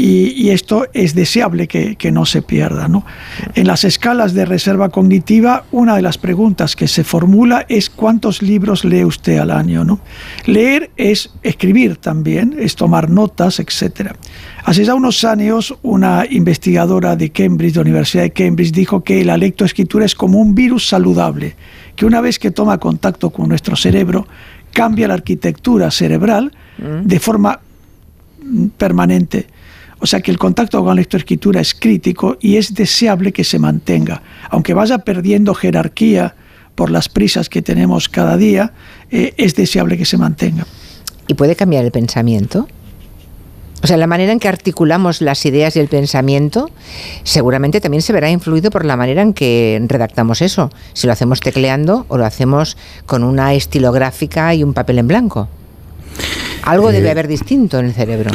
[0.00, 2.86] Y, esto es deseable que, no se pierda.
[2.86, 3.04] ¿no?
[3.56, 8.40] En las escalas de reserva cognitiva, una de las preguntas que se formula es cuántos
[8.40, 9.82] libros lee usted al año.
[9.82, 9.98] ¿no?
[10.46, 14.12] Leer es escribir también, es tomar notas, etc.
[14.64, 19.24] Hace ya unos años, una investigadora de Cambridge, de la Universidad de Cambridge, dijo que
[19.24, 21.56] la lectoescritura es como un virus saludable,
[21.96, 24.28] que una vez que toma contacto con nuestro cerebro,
[24.72, 27.04] cambia la arquitectura cerebral mm.
[27.04, 27.58] de forma
[28.76, 29.48] permanente
[30.00, 33.58] o sea que el contacto con la lectoescritura es crítico y es deseable que se
[33.58, 34.22] mantenga.
[34.50, 36.34] Aunque vaya perdiendo jerarquía
[36.74, 38.72] por las prisas que tenemos cada día,
[39.10, 40.66] eh, es deseable que se mantenga.
[41.26, 42.68] ¿Y puede cambiar el pensamiento?
[43.82, 46.70] O sea, la manera en que articulamos las ideas y el pensamiento
[47.22, 50.70] seguramente también se verá influido por la manera en que redactamos eso.
[50.94, 55.48] Si lo hacemos tecleando o lo hacemos con una estilográfica y un papel en blanco.
[56.62, 58.30] Algo debe eh, haber distinto en el cerebro.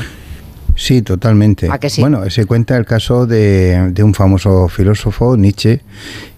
[0.76, 1.70] Sí, totalmente.
[2.00, 5.82] Bueno, se cuenta el caso de, un famoso filósofo, Nietzsche,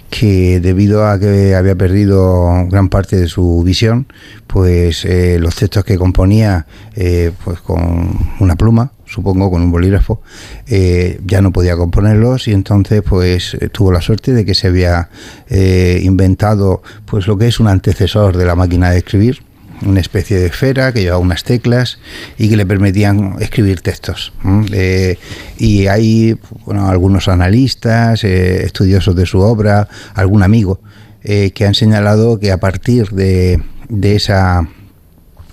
[0.09, 4.07] que debido a que había perdido gran parte de su visión,
[4.47, 10.21] pues eh, los textos que componía eh, pues con una pluma, supongo con un bolígrafo,
[10.67, 15.09] eh, ya no podía componerlos y entonces pues tuvo la suerte de que se había
[15.49, 19.41] inventado pues lo que es un antecesor de la máquina de escribir,
[19.85, 21.99] una especie de esfera que llevaba unas teclas
[22.37, 24.33] y que le permitían escribir textos.
[24.71, 25.17] Eh,
[25.57, 30.79] y hay bueno, algunos analistas, eh, estudiosos de su obra, algún amigo,
[31.23, 34.67] eh, que han señalado que a partir de, de esa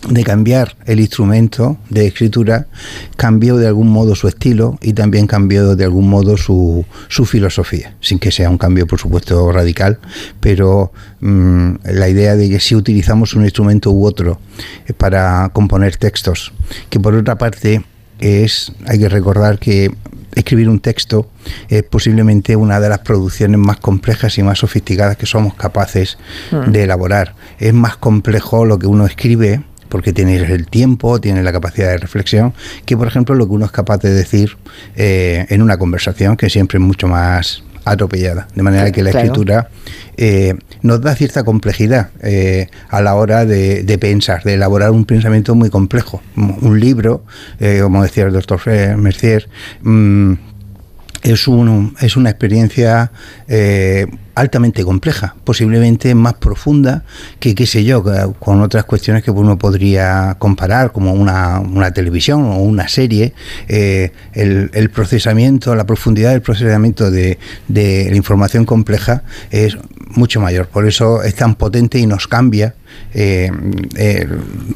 [0.08, 2.66] de cambiar el instrumento de escritura,
[3.16, 7.94] cambió de algún modo su estilo y también cambió de algún modo su, su filosofía,
[8.00, 9.98] sin que sea un cambio, por supuesto, radical,
[10.40, 14.40] pero mm, la idea de que si utilizamos un instrumento u otro
[14.86, 16.52] eh, para componer textos,
[16.90, 17.84] que por otra parte
[18.18, 19.90] es, hay que recordar que
[20.34, 21.28] escribir un texto
[21.68, 26.18] es posiblemente una de las producciones más complejas y más sofisticadas que somos capaces
[26.50, 26.70] mm.
[26.70, 27.34] de elaborar.
[27.58, 31.98] Es más complejo lo que uno escribe porque tienes el tiempo, tienes la capacidad de
[31.98, 32.54] reflexión,
[32.86, 34.56] que por ejemplo lo que uno es capaz de decir
[34.96, 38.48] eh, en una conversación, que siempre es mucho más atropellada.
[38.54, 39.68] De manera que la escritura
[40.16, 45.54] eh, nos da cierta complejidad eh, a la hora de, pensar, de elaborar un pensamiento
[45.54, 46.22] muy complejo.
[46.36, 47.26] Un libro,
[47.82, 48.62] como decía el doctor
[48.96, 49.50] Mercier,
[49.82, 50.32] mm,
[51.22, 53.12] es, un, es una experiencia
[53.48, 57.04] eh, altamente compleja, posiblemente más profunda
[57.38, 58.02] que, qué sé yo,
[58.38, 63.34] con otras cuestiones que uno podría comparar, como una, una televisión o una serie.
[63.68, 69.76] Eh, el, el, procesamiento, la profundidad del procesamiento de, de la información compleja es
[70.08, 70.66] mucho mayor.
[70.68, 72.74] Por eso es tan potente y nos cambia
[73.14, 73.50] eh,
[73.96, 74.28] eh,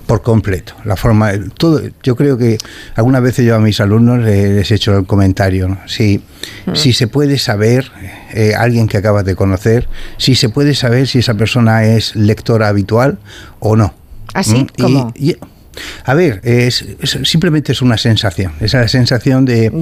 [0.06, 0.74] por completo.
[0.84, 1.80] La forma, todo.
[2.02, 2.58] Yo creo que
[2.94, 5.78] algunas veces yo a mis alumnos les he hecho el comentario.
[5.86, 6.22] Si,
[6.66, 6.74] mm.
[6.74, 7.90] si se puede saber
[8.34, 9.88] eh, alguien que acabas de conocer,
[10.18, 13.18] si se puede saber si esa persona es lectora habitual
[13.58, 13.94] o no.
[14.34, 14.66] ¿Así?
[14.68, 15.14] ¿Ah, ¿Cómo?
[16.04, 16.84] a ver, es,
[17.24, 18.52] simplemente es una sensación.
[18.60, 19.72] Es la sensación de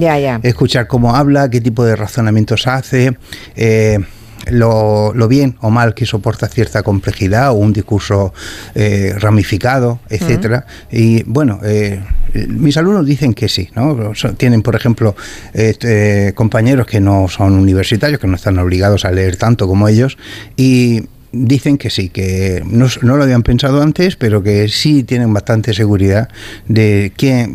[0.43, 3.17] escuchar cómo habla, qué tipo de razonamientos hace.
[3.55, 3.99] Eh,
[4.47, 8.33] lo, bien o mal que soporta cierta complejidad o un discurso
[8.73, 10.65] eh, ramificado, etcétera.
[10.91, 12.01] Y bueno, eh,
[12.47, 14.13] mis alumnos dicen que sí, ¿no?
[14.37, 15.15] Tienen, por ejemplo,
[15.53, 20.17] este, compañeros que no son universitarios, que no están obligados a leer tanto como ellos,
[20.55, 21.03] y
[21.35, 26.29] dicen que sí, que no, lo habían pensado antes, pero que sí tienen bastante seguridad
[26.67, 27.49] de que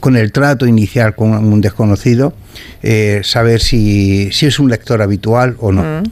[0.00, 2.34] con el trato inicial con un desconocido,
[2.82, 5.82] eh, saber si, si, es un lector habitual o no.
[5.82, 6.04] Mm.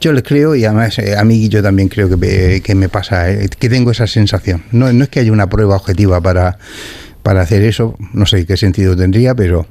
[0.00, 3.30] yo les creo y además eh, a mí yo también creo que, que me pasa,
[3.30, 4.64] eh, que tengo esa sensación.
[4.72, 6.58] No, no es que haya una prueba objetiva para,
[7.22, 9.66] para hacer eso, no sé qué sentido tendría, pero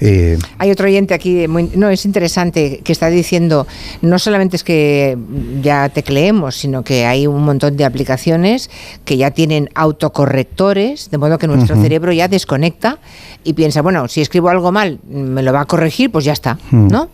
[0.00, 3.66] Eh, Hay otro oyente aquí, muy- no, es interesante, que está diciendo,
[4.02, 5.16] no solamente es que
[5.62, 8.70] ya tecleemos, sino que hay un montón de aplicaciones
[9.04, 12.98] que ya tienen autocorrectores, de modo que nuestro cerebro ya desconecta
[13.44, 16.58] y piensa, bueno, si escribo algo mal, me lo va a corregir, pues ya está.
[16.72, 17.08] ¿no?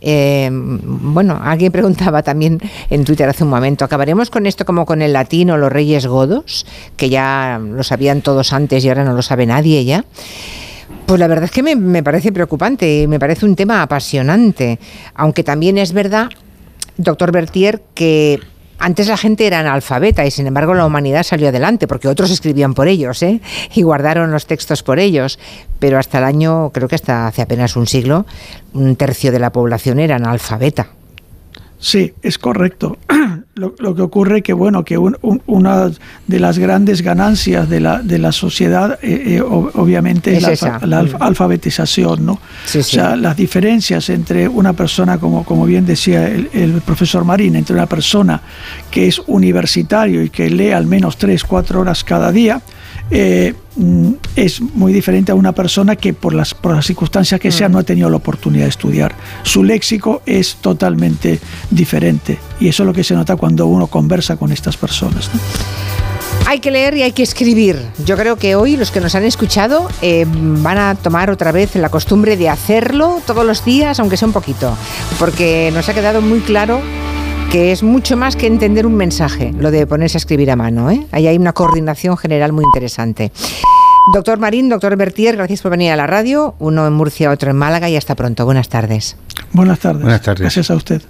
[0.00, 5.02] Eh, bueno, alguien preguntaba también en Twitter hace un momento, ¿acabaremos con esto como con
[5.02, 9.12] el latín o los reyes godos, que ya lo sabían todos antes y ahora no
[9.14, 10.04] lo sabe nadie ya?
[11.06, 14.78] Pues la verdad es que me, me parece preocupante me parece un tema apasionante,
[15.14, 16.30] aunque también es verdad,
[16.96, 18.40] doctor Bertier, que
[18.82, 22.74] antes la gente era analfabeta y sin embargo la humanidad salió adelante porque otros escribían
[22.74, 23.40] por ellos ¿eh?
[23.74, 25.38] y guardaron los textos por ellos,
[25.78, 28.26] pero hasta el año, creo que hasta hace apenas un siglo,
[28.72, 30.88] un tercio de la población era analfabeta.
[31.84, 32.96] Sí, es correcto.
[33.54, 35.90] Lo, lo que ocurre que bueno que un- un- una
[36.26, 40.62] de las grandes ganancias de la, de la sociedad eh, eh, o- obviamente es, Es
[40.86, 41.16] la, Mm.
[41.20, 42.38] alfabetización, ¿no?
[42.64, 42.94] Sí, O sí.
[42.96, 47.74] sea, las diferencias entre una persona como como bien decía el, el profesor Marín, entre
[47.76, 48.40] una persona
[48.90, 52.62] que es universitario y que lee al menos tres cuatro horas cada día
[53.14, 57.52] eh, mm, es muy diferente a una persona que por las, por las circunstancias que
[57.52, 59.14] sean no ha tenido la oportunidad de estudiar.
[59.42, 61.38] Su léxico es totalmente
[61.70, 65.30] diferente y eso es lo que se nota cuando uno conversa con estas personas.
[65.34, 65.40] ¿no?
[66.46, 67.78] Hay que leer y hay que escribir.
[68.04, 71.76] Yo creo que hoy los que nos han escuchado eh, van a tomar otra vez
[71.76, 74.76] la costumbre de hacerlo todos los días, aunque sea un poquito,
[75.18, 76.80] porque nos ha quedado muy claro
[77.50, 80.90] que es mucho más que entender un mensaje, lo de ponerse a escribir a mano.
[80.90, 81.06] ¿eh?
[81.12, 83.32] Ahí hay una coordinación general muy interesante.
[84.12, 87.56] Doctor Marín, doctor Bertier, gracias por venir a la radio, uno en Murcia, otro en
[87.56, 88.44] Málaga y hasta pronto.
[88.44, 89.16] Buenas tardes.
[89.52, 90.02] Buenas tardes.
[90.02, 90.40] Buenas tardes.
[90.40, 91.02] Gracias a usted.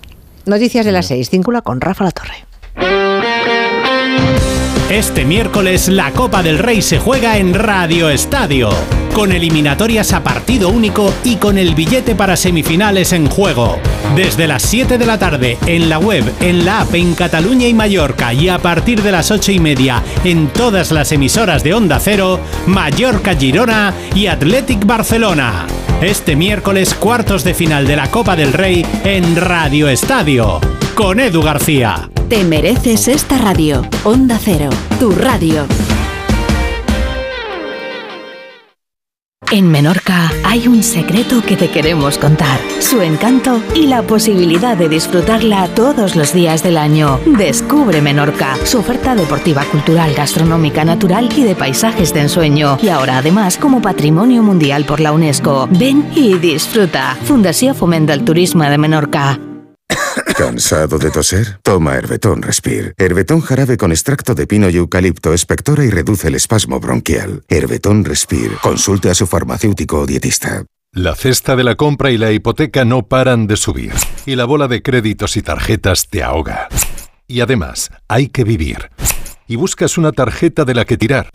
[0.45, 2.45] Noticias de las seis, cíncula con Rafa La Torre.
[4.93, 8.69] Este miércoles la Copa del Rey se juega en Radio Estadio,
[9.15, 13.79] con eliminatorias a partido único y con el billete para semifinales en juego.
[14.15, 17.73] Desde las 7 de la tarde en la web, en la app en Cataluña y
[17.73, 21.99] Mallorca y a partir de las 8 y media en todas las emisoras de Onda
[21.99, 25.67] Cero, Mallorca Girona y Athletic Barcelona.
[26.03, 30.61] Este miércoles cuartos de final de la Copa del Rey en Radio Estadio,
[31.03, 32.09] con Edu García.
[32.29, 33.83] Te mereces esta radio.
[34.05, 35.67] Onda Cero, tu radio.
[39.51, 42.61] En Menorca hay un secreto que te queremos contar.
[42.79, 47.19] Su encanto y la posibilidad de disfrutarla todos los días del año.
[47.27, 52.79] Descubre Menorca, su oferta deportiva, cultural, gastronómica, natural y de paisajes de ensueño.
[52.81, 55.69] Y ahora además como patrimonio mundial por la UNESCO.
[55.69, 57.19] Ven y disfruta.
[57.25, 59.41] Fundación Fomenta el Turismo de Menorca.
[60.37, 61.59] ¿Cansado de toser?
[61.63, 62.95] Toma Herbetón Respire.
[62.97, 67.45] Herbetón jarabe con extracto de pino y eucalipto espectora y reduce el espasmo bronquial.
[67.49, 68.57] Herbetón Respire.
[68.63, 70.65] Consulte a su farmacéutico o dietista.
[70.93, 73.93] La cesta de la compra y la hipoteca no paran de subir.
[74.27, 76.69] Y la bola de créditos y tarjetas te ahoga.
[77.27, 78.91] Y además, hay que vivir.
[79.49, 81.29] Y buscas una tarjeta de la que tirar.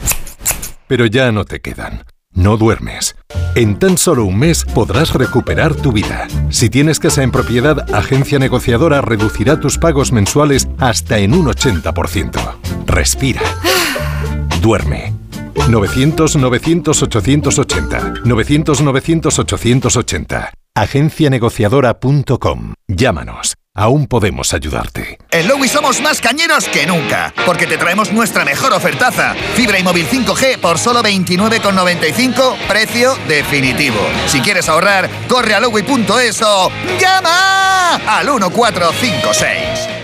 [0.88, 2.04] Pero ya no te quedan.
[2.38, 3.18] No duermes.
[3.56, 6.28] En tan solo un mes podrás recuperar tu vida.
[6.50, 12.40] Si tienes casa en propiedad, Agencia Negociadora reducirá tus pagos mensuales hasta en un 80%.
[12.86, 13.42] Respira.
[14.62, 15.16] Duerme.
[15.56, 18.22] 900-900-880.
[18.22, 20.52] 900-900-880.
[20.76, 22.74] Agencianegociadora.com.
[22.88, 23.56] Llámanos.
[23.78, 25.20] Aún podemos ayudarte.
[25.30, 29.36] En Lowy somos más cañeros que nunca, porque te traemos nuestra mejor ofertaza.
[29.54, 34.00] Fibra y móvil 5G por solo 29,95, precio definitivo.
[34.26, 39.98] Si quieres ahorrar, corre a lowy.es o llama al 1456.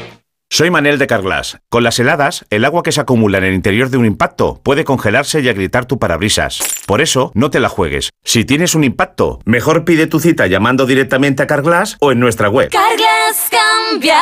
[0.54, 1.58] Soy Manel de Carglass.
[1.70, 4.84] Con las heladas, el agua que se acumula en el interior de un impacto puede
[4.84, 6.60] congelarse y agrietar tu parabrisas.
[6.86, 8.12] Por eso, no te la juegues.
[8.24, 12.50] Si tienes un impacto, mejor pide tu cita llamando directamente a Carglass o en nuestra
[12.50, 12.70] web.
[12.70, 13.03] Carglass
[13.50, 14.20] cambia,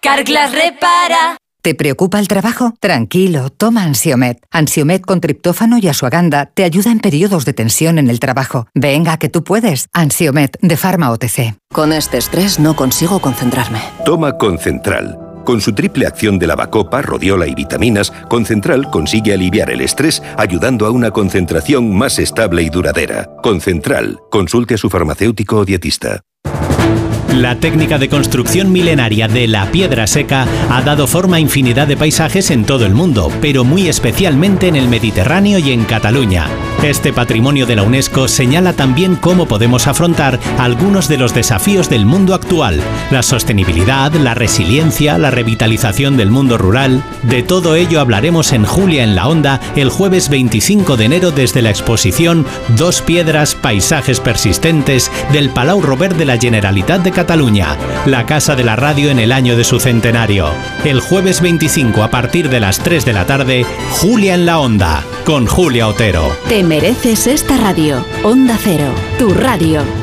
[0.00, 1.36] Carglass repara.
[1.62, 2.74] ¿Te preocupa el trabajo?
[2.80, 4.44] Tranquilo, toma Ansiomet.
[4.50, 8.66] Ansiomet con triptófano y asuaganda te ayuda en periodos de tensión en el trabajo.
[8.74, 9.86] Venga, que tú puedes.
[9.92, 11.54] Ansiomet de Pharma OTC.
[11.72, 13.80] Con este estrés no consigo concentrarme.
[14.04, 15.16] Toma Concentral.
[15.44, 20.86] Con su triple acción de lavacopa, rodiola y vitaminas, Concentral consigue aliviar el estrés ayudando
[20.86, 23.28] a una concentración más estable y duradera.
[23.40, 24.18] Concentral.
[24.30, 26.22] Consulte a su farmacéutico o dietista.
[27.32, 31.96] La técnica de construcción milenaria de la piedra seca ha dado forma a infinidad de
[31.96, 36.46] paisajes en todo el mundo, pero muy especialmente en el Mediterráneo y en Cataluña.
[36.82, 42.04] Este patrimonio de la UNESCO señala también cómo podemos afrontar algunos de los desafíos del
[42.04, 42.80] mundo actual,
[43.10, 47.02] la sostenibilidad, la resiliencia, la revitalización del mundo rural.
[47.22, 51.62] De todo ello hablaremos en Julia en la Onda el jueves 25 de enero desde
[51.62, 52.44] la exposición
[52.76, 57.21] Dos Piedras, Paisajes Persistentes del Palau Robert de la Generalitat de Cataluña,
[58.06, 60.50] la casa de la radio en el año de su centenario.
[60.84, 63.64] El jueves 25 a partir de las 3 de la tarde,
[64.00, 66.36] Julia en la Onda, con Julia Otero.
[66.48, 68.04] Te mereces esta radio.
[68.24, 70.01] Onda Cero, tu radio.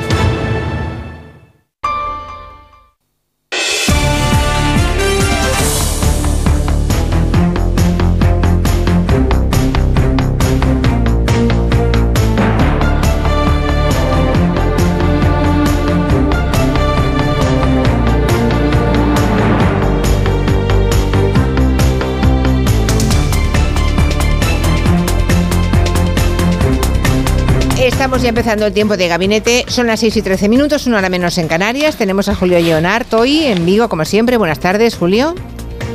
[28.22, 29.64] Ya empezando el tiempo de gabinete.
[29.70, 31.96] Son las 6 y 13 minutos, una hora menos en Canarias.
[31.96, 34.36] Tenemos a Julio Leonard hoy en Vigo, como siempre.
[34.36, 35.36] Buenas tardes, Julio.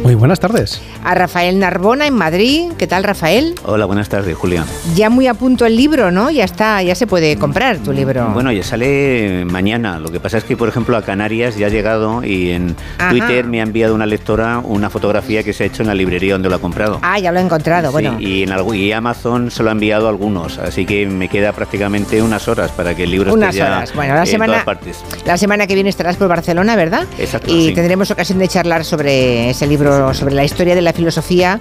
[0.04, 0.82] Muy buenas tardes.
[1.02, 2.72] A Rafael Narbona en Madrid.
[2.76, 3.54] ¿Qué tal, Rafael?
[3.64, 4.66] Hola, buenas tardes, Julián.
[4.94, 6.30] Ya muy a punto el libro, ¿no?
[6.30, 8.28] Ya está, ya se puede comprar tu libro.
[8.34, 9.98] Bueno, ya sale mañana.
[9.98, 13.08] Lo que pasa es que, por ejemplo, a Canarias ya ha llegado y en Ajá.
[13.10, 16.34] Twitter me ha enviado una lectora una fotografía que se ha hecho en la librería
[16.34, 16.98] donde lo ha comprado.
[17.00, 18.16] Ah, ya lo he encontrado, bueno.
[18.20, 21.52] Y, en algún- y Amazon se lo ha enviado a algunos, así que me queda
[21.52, 23.94] prácticamente unas horas para que el libro Unas esté ya horas.
[23.94, 25.02] Bueno, la en semana- todas partes.
[25.24, 27.06] La semana que viene estarás por Barcelona, ¿verdad?
[27.18, 27.74] Exacto, Y sí.
[27.74, 31.58] tendremos ocasión de charlar sobre ese libro, sobre la historia de la filosofía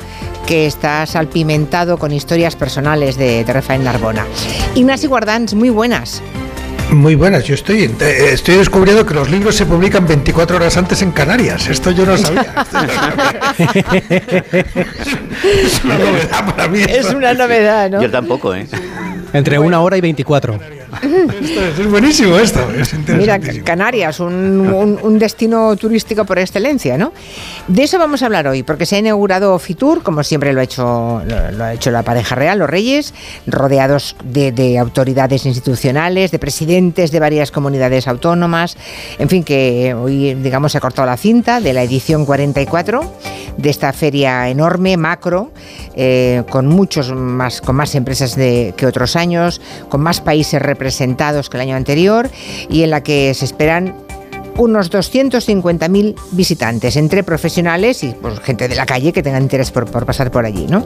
[0.47, 4.25] que está salpimentado con historias personales de, de Rafael Narbona.
[4.75, 6.21] Ignacio Guardans, muy buenas.
[6.91, 11.01] Muy buenas, yo estoy, eh, estoy descubriendo que los libros se publican 24 horas antes
[11.01, 11.67] en Canarias.
[11.67, 12.53] Esto yo no sabía.
[15.43, 16.81] es una novedad para mí.
[16.87, 18.01] Es una novedad, ¿no?
[18.01, 18.67] Yo tampoco, ¿eh?
[19.33, 20.59] Entre una hora y 24.
[21.41, 22.59] Esto es, es buenísimo esto.
[22.71, 23.39] Es Mira.
[23.63, 27.11] Canarias, un, un- un destino turístico por excelencia, ¿no?
[27.67, 30.63] De eso vamos a hablar hoy, porque se ha inaugurado Fitur, como siempre lo ha
[30.63, 33.13] hecho, lo, lo ha hecho la pareja real, los reyes,
[33.47, 38.77] rodeados de, de autoridades institucionales, de presidentes de varias comunidades autónomas,
[39.17, 43.01] en fin, que hoy, digamos, se ha cortado la cinta de la edición 44
[43.57, 45.51] de esta feria enorme, macro,
[45.95, 49.22] eh, con muchos más, con más empresas de- que otros años,
[49.89, 52.29] con más países representados que el año anterior
[52.69, 53.95] y en la que se esperan
[54.57, 60.05] unos 250.000 visitantes, entre profesionales y pues, gente de la calle que tenga interés por,
[60.05, 60.67] pasar por allí.
[60.67, 60.85] ¿no?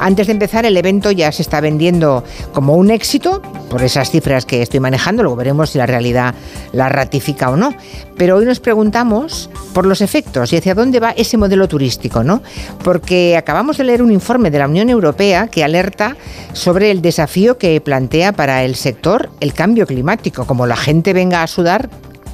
[0.00, 4.46] Antes de empezar, el evento ya se está vendiendo como un éxito, por esas cifras
[4.46, 6.34] que estoy manejando, luego veremos si la realidad
[6.72, 7.74] la ratifica o no.
[8.16, 12.42] Pero hoy nos preguntamos por los efectos y hacia dónde va ese modelo turístico, ¿no?
[12.82, 16.16] Porque acabamos de leer un informe de la Unión Europea que alerta
[16.52, 20.46] sobre el desafío que plantea para el sector el cambio climático.
[20.46, 21.88] Como la gente venga a sudar,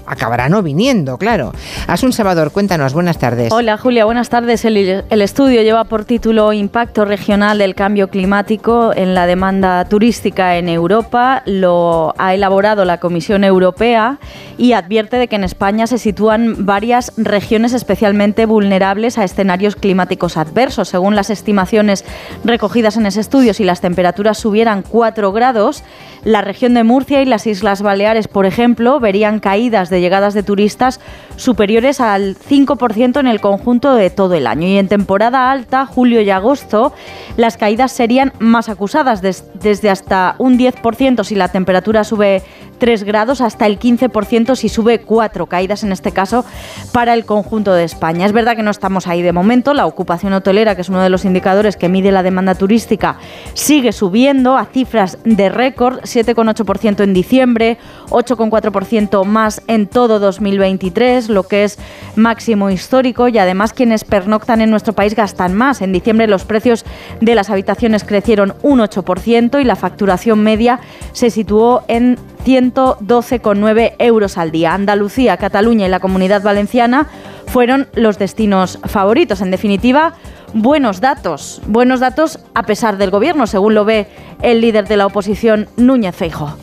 [0.07, 1.53] acabará no viniendo, claro.
[1.87, 3.53] Asun Salvador, cuéntanos, buenas tardes.
[3.53, 4.65] Hola Julia, buenas tardes.
[4.65, 4.77] El,
[5.23, 11.43] estudio lleva por título Impacto regional del cambio climático en la demanda turística en Europa.
[11.47, 14.19] Lo ha elaborado la Comisión Europea
[14.59, 20.37] y advierte de que en España se sitúan varias regiones especialmente vulnerables a escenarios climáticos
[20.37, 20.89] adversos.
[20.89, 22.05] Según las estimaciones
[22.45, 25.83] recogidas en ese estudio, si las temperaturas subieran 4 grados,
[26.25, 30.43] la región de Murcia y las Islas Baleares, por ejemplo, verían caídas de llegadas de
[30.43, 31.01] turistas
[31.37, 34.67] superiores al 5% en el conjunto de todo el año.
[34.67, 36.93] Y en temporada alta, julio y agosto,
[37.37, 42.43] las caídas serían más acusadas, des- desde hasta un 10% si la temperatura sube
[42.81, 46.44] 3 grados hasta el 15% si sube 4 caídas en este caso
[46.91, 48.26] para el conjunto de España.
[48.26, 51.10] Es verdad que no estamos ahí de momento, la ocupación hotelera, que es uno de
[51.10, 53.18] los indicadores que mide la demanda turística,
[53.55, 57.78] sigue subiendo a cifras de récord, 7,8% en diciembre,
[58.09, 61.78] 8,4% más en todo 2023, lo que es
[62.17, 65.83] máximo histórico y además quienes pernoctan en nuestro país gastan más.
[65.83, 66.84] En diciembre los precios
[67.20, 70.81] de las habitaciones crecieron un 8% y la facturación media
[71.12, 74.75] se situó en 112,9 euros al día.
[74.75, 77.07] Andalucía, Cataluña y la Comunidad Valenciana
[77.47, 79.41] fueron los destinos favoritos.
[79.41, 80.15] En definitiva,
[80.55, 84.09] buenos datos, buenos datos a pesar del gobierno, según lo ve
[84.43, 86.57] el líder de la oposición, Núñez Feijóo.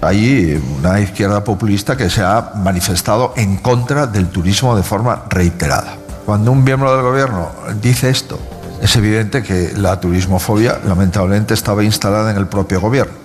[0.00, 5.96] Hay una izquierda populista que se ha manifestado en contra del turismo de forma reiterada.
[6.26, 8.38] Cuando un miembro del gobierno dice esto,
[8.82, 13.21] es evidente que la turismofobia lamentablemente estaba instalada en el propio gobierno.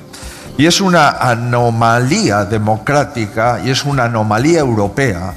[0.57, 5.33] Y es una anomalía democrática y es una anomalía europea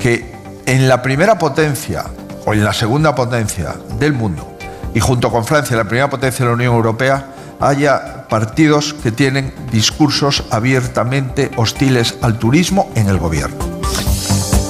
[0.00, 2.04] que en la primera potencia
[2.46, 4.56] o en la segunda potencia del mundo
[4.94, 7.26] y junto con Francia, la primera potencia de la Unión Europea,
[7.60, 13.58] haya partidos que tienen discursos abiertamente hostiles al turismo en el gobierno.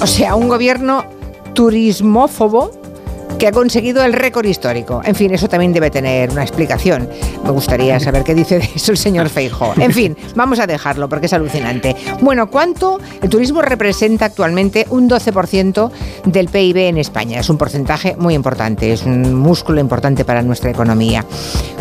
[0.01, 1.05] O sea, un gobierno
[1.53, 2.71] turismófobo
[3.37, 5.01] que ha conseguido el récord histórico.
[5.03, 7.07] En fin, eso también debe tener una explicación.
[7.43, 9.73] Me gustaría saber qué dice de eso el señor Feijo.
[9.77, 11.95] En fin, vamos a dejarlo porque es alucinante.
[12.21, 15.91] Bueno, ¿cuánto el turismo representa actualmente un 12%
[16.25, 17.39] del PIB en España?
[17.39, 21.25] Es un porcentaje muy importante, es un músculo importante para nuestra economía.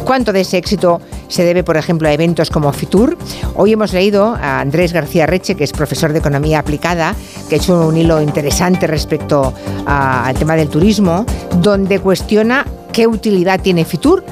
[0.05, 3.16] ¿Cuánto de ese éxito se debe, por ejemplo, a eventos como Fitur?
[3.55, 7.14] Hoy hemos leído a Andrés García Reche, que es profesor de Economía Aplicada,
[7.48, 9.52] que ha hecho un hilo interesante respecto
[9.86, 11.26] al tema del turismo,
[11.60, 14.24] donde cuestiona qué utilidad tiene Fitur.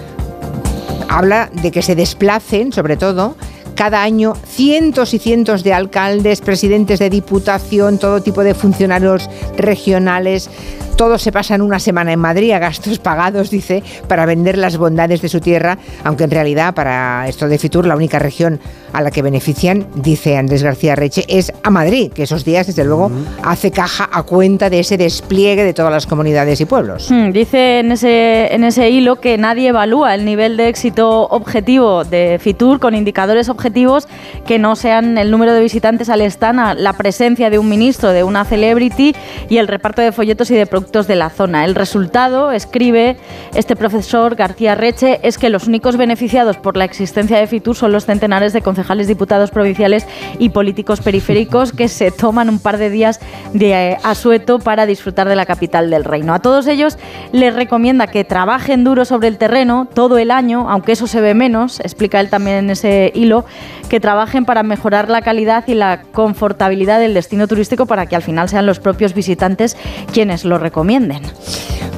[1.09, 3.37] Habla de que se desplacen, sobre todo,
[3.75, 10.51] cada año cientos y cientos de alcaldes, presidentes de diputación, todo tipo de funcionarios regionales.
[10.97, 15.21] Todos se pasan una semana en Madrid a gastos pagados, dice, para vender las bondades
[15.23, 18.61] de su tierra, aunque en realidad para esto de Fitur la única región
[18.95, 22.85] a la que benefician, dice Andrés García Reche, es a Madrid, que esos días desde
[22.85, 23.11] luego
[23.43, 27.11] hace caja a cuenta de ese despliegue de todas las comunidades y pueblos.
[27.11, 32.05] Hmm, Dice en ese, en ese hilo que nadie evalúa el nivel de éxito objetivo
[32.05, 34.07] de Fitur con indicadores objetivos
[34.47, 38.23] que no sean el número de visitantes al stand, la presencia de un ministro, de
[38.23, 39.15] una celebrity
[39.49, 41.65] y el reparto de folletos y de productos de la zona.
[41.65, 43.17] El resultado, escribe
[43.55, 47.91] este profesor García Reche, es que los únicos beneficiados por la existencia de Fitur son
[47.91, 50.07] los centenares de concejales, diputados provinciales
[50.39, 53.21] y políticos periféricos que se toman un par de días
[53.53, 56.35] de eh, asueto para disfrutar de la capital del reino.
[56.35, 56.99] A todos ellos
[57.33, 61.35] les recomienda que trabajen duro sobre el terreno todo el año, aunque eso se ve
[61.35, 63.45] menos, explica él también en ese hilo,
[63.89, 68.23] que trabajen para mejorar la calidad y la confortabilidad del destino turístico para que al
[68.23, 69.77] final sean los propios visitantes
[70.13, 71.23] quienes lo recomienden.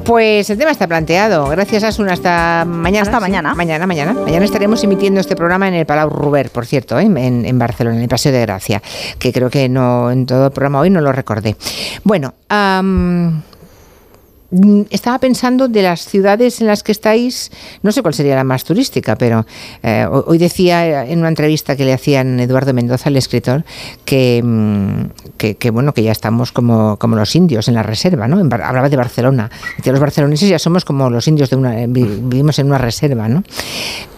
[0.07, 1.49] Pues el tema está planteado.
[1.49, 2.09] Gracias, Asun.
[2.09, 3.03] Hasta mañana.
[3.03, 3.55] Hasta mañana.
[3.57, 4.13] Mañana, mañana.
[4.13, 7.03] Mañana estaremos emitiendo este programa en el Palau Ruber, por cierto, ¿eh?
[7.03, 8.83] en, en Barcelona, en el Paseo de Gracia,
[9.19, 11.57] que creo que no en todo el programa hoy no lo recordé.
[12.05, 12.35] Bueno,
[14.91, 17.51] estaba pensando de las ciudades en las que estáis,
[17.83, 19.45] no sé cuál sería la más turística, pero
[19.83, 23.65] eh, ho- hoy decía en una entrevista que le hacían Eduardo Mendoza, el escritor,
[24.05, 28.29] que, mm, que, que, bueno, que ya estamos como, como los indios en la reserva,
[28.29, 28.39] ¿no?
[28.41, 29.51] En hablaba de Barcelona.
[29.77, 32.79] Decía, los barceloneses ya somos como los indios de una, eh, vi- vivimos en una
[32.79, 33.43] reserva, ¿no?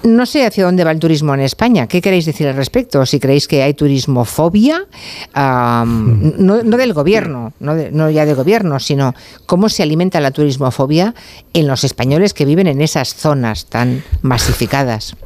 [0.05, 1.86] No sé hacia dónde va el turismo en España.
[1.89, 3.05] ¿Qué queréis decir al respecto?
[3.05, 4.86] Si creéis que hay turismofobia,
[5.32, 9.15] am, no, no del gobierno, no, de- no ya del gobierno, sino
[9.47, 11.15] cómo se alimenta la turismofobia
[11.53, 15.17] en los españoles que viven en esas zonas tan masificadas.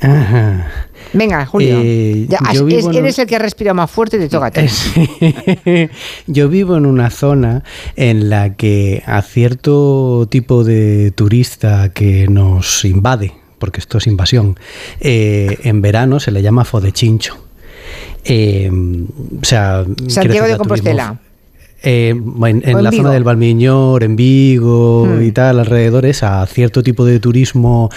[0.00, 0.70] Ajá.
[1.12, 1.80] Venga, Julio.
[1.82, 4.50] Eh, Ya, es- en eres el que ha respirado más fuerte, te toca.
[6.26, 7.62] Yo vivo en una zona
[7.96, 14.58] en la que a cierto tipo de turista que nos invade, porque esto es invasión,
[15.00, 17.36] eh, en verano se le llama fodechincho.
[18.24, 18.70] Eh,
[19.40, 21.06] o sea, Santiago de la Compostela.
[21.08, 21.33] turismo-
[21.84, 23.02] eh, en, en O en la Vigo.
[23.02, 25.22] zona del Valmiñor, en Vigo Hmm.
[25.22, 27.90] y tal, alrededores, a cierto tipo de turismo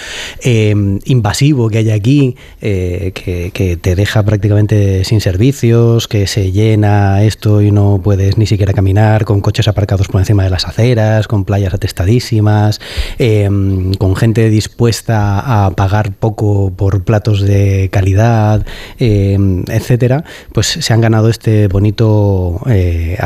[0.43, 0.75] eh,
[1.05, 7.23] invasivo que hay aquí, eh, que, que te deja prácticamente sin servicios, que se llena
[7.23, 11.27] esto y no puedes ni siquiera caminar, con coches aparcados por encima de las aceras,
[11.27, 12.79] con playas atestadísimas,
[13.19, 13.49] eh,
[13.97, 18.65] con gente dispuesta a pagar poco por platos de calidad,
[18.99, 23.17] eh, etcétera, pues se han ganado este bonito eh,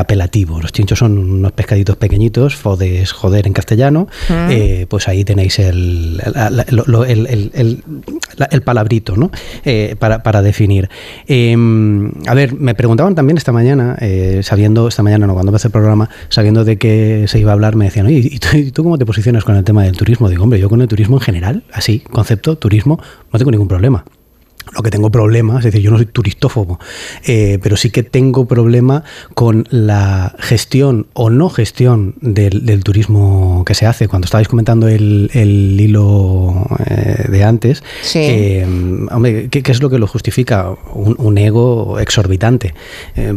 [0.59, 4.33] Los chinchos son unos pescaditos pequeñitos, fodes joder en castellano, Mm.
[4.49, 7.83] eh, pues ahí tenéis el, el, el- el-
[8.37, 9.31] la- el palabrito ¿no?
[9.63, 10.89] Eh, para, para definir.
[11.27, 11.55] Eh,
[12.27, 15.71] a ver, me preguntaban también esta mañana, eh, sabiendo, esta mañana no, cuando empecé el
[15.71, 18.83] programa, sabiendo de que se iba a hablar, me decían, oye, ¿y tú, y tú
[18.83, 20.29] cómo te posicionas con el tema del turismo?
[20.29, 22.99] Digo, hombre, yo con el turismo en general, así, concepto, turismo,
[23.31, 24.03] no tengo ningún problema.
[24.75, 26.79] Lo que tengo problema, es decir, yo no soy turistófobo,
[27.25, 33.63] eh, pero sí que tengo problema con la gestión o no gestión del, del turismo
[33.65, 34.07] que se hace.
[34.07, 38.19] Cuando estabais comentando el, el hilo eh, de antes, Sí.
[38.21, 38.65] eh,
[39.11, 40.69] hombre, ¿qué, qué es lo que lo justifica?
[40.93, 42.73] Un, un ego exorbitante.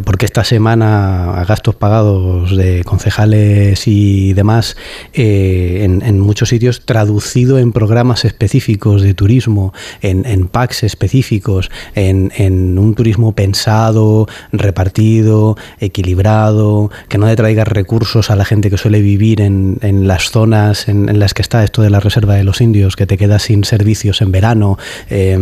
[0.03, 4.77] Porque esta semana, a gastos pagados de concejales y demás,
[5.13, 11.71] en, en muchos sitios, traducido en programas específicos de turismo, en, en packs específicos, específicos
[11.95, 18.69] en, en un turismo pensado, repartido, equilibrado, que no le traiga recursos a la gente
[18.69, 21.99] que suele vivir en, en las zonas en, en las que está esto de la
[21.99, 24.77] reserva de los indios, que te quedas sin servicios en verano
[25.09, 25.37] eh,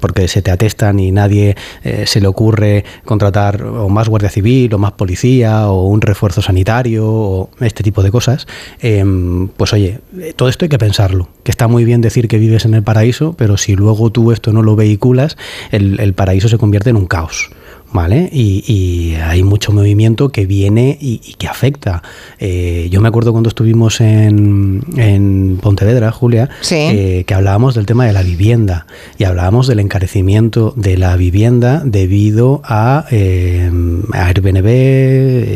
[0.00, 4.74] porque se te atestan y nadie eh, se le ocurre contratar o más guardia civil
[4.74, 8.46] o más policía o un refuerzo sanitario o este tipo de cosas,
[8.82, 9.04] eh,
[9.56, 10.00] pues oye,
[10.36, 13.34] todo esto hay que pensarlo, que está muy bien decir que vives en el paraíso,
[13.38, 15.13] pero si luego tú esto no lo vehiculas,
[15.70, 17.50] el, el paraíso se convierte en un caos.
[17.94, 18.28] ¿Vale?
[18.32, 22.02] Y, y hay mucho movimiento que viene y, y que afecta.
[22.38, 28.04] Eh, yo me acuerdo cuando estuvimos en, en Pontevedra, Julia, eh, que hablábamos del tema
[28.04, 33.70] de la vivienda y hablábamos del encarecimiento de la vivienda debido a, eh,
[34.12, 34.66] a Airbnb,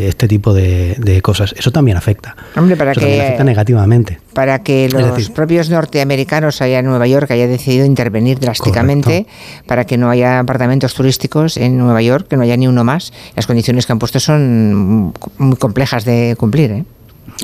[0.08, 1.54] este tipo de, de cosas.
[1.58, 2.36] Eso también afecta.
[2.56, 4.20] Hombre, para Eso que también afecta negativamente.
[4.32, 9.26] para que los decir- propios norteamericanos allá en Nueva York haya decidido intervenir drásticamente
[9.66, 13.12] para que no haya apartamentos turísticos en Nueva York, que no haya ni uno más.
[13.36, 16.70] Las condiciones que han puesto son muy complejas de cumplir.
[16.70, 16.84] ¿eh?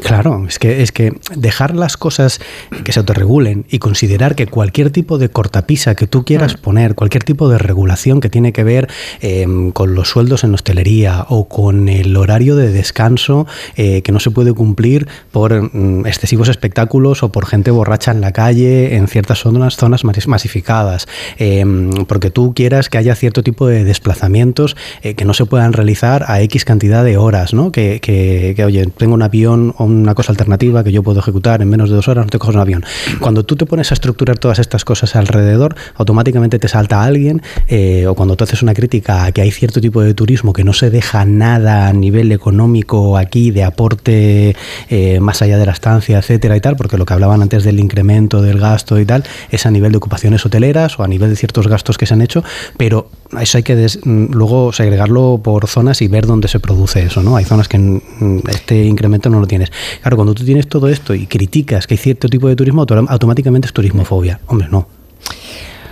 [0.03, 2.41] Claro, es que, es que dejar las cosas
[2.85, 7.25] que se autorregulen y considerar que cualquier tipo de cortapisa que tú quieras poner, cualquier
[7.25, 8.89] tipo de regulación que tiene que ver
[9.21, 13.47] eh, con los sueldos en hostelería o con el horario de descanso
[13.77, 18.21] eh, que no se puede cumplir por mm, excesivos espectáculos o por gente borracha en
[18.21, 21.07] la calle en ciertas zonas, zonas mas- masificadas,
[21.39, 21.65] eh,
[22.09, 26.25] porque tú quieras que haya cierto tipo de desplazamientos eh, que no se puedan realizar
[26.29, 27.73] a X cantidad de horas, ¿no?
[27.73, 31.69] Que, que- que, oye, tengo un avión una cosa alternativa que yo puedo ejecutar en
[31.69, 32.85] menos de dos horas, no te coges un avión.
[33.21, 38.07] Cuando tú te pones a estructurar todas estas cosas alrededor, automáticamente te salta alguien, eh,
[38.07, 40.73] o cuando tú haces una crítica a que hay cierto tipo de turismo que no
[40.73, 44.57] se deja nada a nivel económico aquí de aporte
[44.89, 47.81] eh, más allá de la estancia, etcétera y tal, porque lo que hablaban antes del
[47.81, 51.37] incremento del gasto y tal, es a nivel de ocupaciones hoteleras o a nivel de
[51.37, 52.45] ciertos gastos que se han hecho,
[52.77, 53.09] pero
[53.41, 57.23] eso hay que des- mm, luego segregarlo por zonas y ver dónde se produce eso,
[57.23, 57.37] ¿no?
[57.37, 59.71] Hay zonas que mm, este incremento no lo tienes.
[60.03, 63.05] Claro, cuando tú tienes todo esto y criticas que hay cierto tipo de turismo, auto-
[63.09, 64.41] automáticamente es turismofobia.
[64.47, 64.87] Hombre, no.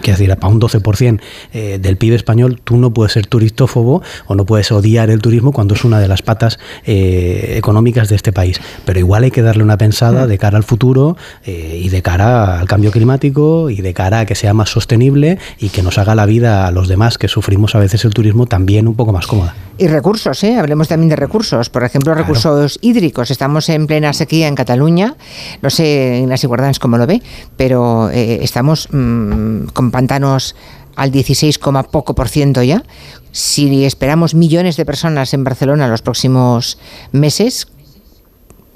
[0.03, 1.21] Quiero decir, para un 12%
[1.53, 5.53] eh, del PIB español, tú no puedes ser turistófobo o no puedes odiar el turismo
[5.53, 8.61] cuando es una de las patas eh, económicas de este país.
[8.85, 12.59] Pero igual hay que darle una pensada de cara al futuro eh, y de cara
[12.59, 16.15] al cambio climático y de cara a que sea más sostenible y que nos haga
[16.15, 19.27] la vida a los demás que sufrimos a veces el turismo también un poco más
[19.27, 19.55] cómoda.
[19.79, 20.57] Y recursos, ¿eh?
[20.59, 21.71] hablemos también de recursos.
[21.71, 23.31] Por ejemplo, recursos hídricos.
[23.31, 25.17] Estamos en plena sequía en Cataluña.
[25.63, 27.23] No sé Ignacio Guardans cómo lo ve,
[27.57, 30.57] pero eh, estamos mm, con pantanos
[30.97, 32.83] al 16, coma poco por ciento ya.
[33.31, 36.79] Si esperamos millones de personas en Barcelona los próximos
[37.13, 37.69] meses,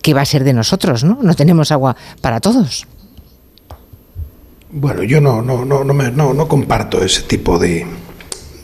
[0.03, 1.03] ¿qué va a ser de nosotros?
[1.03, 2.87] No, no tenemos agua para todos.
[4.71, 7.87] Bueno, yo no, no, no, no, me- no, no comparto ese tipo de,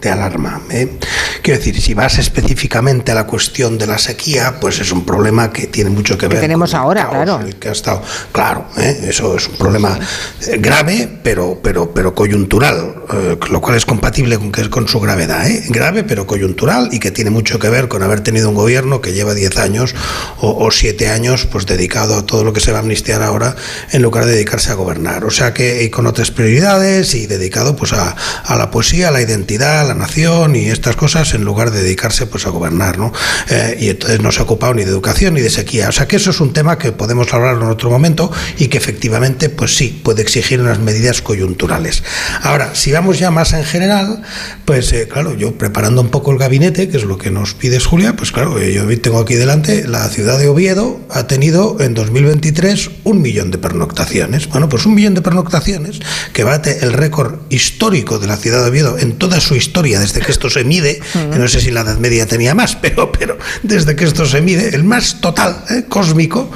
[0.02, 0.60] de alarma.
[0.70, 0.98] ¿eh?
[1.42, 5.50] Quiero decir, si vas específicamente a la cuestión de la sequía, pues es un problema
[5.52, 7.40] que tiene mucho que Que ver tenemos ahora, claro.
[7.58, 9.06] que ha estado claro ¿eh?
[9.08, 9.98] eso es un problema
[10.46, 15.00] eh, grave pero pero pero coyuntural eh, lo cual es compatible con que con su
[15.00, 15.64] gravedad ¿eh?
[15.68, 19.12] grave pero coyuntural y que tiene mucho que ver con haber tenido un gobierno que
[19.12, 19.94] lleva 10 años
[20.40, 23.56] o, o 7 años pues dedicado a todo lo que se va a amnistiar ahora
[23.90, 27.92] en lugar de dedicarse a gobernar o sea que con otras prioridades y dedicado pues
[27.92, 31.70] a, a la poesía a la identidad a la nación y estas cosas en lugar
[31.70, 33.12] de dedicarse pues a gobernar ¿no?
[33.48, 35.88] Eh, y entonces no se ha ocupado ni de educación ni de sequía.
[35.88, 38.78] O sea que eso es un tema que podemos hablar en otro momento y que
[38.78, 42.02] efectivamente pues sí puede exigir unas medidas coyunturales.
[42.42, 44.22] Ahora si vamos ya más en general
[44.64, 47.86] pues eh, claro yo preparando un poco el gabinete que es lo que nos pides
[47.86, 51.94] Julia pues claro eh, yo tengo aquí delante la ciudad de Oviedo ha tenido en
[51.94, 54.48] 2023 un millón de pernoctaciones.
[54.48, 56.00] Bueno pues un millón de pernoctaciones
[56.32, 60.20] que bate el récord histórico de la ciudad de Oviedo en toda su historia desde
[60.20, 61.00] que esto se mide
[61.36, 64.74] no sé si la Edad Media tenía más pero pero desde que esto se mide
[64.74, 66.50] el más total eh, cósmico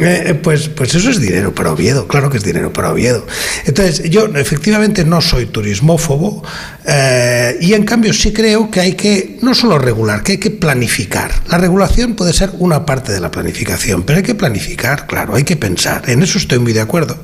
[0.00, 3.26] eh, pues pues eso es dinero para Oviedo claro que es dinero para Oviedo.
[3.64, 6.42] Entonces yo efectivamente no soy turismófobo
[6.86, 10.50] eh, y en cambio sí creo que hay que no solo regular que hay que
[10.50, 11.30] planificar.
[11.48, 15.44] La regulación puede ser una parte de la planificación pero hay que planificar claro hay
[15.44, 16.08] que pensar.
[16.08, 17.18] En eso estoy muy de acuerdo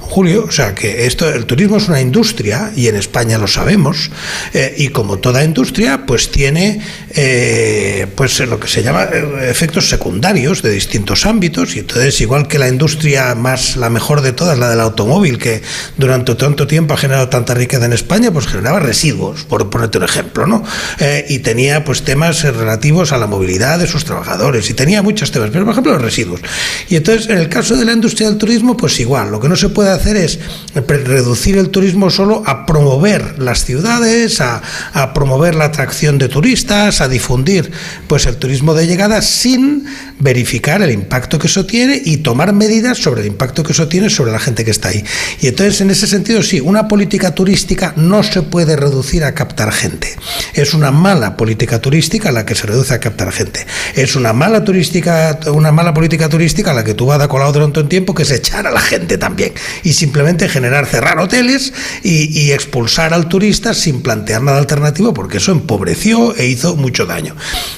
[0.00, 0.44] Julio.
[0.46, 4.10] O sea que esto el turismo es una industria y en España lo sabemos
[4.52, 6.80] eh, y como toda industria pues tiene
[7.14, 12.48] eh, pues lo que se llama eh, efectos secundarios de distintos ámbitos y entonces igual
[12.48, 15.62] que la industria más la mejor de todas, la del automóvil, que
[15.96, 19.01] durante tanto tiempo ha generado tanta riqueza en España, pues generaba residuos,
[19.48, 20.62] por ponerte un ejemplo, ¿no?
[20.98, 25.32] Eh, y tenía pues temas relativos a la movilidad de sus trabajadores y tenía muchos
[25.32, 26.40] temas, pero por ejemplo los residuos.
[26.88, 29.56] Y entonces en el caso de la industria del turismo, pues igual, lo que no
[29.56, 30.38] se puede hacer es
[30.74, 37.00] reducir el turismo solo a promover las ciudades, a, a promover la atracción de turistas,
[37.00, 37.70] a difundir
[38.06, 39.84] pues el turismo de llegada sin
[40.20, 44.10] verificar el impacto que eso tiene y tomar medidas sobre el impacto que eso tiene
[44.10, 45.04] sobre la gente que está ahí.
[45.40, 49.72] Y entonces, en ese sentido, sí, una política turística no se puede reducir a captar
[49.72, 50.14] gente.
[50.52, 53.66] Es una mala política turística la que se reduce a captar gente.
[53.94, 57.80] Es una mala turística, una mala política turística la que tú vas a colado durante
[57.80, 59.54] un tiempo, que es echar a la gente también.
[59.82, 61.72] Y simplemente generar, cerrar hoteles
[62.02, 67.34] y expulsar al turista sin plantear nada alternativo, porque eso empobreció e hizo mucho daño.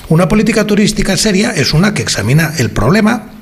[0.09, 3.34] Una política turística seria es una que examina el problema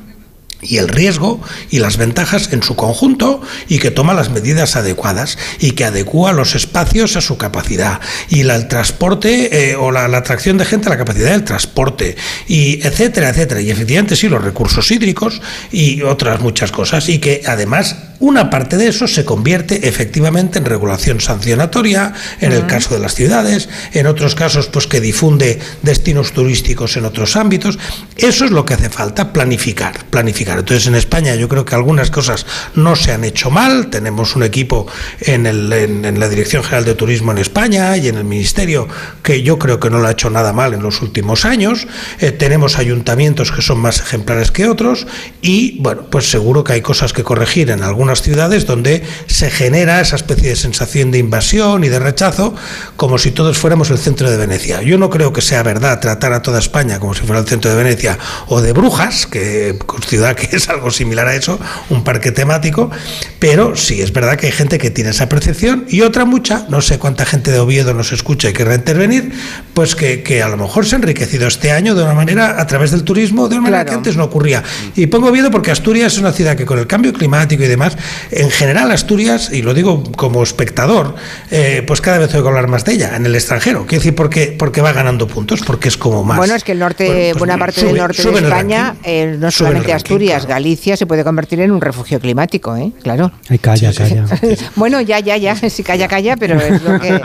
[0.62, 5.36] y el riesgo y las ventajas en su conjunto y que toma las medidas adecuadas
[5.58, 10.06] y que adecua los espacios a su capacidad y la, el transporte eh, o la,
[10.08, 12.16] la, atracción de gente a la capacidad del transporte
[12.46, 13.60] y etcétera, etcétera.
[13.60, 15.42] Y efectivamente sí, los recursos hídricos
[15.72, 20.64] y otras muchas cosas y que además una parte de eso se convierte efectivamente en
[20.64, 26.32] regulación sancionatoria en el caso de las ciudades, en otros casos pues que difunde destinos
[26.32, 27.80] turísticos en otros ámbitos.
[28.16, 30.51] Eso es lo que hace falta, planificar, planificar.
[30.58, 34.42] Entonces en España yo creo que algunas cosas no se han hecho mal, tenemos un
[34.42, 34.86] equipo
[35.20, 38.88] en, la Dirección General de Turismo en España y en el Ministerio
[39.22, 41.86] que yo creo que no lo ha hecho nada mal en los últimos años,
[42.20, 45.06] eh, tenemos ayuntamientos que son más ejemplares que otros
[45.40, 50.00] y bueno, pues seguro que hay cosas que corregir en algunas ciudades donde se genera
[50.00, 52.54] esa especie de sensación de invasión y de rechazo
[52.96, 54.82] como si todos fuéramos el centro de Venecia.
[54.82, 57.70] Yo no creo que sea verdad tratar a toda España como si fuera el centro
[57.70, 61.58] de Venecia o de Brujas, que ciudad que es algo similar a eso,
[61.90, 62.90] un parque temático,
[63.38, 66.80] pero sí es verdad que hay gente que tiene esa percepción y otra mucha, no
[66.80, 69.32] sé cuánta gente de Oviedo nos escucha y querrá intervenir,
[69.74, 72.66] pues que, que a lo mejor se ha enriquecido este año de una manera a
[72.66, 73.90] través del turismo, de una manera claro.
[73.90, 74.62] que antes no ocurría.
[74.96, 77.96] Y pongo Oviedo porque Asturias es una ciudad que con el cambio climático y demás,
[78.30, 81.14] en general Asturias, y lo digo como espectador,
[81.50, 83.86] eh, pues cada vez oigo hablar más de ella en el extranjero.
[83.86, 86.38] Quiero decir, porque, porque va ganando puntos, porque es como más.
[86.38, 89.36] Bueno, es que el norte, bueno, pues buena parte sube, del norte de España, eh,
[89.38, 92.92] no solamente Asturias, Galicia se puede convertir en un refugio climático, ¿eh?
[93.02, 93.32] Claro.
[93.48, 94.26] Ay, calla, calla.
[94.76, 97.20] Bueno, ya, ya, ya, sí, calla, calla, pero es lo que...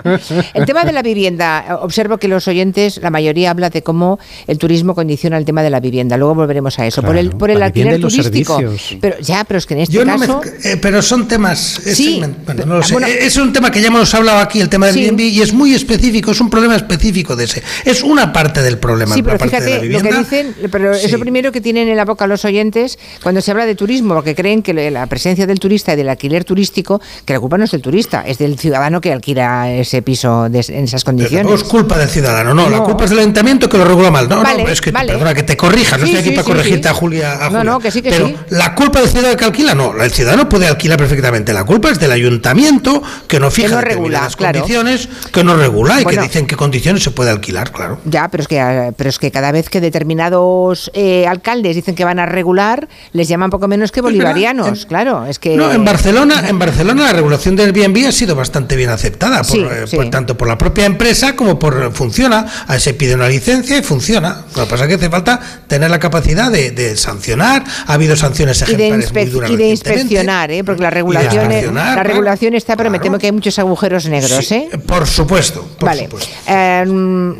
[0.54, 4.58] El tema de la vivienda, observo que los oyentes, la mayoría habla de cómo el
[4.58, 6.18] turismo condiciona el tema de la vivienda.
[6.18, 7.02] Luego volveremos a eso.
[7.02, 8.58] Claro, por el, por el alquiler turístico.
[8.58, 8.98] Servicios.
[9.02, 10.28] Pero ya, pero es que en este Yo caso...
[10.28, 11.80] No me, eh, pero son temas...
[11.86, 12.94] Es, sí, bueno, no lo sé.
[12.94, 15.02] Bueno, es un tema que ya hemos hablado aquí, el tema del sí.
[15.06, 17.64] Airbnb, y es muy específico, es un problema específico de ese.
[17.86, 19.16] Es una parte del problema.
[19.16, 21.06] Sí, pero fíjate lo que dicen, pero sí.
[21.06, 22.87] eso primero que tienen en la boca los oyentes
[23.24, 26.44] cuando se habla de turismo, porque creen que la presencia del turista y del alquiler
[26.44, 30.50] turístico, que la culpa no es del turista, es del ciudadano que alquila ese piso
[30.50, 31.48] de, en esas condiciones.
[31.48, 34.12] No es culpa del ciudadano, no, no, la culpa es del ayuntamiento que lo regula
[34.12, 34.30] mal.
[34.30, 35.14] No, vale, no, es que, vale.
[35.14, 37.64] perdona, que te corrija, no sí, estoy aquí para corregirte a Julia, a, Julia.
[37.64, 40.50] No, no, que sí, que pero la culpa del ciudadano que alquila, no, el ciudadano
[40.50, 44.60] puede alquilar perfectamente, la culpa es del ayuntamiento que no fija que no regula, claro.
[44.60, 48.00] condiciones, que no regula y bueno, que dicen qué condiciones se puede alquilar, claro.
[48.06, 52.04] Ya, pero es que, pero es que cada vez que determinados eh, alcaldes dicen que
[52.04, 52.77] van a regular,
[53.14, 55.56] les llaman poco menos que bolivarianos, en, claro, es que...
[55.56, 59.46] No, en Barcelona, en Barcelona la regulación del Airbnb ha sido bastante bien aceptada, por,
[59.46, 59.96] sí, eh, sí.
[59.96, 63.82] por, tanto por la propia empresa como por funciona, a se pide una licencia y
[63.82, 64.46] funciona.
[64.56, 68.16] Lo que pasa es que hace falta tener la capacidad de, de sancionar, ha habido
[68.16, 70.64] sanciones ejemplares y de, muy duras y de inspeccionar, ¿eh?
[70.64, 72.92] porque la regulación, la regulación está, pero claro.
[72.92, 74.78] me temo que hay muchos agujeros negros, sí, ¿eh?
[74.86, 75.68] Por supuesto.
[75.78, 76.06] Por vale.
[76.06, 76.30] Supuesto.
[76.48, 76.86] Eh,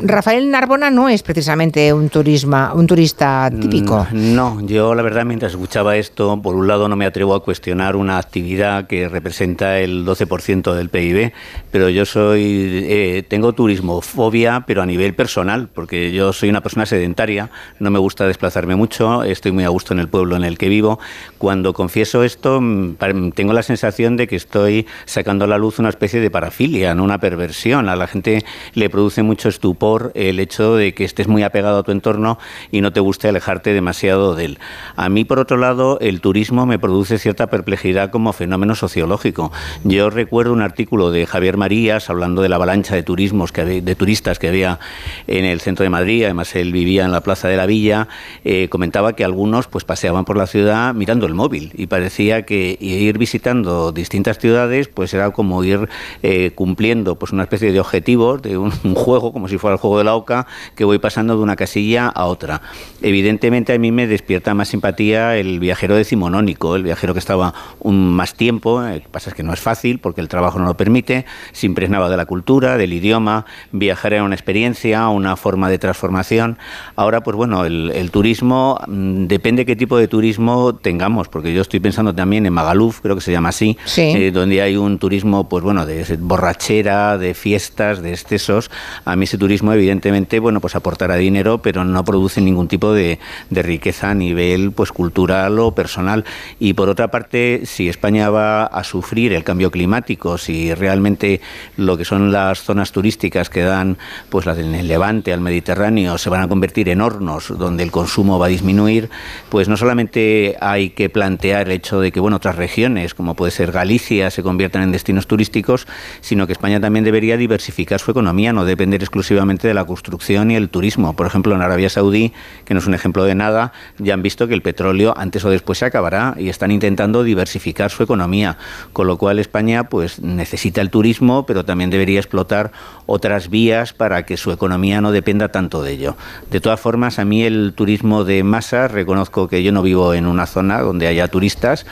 [0.02, 4.06] Rafael Narbona no es precisamente un turisma, un turista típico.
[4.10, 7.44] Mm, no, yo la verdad mientras escuchaba esto, por un lado no me atrevo a
[7.44, 11.32] cuestionar una actividad que representa el 12% del PIB,
[11.70, 16.86] pero yo soy eh, tengo turismofobia, pero a nivel personal, porque yo soy una persona
[16.86, 20.58] sedentaria, no me gusta desplazarme mucho, estoy muy a gusto en el pueblo en el
[20.58, 20.98] que vivo.
[21.36, 22.96] Cuando confieso esto, mm,
[23.34, 27.04] tengo la sensación de que estoy sacando a la luz una especie de parafilia, no
[27.04, 27.88] una perversión.
[27.88, 31.82] A la gente le produce mucho estupor el hecho de que estés muy apegado a
[31.82, 32.38] tu entorno
[32.70, 34.58] y no te guste alejarte demasiado de él.
[34.96, 39.50] A mí mí, por otro lado, el turismo me produce cierta perplejidad como fenómeno sociológico.
[39.82, 43.94] Yo recuerdo un artículo de Javier Marías hablando de la avalancha de turismos que de
[43.96, 44.78] turistas que había
[45.26, 46.22] en el centro de Madrid.
[46.22, 48.06] Además, él vivía en la Plaza de la Villa.
[48.44, 52.76] Eh, comentaba que algunos pues paseaban por la ciudad mirando el móvil y parecía que
[52.80, 55.88] ir visitando distintas ciudades pues era como ir
[56.22, 59.98] eh, cumpliendo pues una especie de objetivo de un, juego, como si fuera el juego
[59.98, 62.62] de la oca, que voy pasando de una casilla a otra.
[63.02, 68.14] Evidentemente a mí me despierta más simpatía el viajero decimonónico, el viajero que estaba un
[68.14, 70.66] más tiempo, eh, lo que pasa es que no es fácil porque el trabajo no
[70.66, 75.68] lo permite, se impregnaba de la cultura, del idioma, viajar era una experiencia, una forma
[75.68, 76.58] de transformación.
[76.96, 81.80] Ahora, pues bueno, el, turismo, mm, depende qué tipo de turismo tengamos, porque yo estoy
[81.80, 85.62] pensando también en Magaluf, creo que se llama así, eh, donde hay un turismo, pues
[85.62, 88.70] bueno, de borrachera, de fiestas, de excesos.
[89.04, 93.18] A mí ese turismo, evidentemente, bueno, pues aportará dinero, pero no produce ningún tipo de,
[93.50, 96.24] riqueza a nivel pues cultural o personal.
[96.58, 101.40] Y por otra parte, si España va a sufrir el cambio climático, si realmente
[101.76, 103.96] lo que son las zonas turísticas que dan
[104.28, 108.40] pues las del Levante al Mediterráneo se van a convertir en hornos donde el consumo
[108.40, 109.08] va a disminuir,
[109.50, 113.52] pues no solamente hay que plantear el hecho de que bueno, otras regiones, como puede
[113.52, 115.86] ser Galicia, se conviertan en destinos turísticos,
[116.20, 120.56] sino que España también debería diversificar su economía, no depender exclusivamente de la construcción y
[120.56, 121.14] el turismo.
[121.14, 122.32] Por ejemplo, en Arabia Saudí,
[122.64, 125.50] que no es un ejemplo de nada, ya han visto que el petróleo antes o
[125.50, 128.56] después se acabará y están intentando diversificar su economía,
[128.92, 132.72] con lo cual España pues necesita el turismo, pero también debería explotar
[133.10, 136.16] otras vías para que su economía no dependa tanto de ello.
[136.50, 140.26] De todas formas, a mí el turismo de masa, reconozco que yo no vivo en
[140.26, 141.86] una zona donde haya turistas,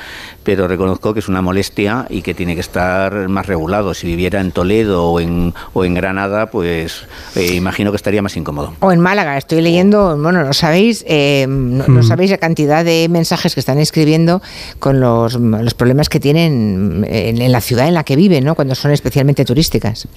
[0.45, 3.95] pero reconozco que es una molestia y que tiene que estar más regulado.
[3.95, 8.37] Si viviera en Toledo o en, o en Granada, pues eh, imagino que estaría más
[8.37, 8.75] incómodo.
[8.81, 12.03] O en Málaga, estoy leyendo, bueno, no sabéis, eh, no, mm.
[12.03, 14.43] sabéis la cantidad de mensajes que están escribiendo
[14.79, 18.55] con los, los problemas que tienen en, la ciudad en la que viven, ¿no?
[18.55, 20.09] cuando son especialmente turísticas.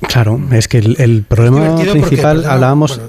[0.00, 3.00] Claro, es que el, problema principal, hablábamos...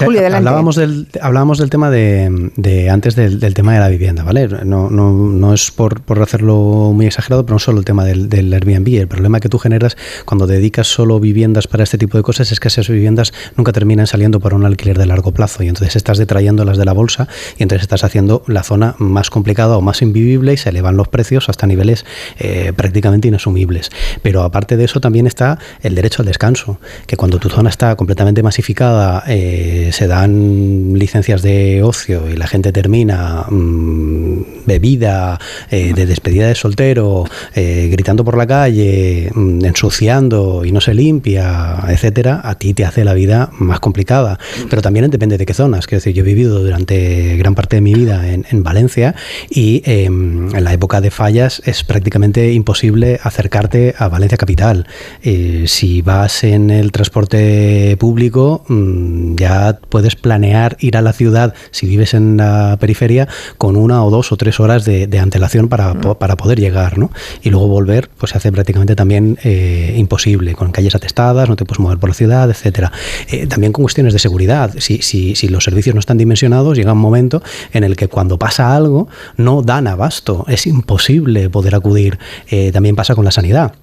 [0.00, 4.48] hablábamos, del, hablábamos del tema de, antes del, tema de la vivienda, ¿vale?
[4.64, 8.28] No, no, no es por, por, hacerlo muy exagerado, pero no solo el tema del,
[8.28, 8.88] del, Airbnb.
[9.00, 12.60] El problema que tú generas cuando dedicas solo viviendas para este tipo de cosas es
[12.60, 16.18] que esas viviendas nunca terminan saliendo para un alquiler de largo plazo y entonces estás
[16.18, 20.02] detrayendo las de la bolsa y entonces estás haciendo la zona más complicada o más
[20.02, 22.04] invivible y se elevan los precios hasta niveles
[22.38, 23.90] eh, prácticamente inasumibles.
[24.22, 27.96] Pero aparte de eso también está el derecho al descanso, que cuando tu zona está
[27.96, 35.38] completamente masificada, eh, se dan licencias de ocio y la gente termina mm, bebida,
[35.70, 40.94] eh, de despedida de soltero, eh, gritando por la calle, mm, ensuciando y no se
[40.94, 44.38] limpia, etcétera, a ti te hace la vida más complicada.
[44.70, 45.86] Pero también depende de qué zonas.
[45.86, 49.14] Quiero decir, yo he vivido durante gran parte de mi vida en, Valencia
[49.50, 54.86] y em, en la época de fallas es prácticamente imposible acercarte a Valencia capital.
[55.22, 61.54] Eh, si vas en el transporte público, mm, ya puedes planear ir a la ciudad,
[61.70, 63.28] si vives en la periferia,
[63.58, 67.10] con una o dos o tres horas de, antelación para, para, poder llegar, ¿no?
[67.42, 71.64] Y luego volver, pues se hace prácticamente también eh, imposible, con calles atestadas, no te
[71.64, 72.92] puedes mover por la ciudad, etcétera.
[73.28, 74.74] Eh, también con cuestiones de seguridad.
[74.78, 78.38] Si, si, si los servicios no están dimensionados, llega un momento en el que cuando
[78.38, 82.18] pasa algo, no dan abasto, es imposible poder acudir.
[82.50, 83.74] Eh, también pasa con la sanidad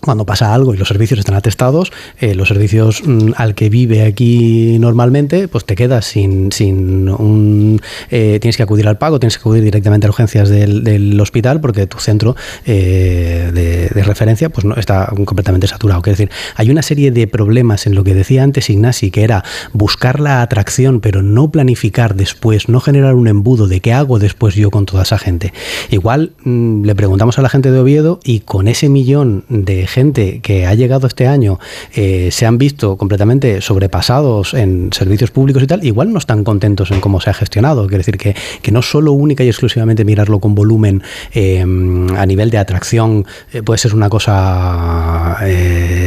[0.00, 4.04] cuando pasa algo y los servicios están atestados, eh, los servicios mm, al que vive
[4.04, 7.80] aquí normalmente, pues te quedas sin, sin un...
[8.10, 11.86] Eh, tienes que acudir al pago, tienes que acudir directamente a urgencias del, hospital porque
[11.86, 16.00] tu centro eh, de, referencia pues no está completamente saturado.
[16.00, 19.44] Es decir, hay una serie de problemas en lo que decía antes Ignasi, que era
[19.72, 24.54] buscar la atracción pero no planificar después, no generar un embudo de qué hago después
[24.54, 25.52] yo con toda esa gente.
[25.90, 30.40] Igual mm, le preguntamos a la gente de Oviedo y con ese millón de gente
[30.40, 31.58] que ha llegado este año
[31.94, 36.90] eh, se han visto completamente sobrepasados en servicios públicos y tal, igual no están contentos
[36.90, 37.86] en cómo se ha gestionado.
[37.86, 41.02] Quiere decir que, que no solo única y exclusivamente mirarlo con volumen
[41.32, 45.38] eh, a nivel de atracción eh, puede ser una cosa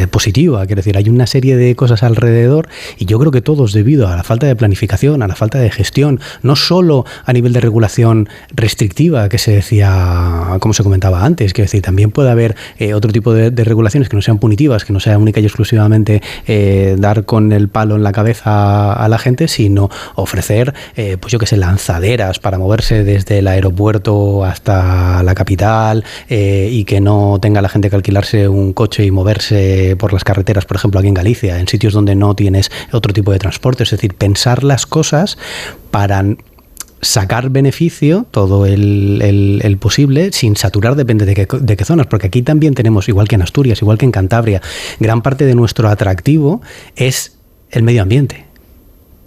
[0.10, 0.66] positiva.
[0.66, 4.16] Quiere decir, hay una serie de cosas alrededor y yo creo que todos debido a
[4.16, 8.30] la falta de planificación, a la falta de gestión, no solo a nivel de regulación
[8.52, 12.56] restrictiva que se decía, como se comentaba antes, quiere decir, también puede haber
[12.96, 16.22] otro tipo de, de regulaciones que no sean punitivas, que no sea única y exclusivamente
[16.48, 21.32] eh, dar con el palo en la cabeza a la gente, sino ofrecer, eh, pues
[21.32, 27.02] yo que sé, lanzaderas para moverse desde el aeropuerto hasta la capital eh, y que
[27.02, 31.00] no tenga la gente que alquilarse un coche y moverse por las carreteras, por ejemplo,
[31.00, 33.84] aquí en Galicia, en sitios donde no tienes otro tipo de transporte.
[33.84, 35.38] Es decir, pensar las cosas
[35.92, 36.24] para
[37.04, 42.42] sacar beneficio, todo el, posible, sin saturar, depende de qué, de qué zonas, porque aquí
[42.42, 44.62] también tenemos, igual que en Asturias, igual que en Cantabria,
[45.00, 46.62] gran parte de nuestro atractivo
[46.96, 47.38] es
[47.72, 48.53] el medio ambiente.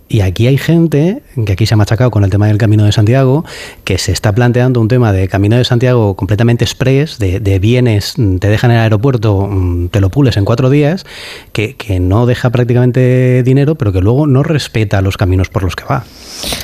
[0.09, 2.93] Y aquí hay gente, que aquí se ha machacado con el tema del Camino de
[2.93, 3.45] Santiago,
[3.83, 8.37] que se está planteando un tema de Camino de Santiago completamente express, de, bienes, mm,
[8.37, 11.05] te dejan en el aeropuerto, mm, te lo pules en cuatro días,
[11.53, 15.75] que, que, no deja prácticamente dinero, pero que luego no respeta los caminos por los
[15.75, 16.05] que va.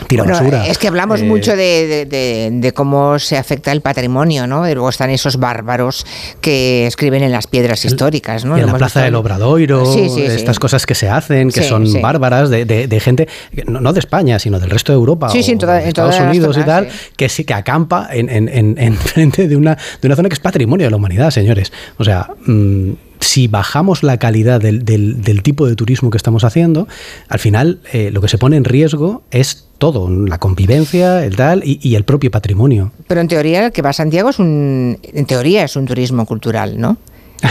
[0.06, 0.66] Tira basura.
[0.68, 4.68] Es que hablamos Eh, mucho de, de- de cómo se afecta el patrimonio, ¿no?
[4.68, 6.06] Y luego están esos bárbaros
[6.40, 8.56] que escriben en las piedras históricas, ¿no?
[8.56, 10.22] y en la Plaza del Obradoiro, Sí, sí, sí.
[10.26, 13.28] estas cosas que se hacen, que son bárbaras, de, de- de gente,
[13.67, 15.89] no no de España, sino del resto de Europa, Sí, o sí, en toda- de
[15.89, 19.77] Estados Unidos y tal, que sí que acampa en, en- en- en frente de una,
[20.01, 21.73] de una zona que es patrimonio de la humanidad, señores.
[21.99, 26.43] O sea, mm, si bajamos la calidad del, del- del tipo de turismo que estamos
[26.44, 26.89] haciendo,
[27.28, 31.62] al final eh, lo que se pone en riesgo es todo, la convivencia, el tal,
[31.65, 32.93] y, y el propio patrimonio.
[33.09, 36.25] Pero en teoría el que va a Santiago es un, en teoría es un turismo
[36.27, 36.97] cultural, ¿no?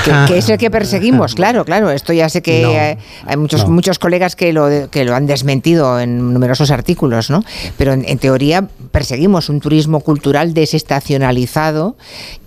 [0.06, 1.92] Que, que es el que perseguimos, claro, claro.
[1.92, 3.72] Esto ya sé que No, hay muchos, no.
[3.72, 7.44] muchos colegas que lo, que lo han desmentido en numerosos artículos, ¿no?
[7.78, 11.98] Pero en, en teoría perseguimos un turismo cultural desestacionalizado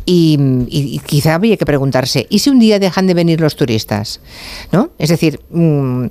[0.06, 3.56] y, y- y quizá habría que preguntarse, ¿y si un día dejan de venir los
[3.56, 4.20] turistas?
[4.72, 4.90] ¿No?
[4.98, 6.06] Es decir, mm,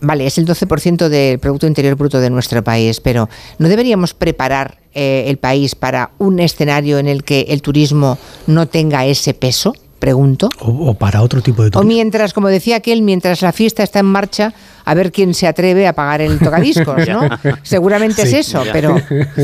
[0.00, 4.78] vale, es el 12% del Producto Interior Bruto de nuestro país, pero ¿no deberíamos preparar
[4.94, 9.74] eh, el país para un escenario en el que el turismo no tenga ese peso?
[10.06, 10.48] Pregunto.
[10.60, 11.88] O, o para otro tipo de O turismo.
[11.88, 14.52] mientras, como decía aquel, mientras la fiesta está en marcha,
[14.84, 17.28] a ver quién se atreve a pagar el tocadiscos, ¿no?
[17.64, 18.72] Seguramente Sí, es eso, ya.
[18.72, 18.94] pero,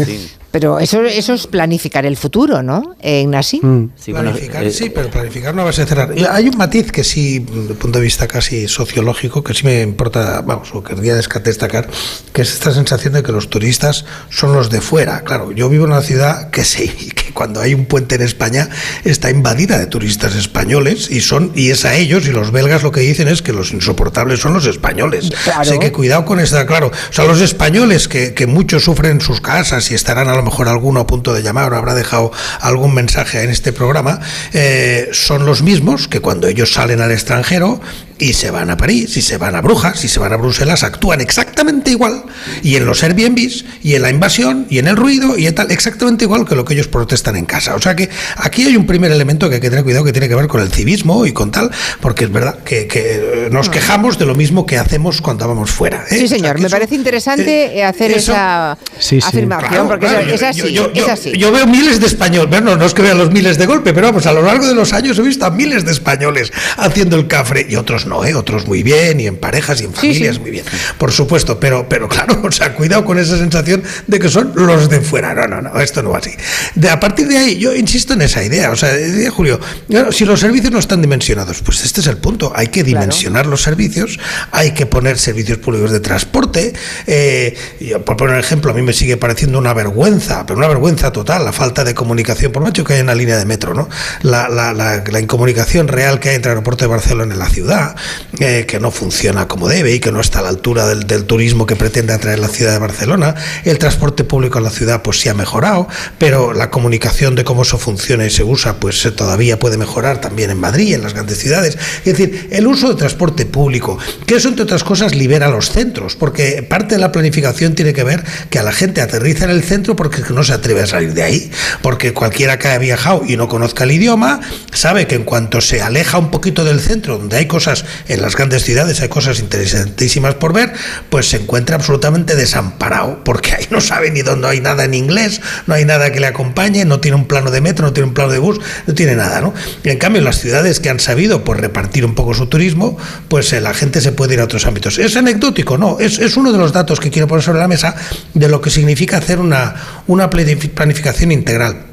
[0.05, 0.31] Sí.
[0.52, 3.60] Pero eso, eso es planificar el futuro, ¿no, eh, Ignasi?
[3.97, 6.14] Sí, bueno, planificar, eh, sí, pero planificar no va a ser cerrar.
[6.31, 9.81] Hay un matiz que sí, desde el punto de vista casi sociológico, que sí me
[9.81, 11.89] importa, vamos, o querría destacar,
[12.34, 15.22] que es esta sensación de que los turistas son los de fuera.
[15.22, 18.68] Claro, yo vivo en una ciudad que sí, que cuando hay un puente en España
[19.05, 22.92] está invadida de turistas españoles y son y es a ellos y los belgas lo
[22.92, 25.31] que dicen es que los insoportables son los españoles.
[25.44, 25.60] Claro.
[25.62, 26.89] Así que cuidado con esta, claro.
[26.89, 30.50] O sea, los españoles que, que muchos sufren en sus casas y estarán a lo
[30.50, 34.20] mejor alguno a punto de llamar o habrá dejado algún mensaje en este programa,
[34.52, 37.80] eh, son los mismos que cuando ellos salen al extranjero
[38.23, 40.83] y se van a París, y se van a Brujas, y se van a Bruselas,
[40.84, 42.23] actúan exactamente igual.
[42.62, 45.70] Y en los Airbnbs, y en la invasión, y en el ruido, y en tal,
[45.70, 47.75] exactamente igual que lo que ellos protestan en casa.
[47.75, 50.28] O sea que aquí hay un primer elemento que hay que tener cuidado que tiene
[50.28, 51.70] que ver con el civismo y con tal,
[52.01, 53.02] porque es verdad que, que,
[53.47, 56.05] eh, nos quejamos de lo mismo que hacemos cuando vamos fuera.
[56.10, 56.18] ¿eh?
[56.18, 59.26] Sí, señor, me parece interesante eh, hacer eso- esa Sí, sí.
[59.26, 61.33] afirmación, Claro, porque claro, es, yo- es así, yo- yo- es así.
[61.36, 64.07] Yo veo miles de españoles, bueno, no es que vea los miles de golpe, pero
[64.09, 67.26] vamos, a lo largo de los años he visto a miles de españoles haciendo el
[67.26, 68.34] cafre y otros no, ¿eh?
[68.34, 70.65] otros muy bien, y en parejas y en familias muy bien,
[70.99, 74.89] por supuesto, pero, pero claro, o sea, cuidado con esa sensación de que son los
[74.89, 75.34] de fuera.
[75.34, 76.31] No, no, no, esto no va así.
[76.74, 79.58] De, a partir de ahí, yo insisto en esa idea, o sea, decía Julio,
[79.89, 83.47] claro, si los servicios no están dimensionados, pues este es el punto, hay que dimensionar
[83.47, 84.18] los servicios,
[84.50, 86.73] hay que poner servicios públicos de transporte.
[87.07, 90.68] eh, yo, por poner un ejemplo, a mí me sigue pareciendo una vergüenza, pero una
[90.68, 93.89] vergüenza total, la falta de comunicación, por mucho que haya una línea de metro, ¿no?
[94.23, 97.49] La, la, la, la incomunicación real que hay entre el aeropuerto de Barcelona y la
[97.49, 97.97] ciudad,
[98.40, 101.66] eh, que no funciona como debe y que no está a la altura del, turismo
[101.66, 103.34] que pretende atraer la ciudad de Barcelona.
[103.64, 107.62] El transporte público en la ciudad, pues sí ha mejorado, pero la comunicación de cómo
[107.62, 111.14] eso funciona y se usa, pues eh, todavía puede mejorar también en Madrid, en las
[111.14, 111.78] grandes ciudades.
[112.05, 116.16] Es decir, el uso de transporte público, que eso entre otras cosas libera los centros,
[116.16, 119.62] porque parte de la planificación tiene que ver que a la gente aterriza en el
[119.62, 121.50] centro porque no se atreve a salir de ahí,
[121.82, 124.40] porque cualquiera que haya viajado y no conozca el idioma
[124.72, 128.36] sabe que en cuanto se aleja un poquito del centro, donde hay cosas en las
[128.36, 130.73] grandes ciudades, hay cosas interesantísimas por ver,
[131.11, 135.41] pues se encuentra absolutamente desamparado, porque ahí no sabe ni dónde hay nada en inglés,
[135.67, 138.15] no hay nada que le acompañe, no tiene un plano de metro, no tiene un
[138.15, 139.55] plano de bus, no tiene nada, ¿no?
[139.83, 142.97] Y en cambio, en las ciudades que han sabido pues, repartir un poco su turismo,
[143.28, 144.99] pues eh, la gente se puede ir a otros ámbitos.
[144.99, 145.78] ¿Es anecdótico?
[145.78, 147.94] No, es, es uno de los datos que quiero poner sobre la mesa
[148.35, 151.86] de lo que significa hacer una, una planificación integral.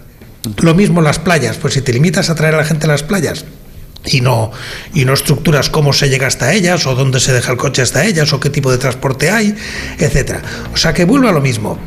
[0.62, 3.04] Lo mismo las playas, pues si te limitas a traer a la gente a las
[3.04, 3.46] playas,
[4.06, 4.52] y no,
[4.94, 8.06] y no estructuras cómo se llega hasta ellas o dónde se deja el coche hasta
[8.06, 9.56] ellas o qué tipo de transporte hay,
[9.98, 10.42] etcétera.
[10.74, 11.78] O sea que vuelve a lo mismo.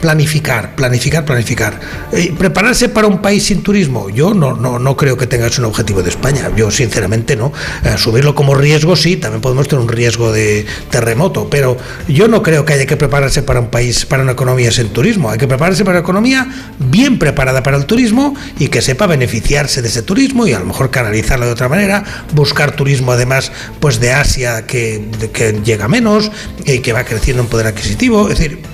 [0.00, 1.80] Planificar, planificar, planificar.
[2.12, 4.10] Eh, ¿Prepararse para un país sin turismo?
[4.10, 6.50] Yo no, no, no creo que tengas un objetivo de España.
[6.56, 7.52] Yo sinceramente no.
[7.84, 11.76] Eh, asumirlo como riesgo, sí, también podemos tener un riesgo de terremoto, pero
[12.08, 15.30] yo no creo que haya que prepararse para un país, para una economía sin turismo.
[15.30, 16.46] Hay que prepararse para una economía
[16.78, 20.66] bien preparada para el turismo y que sepa beneficiarse de ese turismo y a lo
[20.66, 26.30] mejor canalizarlo de otra manera, buscar turismo además pues de Asia que, que llega menos
[26.64, 28.28] y que va creciendo en poder adquisitivo.
[28.28, 28.73] Es decir,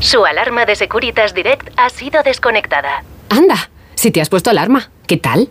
[0.00, 3.02] Su alarma de Securitas Direct ha sido desconectada.
[3.30, 5.50] Anda, si te has puesto alarma, ¿qué tal?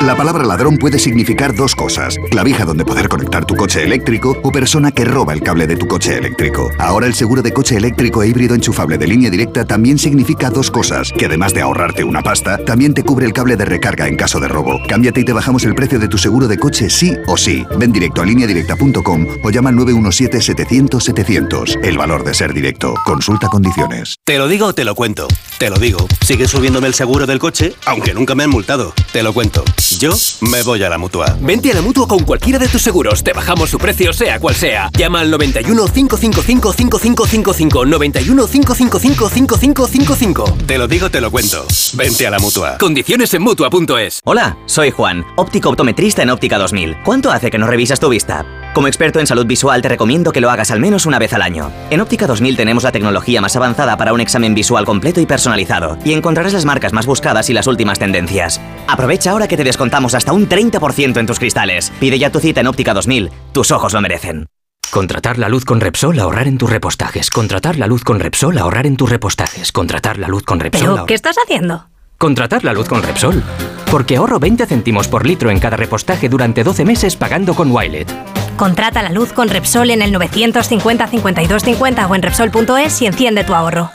[0.00, 2.18] La palabra ladrón puede significar dos cosas.
[2.30, 5.88] Clavija donde poder conectar tu coche eléctrico o persona que roba el cable de tu
[5.88, 6.70] coche eléctrico.
[6.78, 10.70] Ahora el seguro de coche eléctrico e híbrido enchufable de línea directa también significa dos
[10.70, 11.10] cosas.
[11.18, 14.38] Que además de ahorrarte una pasta, también te cubre el cable de recarga en caso
[14.38, 14.78] de robo.
[14.86, 17.66] Cámbiate y te bajamos el precio de tu seguro de coche sí o sí.
[17.76, 21.80] Ven directo a lineadirecta.com o llama al 917-700-700.
[21.82, 22.94] El valor de ser directo.
[23.04, 24.14] Consulta condiciones.
[24.24, 25.26] Te lo digo o te lo cuento.
[25.58, 26.06] Te lo digo.
[26.24, 28.94] Sigue subiéndome el seguro del coche, aunque nunca me han multado.
[29.12, 29.64] Te lo cuento.
[29.96, 31.36] Yo me voy a la mutua.
[31.40, 33.22] Vente a la mutua con cualquiera de tus seguros.
[33.24, 34.90] Te bajamos su precio, sea cual sea.
[34.96, 37.86] Llama al 91 555 5555.
[37.86, 40.56] 91 555 5555.
[40.66, 41.66] Te lo digo, te lo cuento.
[41.94, 42.76] Vente a la mutua.
[42.78, 44.20] Condiciones en mutua.es.
[44.24, 47.02] Hola, soy Juan, óptico optometrista en Óptica 2000.
[47.04, 48.44] ¿Cuánto hace que no revisas tu vista?
[48.74, 51.42] Como experto en salud visual te recomiendo que lo hagas al menos una vez al
[51.42, 51.70] año.
[51.90, 55.98] En Óptica 2000 tenemos la tecnología más avanzada para un examen visual completo y personalizado,
[56.04, 58.60] y encontrarás las marcas más buscadas y las últimas tendencias.
[58.86, 61.92] Aprovecha ahora que te descontamos hasta un 30% en tus cristales.
[61.98, 63.30] Pide ya tu cita en Óptica 2000.
[63.52, 64.46] Tus ojos lo merecen.
[64.92, 67.30] Contratar la luz con Repsol, ahorrar en tus repostajes.
[67.30, 69.72] Contratar la luz con Repsol, ahorrar en tus repostajes.
[69.72, 70.80] Contratar la luz con Repsol.
[70.82, 71.88] ¿Pero ahor- qué estás haciendo?
[72.16, 73.42] Contratar la luz con Repsol.
[73.90, 78.10] Porque ahorro 20 céntimos por litro en cada repostaje durante 12 meses pagando con Wilet.
[78.58, 83.44] Contrata la luz con Repsol en el 950 52 50 o en Repsol.es y enciende
[83.44, 83.88] tu ahorro.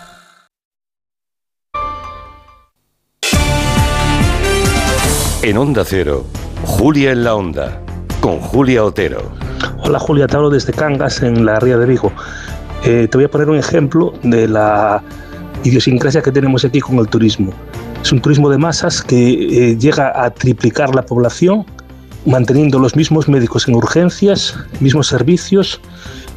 [5.41, 6.25] En Onda Cero,
[6.63, 7.81] Julia en la Onda,
[8.21, 9.33] con Julia Otero.
[9.79, 12.13] Hola Julia, te hablo desde Cangas, en la Ría de Vigo.
[12.85, 15.03] Eh, te voy a poner un ejemplo de la
[15.65, 17.51] idiosincrasia que tenemos aquí con el turismo.
[18.01, 21.65] Es un turismo de masas que eh, llega a triplicar la población,
[22.25, 25.79] manteniendo los mismos médicos en urgencias, mismos servicios.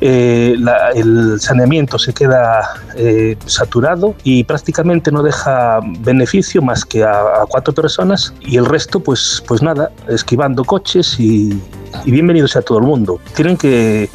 [0.03, 7.03] eh, la- el saneamiento se queda eh, saturado y prácticamente no deja beneficio más que
[7.03, 11.59] a, a cuatro personas y el resto pues, pues nada, esquivando coches y,
[12.05, 13.19] y bienvenido sea todo el mundo.
[13.35, 14.11] Tienen que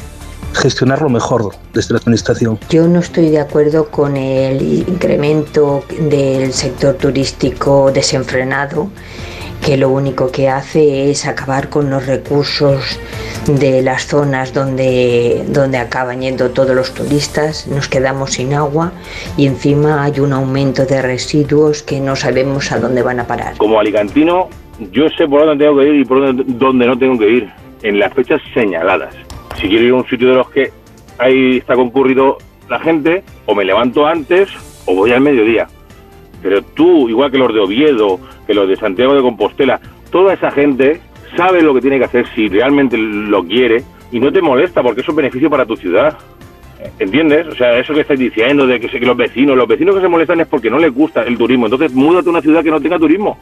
[0.53, 2.59] gestionarlo mejor desde la administración.
[2.69, 8.89] Yo no estoy de acuerdo con el incremento del sector turístico desenfrenado,
[9.65, 12.99] que lo único que hace es acabar con los recursos
[13.47, 18.91] de las zonas donde, donde acaban yendo todos los turistas, nos quedamos sin agua
[19.37, 23.57] y encima hay un aumento de residuos que no sabemos a dónde van a parar.
[23.57, 24.49] Como alicantino,
[24.91, 27.49] yo sé por dónde tengo que ir y por dónde, no tengo que ir,
[27.83, 29.15] en las fechas señaladas.
[29.59, 30.71] Si quiero ir a un sitio de los que
[31.17, 32.37] ahí está concurrido
[32.69, 34.49] la gente, o me levanto antes
[34.85, 35.67] o voy al mediodía.
[36.41, 39.79] Pero tú, igual que los de Oviedo, que los de Santiago de Compostela,
[40.11, 40.99] toda esa gente
[41.35, 45.01] sabe lo que tiene que hacer si realmente lo quiere y no te molesta porque
[45.01, 46.17] es beneficio para tu ciudad.
[46.99, 47.47] ¿Entiendes?
[47.47, 50.39] O sea, eso que estáis diciendo de que, los vecinos, los vecinos que se molestan
[50.39, 51.65] es porque no les gusta el turismo.
[51.65, 53.37] Entonces, múdate a una ciudad que no tenga turismo.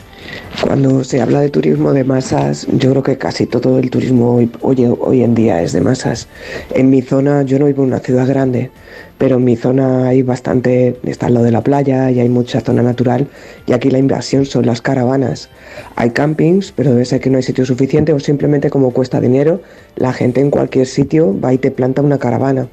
[0.62, 4.50] Cuando se habla de turismo de masas, yo creo que casi todo el turismo hoy,
[4.62, 6.28] hoy, hoy en día es de masas.
[6.74, 8.72] En mi zona, yo no vivo en una ciudad grande,
[9.18, 12.62] pero en mi zona hay bastante, está al lado de la playa y hay mucha
[12.62, 13.28] zona natural
[13.68, 15.50] y aquí la inversión son las caravanas.
[15.98, 19.62] Hay campings, pero debe ser que no hay sitio suficiente o simplemente como cuesta dinero,
[19.98, 22.70] la gente en cualquier sitio va y te planta una caravana.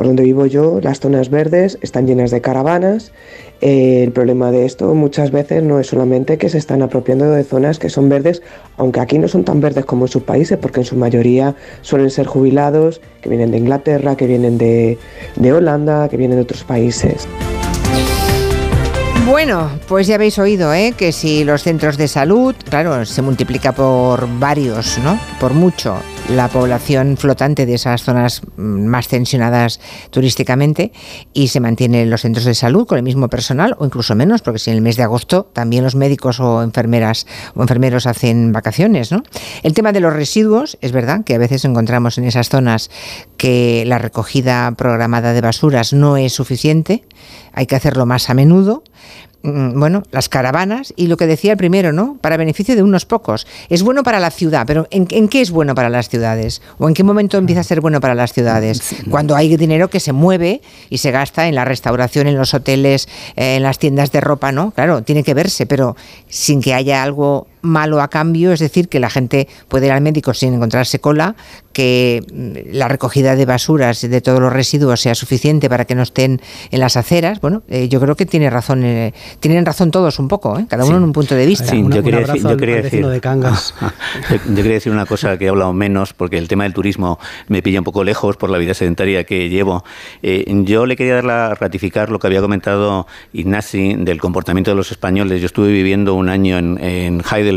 [0.00, 3.12] Por donde vivo yo, las zonas verdes están llenas de caravanas.
[3.60, 7.44] Eh, el problema de esto muchas veces no es solamente que se están apropiando de
[7.44, 8.40] zonas que son verdes,
[8.78, 12.08] aunque aquí no son tan verdes como en sus países, porque en su mayoría suelen
[12.08, 14.96] ser jubilados que vienen de Inglaterra, que vienen de,
[15.36, 17.28] de Holanda, que vienen de otros países.
[19.26, 20.94] Bueno, pues ya habéis oído, ¿eh?
[20.96, 25.20] Que si los centros de salud, claro, se multiplica por varios, ¿no?
[25.38, 25.96] Por mucho
[26.34, 30.92] la población flotante de esas zonas mm, más tensionadas turísticamente
[31.32, 34.60] y se mantienen los centros de salud con el mismo personal o incluso menos, porque
[34.60, 39.10] si en el mes de agosto también los médicos o enfermeras o enfermeros hacen vacaciones,
[39.10, 39.24] ¿no?
[39.62, 42.90] El tema de los residuos, es verdad que a veces encontramos en esas zonas
[43.36, 47.04] que la recogida programada de basuras no es suficiente,
[47.52, 48.84] hay que hacerlo más a menudo
[49.42, 52.18] bueno, las caravanas y lo que decía el primero, ¿no?
[52.20, 53.46] Para beneficio de unos pocos.
[53.68, 56.60] Es bueno para la ciudad, pero ¿en, en qué es bueno para las ciudades?
[56.78, 58.82] ¿O en qué momento empieza a ser bueno para las ciudades?
[59.10, 60.60] Cuando hay dinero que se mueve
[60.90, 64.52] y se gasta en la restauración, en los hoteles, eh, en las tiendas de ropa,
[64.52, 64.72] ¿no?
[64.72, 65.96] Claro, tiene que verse, pero
[66.28, 70.00] sin que haya algo malo a cambio, es decir, que la gente puede ir al
[70.00, 71.34] médico sin encontrarse cola,
[71.72, 76.02] que mm, la recogida de basuras de todos los residuos sea suficiente para que no
[76.02, 76.40] estén
[76.70, 77.40] en las aceras.
[77.40, 80.66] Bueno, eh, yo creo que tiene razón, eh, tienen razón todos un poco, ¿eh?
[80.68, 81.66] cada uno en un punto de vista.
[81.66, 83.74] Sí, Una- yo un quería, decir, yo al- quería al decir, vecino de Cangas.
[84.30, 87.18] yo, yo quería decir una cosa que he hablado menos, porque el tema del turismo
[87.48, 89.84] me pilla un poco lejos por la vida sedentaria que llevo.
[90.22, 94.76] Eh, yo le quería dar la, ratificar lo que había comentado Ignasi del comportamiento de
[94.76, 95.40] los españoles.
[95.40, 97.49] Yo estuve viviendo un año en, en Heidelberg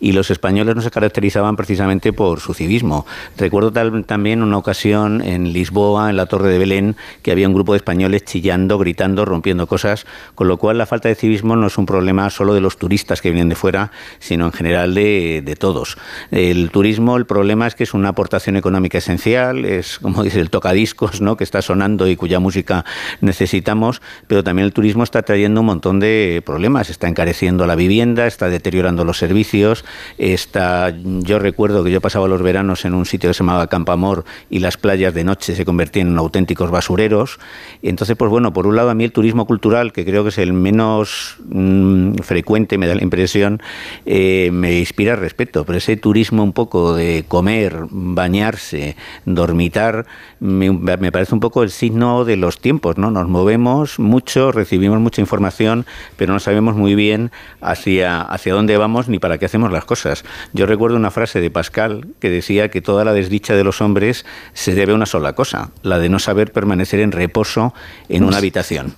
[0.00, 3.06] y los españoles no se caracterizaban precisamente por su civismo.
[3.36, 7.72] Recuerdo también una ocasión en Lisboa, en la Torre de Belén, que había un grupo
[7.72, 11.78] de españoles chillando, gritando, rompiendo cosas, con lo cual la falta de civismo no es
[11.78, 15.98] un problema solo de los turistas que vienen de fuera, sino en general de, todos.
[16.30, 20.50] El turismo, el problema es que es una aportación económica esencial, es como dice el
[20.50, 21.36] tocadiscos, ¿no?
[21.36, 22.84] que está sonando y cuya música
[23.20, 28.26] necesitamos, pero también el turismo está trayendo un montón de problemas, está encareciendo la vivienda,
[28.26, 29.84] está deteriorando los servicios,
[30.16, 34.24] está yo recuerdo que yo pasaba los veranos en un sitio que se llamaba Campamor
[34.48, 37.38] y las playas de noche se convertían en auténticos basureros.
[37.82, 40.38] Entonces, pues bueno, por un lado a mí el turismo cultural, que creo que es
[40.38, 43.60] el menos mm, frecuente, me da la impresión,
[44.06, 50.06] eh, me inspira respeto, pero ese turismo un poco de comer, bañarse, dormitar,
[50.40, 53.10] me, me parece un poco el signo de los tiempos, ¿no?
[53.10, 55.84] Nos movemos mucho, recibimos mucha información,
[56.16, 60.24] pero no sabemos muy bien hacia, hacia dónde vamos ni para qué hacemos las cosas.
[60.52, 64.24] Yo recuerdo una frase de Pascal que decía que toda la desdicha de los hombres
[64.52, 67.74] se debe a una sola cosa, la de no saber permanecer en reposo
[68.08, 68.94] en una habitación.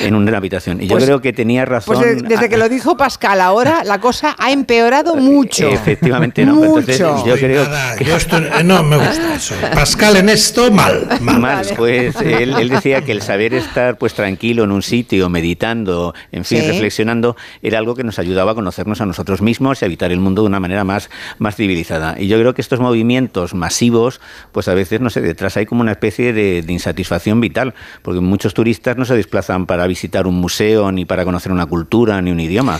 [0.00, 0.80] En una habitación.
[0.82, 1.94] Y yo Pues- creo que tenía razón.
[1.96, 5.68] Pues de- desde que lo dijo Pascal, ahora la cosa ha empeorado mucho.
[5.68, 6.62] Efectivamente, no.
[6.64, 7.26] Entonces, Mucho.
[7.26, 9.54] yo creo Nada, yo estoy- eh, no me gusta eso.
[9.74, 11.06] Pascal en esto, mal.
[11.20, 11.38] mal.
[11.40, 16.14] Mal, pues él, él decía que el saber estar pues tranquilo en un sitio, meditando,
[16.32, 16.66] en fin, Sí.
[16.68, 20.42] reflexionando, era algo que nos ayudaba a conocernos a nosotros mismos y habitar el mundo
[20.42, 22.16] de una manera más, más civilizada.
[22.18, 24.20] Y yo creo que estos movimientos masivos,
[24.52, 28.54] pues a veces, no sé, detrás hay como una especie de insatisfacción vital, porque muchos
[28.54, 32.40] turistas no se desplazan para visitar un museo, ni para conocer una cultura, ni un
[32.40, 32.78] idioma.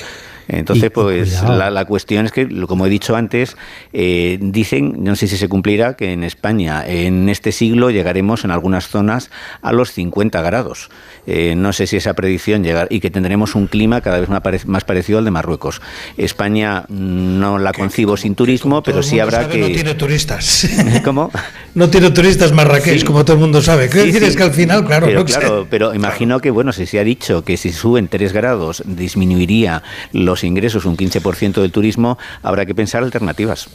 [0.48, 3.56] Entonces, Y- pues la, la cuestión es que, como he dicho antes,
[3.92, 8.50] eh, dicen, no sé si se cumplirá, que en España en este siglo llegaremos en
[8.50, 9.30] algunas zonas
[9.62, 10.90] a los 50 grados.
[11.26, 14.40] Eh, no sé si esa predicción llegará y que tendremos un clima cada vez más,
[14.40, 15.80] pare- más parecido al de Marruecos.
[16.16, 19.60] España no la concibo sin turismo, pero sí habrá sabe, que...
[19.60, 20.68] No tiene turistas.
[21.04, 21.30] ¿Cómo?
[21.74, 23.04] No tiene turistas marrakech, Sí.
[23.04, 23.88] como todo el mundo sabe.
[23.88, 24.30] Quiero Sí, decir, sí.
[24.30, 27.04] es que al final, claro, pero, no claro, pero imagino que, bueno, si se ha
[27.04, 32.74] dicho que si suben 3 grados disminuiría los ingresos un 15% del turismo, habrá que
[32.74, 33.68] pensar alternativas.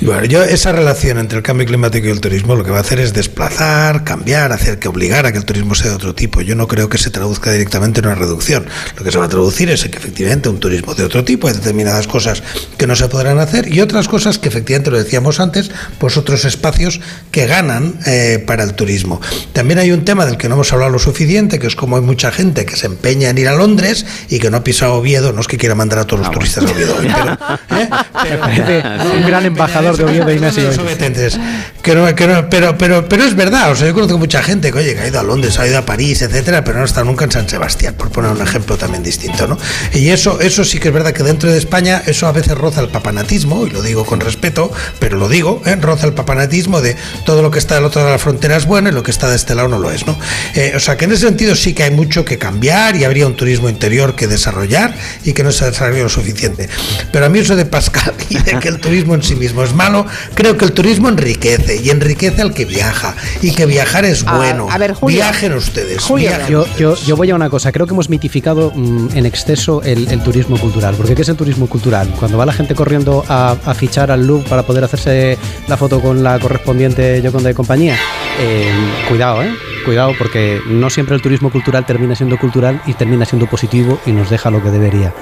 [0.00, 2.80] Bueno, yo esa relación entre el cambio climático y el turismo lo que va a
[2.80, 6.40] hacer es desplazar, cambiar, hacer que obligar a que el turismo sea de otro tipo.
[6.40, 8.66] Yo no creo que se traduzca directamente en una reducción.
[8.96, 11.48] Lo que se va a traducir es en que efectivamente un turismo de otro tipo,
[11.48, 12.42] hay determinadas cosas
[12.76, 16.44] que no se podrán hacer y otras cosas que efectivamente lo decíamos antes, pues otros
[16.44, 17.00] espacios
[17.32, 19.20] que ganan eh, para el turismo.
[19.52, 22.02] También hay un tema del que no hemos hablado lo suficiente, que es como hay
[22.02, 25.32] mucha gente que se empeña en ir a Londres y que no ha pisado Oviedo,
[25.32, 27.38] no es que quiera mandar a todos los turistas a Oviedo, pero,
[27.80, 28.82] ¿eh?
[29.16, 30.24] Un gran embajador de Oviedo.
[30.28, 31.38] Los obedientes.
[31.82, 34.72] Que no- que no- pero, pero, pero es verdad, o sea, yo conozco mucha gente
[34.72, 36.86] que, oye, que ha ido a Londres, ha ido a París, etcétera, pero no ha
[36.86, 39.56] estado nunca en San Sebastián, por poner un ejemplo también distinto, ¿no?
[39.94, 42.80] Y eso, eso sí que es verdad que dentro de España, eso a veces roza
[42.80, 45.76] el papanatismo, y lo digo con respeto, pero lo digo, ¿eh?
[45.80, 48.66] roza el papanatismo de todo lo que está del otro lado de la frontera es
[48.66, 50.18] bueno y lo que está de este lado no lo es, ¿no?
[50.54, 53.26] Eh, o sea, que en ese sentido sí que hay mucho que cambiar y habría
[53.26, 56.68] un turismo interior que desarrollar y que no se ha desarrollado lo suficiente.
[57.12, 59.74] Pero a mí eso de Pascal y de que el turismo en sí mismo es
[59.74, 60.06] malo.
[60.34, 64.36] Creo que el turismo enriquece y enriquece al que viaja y que viajar es Ah,
[64.36, 64.66] bueno.
[64.70, 64.94] a ver.
[65.06, 66.02] Viajen ustedes.
[66.14, 66.78] Viajen Yo, ustedes.
[66.78, 70.22] yo, yo voy a una cosa, creo que hemos mitificado mm, en exceso el, el
[70.22, 70.94] turismo cultural.
[70.96, 72.08] Porque ¿qué es el turismo cultural?
[72.18, 76.00] Cuando va la gente corriendo a, a fichar al Louvre para poder hacerse la foto
[76.00, 77.96] con la correspondiente Yoconda de compañía.
[78.40, 78.70] Eh,
[79.08, 79.50] cuidado, ¿eh?
[79.84, 84.12] Cuidado, porque no siempre el turismo cultural termina siendo cultural y termina siendo positivo y
[84.12, 85.12] nos deja lo que debería.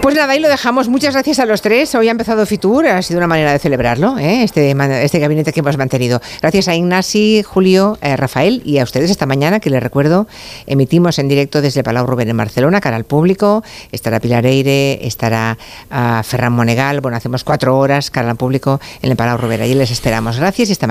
[0.00, 0.88] Pues nada, ahí lo dejamos.
[0.88, 1.94] Muchas gracias a los tres.
[1.94, 4.42] Hoy ha empezado Fitur, ha sido una manera de celebrarlo, ¿eh?
[4.44, 6.22] este, este gabinete que hemos mantenido.
[6.40, 10.26] Gracias a Ignasi, Julio, eh, Rafael y a ustedes esta mañana, que les recuerdo,
[10.66, 13.62] emitimos en directo desde Palau Rubén en Barcelona, cara al público.
[13.92, 15.58] Estará Pilar Eire, estará
[15.90, 17.02] ah, Ferran Monegal.
[17.02, 19.60] Bueno, hacemos cuatro horas cara al público en el Palau Rubén.
[19.60, 20.38] Allí les esperamos.
[20.38, 20.88] Gracias y mañana.